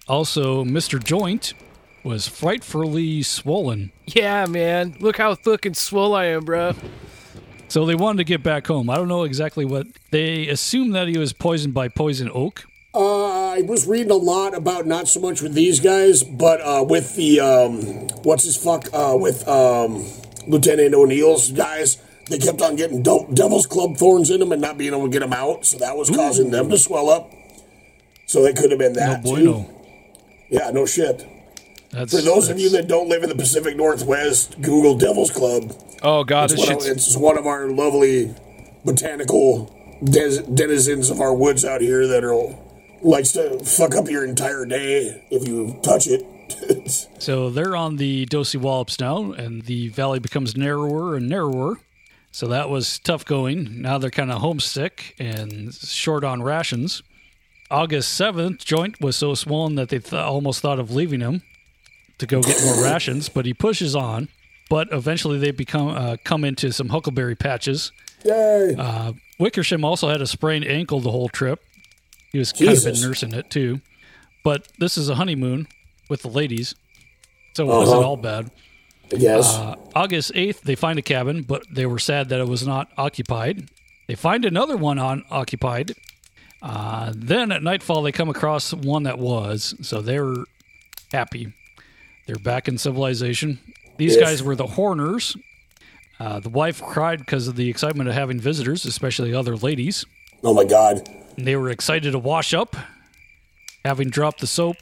Also, 0.07 0.63
Mr. 0.63 1.03
Joint 1.03 1.55
was 2.03 2.27
frightfully 2.27 3.23
swollen. 3.23 3.93
Yeah, 4.05 4.45
man. 4.45 4.95
Look 4.99 5.17
how 5.17 5.33
fucking 5.33 5.73
swole 5.73 6.13
I 6.13 6.25
am, 6.25 6.45
bro. 6.45 6.73
So 7.67 7.87
they 7.87 7.95
wanted 7.95 8.19
to 8.19 8.25
get 8.25 8.43
back 8.43 8.67
home. 8.67 8.91
I 8.91 8.95
don't 8.95 9.07
know 9.07 9.23
exactly 9.23 9.65
what 9.65 9.87
they 10.11 10.49
assumed 10.49 10.93
that 10.93 11.07
he 11.07 11.17
was 11.17 11.33
poisoned 11.33 11.73
by 11.73 11.87
poison 11.87 12.29
oak. 12.31 12.65
Uh, 12.95 13.49
I 13.55 13.61
was 13.63 13.85
reading 13.85 14.11
a 14.11 14.15
lot 14.15 14.55
about 14.55 14.85
not 14.87 15.09
so 15.09 15.19
much 15.19 15.41
with 15.41 15.53
these 15.53 15.81
guys, 15.81 16.23
but 16.23 16.61
uh, 16.61 16.81
with 16.87 17.15
the 17.17 17.41
um, 17.41 17.81
what's 18.23 18.45
his 18.45 18.55
fuck 18.55 18.87
uh, 18.93 19.17
with 19.19 19.45
um, 19.49 20.05
Lieutenant 20.47 20.93
O'Neill's 20.93 21.51
guys. 21.51 22.01
They 22.29 22.39
kept 22.39 22.61
on 22.61 22.77
getting 22.77 23.03
Devil's 23.03 23.67
Club 23.67 23.97
thorns 23.97 24.31
in 24.31 24.39
them 24.39 24.51
and 24.53 24.61
not 24.61 24.77
being 24.77 24.93
able 24.93 25.05
to 25.05 25.11
get 25.11 25.19
them 25.19 25.33
out, 25.33 25.65
so 25.65 25.77
that 25.77 25.95
was 25.97 26.09
causing 26.09 26.51
them 26.51 26.69
to 26.69 26.77
swell 26.77 27.09
up. 27.09 27.29
So 28.25 28.41
they 28.41 28.53
could 28.53 28.71
have 28.71 28.79
been 28.79 28.93
that 28.93 29.23
no 29.23 29.35
too. 29.35 29.65
Yeah, 30.49 30.71
no 30.71 30.85
shit. 30.85 31.27
That's, 31.91 32.15
For 32.15 32.21
those 32.21 32.49
of 32.49 32.59
you 32.59 32.69
that 32.71 32.87
don't 32.87 33.09
live 33.09 33.23
in 33.23 33.29
the 33.29 33.35
Pacific 33.35 33.75
Northwest, 33.75 34.59
Google 34.61 34.97
Devil's 34.97 35.31
Club. 35.31 35.73
Oh 36.01 36.23
god, 36.23 36.51
It's 36.51 36.65
one, 36.65 36.77
of, 36.77 36.85
it's 36.85 37.17
one 37.17 37.37
of 37.37 37.45
our 37.45 37.67
lovely 37.67 38.33
botanical 38.85 39.65
des- 40.03 40.43
denizens 40.43 41.09
of 41.09 41.19
our 41.19 41.33
woods 41.33 41.63
out 41.63 41.81
here 41.81 42.07
that 42.07 42.23
are 42.23 42.55
likes 43.05 43.31
to 43.33 43.59
fuck 43.59 43.95
up 43.95 44.09
your 44.09 44.25
entire 44.25 44.65
day 44.65 45.23
if 45.29 45.47
you 45.47 45.79
touch 45.83 46.07
it. 46.07 46.25
So 47.17 47.49
they're 47.49 47.75
on 47.75 47.95
the 47.95 48.27
Dosewallips 48.27 49.01
now, 49.01 49.31
and 49.31 49.63
the 49.63 49.87
valley 49.89 50.19
becomes 50.19 50.55
narrower 50.55 51.15
and 51.15 51.27
narrower. 51.27 51.79
So 52.31 52.47
that 52.47 52.69
was 52.69 52.99
tough 52.99 53.25
going. 53.25 53.81
Now 53.81 53.97
they're 53.97 54.11
kind 54.11 54.31
of 54.31 54.41
homesick 54.41 55.15
and 55.17 55.73
short 55.73 56.23
on 56.23 56.43
rations. 56.43 57.01
August 57.71 58.19
7th, 58.19 58.63
Joint 58.63 59.01
was 59.01 59.15
so 59.15 59.33
swollen 59.33 59.73
that 59.75 59.89
they 59.89 59.97
th- 59.97 60.13
almost 60.13 60.61
thought 60.61 60.77
of 60.79 60.91
leaving 60.91 61.21
him 61.21 61.41
to 62.19 62.27
go 62.27 62.41
get 62.43 62.63
more 62.63 62.83
rations, 62.83 63.27
but 63.27 63.47
he 63.47 63.53
pushes 63.55 63.95
on. 63.95 64.29
But 64.69 64.89
eventually 64.91 65.39
they 65.39 65.51
become 65.51 65.87
uh, 65.89 66.17
come 66.23 66.43
into 66.43 66.71
some 66.71 66.89
huckleberry 66.89 67.35
patches. 67.35 67.91
Yay! 68.23 68.75
Uh, 68.77 69.13
Wickersham 69.39 69.83
also 69.83 70.09
had 70.09 70.21
a 70.21 70.27
sprained 70.27 70.65
ankle 70.65 70.99
the 70.99 71.11
whole 71.11 71.29
trip. 71.29 71.63
He 72.31 72.39
was 72.39 72.51
kind 72.51 72.71
of 72.77 72.83
been 72.83 73.01
nursing 73.01 73.33
it 73.33 73.49
too. 73.49 73.81
But 74.43 74.67
this 74.79 74.97
is 74.97 75.09
a 75.09 75.15
honeymoon 75.15 75.67
with 76.09 76.21
the 76.21 76.27
ladies, 76.29 76.75
so 77.53 77.63
it 77.63 77.67
wasn't 77.67 77.99
Uh-huh. 77.99 78.07
all 78.09 78.17
bad. 78.17 78.51
Yes. 79.15 79.55
Uh, 79.55 79.75
August 79.95 80.31
8th, 80.33 80.61
they 80.61 80.75
find 80.75 80.97
a 80.99 81.01
cabin, 81.01 81.43
but 81.43 81.63
they 81.71 81.85
were 81.85 81.99
sad 81.99 82.29
that 82.29 82.39
it 82.39 82.47
was 82.47 82.65
not 82.65 82.89
occupied. 82.97 83.69
They 84.07 84.15
find 84.15 84.45
another 84.45 84.77
one 84.77 84.97
unoccupied. 84.99 85.93
Uh, 86.61 87.13
then 87.15 87.51
at 87.51 87.61
nightfall, 87.63 88.01
they 88.01 88.11
come 88.11 88.29
across 88.29 88.73
one 88.73 89.03
that 89.03 89.19
was, 89.19 89.75
so 89.81 90.01
they're 90.01 90.33
happy. 91.11 91.53
They're 92.27 92.35
back 92.37 92.67
in 92.67 92.77
civilization. 92.79 93.59
These 93.97 94.15
Yes. 94.15 94.21
guys 94.23 94.43
were 94.43 94.55
the 94.55 94.65
Horners. 94.67 95.35
Uh, 96.19 96.39
the 96.39 96.49
wife 96.49 96.81
cried 96.81 97.19
because 97.19 97.47
of 97.47 97.55
the 97.55 97.69
excitement 97.69 98.09
of 98.09 98.15
having 98.15 98.39
visitors, 98.39 98.85
especially 98.85 99.33
other 99.33 99.55
ladies. 99.55 100.05
oh 100.43 100.53
my 100.53 100.63
god. 100.65 101.07
And 101.37 101.45
they 101.47 101.55
were 101.55 101.69
excited 101.69 102.11
to 102.11 102.19
wash 102.19 102.53
up, 102.53 102.75
having 103.83 104.09
dropped 104.09 104.39
the 104.39 104.47
soap 104.47 104.77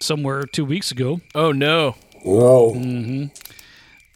somewhere 0.00 0.42
two 0.44 0.64
weeks 0.64 0.90
ago. 0.90 1.20
Oh 1.34 1.52
no. 1.52 1.96
Whoa. 2.24 2.74
hmm 2.74 3.24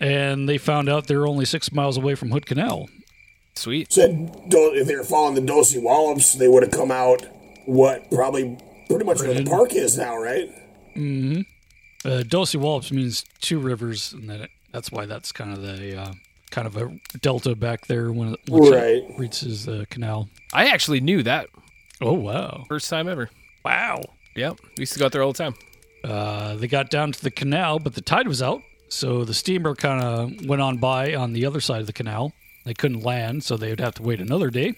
And 0.01 0.49
they 0.49 0.59
found 0.59 0.89
out 0.89 1.07
they're 1.07 1.27
only 1.27 1.45
six 1.45 1.73
miles 1.73 1.97
away 1.97 2.15
from 2.15 2.31
Hood 2.31 2.47
Canal. 2.47 2.89
Sweet. 3.55 3.93
Said 3.93 4.49
do- 4.49 4.73
if 4.75 4.87
they 4.87 4.97
were 4.97 5.05
following 5.05 5.35
the 5.35 5.41
Dosewallips, 5.53 6.37
they 6.39 6.49
would 6.49 6.63
have 6.63 6.73
come 6.73 6.91
out. 6.91 7.23
What 7.67 8.11
probably 8.11 8.59
pretty 8.89 9.05
much 9.05 9.21
where 9.21 9.35
the 9.35 9.45
park 9.45 9.75
is 9.75 9.97
now, 9.99 10.17
right? 10.17 10.49
Mm-hmm. 10.97 11.41
Uh, 12.09 12.23
Dosewallips 12.23 12.93
means 12.93 13.25
two 13.41 13.59
rivers, 13.59 14.13
and 14.13 14.29
that 14.31 14.51
that's 14.73 14.93
why 14.93 15.07
that's 15.07 15.33
kind 15.33 15.53
of 15.53 15.63
the 15.63 15.99
uh, 16.01 16.13
kind 16.51 16.67
of 16.69 16.77
a 16.77 16.97
delta 17.21 17.57
back 17.57 17.87
there 17.87 18.13
when 18.13 18.35
it, 18.35 18.41
once 18.49 18.71
Right. 18.71 18.97
it 19.03 19.19
reaches 19.19 19.65
the 19.65 19.87
canal. 19.91 20.29
I 20.53 20.67
actually 20.67 21.01
knew 21.01 21.23
that. 21.25 21.49
Oh 22.01 22.13
wow! 22.13 22.65
First 22.69 22.91
time 22.91 23.09
ever. 23.09 23.31
Wow. 23.65 24.03
Yep. 24.37 24.61
We 24.77 24.83
used 24.83 24.93
to 24.93 24.99
go 24.99 25.07
out 25.07 25.13
there 25.13 25.23
all 25.23 25.33
the 25.33 25.39
time. 25.39 25.55
Uh, 26.05 26.55
they 26.57 26.69
got 26.69 26.91
down 26.91 27.11
to 27.13 27.23
the 27.23 27.31
canal, 27.31 27.79
but 27.79 27.95
the 27.95 28.01
tide 28.01 28.29
was 28.29 28.43
out, 28.43 28.63
so 28.89 29.25
the 29.25 29.35
steamer 29.35 29.75
kind 29.75 30.03
of 30.03 30.47
went 30.47 30.63
on 30.63 30.77
by 30.77 31.15
on 31.15 31.33
the 31.33 31.47
other 31.47 31.61
side 31.61 31.81
of 31.81 31.87
the 31.87 31.93
canal. 31.93 32.33
They 32.65 32.75
couldn't 32.75 33.01
land, 33.01 33.45
so 33.45 33.57
they 33.57 33.71
would 33.71 33.81
have 33.81 33.95
to 33.95 34.03
wait 34.03 34.21
another 34.21 34.51
day. 34.51 34.75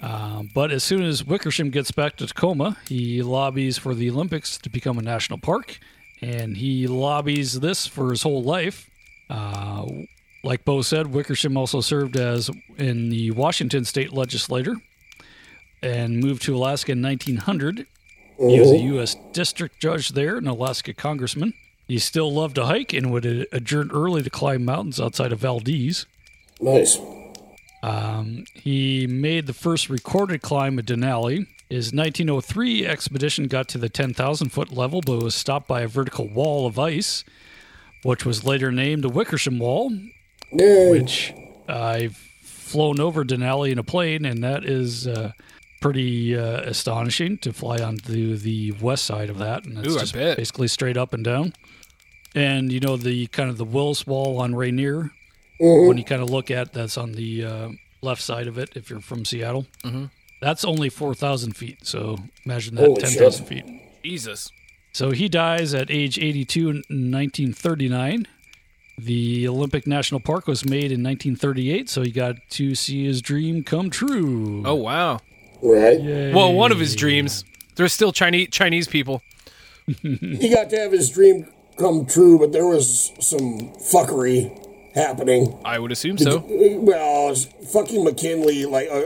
Uh, 0.00 0.42
but 0.54 0.70
as 0.70 0.82
soon 0.82 1.02
as 1.02 1.24
Wickersham 1.24 1.70
gets 1.70 1.90
back 1.90 2.16
to 2.16 2.26
Tacoma, 2.26 2.76
he 2.88 3.22
lobbies 3.22 3.78
for 3.78 3.94
the 3.94 4.10
Olympics 4.10 4.58
to 4.58 4.68
become 4.68 4.98
a 4.98 5.02
national 5.02 5.38
park, 5.38 5.78
and 6.20 6.56
he 6.56 6.86
lobbies 6.86 7.60
this 7.60 7.86
for 7.86 8.10
his 8.10 8.22
whole 8.22 8.42
life. 8.42 8.90
Uh, 9.30 9.86
like 10.44 10.64
Bo 10.64 10.82
said, 10.82 11.06
Wickersham 11.08 11.56
also 11.56 11.80
served 11.80 12.16
as 12.16 12.50
in 12.76 13.10
the 13.10 13.30
Washington 13.30 13.84
state 13.84 14.12
legislature 14.12 14.76
and 15.82 16.20
moved 16.20 16.42
to 16.42 16.56
Alaska 16.56 16.92
in 16.92 17.02
1900. 17.02 17.86
He 18.38 18.60
was 18.60 18.70
a 18.70 18.78
U.S. 18.78 19.16
district 19.32 19.80
judge 19.80 20.10
there, 20.10 20.36
an 20.36 20.48
Alaska 20.48 20.92
congressman. 20.94 21.54
He 21.86 21.98
still 21.98 22.32
loved 22.32 22.54
to 22.56 22.66
hike 22.66 22.92
and 22.92 23.12
would 23.12 23.26
adjourn 23.52 23.90
early 23.92 24.22
to 24.22 24.30
climb 24.30 24.64
mountains 24.64 25.00
outside 25.00 25.32
of 25.32 25.40
Valdez. 25.40 26.06
Nice. 26.60 26.98
Um, 27.82 28.44
he 28.54 29.06
made 29.06 29.46
the 29.46 29.52
first 29.52 29.90
recorded 29.90 30.42
climb 30.42 30.78
of 30.78 30.86
Denali. 30.86 31.46
His 31.68 31.92
1903 31.92 32.86
expedition 32.86 33.46
got 33.48 33.68
to 33.68 33.78
the 33.78 33.88
10,000 33.88 34.50
foot 34.50 34.72
level, 34.72 35.00
but 35.04 35.22
was 35.22 35.34
stopped 35.34 35.66
by 35.66 35.82
a 35.82 35.88
vertical 35.88 36.28
wall 36.28 36.66
of 36.66 36.78
ice, 36.78 37.24
which 38.02 38.24
was 38.24 38.44
later 38.44 38.70
named 38.70 39.02
the 39.02 39.08
Wickersham 39.08 39.58
Wall. 39.58 39.92
Which 40.92 41.32
I've 41.68 42.16
flown 42.42 43.00
over 43.00 43.24
Denali 43.24 43.72
in 43.72 43.78
a 43.78 43.82
plane, 43.82 44.24
and 44.24 44.42
that 44.44 44.64
is 44.64 45.06
uh, 45.06 45.32
pretty 45.82 46.34
uh, 46.36 46.60
astonishing 46.62 47.36
to 47.38 47.52
fly 47.52 47.78
onto 47.82 48.36
the 48.36 48.72
west 48.80 49.04
side 49.04 49.28
of 49.28 49.38
that, 49.38 49.64
and 49.66 49.76
it's 49.78 49.88
Ooh, 49.94 49.98
just 49.98 50.14
bet. 50.14 50.36
basically 50.38 50.68
straight 50.68 50.96
up 50.96 51.12
and 51.12 51.22
down. 51.24 51.52
And 52.34 52.72
you 52.72 52.80
know 52.80 52.96
the 52.96 53.26
kind 53.26 53.50
of 53.50 53.58
the 53.58 53.64
Willis 53.66 54.06
Wall 54.06 54.38
on 54.40 54.54
Rainier, 54.54 55.10
Mhm. 55.60 55.88
when 55.88 55.98
you 55.98 56.04
kind 56.04 56.22
of 56.22 56.30
look 56.30 56.50
at 56.50 56.72
that's 56.72 56.96
on 56.96 57.12
the 57.12 57.44
uh, 57.44 57.68
left 58.00 58.22
side 58.22 58.46
of 58.46 58.56
it 58.56 58.70
if 58.74 58.88
you're 58.88 59.00
from 59.00 59.24
Seattle. 59.26 59.66
Mhm. 59.84 60.10
That's 60.40 60.64
only 60.64 60.88
four 60.88 61.14
thousand 61.14 61.56
feet. 61.56 61.86
So 61.86 62.18
imagine 62.46 62.74
that 62.76 62.86
Holy 62.86 63.00
ten 63.02 63.10
shit. 63.10 63.20
thousand 63.20 63.44
feet. 63.46 63.64
Jesus. 64.02 64.50
So 64.94 65.10
he 65.12 65.28
dies 65.28 65.72
at 65.74 65.90
age 65.90 66.18
82 66.18 66.68
in 66.68 66.82
1939. 67.10 68.26
The 68.98 69.48
Olympic 69.48 69.86
National 69.86 70.20
Park 70.20 70.46
was 70.46 70.64
made 70.66 70.92
in 70.92 71.02
1938, 71.02 71.88
so 71.88 72.02
he 72.02 72.10
got 72.10 72.36
to 72.50 72.74
see 72.74 73.04
his 73.04 73.22
dream 73.22 73.62
come 73.64 73.88
true. 73.90 74.62
Oh 74.66 74.74
wow. 74.74 75.20
Right. 75.62 76.34
Well, 76.34 76.52
one 76.52 76.72
of 76.72 76.78
his 76.78 76.96
dreams. 76.96 77.44
There's 77.76 77.92
still 77.92 78.12
Chinese 78.12 78.48
Chinese 78.50 78.88
people. 78.88 79.22
he 80.02 80.48
got 80.52 80.70
to 80.70 80.76
have 80.76 80.92
his 80.92 81.10
dream 81.10 81.46
come 81.78 82.04
true, 82.06 82.38
but 82.38 82.52
there 82.52 82.66
was 82.66 83.12
some 83.20 83.72
fuckery 83.92 84.50
happening. 84.94 85.58
I 85.64 85.78
would 85.78 85.92
assume 85.92 86.18
so. 86.18 86.44
Well, 86.48 87.34
fucking 87.72 88.04
McKinley, 88.04 88.66
like 88.66 88.88
uh, 88.90 89.04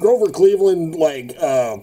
Grover 0.00 0.30
Cleveland, 0.30 0.94
like 0.96 1.34
uh, 1.40 1.78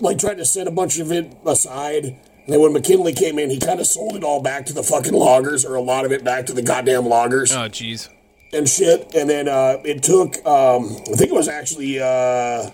like 0.00 0.18
tried 0.18 0.38
to 0.38 0.44
set 0.44 0.66
a 0.66 0.70
bunch 0.70 0.98
of 0.98 1.12
it 1.12 1.36
aside. 1.44 2.04
And 2.04 2.52
then 2.52 2.60
when 2.60 2.72
McKinley 2.72 3.12
came 3.12 3.38
in, 3.38 3.50
he 3.50 3.58
kind 3.58 3.80
of 3.80 3.86
sold 3.86 4.16
it 4.16 4.22
all 4.24 4.40
back 4.42 4.66
to 4.66 4.72
the 4.72 4.82
fucking 4.82 5.12
loggers, 5.14 5.64
or 5.64 5.74
a 5.74 5.80
lot 5.82 6.04
of 6.04 6.12
it 6.12 6.22
back 6.24 6.46
to 6.46 6.52
the 6.52 6.62
goddamn 6.62 7.06
loggers 7.06 7.52
Oh 7.52 7.68
jeez. 7.68 8.08
and 8.52 8.68
shit. 8.68 9.14
And 9.14 9.28
then 9.28 9.48
uh, 9.48 9.78
it 9.84 10.02
took, 10.02 10.36
um, 10.46 10.84
I 11.10 11.16
think 11.16 11.30
it 11.30 11.34
was 11.34 11.48
actually, 11.48 12.00
uh, 12.00 12.70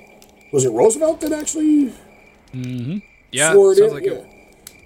was 0.53 0.65
it 0.65 0.71
Roosevelt 0.71 1.21
that 1.21 1.33
actually 1.33 1.93
Mm-hmm. 2.53 2.99
Yeah, 3.33 3.53
it 3.53 3.55
sounds 3.55 3.79
in? 3.79 3.91
like 3.91 4.05
it. 4.05 4.27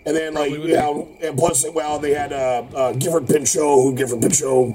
And 0.06 0.14
then, 0.14 0.34
like, 0.34 0.50
you 0.50 0.68
know, 0.68 1.16
and 1.22 1.36
plus, 1.38 1.64
well, 1.72 1.98
they 1.98 2.12
had 2.12 2.32
uh, 2.32 2.64
uh, 2.74 2.92
Gifford 2.92 3.26
Pinchot, 3.26 3.62
who 3.62 3.94
Gifford 3.94 4.20
Pinchot 4.20 4.74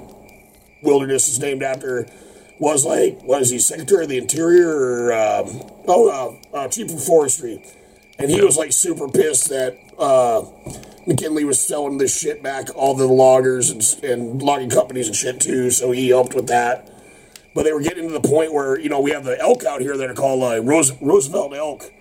Wilderness 0.81 1.27
is 1.29 1.39
named 1.39 1.61
after, 1.61 2.07
was 2.59 2.83
like, 2.83 3.21
was 3.23 3.51
he 3.51 3.59
Secretary 3.59 4.03
of 4.03 4.09
the 4.09 4.17
Interior 4.17 4.69
or, 4.69 5.13
um, 5.13 5.61
oh, 5.87 6.39
uh, 6.53 6.57
uh, 6.57 6.67
Chief 6.67 6.91
of 6.91 7.03
Forestry. 7.03 7.63
And 8.17 8.31
he 8.31 8.41
was 8.41 8.57
like 8.57 8.73
super 8.73 9.07
pissed 9.07 9.49
that 9.49 9.77
uh, 9.99 10.43
McKinley 11.05 11.45
was 11.45 11.65
selling 11.65 11.99
this 11.99 12.19
shit 12.19 12.41
back 12.41 12.67
all 12.75 12.95
the 12.95 13.07
loggers 13.07 13.69
and, 13.69 14.03
and 14.03 14.41
logging 14.41 14.69
companies 14.69 15.07
and 15.07 15.15
shit 15.15 15.39
too. 15.39 15.69
So 15.69 15.91
he 15.91 16.09
helped 16.09 16.33
with 16.33 16.47
that. 16.47 16.89
But 17.59 17.63
they 17.65 17.73
were 17.73 17.81
getting 17.81 18.07
to 18.07 18.13
the 18.13 18.21
point 18.21 18.53
where 18.53 18.79
you 18.79 18.87
know 18.87 19.01
we 19.01 19.11
have 19.11 19.25
the 19.25 19.37
elk 19.37 19.65
out 19.65 19.81
here 19.81 19.97
that 19.97 20.09
are 20.09 20.13
called 20.13 20.41
uh, 20.41 20.63
Rose, 20.63 20.93
Roosevelt 21.01 21.53
elk, 21.53 21.91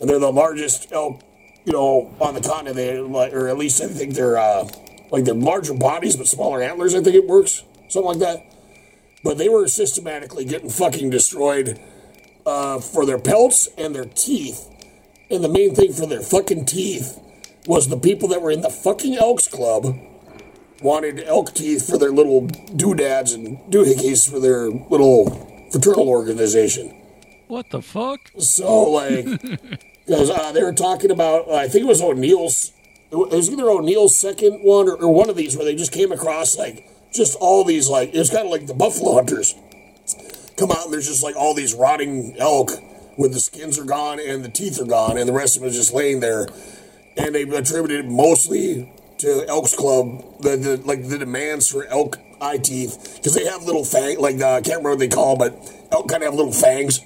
and 0.00 0.10
they're 0.10 0.18
the 0.18 0.32
largest 0.32 0.90
elk 0.90 1.22
you 1.64 1.72
know 1.72 2.12
on 2.20 2.34
the 2.34 2.40
continent. 2.40 3.14
Or 3.32 3.46
at 3.46 3.56
least 3.56 3.80
I 3.80 3.86
think 3.86 4.14
they're 4.14 4.36
uh, 4.36 4.66
like 5.12 5.24
they're 5.24 5.32
larger 5.32 5.74
bodies 5.74 6.16
but 6.16 6.26
smaller 6.26 6.60
antlers. 6.60 6.92
I 6.92 7.02
think 7.02 7.14
it 7.14 7.28
works 7.28 7.62
something 7.88 8.02
like 8.02 8.18
that. 8.18 8.52
But 9.22 9.38
they 9.38 9.48
were 9.48 9.68
systematically 9.68 10.44
getting 10.44 10.70
fucking 10.70 11.10
destroyed 11.10 11.78
uh, 12.44 12.80
for 12.80 13.06
their 13.06 13.20
pelts 13.20 13.68
and 13.78 13.94
their 13.94 14.06
teeth. 14.06 14.68
And 15.30 15.44
the 15.44 15.48
main 15.48 15.72
thing 15.76 15.92
for 15.92 16.06
their 16.06 16.20
fucking 16.20 16.64
teeth 16.64 17.16
was 17.64 17.86
the 17.86 17.96
people 17.96 18.26
that 18.30 18.42
were 18.42 18.50
in 18.50 18.62
the 18.62 18.70
fucking 18.70 19.14
Elks 19.14 19.46
Club 19.46 19.96
wanted 20.82 21.22
elk 21.24 21.54
teeth 21.54 21.88
for 21.88 21.98
their 21.98 22.10
little 22.10 22.46
doodads 22.46 23.32
and 23.32 23.58
doohickeys 23.72 24.30
for 24.30 24.40
their 24.40 24.68
little 24.68 25.68
fraternal 25.70 26.08
organization. 26.08 26.94
What 27.48 27.70
the 27.70 27.82
fuck? 27.82 28.30
So, 28.38 28.90
like, 28.90 29.24
because 30.06 30.30
uh, 30.30 30.52
they 30.52 30.62
were 30.62 30.72
talking 30.72 31.10
about, 31.10 31.50
I 31.50 31.68
think 31.68 31.84
it 31.84 31.88
was 31.88 32.02
O'Neill's, 32.02 32.72
it 33.10 33.16
was 33.16 33.50
either 33.50 33.68
O'Neill's 33.70 34.16
second 34.16 34.60
one 34.62 34.88
or, 34.88 34.96
or 34.96 35.12
one 35.12 35.30
of 35.30 35.36
these 35.36 35.56
where 35.56 35.64
they 35.64 35.76
just 35.76 35.92
came 35.92 36.12
across, 36.12 36.56
like, 36.56 36.88
just 37.12 37.36
all 37.40 37.64
these, 37.64 37.88
like, 37.88 38.10
it's 38.14 38.30
kind 38.30 38.44
of 38.44 38.50
like 38.50 38.66
the 38.66 38.74
buffalo 38.74 39.14
hunters 39.14 39.54
come 40.58 40.70
out 40.70 40.84
and 40.84 40.92
there's 40.92 41.06
just, 41.06 41.22
like, 41.22 41.36
all 41.36 41.54
these 41.54 41.72
rotting 41.74 42.36
elk 42.38 42.70
with 43.16 43.32
the 43.32 43.40
skins 43.40 43.78
are 43.78 43.84
gone 43.84 44.18
and 44.20 44.44
the 44.44 44.48
teeth 44.48 44.80
are 44.80 44.86
gone 44.86 45.16
and 45.16 45.28
the 45.28 45.32
rest 45.32 45.56
of 45.56 45.62
them 45.62 45.70
is 45.70 45.76
just 45.76 45.94
laying 45.94 46.20
there. 46.20 46.48
And 47.16 47.34
they 47.34 47.42
attributed 47.42 48.06
mostly 48.10 48.92
to 49.18 49.48
Elks 49.48 49.74
Club, 49.74 50.22
the, 50.40 50.56
the 50.56 50.76
like 50.84 51.08
the 51.08 51.18
demands 51.18 51.70
for 51.70 51.86
elk 51.86 52.18
eye 52.40 52.58
teeth, 52.58 53.14
because 53.16 53.34
they 53.34 53.46
have 53.46 53.64
little 53.64 53.84
fang, 53.84 54.18
like, 54.18 54.40
uh, 54.40 54.54
I 54.54 54.60
can't 54.60 54.78
remember 54.78 54.90
what 54.90 54.98
they 54.98 55.08
call 55.08 55.36
them, 55.36 55.50
but 55.50 55.88
elk 55.90 56.08
kind 56.08 56.22
of 56.22 56.28
have 56.28 56.34
little 56.34 56.52
fangs. 56.52 57.00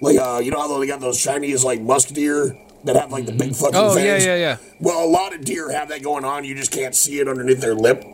Like, 0.00 0.18
uh, 0.18 0.40
you 0.42 0.50
know 0.50 0.60
how 0.60 0.78
they 0.78 0.86
got 0.86 1.00
those 1.00 1.20
Chinese, 1.20 1.64
like, 1.64 1.80
musk 1.80 2.08
deer 2.08 2.56
that 2.84 2.96
have, 2.96 3.10
like, 3.10 3.26
the 3.26 3.32
big 3.32 3.56
fucking 3.56 3.74
Oh 3.74 3.96
yeah, 3.96 4.18
yeah, 4.18 4.36
yeah. 4.36 4.56
Well, 4.78 5.04
a 5.04 5.08
lot 5.08 5.34
of 5.34 5.44
deer 5.44 5.70
have 5.72 5.88
that 5.88 6.02
going 6.02 6.24
on. 6.24 6.44
You 6.44 6.54
just 6.54 6.70
can't 6.70 6.94
see 6.94 7.18
it 7.18 7.28
underneath 7.28 7.60
their 7.60 7.74
lip. 7.74 8.04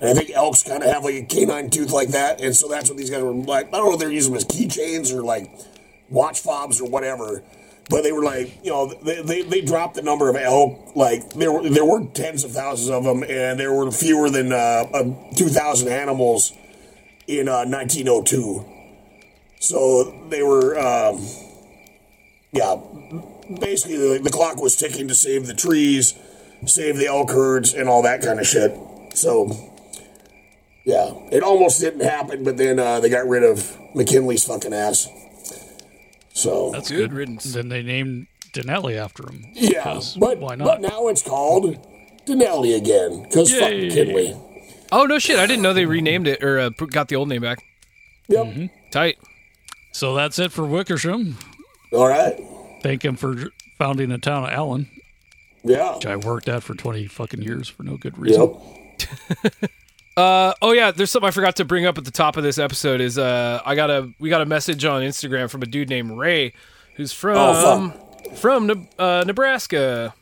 And 0.00 0.08
I 0.08 0.14
think 0.14 0.30
elks 0.30 0.62
kind 0.62 0.82
of 0.82 0.90
have, 0.90 1.04
like, 1.04 1.14
a 1.16 1.22
canine 1.22 1.70
tooth 1.70 1.90
like 1.90 2.08
that. 2.10 2.40
And 2.40 2.54
so 2.54 2.68
that's 2.68 2.88
what 2.88 2.96
these 2.96 3.10
guys 3.10 3.22
were 3.22 3.32
like. 3.32 3.68
I 3.68 3.70
don't 3.72 3.86
know 3.86 3.94
if 3.94 3.98
they're 3.98 4.10
using 4.10 4.32
them 4.32 4.38
as 4.38 4.44
keychains 4.44 5.12
or, 5.12 5.22
like, 5.22 5.50
watch 6.08 6.40
fobs 6.40 6.80
or 6.80 6.88
whatever. 6.88 7.42
But 7.90 8.02
they 8.02 8.12
were 8.12 8.24
like, 8.24 8.64
you 8.64 8.70
know, 8.70 8.86
they, 8.86 9.20
they, 9.22 9.42
they 9.42 9.60
dropped 9.60 9.94
the 9.94 10.02
number 10.02 10.30
of 10.30 10.36
elk. 10.36 10.96
Like 10.96 11.34
there 11.34 11.52
were 11.52 11.68
there 11.68 11.84
were 11.84 12.06
tens 12.06 12.44
of 12.44 12.52
thousands 12.52 12.88
of 12.90 13.04
them, 13.04 13.22
and 13.22 13.60
there 13.60 13.72
were 13.72 13.90
fewer 13.90 14.30
than 14.30 14.52
uh, 14.52 14.84
two 15.36 15.48
thousand 15.48 15.88
animals 15.88 16.52
in 17.26 17.48
uh, 17.48 17.64
1902. 17.64 18.64
So 19.60 20.26
they 20.28 20.42
were, 20.42 20.78
um, 20.78 21.26
yeah, 22.52 22.76
basically 23.60 23.96
the, 23.96 24.20
the 24.22 24.30
clock 24.30 24.60
was 24.60 24.76
ticking 24.76 25.08
to 25.08 25.14
save 25.14 25.46
the 25.46 25.54
trees, 25.54 26.14
save 26.66 26.96
the 26.96 27.06
elk 27.06 27.30
herds, 27.30 27.72
and 27.72 27.88
all 27.88 28.02
that 28.02 28.22
kind 28.22 28.40
of 28.40 28.46
shit. 28.46 28.76
So 29.14 29.50
yeah, 30.84 31.12
it 31.32 31.42
almost 31.42 31.80
didn't 31.80 32.02
happen, 32.02 32.44
but 32.44 32.56
then 32.56 32.78
uh, 32.78 33.00
they 33.00 33.08
got 33.08 33.26
rid 33.26 33.42
of 33.42 33.78
McKinley's 33.94 34.44
fucking 34.44 34.74
ass. 34.74 35.08
So 36.34 36.70
That's 36.72 36.90
good. 36.90 37.12
riddance. 37.12 37.44
Then 37.44 37.68
they 37.68 37.82
named 37.82 38.26
Denali 38.52 38.96
after 38.96 39.22
him. 39.28 39.44
Yeah, 39.54 40.00
but 40.18 40.38
why 40.38 40.56
not? 40.56 40.64
but 40.66 40.80
now 40.80 41.08
it's 41.08 41.22
called 41.22 41.78
Denali 42.26 42.76
again 42.76 43.22
because 43.22 43.50
fuck 43.52 43.70
Yay. 43.70 43.88
McKinley. 43.88 44.36
Oh 44.92 45.06
no 45.06 45.18
shit! 45.18 45.38
I 45.38 45.46
didn't 45.46 45.62
know 45.62 45.72
they 45.72 45.86
renamed 45.86 46.26
it 46.28 46.42
or 46.42 46.58
uh, 46.58 46.68
got 46.70 47.08
the 47.08 47.16
old 47.16 47.28
name 47.28 47.42
back. 47.42 47.62
Yep. 48.28 48.70
Tight. 48.90 49.18
So 49.92 50.14
that's 50.14 50.38
it 50.38 50.50
for 50.52 50.66
Wickersham. 50.66 51.36
All 51.92 52.08
right. 52.08 52.38
Thank 52.82 53.04
him 53.04 53.16
for 53.16 53.36
founding 53.78 54.08
the 54.08 54.18
town 54.18 54.44
of 54.44 54.50
Allyn. 54.50 54.88
Yeah. 55.62 55.94
Which 55.94 56.06
I 56.06 56.16
worked 56.16 56.48
at 56.48 56.62
for 56.62 56.74
20 56.74 57.06
fucking 57.06 57.42
years 57.42 57.68
for 57.68 57.82
no 57.84 57.96
good 57.96 58.18
reason. 58.18 58.56
Uh 60.16 60.54
oh 60.62 60.72
yeah, 60.72 60.90
there's 60.92 61.10
something 61.10 61.26
I 61.28 61.32
forgot 61.32 61.56
to 61.56 61.64
bring 61.64 61.86
up 61.86 61.98
at 61.98 62.04
the 62.04 62.10
top 62.12 62.36
of 62.36 62.44
this 62.44 62.58
episode. 62.58 63.00
Is 63.00 63.18
uh 63.18 63.60
I 63.64 63.74
got 63.74 63.90
a 63.90 64.12
we 64.20 64.28
got 64.30 64.40
a 64.42 64.46
message 64.46 64.84
on 64.84 65.02
Instagram 65.02 65.50
from 65.50 65.62
a 65.62 65.66
dude 65.66 65.88
named 65.90 66.12
Ray, 66.16 66.52
who's 66.96 67.12
from 67.12 67.36
Oh, 67.36 67.90
from 68.36 68.66
Ne- 68.68 68.88
uh, 68.98 69.24
Nebraska. 69.26 70.14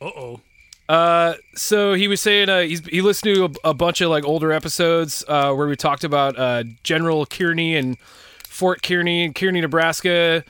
Uh 0.00 0.04
oh. 0.04 0.40
Uh, 0.88 1.34
so 1.56 1.94
he 1.94 2.06
was 2.06 2.20
saying 2.20 2.48
uh, 2.48 2.60
he's 2.60 2.84
he 2.86 3.00
listened 3.02 3.34
to 3.34 3.44
a, 3.64 3.70
a 3.70 3.74
bunch 3.74 4.00
of 4.00 4.10
like 4.10 4.24
older 4.24 4.52
episodes 4.52 5.24
uh, 5.28 5.52
where 5.52 5.66
we 5.66 5.74
talked 5.76 6.04
about 6.04 6.38
uh, 6.38 6.62
General 6.84 7.26
Kearney 7.26 7.76
and 7.76 7.98
Fort 8.46 8.82
Kearney 8.82 9.24
and 9.24 9.34
Kearney, 9.34 9.60
Nebraska, 9.60 10.44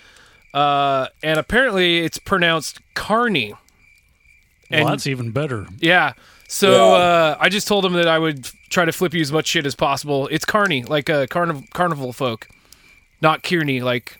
uh, 0.52 1.06
and 1.22 1.38
apparently 1.38 1.98
it's 2.00 2.18
pronounced 2.18 2.80
Carney. 2.94 3.54
Well, 4.70 4.86
that's 4.88 5.06
even 5.06 5.30
better. 5.30 5.66
Yeah. 5.78 6.12
So 6.48 6.70
Yeah. 6.70 6.76
Uh, 6.76 7.36
I 7.40 7.48
just 7.48 7.66
told 7.68 7.84
him 7.84 7.94
that 7.94 8.08
I 8.08 8.18
would 8.18 8.48
try 8.70 8.84
to 8.84 8.92
flip 8.92 9.14
you 9.14 9.20
as 9.20 9.32
much 9.32 9.46
shit 9.46 9.66
as 9.66 9.74
possible. 9.74 10.28
It's 10.28 10.44
Carney, 10.44 10.82
like 10.84 11.08
a 11.08 11.26
carnival 11.26 11.64
carnival 11.72 12.12
folk, 12.12 12.48
not 13.20 13.42
Kearney. 13.42 13.80
Like, 13.80 14.18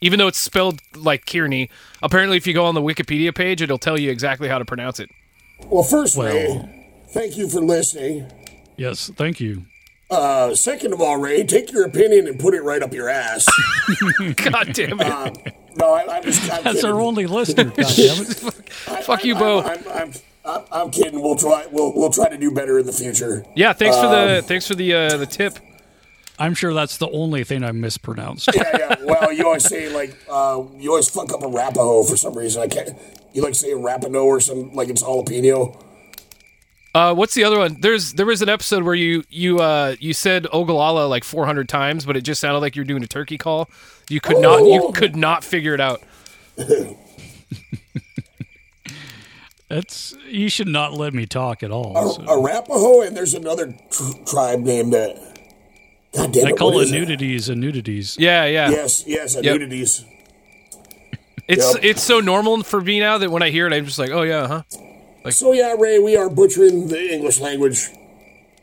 even 0.00 0.18
though 0.18 0.28
it's 0.28 0.38
spelled 0.38 0.80
like 0.96 1.26
Kearney, 1.26 1.68
apparently 2.02 2.36
if 2.36 2.46
you 2.46 2.54
go 2.54 2.64
on 2.64 2.74
the 2.74 2.80
Wikipedia 2.82 3.34
page, 3.34 3.60
it'll 3.62 3.78
tell 3.78 3.98
you 3.98 4.10
exactly 4.10 4.48
how 4.48 4.58
to 4.58 4.64
pronounce 4.64 5.00
it. 5.00 5.10
Well, 5.66 5.82
first, 5.82 6.16
Ray, 6.16 6.62
thank 7.08 7.36
you 7.36 7.48
for 7.48 7.60
listening. 7.60 8.30
Yes, 8.76 9.10
thank 9.16 9.40
you. 9.40 9.64
Uh, 10.10 10.54
second 10.54 10.94
of 10.94 11.00
all, 11.02 11.18
Ray, 11.18 11.44
take 11.44 11.70
your 11.72 11.84
opinion 11.84 12.26
and 12.28 12.38
put 12.40 12.54
it 12.54 12.62
right 12.62 12.82
up 12.82 12.94
your 12.94 13.10
ass. 13.10 13.46
God 14.36 14.72
damn 14.72 15.00
it. 15.00 15.06
Uh, 15.06 15.30
no, 15.76 15.92
I, 15.92 16.16
I'm 16.16 16.22
just. 16.22 16.42
I'm 16.50 16.62
That's 16.64 16.76
kidding. 16.76 16.90
our 16.90 17.00
only 17.00 17.26
listener. 17.26 17.64
goddammit. 17.64 19.02
Fuck 19.04 19.24
you, 19.24 19.34
Bo. 19.34 19.62
I'm, 19.62 19.88
I'm, 19.88 20.12
I'm, 20.48 20.62
I'm 20.72 20.90
kidding. 20.90 21.20
We'll 21.22 21.36
try. 21.36 21.66
We'll 21.70 21.92
we'll 21.94 22.10
try 22.10 22.28
to 22.28 22.38
do 22.38 22.50
better 22.50 22.78
in 22.78 22.86
the 22.86 22.92
future. 22.92 23.44
Yeah, 23.54 23.72
thanks 23.74 23.96
for 23.96 24.08
the 24.08 24.38
Um, 24.38 24.44
thanks 24.44 24.66
for 24.66 24.74
the 24.74 24.94
uh, 24.94 25.16
the 25.16 25.26
tip. 25.26 25.58
I'm 26.40 26.54
sure 26.54 26.72
that's 26.72 26.98
the 26.98 27.08
only 27.10 27.42
thing 27.44 27.64
I 27.64 27.72
mispronounced. 27.72 28.48
yeah, 28.54 28.62
yeah. 28.78 28.94
Well, 29.02 29.32
you 29.32 29.44
always 29.44 29.64
say 29.64 29.88
like 29.88 30.16
uh, 30.30 30.62
you 30.76 30.90
always 30.90 31.08
fuck 31.08 31.32
up 31.32 31.42
a 31.42 31.46
Rapaho 31.46 32.08
for 32.08 32.16
some 32.16 32.34
reason. 32.34 32.62
I 32.62 32.68
can't. 32.68 32.90
You 33.34 33.42
like 33.42 33.54
say 33.54 33.72
Rapino 33.72 34.24
or 34.24 34.40
some 34.40 34.72
like 34.72 34.88
it's 34.88 35.02
jalapeno. 35.02 35.82
Uh, 36.94 37.14
what's 37.14 37.34
the 37.34 37.44
other 37.44 37.58
one? 37.58 37.80
There's 37.80 38.14
there 38.14 38.24
was 38.26 38.40
an 38.40 38.48
episode 38.48 38.82
where 38.84 38.94
you 38.94 39.22
you 39.28 39.58
uh 39.58 39.96
you 40.00 40.14
said 40.14 40.46
Ogallala 40.52 41.06
like 41.06 41.22
400 41.24 41.68
times, 41.68 42.06
but 42.06 42.16
it 42.16 42.22
just 42.22 42.40
sounded 42.40 42.60
like 42.60 42.74
you 42.76 42.80
were 42.82 42.86
doing 42.86 43.02
a 43.04 43.06
turkey 43.06 43.36
call. 43.36 43.68
You 44.08 44.20
could 44.20 44.38
not 44.38 44.60
Oh. 44.60 44.72
you 44.72 44.92
could 44.92 45.14
not 45.14 45.44
figure 45.44 45.74
it 45.74 45.80
out. 45.80 46.02
That's 49.68 50.14
you 50.26 50.48
should 50.48 50.68
not 50.68 50.94
let 50.94 51.12
me 51.12 51.26
talk 51.26 51.62
at 51.62 51.70
all. 51.70 51.96
A, 51.96 52.12
so. 52.14 52.22
Arapaho, 52.22 53.02
and 53.02 53.16
there's 53.16 53.34
another 53.34 53.74
tr- 53.90 54.12
tribe 54.26 54.60
named 54.60 54.92
that. 54.94 55.16
God 56.14 56.32
damn 56.32 56.44
They 56.44 56.50
it! 56.50 56.56
call 56.56 56.72
what 56.72 56.80
it 56.80 56.84
is 56.86 56.92
nudities 56.92 57.48
and 57.50 57.60
nudities. 57.60 58.16
Yeah, 58.18 58.46
yeah. 58.46 58.70
Yes, 58.70 59.04
yes, 59.06 59.34
Yep. 59.34 59.44
nudities. 59.44 60.04
It's 61.46 61.74
Yep. 61.74 61.84
it's 61.84 62.02
so 62.02 62.20
normal 62.20 62.62
for 62.62 62.80
me 62.80 62.98
now 63.00 63.18
that 63.18 63.30
when 63.30 63.42
I 63.42 63.50
hear 63.50 63.66
it, 63.66 63.72
I'm 63.74 63.84
just 63.84 63.98
like, 63.98 64.10
oh 64.10 64.22
yeah, 64.22 64.46
huh? 64.46 64.62
Like, 65.24 65.34
so 65.34 65.52
yeah, 65.52 65.74
Ray, 65.78 65.98
we 65.98 66.16
are 66.16 66.30
butchering 66.30 66.88
the 66.88 67.12
English 67.12 67.40
language 67.40 67.88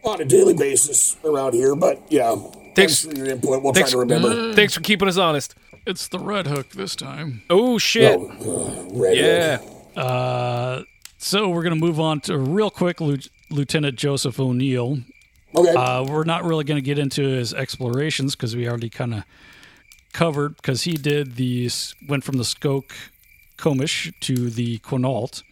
on 0.03 0.22
a 0.22 0.26
daily 0.26 0.53
basis 0.56 1.15
around 1.23 1.53
here. 1.53 1.76
But 1.76 2.02
yeah, 2.10 2.36
thanks, 2.76 3.06
for 3.06 3.14
your 3.15 3.27
input. 3.27 3.61
We'll 3.61 3.73
thanks, 3.73 3.91
try 3.91 3.98
to 3.98 3.99
remember. 3.99 4.30
Mm. 4.30 4.56
Thanks 4.56 4.73
for 4.73 4.82
keeping 4.82 5.07
us 5.07 5.18
honest. 5.18 5.53
It's 5.86 6.07
the 6.07 6.18
red 6.19 6.48
hook 6.48 6.69
this 6.72 6.95
time. 6.95 7.44
Oh 7.49 7.77
shit! 7.77 8.19
Oh, 8.19 8.88
uh, 8.91 8.99
red 8.99 9.18
yeah. 9.18 10.02
Uh, 10.02 10.84
so 11.26 11.49
we're 11.49 11.64
gonna 11.64 11.76
move 11.76 11.99
on 11.99 12.19
to 12.22 12.38
real 12.38 12.69
quick, 12.69 13.02
Lieu- 13.02 13.18
Lieutenant 13.49 13.95
Joseph 13.97 14.39
O'Neill. 14.39 14.99
Okay. 15.56 15.73
Uh, 15.73 16.03
we're 16.03 16.23
not 16.26 16.43
really 16.43 16.64
going 16.65 16.76
to 16.76 16.85
get 16.85 16.99
into 16.99 17.22
his 17.23 17.53
explorations 17.53 18.35
because 18.35 18.56
we 18.57 18.68
already 18.68 18.89
kind 18.89 19.14
of 19.14 19.23
covered 20.11 20.57
because 20.57 20.84
he 20.84 20.93
did 20.93 21.35
the 21.38 21.69
went 22.10 22.26
from 22.26 22.38
the 22.38 22.43
Skoke 22.43 22.91
Komish 23.57 24.14
to 24.19 24.49
the 24.49 24.80
Quinault. 24.80 25.43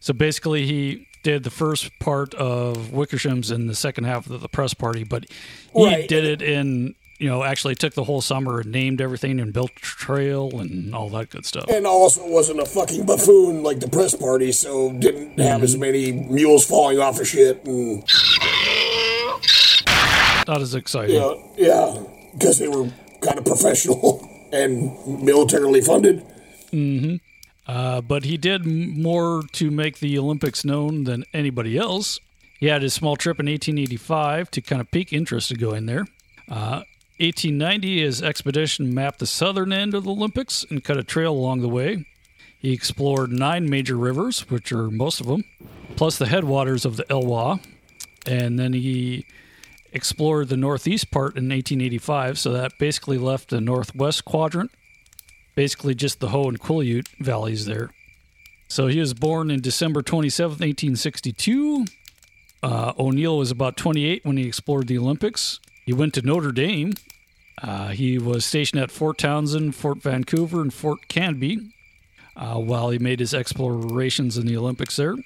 So 0.00 0.14
basically, 0.14 0.66
he 0.66 1.06
did 1.22 1.44
the 1.44 1.50
first 1.50 1.90
part 1.98 2.32
of 2.34 2.90
Wickersham's 2.92 3.50
and 3.50 3.68
the 3.68 3.74
second 3.74 4.04
half 4.04 4.28
of 4.30 4.40
the 4.40 4.48
press 4.48 4.72
party, 4.72 5.04
but 5.04 5.26
he 5.74 5.84
Right. 5.84 6.08
did 6.08 6.24
it 6.24 6.40
in 6.40 6.94
you 7.18 7.28
know 7.28 7.44
actually 7.44 7.74
took 7.74 7.94
the 7.94 8.04
whole 8.04 8.20
summer 8.20 8.60
and 8.60 8.70
named 8.72 9.00
everything 9.00 9.40
and 9.40 9.52
built 9.52 9.70
a 9.76 9.80
trail 9.80 10.50
and 10.60 10.94
all 10.94 11.08
that 11.10 11.30
good 11.30 11.46
stuff. 11.46 11.64
And 11.68 11.86
also 11.86 12.26
wasn't 12.28 12.60
a 12.60 12.66
fucking 12.66 13.06
buffoon 13.06 13.62
like 13.62 13.80
the 13.80 13.88
press 13.88 14.14
party, 14.14 14.52
so 14.52 14.92
didn't 14.92 15.38
have 15.38 15.62
as 15.62 15.76
many 15.76 16.12
mules 16.12 16.64
falling 16.66 16.98
off 16.98 17.20
of 17.20 17.26
shit 17.28 17.64
and 17.66 18.02
Not 20.46 20.60
as 20.60 20.74
exciting. 20.74 21.16
yeah, 21.16 21.34
yeah, 21.56 22.02
because 22.34 22.58
they 22.58 22.68
were 22.68 22.90
kind 23.22 23.38
of 23.38 23.44
professional 23.44 24.28
and 24.52 24.92
militarily 25.22 25.80
funded. 25.80 26.20
hmm 26.70 27.16
Uh, 27.66 28.00
but 28.02 28.24
he 28.24 28.36
did 28.36 28.66
more 28.66 29.42
to 29.52 29.70
make 29.70 29.98
the 30.00 30.18
Olympics 30.18 30.64
known 30.66 31.04
than 31.04 31.24
anybody 31.32 31.78
else. 31.78 32.20
He 32.60 32.66
had 32.66 32.82
his 32.82 32.92
small 32.92 33.16
trip 33.16 33.40
in 33.40 33.46
1885 33.46 34.50
to 34.50 34.60
kind 34.60 34.80
of 34.82 34.90
pique 34.90 35.12
interest 35.14 35.48
to 35.48 35.56
go 35.56 35.72
in 35.72 35.86
there. 35.86 36.04
Uh, 36.50 36.82
1890, 37.18 38.02
his 38.02 38.22
expedition 38.22 38.94
mapped 38.94 39.18
the 39.18 39.26
southern 39.26 39.72
end 39.72 39.94
of 39.94 40.04
the 40.04 40.10
Olympics 40.10 40.64
and 40.68 40.82
cut 40.82 40.96
a 40.96 41.04
trail 41.04 41.32
along 41.32 41.60
the 41.60 41.68
way. 41.68 42.06
He 42.58 42.72
explored 42.72 43.30
nine 43.30 43.68
major 43.68 43.96
rivers, 43.96 44.48
which 44.50 44.72
are 44.72 44.90
most 44.90 45.20
of 45.20 45.26
them, 45.26 45.44
plus 45.96 46.18
the 46.18 46.26
headwaters 46.26 46.84
of 46.84 46.96
the 46.96 47.04
Elwha. 47.04 47.64
And 48.26 48.58
then 48.58 48.72
he 48.72 49.26
explored 49.92 50.48
the 50.48 50.56
northeast 50.56 51.10
part 51.10 51.36
in 51.36 51.44
1885, 51.44 52.38
so 52.38 52.52
that 52.52 52.78
basically 52.78 53.18
left 53.18 53.50
the 53.50 53.60
northwest 53.60 54.24
quadrant 54.24 54.70
basically 55.54 55.94
just 55.94 56.20
the 56.20 56.28
Hoh 56.28 56.48
and 56.48 56.60
Quileute 56.60 57.08
valleys 57.20 57.66
there. 57.66 57.90
So 58.68 58.86
he 58.86 58.98
was 58.98 59.14
born 59.14 59.50
in 59.50 59.60
December 59.60 60.02
27, 60.02 60.50
1862. 60.50 61.84
Uh, 62.62 62.92
O'Neill 62.98 63.38
was 63.38 63.50
about 63.50 63.76
28 63.76 64.24
when 64.24 64.36
he 64.36 64.46
explored 64.46 64.88
the 64.88 64.98
Olympics. 64.98 65.60
He 65.84 65.92
went 65.92 66.14
to 66.14 66.22
Notre 66.22 66.52
Dame. 66.52 66.94
Uh, 67.62 67.88
he 67.88 68.18
was 68.18 68.44
stationed 68.44 68.82
at 68.82 68.90
Fort 68.90 69.18
Townsend, 69.18 69.74
Fort 69.74 70.02
Vancouver, 70.02 70.60
and 70.60 70.72
Fort 70.72 71.08
Canby 71.08 71.70
uh, 72.36 72.58
while 72.58 72.90
he 72.90 72.98
made 72.98 73.20
his 73.20 73.34
explorations 73.34 74.36
in 74.36 74.46
the 74.46 74.56
Olympics 74.56 74.96
there. 74.96 75.16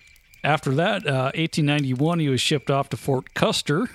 After 0.45 0.71
that, 0.73 1.07
uh, 1.07 1.33
1891, 1.35 2.21
he 2.21 2.29
was 2.29 2.41
shipped 2.41 2.71
off 2.71 2.89
to 2.91 2.97
Fort 2.97 3.35
Custer. 3.35 3.89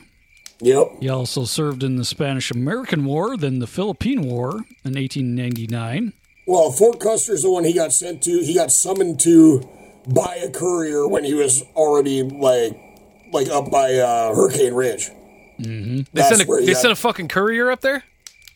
Yep. 0.59 0.99
He 0.99 1.09
also 1.09 1.45
served 1.45 1.83
in 1.83 1.95
the 1.95 2.05
Spanish 2.05 2.51
American 2.51 3.05
War, 3.05 3.37
then 3.37 3.59
the 3.59 3.67
Philippine 3.67 4.23
War 4.23 4.51
in 4.83 4.95
1899. 4.95 6.13
Well, 6.45 6.71
Fort 6.71 6.99
Custer's 6.99 7.43
the 7.43 7.51
one 7.51 7.63
he 7.63 7.73
got 7.73 7.93
sent 7.93 8.21
to. 8.23 8.39
He 8.39 8.53
got 8.53 8.71
summoned 8.71 9.19
to 9.21 9.67
by 10.07 10.35
a 10.35 10.49
courier 10.49 11.07
when 11.07 11.23
he 11.23 11.33
was 11.33 11.63
already 11.75 12.23
like, 12.23 12.77
like 13.31 13.47
up 13.49 13.71
by 13.71 13.95
uh, 13.95 14.35
Hurricane 14.35 14.73
Ridge. 14.73 15.11
Mm-hmm. 15.63 16.01
They 16.13 16.21
sent 16.23 16.41
a 16.41 16.45
they 16.45 16.67
got- 16.73 16.77
sent 16.81 16.91
a 16.91 16.95
fucking 16.95 17.27
courier 17.29 17.71
up 17.71 17.81
there. 17.81 18.03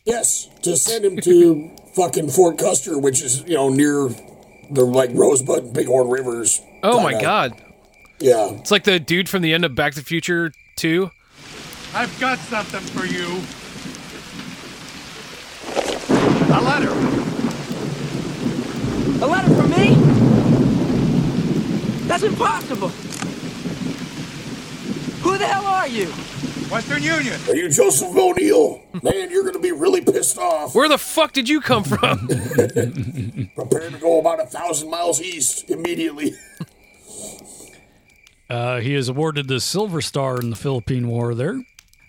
Yes, 0.06 0.48
to 0.62 0.78
send 0.78 1.04
him 1.04 1.18
to 1.18 1.70
fucking 1.94 2.30
Fort 2.30 2.58
Custer, 2.58 2.98
which 2.98 3.22
is 3.22 3.42
you 3.48 3.56
know 3.56 3.70
near 3.70 4.10
the 4.72 4.86
like 4.86 5.10
Rosebud 5.14 5.60
and 5.66 5.74
Bighorn 5.74 6.08
Rivers. 6.10 6.62
Oh 6.84 7.02
my 7.02 7.12
kinda- 7.12 7.26
god! 7.26 7.54
Yeah. 8.20 8.52
It's 8.54 8.72
like 8.72 8.84
the 8.86 9.00
dude 9.00 9.28
from 9.30 9.42
the 9.42 9.54
end 9.54 9.66
of 9.66 9.76
Back 9.76 9.94
to 9.94 10.00
the 10.00 10.06
Future 10.06 10.52
Two. 10.76 11.12
I've 11.94 12.18
got 12.20 12.38
something 12.40 12.82
for 12.82 13.06
you. 13.06 13.42
A 16.50 16.62
letter. 16.62 16.92
A 19.20 19.28
letter 19.28 19.54
from 19.56 19.70
me? 19.72 19.96
That's 22.08 22.24
impossible. 22.24 22.90
Who 25.24 25.38
the 25.38 25.46
hell 25.46 25.66
are 25.66 25.88
you? 25.88 26.08
Western 26.70 27.02
Union. 27.02 27.40
Are 27.48 27.56
you 27.56 27.70
Joseph 27.70 28.16
O'Neill? 28.16 28.82
Man, 29.02 29.32
you're 29.32 29.44
gonna 29.44 29.60
be 29.60 29.72
really 29.72 30.02
pissed 30.02 30.38
off. 30.38 30.76
Where 30.76 30.90
the 30.90 30.98
fuck 30.98 31.32
did 31.32 31.48
you 31.48 31.62
come 31.62 31.84
from? 31.84 32.28
Prepare 33.56 33.90
to 33.90 33.98
go 34.02 34.20
about 34.20 34.42
a 34.42 34.46
thousand 34.46 34.90
miles 34.90 35.22
east 35.22 35.70
immediately. 35.70 36.34
Uh, 38.50 38.80
he 38.80 38.96
is 38.96 39.10
awarded 39.10 39.50
the 39.50 39.60
Silver 39.60 40.02
Star 40.02 40.40
in 40.40 40.52
the 40.52 40.56
Philippine 40.56 41.10
War 41.10 41.36
there. 41.36 41.62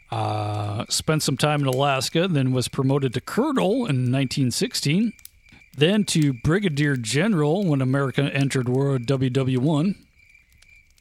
Uh, 0.09 0.85
spent 0.89 1.25
some 1.25 1.37
time 1.37 1.63
in 1.63 1.67
Alaska, 1.67 2.29
then 2.29 2.53
was 2.53 2.69
promoted 2.69 3.13
to 3.15 3.21
colonel 3.21 3.73
in 3.87 4.13
1916. 4.13 5.15
Then 5.77 6.05
to 6.05 6.33
brigadier 6.33 6.95
general 6.97 7.65
when 7.67 7.83
America 7.83 8.31
entered 8.33 8.69
World 8.69 9.05
WW1. 9.07 9.97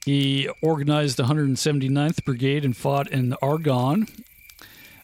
He 0.08 0.48
organized 0.62 1.18
the 1.18 1.24
179th 1.24 2.24
Brigade 2.24 2.64
and 2.64 2.78
fought 2.78 3.12
in 3.12 3.34
Argonne. 3.42 4.08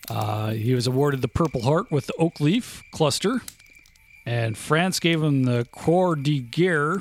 Uh, 0.09 0.51
he 0.51 0.73
was 0.73 0.87
awarded 0.87 1.21
the 1.21 1.27
Purple 1.27 1.63
Heart 1.63 1.91
with 1.91 2.05
the 2.05 2.13
Oak 2.13 2.39
Leaf 2.39 2.81
Cluster. 2.93 3.41
And 4.25 4.57
France 4.57 5.01
gave 5.01 5.21
him 5.21 5.43
the 5.43 5.67
Croix 5.73 6.15
de 6.15 6.39
Guerre. 6.39 6.99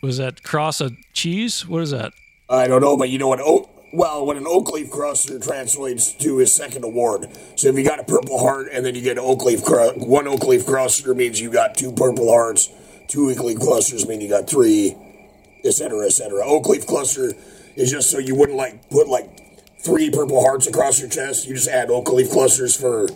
Was 0.00 0.16
that 0.16 0.42
cross 0.42 0.80
of 0.80 0.96
cheese? 1.12 1.68
What 1.68 1.82
is 1.82 1.90
that? 1.90 2.14
I 2.48 2.66
don't 2.68 2.80
know, 2.80 2.96
but 2.96 3.10
you 3.10 3.18
know 3.18 3.28
what? 3.28 3.40
Oak, 3.42 3.68
well, 3.92 4.24
what 4.24 4.38
an 4.38 4.46
oak 4.46 4.72
leaf 4.72 4.90
crosser 4.90 5.38
translates 5.38 6.10
to 6.14 6.38
his 6.38 6.54
second 6.54 6.84
award. 6.84 7.28
So 7.56 7.68
if 7.68 7.76
you 7.76 7.84
got 7.84 8.00
a 8.00 8.04
Purple 8.04 8.38
Heart 8.38 8.68
and 8.72 8.86
then 8.86 8.94
you 8.94 9.02
get 9.02 9.18
an 9.18 9.24
oak 9.26 9.44
leaf 9.44 9.60
one 9.96 10.26
oak 10.26 10.44
leaf 10.44 10.64
crosser 10.64 11.14
means 11.14 11.38
you 11.38 11.50
got 11.50 11.74
two 11.74 11.92
Purple 11.92 12.30
Hearts. 12.30 12.70
Two 13.08 13.28
oak 13.28 13.40
leaf 13.40 13.58
clusters 13.58 14.08
mean 14.08 14.22
you 14.22 14.30
got 14.30 14.48
three, 14.48 14.96
etc., 15.64 16.06
etc. 16.06 16.42
Oak 16.44 16.68
leaf 16.68 16.86
cluster 16.86 17.32
is 17.76 17.90
just 17.90 18.10
so 18.10 18.18
you 18.18 18.34
wouldn't 18.34 18.58
like 18.58 18.88
put 18.90 19.08
like 19.08 19.28
three 19.82 20.10
Purple 20.10 20.42
Hearts 20.42 20.66
across 20.66 21.00
your 21.00 21.08
chest. 21.08 21.46
You 21.46 21.54
just 21.54 21.68
add 21.68 21.90
oak 21.90 22.12
leaf 22.12 22.30
clusters 22.30 22.76
for 22.76 23.08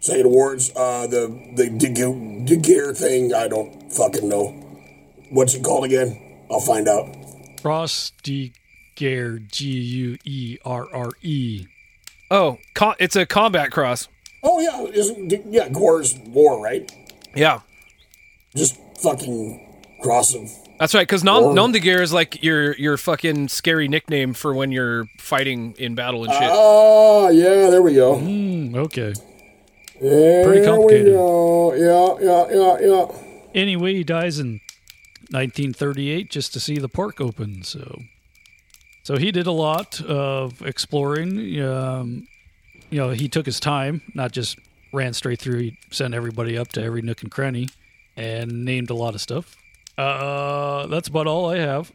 second 0.00 0.26
awards. 0.26 0.70
Uh, 0.74 1.06
the 1.06 1.28
the 1.54 1.70
De- 1.70 2.44
De 2.44 2.56
Gear 2.56 2.94
thing, 2.94 3.34
I 3.34 3.48
don't 3.48 3.92
fucking 3.92 4.28
know. 4.28 4.48
What's 5.30 5.54
it 5.54 5.64
called 5.64 5.84
again? 5.84 6.44
I'll 6.50 6.60
find 6.60 6.86
out. 6.88 7.08
Cross 7.62 8.12
de 8.22 8.52
Guerre, 8.96 9.38
G 9.38 9.66
U 9.68 10.18
E 10.24 10.58
R 10.64 10.86
R 10.92 11.10
E. 11.22 11.66
Oh, 12.30 12.58
co- 12.74 12.94
it's 12.98 13.16
a 13.16 13.24
combat 13.26 13.70
cross. 13.70 14.08
Oh 14.42 14.58
yeah, 14.60 14.82
isn't 14.92 15.32
yeah 15.52 15.68
Gore's 15.68 16.18
war 16.26 16.62
right? 16.62 16.90
Yeah. 17.34 17.60
Just 18.54 18.76
fucking 19.00 19.98
cross 20.02 20.34
of 20.34 20.50
That's 20.82 20.94
right, 20.94 21.06
because 21.06 21.22
nom, 21.22 21.44
Or- 21.44 21.54
nom 21.54 21.70
de 21.70 21.78
guerre 21.78 22.02
is 22.02 22.12
like 22.12 22.42
your 22.42 22.74
your 22.76 22.96
fucking 22.96 23.46
scary 23.50 23.86
nickname 23.86 24.34
for 24.34 24.52
when 24.52 24.72
you're 24.72 25.04
fighting 25.16 25.76
in 25.78 25.94
battle 25.94 26.24
and 26.24 26.32
shit. 26.32 26.48
Oh, 26.50 27.28
yeah, 27.28 27.70
there 27.70 27.80
we 27.82 27.94
go. 27.94 28.16
Mm, 28.16 28.74
okay. 28.74 29.12
There 30.00 30.44
Pretty 30.44 30.66
complicated. 30.66 31.06
we 31.06 31.12
go. 31.12 31.72
Yeah, 31.74 32.26
yeah, 32.50 32.80
yeah, 32.80 32.86
yeah. 33.08 33.16
Anyway, 33.54 33.94
he 33.94 34.02
dies 34.02 34.40
in 34.40 34.60
1938 35.30 36.28
just 36.28 36.52
to 36.54 36.58
see 36.58 36.78
the 36.78 36.88
park 36.88 37.20
open. 37.20 37.62
So, 37.62 38.02
so 39.04 39.16
he 39.16 39.30
did 39.30 39.46
a 39.46 39.52
lot 39.52 40.00
of 40.00 40.62
exploring. 40.62 41.60
Um, 41.62 42.26
you 42.90 42.98
know, 42.98 43.10
he 43.10 43.28
took 43.28 43.46
his 43.46 43.60
time, 43.60 44.02
not 44.14 44.32
just 44.32 44.58
ran 44.92 45.12
straight 45.12 45.38
through. 45.38 45.60
He 45.60 45.78
sent 45.92 46.12
everybody 46.12 46.58
up 46.58 46.72
to 46.72 46.82
every 46.82 47.02
nook 47.02 47.22
and 47.22 47.30
cranny, 47.30 47.68
and 48.16 48.64
named 48.64 48.90
a 48.90 48.94
lot 48.94 49.14
of 49.14 49.20
stuff. 49.20 49.54
Uh, 50.02 50.86
that's 50.88 51.08
about 51.08 51.26
all 51.26 51.50
I 51.50 51.58
have, 51.58 51.92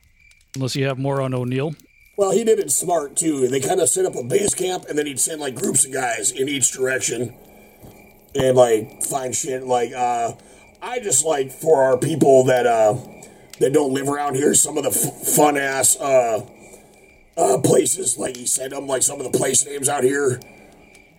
unless 0.55 0.75
you 0.75 0.85
have 0.85 0.97
more 0.97 1.21
on 1.21 1.33
O'Neill. 1.33 1.73
Well, 2.17 2.31
he 2.31 2.43
did 2.43 2.57
it 2.59 2.71
smart 2.71 3.15
too. 3.15 3.47
They 3.47 3.59
kind 3.59 3.79
of 3.79 3.89
set 3.89 4.05
up 4.05 4.15
a 4.15 4.23
base 4.23 4.53
camp, 4.55 4.85
and 4.89 4.97
then 4.97 5.05
he'd 5.05 5.19
send 5.19 5.41
like 5.41 5.55
groups 5.55 5.85
of 5.85 5.93
guys 5.93 6.31
in 6.31 6.47
each 6.49 6.71
direction, 6.71 7.35
and 8.33 8.55
like 8.57 9.03
find 9.03 9.35
shit. 9.35 9.63
Like, 9.63 9.91
uh, 9.93 10.33
I 10.81 10.99
just 10.99 11.25
like 11.25 11.51
for 11.51 11.83
our 11.83 11.97
people 11.97 12.45
that 12.45 12.65
uh 12.65 12.95
that 13.59 13.73
don't 13.73 13.93
live 13.93 14.07
around 14.07 14.35
here, 14.35 14.53
some 14.53 14.77
of 14.77 14.83
the 14.83 14.89
f- 14.89 15.35
fun 15.35 15.57
ass 15.57 15.95
uh 15.99 16.45
uh 17.37 17.57
places. 17.63 18.17
Like 18.17 18.35
he 18.37 18.45
sent 18.45 18.71
them 18.71 18.87
like 18.87 19.03
some 19.03 19.19
of 19.19 19.31
the 19.31 19.37
place 19.37 19.65
names 19.65 19.89
out 19.89 20.03
here 20.03 20.39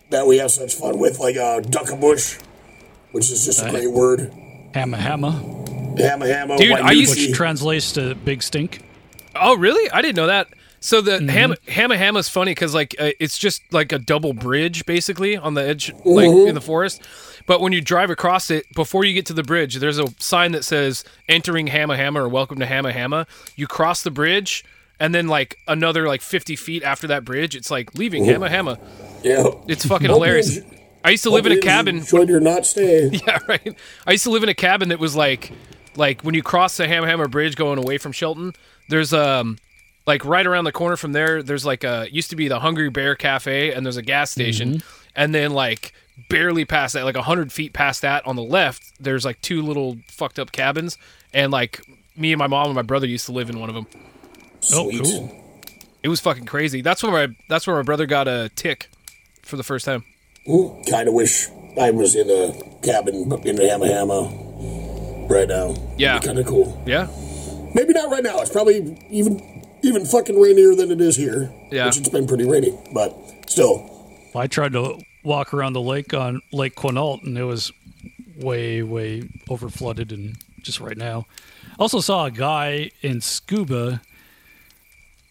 that 0.09 0.25
we 0.25 0.37
have 0.37 0.51
such 0.51 0.73
fun 0.73 0.97
with, 0.99 1.19
like 1.19 1.37
uh 1.37 1.61
Duckabush, 1.61 2.39
which 3.11 3.31
is 3.31 3.45
just 3.45 3.63
a 3.63 3.69
great 3.69 3.91
word. 3.91 4.33
Hamma 4.73 4.97
Hamma. 4.97 5.65
Hamma 5.97 6.27
Hamma. 6.27 6.57
Dude, 6.57 6.71
White 6.71 6.83
I 6.83 6.91
used- 6.91 7.17
Nuki. 7.17 7.27
Which 7.27 7.35
translates 7.35 7.91
to 7.93 8.15
Big 8.15 8.43
Stink. 8.43 8.81
Oh, 9.35 9.55
really? 9.57 9.89
I 9.91 10.01
didn't 10.01 10.15
know 10.17 10.27
that. 10.27 10.47
So 10.81 11.01
the 11.01 11.11
Mm-hmm. 11.19 11.27
ham 11.29 11.55
Hamma 11.67 11.97
Hamma's 11.97 12.29
funny 12.29 12.51
because 12.51 12.73
like 12.73 12.95
uh, 12.99 13.11
it's 13.19 13.37
just 13.37 13.61
like 13.73 13.91
a 13.91 13.99
double 13.99 14.31
bridge 14.33 14.85
basically 14.85 15.35
on 15.35 15.53
the 15.53 15.61
edge, 15.61 15.91
like 16.05 16.29
Mm-hmm. 16.29 16.47
in 16.49 16.55
the 16.55 16.61
forest. 16.61 17.01
But 17.45 17.59
when 17.61 17.73
you 17.73 17.81
drive 17.81 18.09
across 18.09 18.49
it, 18.49 18.65
before 18.75 19.03
you 19.03 19.13
get 19.13 19.25
to 19.25 19.33
the 19.33 19.43
bridge, 19.43 19.75
there's 19.75 19.99
a 19.99 20.07
sign 20.19 20.53
that 20.53 20.63
says 20.63 21.03
"Entering 21.27 21.67
Hamma 21.67 21.97
Hamma" 21.97 22.23
or 22.23 22.29
"Welcome 22.29 22.59
to 22.59 22.65
Hamma 22.65 22.93
Hamma." 22.93 23.27
You 23.57 23.67
cross 23.67 24.03
the 24.03 24.11
bridge, 24.11 24.63
and 25.01 25.13
then 25.13 25.27
like 25.27 25.57
another 25.67 26.07
like 26.07 26.21
50 26.21 26.55
feet 26.55 26.81
after 26.83 27.07
that 27.07 27.25
bridge, 27.25 27.55
it's 27.57 27.69
like 27.69 27.93
leaving 27.95 28.23
Ooh. 28.25 28.31
Hamma 28.31 28.49
Hamma. 28.49 28.79
Yeah. 29.21 29.47
It's 29.67 29.85
fucking 29.85 30.07
Hope 30.07 30.17
hilarious. 30.17 30.55
you- 30.57 30.63
I 31.03 31.09
used 31.11 31.23
to 31.23 31.29
live 31.29 31.45
in 31.45 31.53
a 31.53 31.55
hope 31.55 31.63
you 31.63 31.69
cabin. 31.69 31.97
Enjoyed 31.99 32.27
your 32.29 32.39
not 32.41 32.65
stay. 32.65 33.09
Yeah, 33.25 33.39
right. 33.47 33.75
I 34.07 34.11
used 34.11 34.25
to 34.25 34.29
live 34.31 34.43
in 34.43 34.49
a 34.49 34.53
cabin 34.53 34.89
that 34.89 34.99
was 34.99 35.15
like, 35.15 35.51
like 35.99 36.21
when 36.21 36.33
you 36.33 36.41
cross 36.41 36.77
the 36.77 36.87
Hamma 36.87 37.05
Hamma 37.05 37.27
Bridge 37.27 37.55
going 37.55 37.77
away 37.77 37.97
from 37.97 38.11
Shelton, 38.13 38.53
there's 38.87 39.13
um, 39.13 39.59
like 40.07 40.25
right 40.25 40.47
around 40.47 40.63
the 40.63 40.71
corner 40.71 40.95
from 40.95 41.11
there, 41.11 41.43
there's 41.43 41.65
like 41.65 41.83
a 41.83 42.07
used 42.11 42.29
to 42.31 42.35
be 42.35 42.47
the 42.47 42.61
Hungry 42.61 42.89
Bear 42.89 43.15
Cafe, 43.15 43.71
and 43.71 43.85
there's 43.85 43.97
a 43.97 44.01
gas 44.01 44.31
station, 44.31 44.81
and 45.15 45.35
then 45.35 45.51
like 45.51 45.93
barely 46.29 46.65
past 46.65 46.93
that, 46.93 47.03
like 47.03 47.15
a 47.15 47.21
hundred 47.21 47.51
feet 47.51 47.73
past 47.73 48.01
that 48.01 48.25
on 48.25 48.35
the 48.35 48.43
left, 48.43 48.81
there's 48.99 49.25
like 49.25 49.39
two 49.41 49.61
little 49.61 49.97
fucked 50.07 50.39
up 50.39 50.51
cabins, 50.51 50.97
and 51.33 51.51
like 51.51 51.85
me 52.15 52.31
and 52.31 52.39
my 52.39 52.47
mom 52.47 52.67
and 52.67 52.75
my 52.75 52.81
brother 52.81 53.05
used 53.05 53.25
to 53.27 53.31
live 53.31 53.49
in 53.49 53.59
one 53.59 53.69
of 53.69 53.75
them. 53.75 53.85
Oh, 54.73 54.89
cool. 55.03 55.35
It 56.01 56.07
was 56.07 56.21
fucking 56.21 56.45
crazy. 56.45 56.81
That's 56.81 57.03
where 57.03 57.11
my 57.11 57.35
that's 57.49 57.67
where 57.67 57.75
my 57.75 57.83
brother 57.83 58.05
got 58.05 58.27
a 58.27 58.49
tick 58.55 58.89
for 59.43 59.57
the 59.57 59.63
first 59.63 59.85
time. 59.85 60.05
Kind 60.89 61.07
of 61.07 61.13
wish 61.13 61.49
I 61.79 61.91
was 61.91 62.15
in 62.15 62.29
a 62.29 62.81
cabin 62.81 63.31
in 63.45 63.55
the 63.57 63.67
Hamma 63.69 63.87
Hamma 63.87 64.48
right 65.29 65.47
now. 65.47 65.75
Yeah. 65.97 66.19
Kind 66.19 66.39
of 66.39 66.45
cool. 66.45 66.81
Yeah. 66.85 67.07
Maybe 67.73 67.93
not 67.93 68.11
right 68.11 68.23
now. 68.23 68.39
It's 68.39 68.51
probably 68.51 68.97
even 69.09 69.41
even 69.81 70.05
fucking 70.05 70.39
rainier 70.39 70.75
than 70.75 70.91
it 70.91 70.99
is 70.99 71.15
here. 71.15 71.51
Yeah. 71.71 71.85
Which 71.85 71.97
it's 71.97 72.09
been 72.09 72.27
pretty 72.27 72.45
rainy, 72.45 72.77
but 72.93 73.15
still. 73.47 73.89
I 74.35 74.47
tried 74.47 74.73
to 74.73 74.99
walk 75.23 75.53
around 75.53 75.73
the 75.73 75.81
lake 75.81 76.13
on 76.13 76.41
Lake 76.51 76.75
Quinault, 76.75 77.23
and 77.23 77.37
it 77.37 77.43
was 77.43 77.71
way, 78.37 78.83
way 78.83 79.23
over 79.49 79.69
flooded, 79.69 80.11
and 80.11 80.35
just 80.61 80.79
right 80.79 80.97
now. 80.97 81.25
Also 81.77 81.99
saw 81.99 82.25
a 82.25 82.31
guy 82.31 82.91
in 83.01 83.21
scuba, 83.21 84.01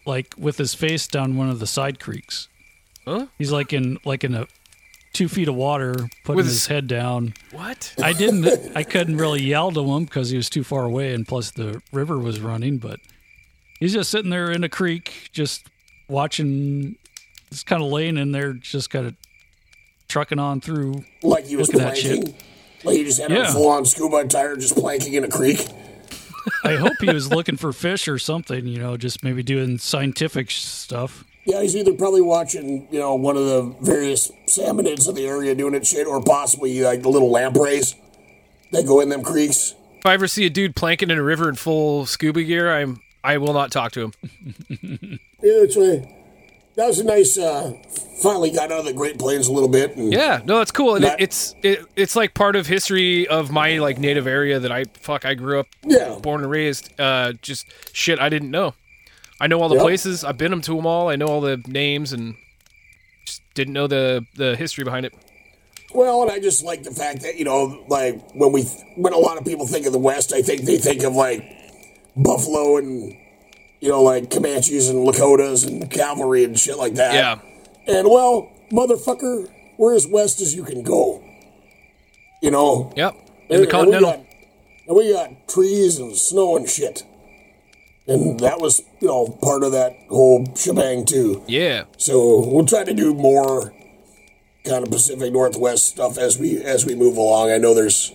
like 0.05 0.33
with 0.37 0.57
his 0.57 0.73
face 0.73 1.07
down 1.07 1.37
one 1.37 1.49
of 1.49 1.59
the 1.59 1.67
side 1.67 1.99
creeks. 1.99 2.47
Huh? 3.05 3.27
He's 3.37 3.51
like 3.51 3.73
in 3.73 3.97
like 4.03 4.23
in 4.23 4.35
a 4.35 4.47
two 5.13 5.27
feet 5.27 5.47
of 5.47 5.55
water, 5.55 5.93
putting 6.23 6.37
With 6.37 6.45
his 6.45 6.55
his- 6.55 6.67
head 6.67 6.87
down. 6.87 7.33
What? 7.51 7.93
I 8.01 8.13
didn't. 8.13 8.47
I 8.75 8.83
couldn't 8.83 9.17
really 9.17 9.41
yell 9.41 9.71
to 9.71 9.83
him 9.95 10.05
because 10.05 10.29
he 10.29 10.37
was 10.37 10.49
too 10.49 10.63
far 10.63 10.83
away, 10.85 11.13
and 11.13 11.27
plus 11.27 11.51
the 11.51 11.81
river 11.91 12.17
was 12.19 12.39
running. 12.39 12.77
But 12.77 12.99
he's 13.79 13.93
just 13.93 14.09
sitting 14.11 14.29
there 14.29 14.51
in 14.51 14.63
a 14.63 14.69
creek, 14.69 15.29
just 15.31 15.67
watching. 16.07 16.95
Just 17.51 17.65
kind 17.65 17.81
of 17.81 17.89
laying 17.89 18.17
in 18.17 18.31
there, 18.31 18.53
just 18.53 18.91
kind 18.91 19.07
of 19.07 19.15
trucking 20.07 20.37
on 20.37 20.61
through. 20.61 21.03
Like 21.23 21.47
he 21.47 21.55
was 21.55 21.73
looking 21.73 21.81
at 21.87 21.95
planking. 21.95 22.25
shit. 22.27 22.43
Like 22.83 22.95
he 22.95 23.03
just 23.03 23.19
had 23.19 23.31
a 23.31 23.51
full 23.51 23.67
on 23.69 23.85
scuba 23.85 24.17
attire 24.17 24.55
just 24.55 24.75
planking 24.75 25.13
in 25.13 25.23
a 25.23 25.27
creek. 25.29 25.67
I 26.63 26.75
hope 26.75 26.93
he 27.01 27.11
was 27.11 27.29
looking 27.31 27.57
for 27.57 27.73
fish 27.73 28.07
or 28.07 28.17
something. 28.19 28.65
You 28.67 28.79
know, 28.79 28.97
just 28.97 29.23
maybe 29.23 29.41
doing 29.43 29.77
scientific 29.79 30.51
stuff. 30.51 31.25
Yeah, 31.49 31.61
he's 31.63 31.75
either 31.75 31.93
probably 31.93 32.21
watching, 32.21 32.87
you 32.91 32.99
know, 32.99 33.15
one 33.15 33.35
of 33.35 33.45
the 33.45 33.75
various 33.81 34.31
salmonids 34.47 35.07
of 35.07 35.15
the 35.15 35.25
area 35.25 35.55
doing 35.55 35.73
it 35.73 35.87
shit, 35.87 36.05
or 36.05 36.21
possibly 36.21 36.79
like 36.81 37.01
the 37.01 37.09
little 37.09 37.31
lampreys 37.31 37.95
that 38.71 38.85
go 38.85 38.99
in 38.99 39.09
them 39.09 39.23
creeks. 39.23 39.73
If 39.97 40.05
I 40.05 40.13
ever 40.13 40.27
see 40.27 40.45
a 40.45 40.49
dude 40.49 40.75
planking 40.75 41.09
in 41.09 41.17
a 41.17 41.23
river 41.23 41.49
in 41.49 41.55
full 41.55 42.05
scuba 42.05 42.43
gear, 42.43 42.71
I'm 42.71 43.01
I 43.23 43.37
will 43.37 43.53
not 43.53 43.71
talk 43.71 43.91
to 43.93 44.01
him. 44.11 44.13
Yeah, 45.41 45.59
that's 45.61 45.77
right. 45.77 46.05
That 46.75 46.87
was 46.87 46.99
a 46.99 47.03
nice. 47.05 47.37
uh 47.37 47.71
Finally 48.21 48.51
got 48.51 48.69
out 48.73 48.79
of 48.79 48.85
the 48.85 48.91
Great 48.91 49.17
Plains 49.17 49.47
a 49.47 49.53
little 49.53 49.69
bit. 49.69 49.95
And 49.95 50.11
Yeah, 50.11 50.41
no, 50.43 50.57
that's 50.57 50.71
cool, 50.71 50.95
and 50.95 51.05
it, 51.05 51.15
it's 51.17 51.55
it, 51.63 51.79
it's 51.95 52.13
like 52.17 52.33
part 52.33 52.57
of 52.57 52.67
history 52.67 53.25
of 53.29 53.49
my 53.49 53.77
like 53.77 53.97
native 53.99 54.27
area 54.27 54.59
that 54.59 54.71
I 54.71 54.83
fuck 54.99 55.23
I 55.25 55.33
grew 55.35 55.61
up, 55.61 55.67
Yeah. 55.85 56.17
born 56.21 56.41
and 56.41 56.51
raised. 56.51 56.91
Uh, 56.99 57.31
just 57.41 57.65
shit 57.93 58.19
I 58.19 58.27
didn't 58.27 58.51
know. 58.51 58.73
I 59.41 59.47
know 59.47 59.61
all 59.61 59.69
the 59.69 59.75
Yep. 59.75 59.83
places. 59.83 60.23
I've 60.23 60.37
been 60.37 60.51
them 60.51 60.61
to 60.61 60.75
them 60.75 60.85
all. 60.85 61.07
I 61.09 61.15
know 61.15 61.27
all 61.27 61.41
the 61.41 61.61
names 61.67 62.11
and 62.13 62.35
just 63.25 63.41
didn't 63.55 63.73
know 63.73 63.87
the 63.87 64.25
the 64.35 64.55
history 64.55 64.83
behind 64.83 65.05
it. 65.05 65.13
Well, 65.93 66.21
and 66.21 66.31
I 66.31 66.39
just 66.39 66.63
like 66.63 66.83
the 66.83 66.91
fact 66.91 67.21
that 67.23 67.37
you 67.37 67.45
know, 67.45 67.83
like 67.87 68.21
when 68.33 68.51
we 68.51 68.63
when 68.95 69.13
a 69.13 69.17
lot 69.17 69.37
of 69.37 69.45
people 69.45 69.65
think 69.65 69.85
of 69.85 69.93
the 69.93 69.99
West, 69.99 70.33
I 70.33 70.41
think 70.41 70.61
they 70.63 70.77
think 70.77 71.03
of 71.03 71.13
like 71.15 71.43
buffalo 72.15 72.77
and 72.77 73.15
you 73.79 73.87
know, 73.89 74.03
like 74.03 74.29
Comanches 74.29 74.89
and 74.89 75.07
Lakotas 75.07 75.65
and 75.65 75.89
cavalry 75.89 76.43
and 76.43 76.59
shit 76.59 76.77
like 76.77 76.95
that. 76.95 77.13
Yeah. 77.13 77.39
And 77.87 78.09
well, 78.09 78.51
motherfucker, 78.71 79.47
we're 79.77 79.95
as 79.95 80.05
west 80.05 80.41
as 80.41 80.53
you 80.53 80.63
can 80.63 80.83
go. 80.83 81.23
You 82.41 82.51
know. 82.51 82.91
Yep. 82.97 83.13
In 83.13 83.19
And- 83.19 83.27
the 83.49 83.53
and 83.55 83.61
we 83.61 83.67
continental. 83.67 84.11
got- 84.11 84.25
And 84.87 84.97
we 84.97 85.13
got 85.13 85.47
trees 85.47 85.97
and 85.97 86.15
snow 86.17 86.57
and 86.57 86.67
shit. 86.69 87.03
And 88.09 88.39
that 88.39 88.59
was, 88.59 88.81
you 88.99 89.07
know, 89.07 89.27
part 89.27 89.63
of 89.63 89.71
that 89.73 89.95
whole 90.09 90.43
shebang 90.55 91.05
too. 91.05 91.43
Yeah. 91.47 91.83
So 91.97 92.43
we'll 92.49 92.65
try 92.65 92.83
to 92.83 92.93
do 92.93 93.13
more 93.13 93.71
kind 94.65 94.83
of 94.83 94.91
Pacific 94.91 95.31
Northwest 95.31 95.87
stuff 95.87 96.17
as 96.17 96.39
we 96.39 96.61
as 96.61 96.87
we 96.87 96.95
move 96.95 97.17
along. 97.17 97.51
I 97.51 97.57
know 97.57 97.75
there's 97.75 98.11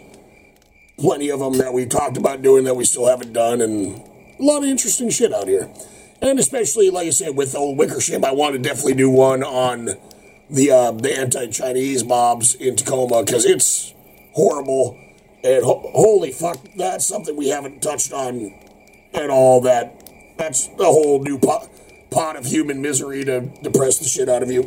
plenty 0.98 1.30
of 1.30 1.38
them 1.38 1.58
that 1.58 1.72
we 1.72 1.86
talked 1.86 2.16
about 2.16 2.42
doing 2.42 2.64
that 2.64 2.74
we 2.74 2.84
still 2.84 3.06
haven't 3.06 3.32
done, 3.32 3.60
and 3.60 4.02
a 4.38 4.42
lot 4.42 4.64
of 4.64 4.68
interesting 4.68 5.10
shit 5.10 5.32
out 5.32 5.46
here. 5.46 5.72
And 6.20 6.40
especially, 6.40 6.90
like 6.90 7.06
I 7.06 7.10
said, 7.10 7.36
with 7.36 7.52
the 7.52 7.58
old 7.58 7.78
Wickersham, 7.78 8.24
I 8.24 8.32
want 8.32 8.54
to 8.54 8.58
definitely 8.58 8.94
do 8.94 9.10
one 9.10 9.44
on 9.44 9.90
the 10.50 10.70
uh, 10.72 10.90
the 10.90 11.16
anti-Chinese 11.16 12.04
mobs 12.04 12.56
in 12.56 12.74
Tacoma 12.74 13.22
because 13.24 13.44
it's 13.44 13.94
horrible. 14.32 14.98
And 15.44 15.62
ho- 15.62 15.90
holy 15.92 16.32
fuck, 16.32 16.58
that's 16.76 17.06
something 17.06 17.36
we 17.36 17.48
haven't 17.50 17.82
touched 17.82 18.12
on 18.12 18.54
at 19.14 19.30
all. 19.30 19.60
That 19.62 20.10
that's 20.36 20.68
a 20.78 20.84
whole 20.84 21.22
new 21.22 21.38
pot, 21.38 21.68
pot 22.10 22.36
of 22.36 22.44
human 22.46 22.82
misery 22.82 23.24
to 23.24 23.40
depress 23.62 23.98
the 23.98 24.04
shit 24.06 24.28
out 24.28 24.42
of 24.42 24.50
you. 24.50 24.62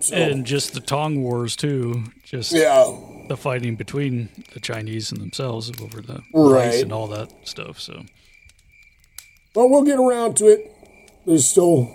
So, 0.00 0.14
And 0.14 0.44
just 0.46 0.74
the 0.74 0.80
Tong 0.80 1.22
Wars 1.22 1.56
too. 1.56 2.04
Just 2.22 2.52
Yeah. 2.52 2.84
the 3.28 3.36
fighting 3.36 3.74
between 3.74 4.28
the 4.54 4.60
Chinese 4.60 5.10
and 5.10 5.20
themselves 5.20 5.72
over 5.82 6.00
the 6.00 6.22
Right. 6.32 6.66
rice 6.66 6.82
and 6.82 6.92
all 6.92 7.08
that 7.08 7.30
stuff. 7.44 7.80
So 7.80 8.04
But 9.54 9.68
we'll 9.68 9.82
get 9.82 9.98
around 9.98 10.36
to 10.38 10.46
it. 10.46 10.72
There's 11.26 11.46
still 11.46 11.90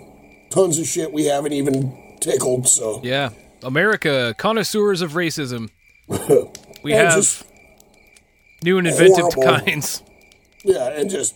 tons 0.50 0.78
of 0.78 0.86
shit 0.86 1.12
we 1.12 1.24
haven't 1.24 1.52
even 1.54 1.96
tickled. 2.20 2.68
So 2.68 3.00
Yeah. 3.02 3.30
America, 3.62 4.34
connoisseurs 4.38 5.00
of 5.00 5.12
racism. 5.12 5.70
We 6.82 6.92
And 6.92 7.08
have 7.08 7.42
new 8.62 8.76
and 8.76 8.86
inventive 8.86 9.32
horrible. 9.32 9.42
kinds. 9.64 10.02
yeah, 10.64 10.88
and 10.90 11.08
just 11.08 11.34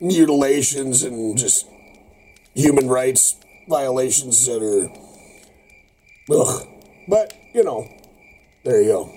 mutilations 0.00 1.02
and 1.02 1.36
just 1.36 1.66
human 2.54 2.88
rights 2.88 3.36
violations 3.68 4.46
that 4.46 4.62
are. 4.62 4.88
Ugh. 6.34 6.66
But 7.08 7.34
you 7.54 7.64
know, 7.64 7.88
there 8.64 8.80
you 8.80 8.88
go. 8.88 9.12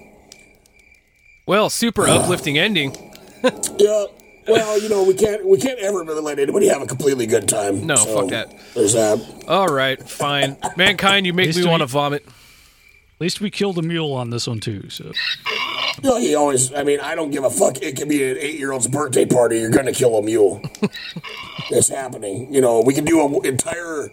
Well, 1.46 1.70
super 1.70 2.08
ah. 2.08 2.20
uplifting 2.20 2.58
ending. 2.58 2.96
Yeah. 3.78 4.06
Well, 4.48 4.82
you 4.82 4.90
know, 4.90 5.04
we 5.04 5.14
can't 5.14 5.46
we 5.46 5.58
can't 5.58 5.80
ever 5.80 6.04
really 6.04 6.22
let 6.22 6.40
anybody 6.40 6.68
have 6.68 6.82
a 6.82 6.86
completely 6.86 7.26
good 7.26 7.48
time. 7.48 7.86
No, 7.86 7.96
So, 7.96 8.22
fuck 8.22 8.30
that. 8.30 8.54
There's 8.74 8.94
that. 8.94 9.46
All 9.48 9.68
right, 9.68 10.02
fine. 10.08 10.58
Mankind, 10.78 11.26
you 11.26 11.34
make 11.34 11.48
Least 11.48 11.60
me 11.60 11.66
want 11.66 11.82
to 11.82 11.88
vomit. 11.88 12.26
At 13.24 13.28
least 13.28 13.40
we 13.40 13.52
killed 13.52 13.78
a 13.78 13.82
mule 13.82 14.12
on 14.12 14.32
this 14.32 14.48
one 14.48 14.60
too. 14.60 14.90
So 14.90 15.14
You 16.04 16.10
know, 16.10 16.18
he 16.18 16.36
always. 16.36 16.74
I 16.74 16.84
mean, 16.84 17.00
I 17.00 17.16
don't 17.16 17.32
give 17.32 17.46
a 17.46 17.50
fuck. 17.50 17.82
It 17.82 17.96
can 17.96 18.10
be 18.10 18.22
an 18.30 18.38
eight-year-old's 18.38 18.90
birthday 18.90 19.26
party. 19.26 19.60
You're 19.60 19.70
gonna 19.70 19.94
kill 19.94 20.18
a 20.18 20.22
mule. 20.22 20.62
it's 21.72 21.88
happening. 21.88 22.54
You 22.54 22.60
know, 22.60 22.82
we 22.82 22.94
can 22.94 23.06
do 23.06 23.26
an 23.26 23.46
entire 23.46 24.10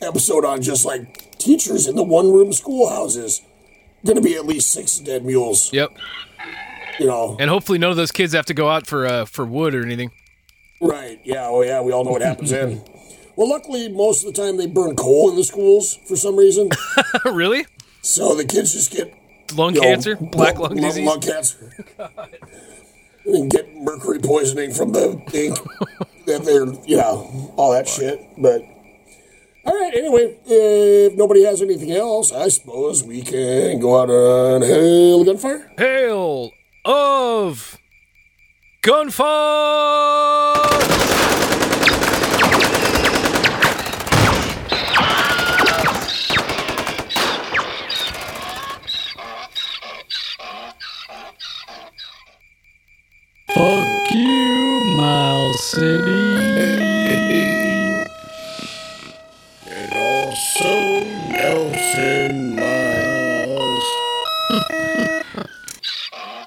episode 0.00 0.44
on 0.44 0.60
just 0.60 0.84
like 0.84 1.38
teachers 1.38 1.86
in 1.86 1.94
the 1.94 2.02
one-room 2.02 2.52
schoolhouses. 2.52 3.42
Gonna 4.04 4.20
be 4.20 4.34
at 4.34 4.44
least 4.44 4.72
six 4.72 4.98
dead 4.98 5.24
mules. 5.24 5.72
Yep. 5.72 5.96
You 6.98 7.06
know. 7.06 7.36
And 7.38 7.48
hopefully 7.48 7.78
none 7.78 7.92
of 7.92 7.96
those 7.96 8.10
kids 8.10 8.32
have 8.32 8.46
to 8.46 8.54
go 8.54 8.68
out 8.68 8.88
for 8.88 9.06
uh, 9.06 9.24
for 9.24 9.44
wood 9.44 9.72
or 9.72 9.86
anything. 9.86 10.10
Right. 10.80 11.20
Yeah. 11.22 11.46
Oh, 11.46 11.62
yeah. 11.62 11.80
We 11.80 11.92
all 11.92 12.04
know 12.04 12.10
what 12.10 12.22
happens 12.22 12.50
then. 12.50 12.82
Well, 13.36 13.50
luckily, 13.50 13.88
most 13.88 14.26
of 14.26 14.34
the 14.34 14.42
time 14.42 14.56
they 14.56 14.66
burn 14.66 14.96
coal 14.96 15.30
in 15.30 15.36
the 15.36 15.44
schools 15.44 15.94
for 16.08 16.16
some 16.16 16.34
reason. 16.34 16.70
really? 17.24 17.64
So 18.08 18.34
the 18.34 18.46
kids 18.46 18.72
just 18.72 18.90
get 18.90 19.12
Lung 19.54 19.74
you 19.74 19.82
know, 19.82 19.86
cancer, 19.86 20.16
black 20.16 20.58
lung 20.58 20.70
lung, 20.76 20.80
disease. 20.80 21.06
lung 21.06 21.20
cancer, 21.20 21.74
and 23.26 23.50
get 23.50 23.76
mercury 23.76 24.18
poisoning 24.18 24.72
from 24.72 24.92
the 24.92 25.20
ink 25.34 25.58
that 26.24 26.42
they're, 26.42 26.64
you 26.86 26.96
know 26.96 27.52
all 27.58 27.70
that 27.72 27.86
shit. 27.86 28.18
But 28.38 28.62
all 29.66 29.78
right. 29.78 29.92
Anyway, 29.94 30.38
if 30.46 31.16
nobody 31.16 31.44
has 31.44 31.60
anything 31.60 31.92
else, 31.92 32.32
I 32.32 32.48
suppose 32.48 33.04
we 33.04 33.20
can 33.20 33.78
go 33.78 34.00
out 34.00 34.08
on 34.08 34.62
hail 34.62 35.24
gunfire. 35.24 35.70
Hail 35.76 36.50
of 36.86 37.76
gunfire! 38.80 39.28
And 55.80 56.82
also 59.94 61.04
Nelson. 61.30 62.47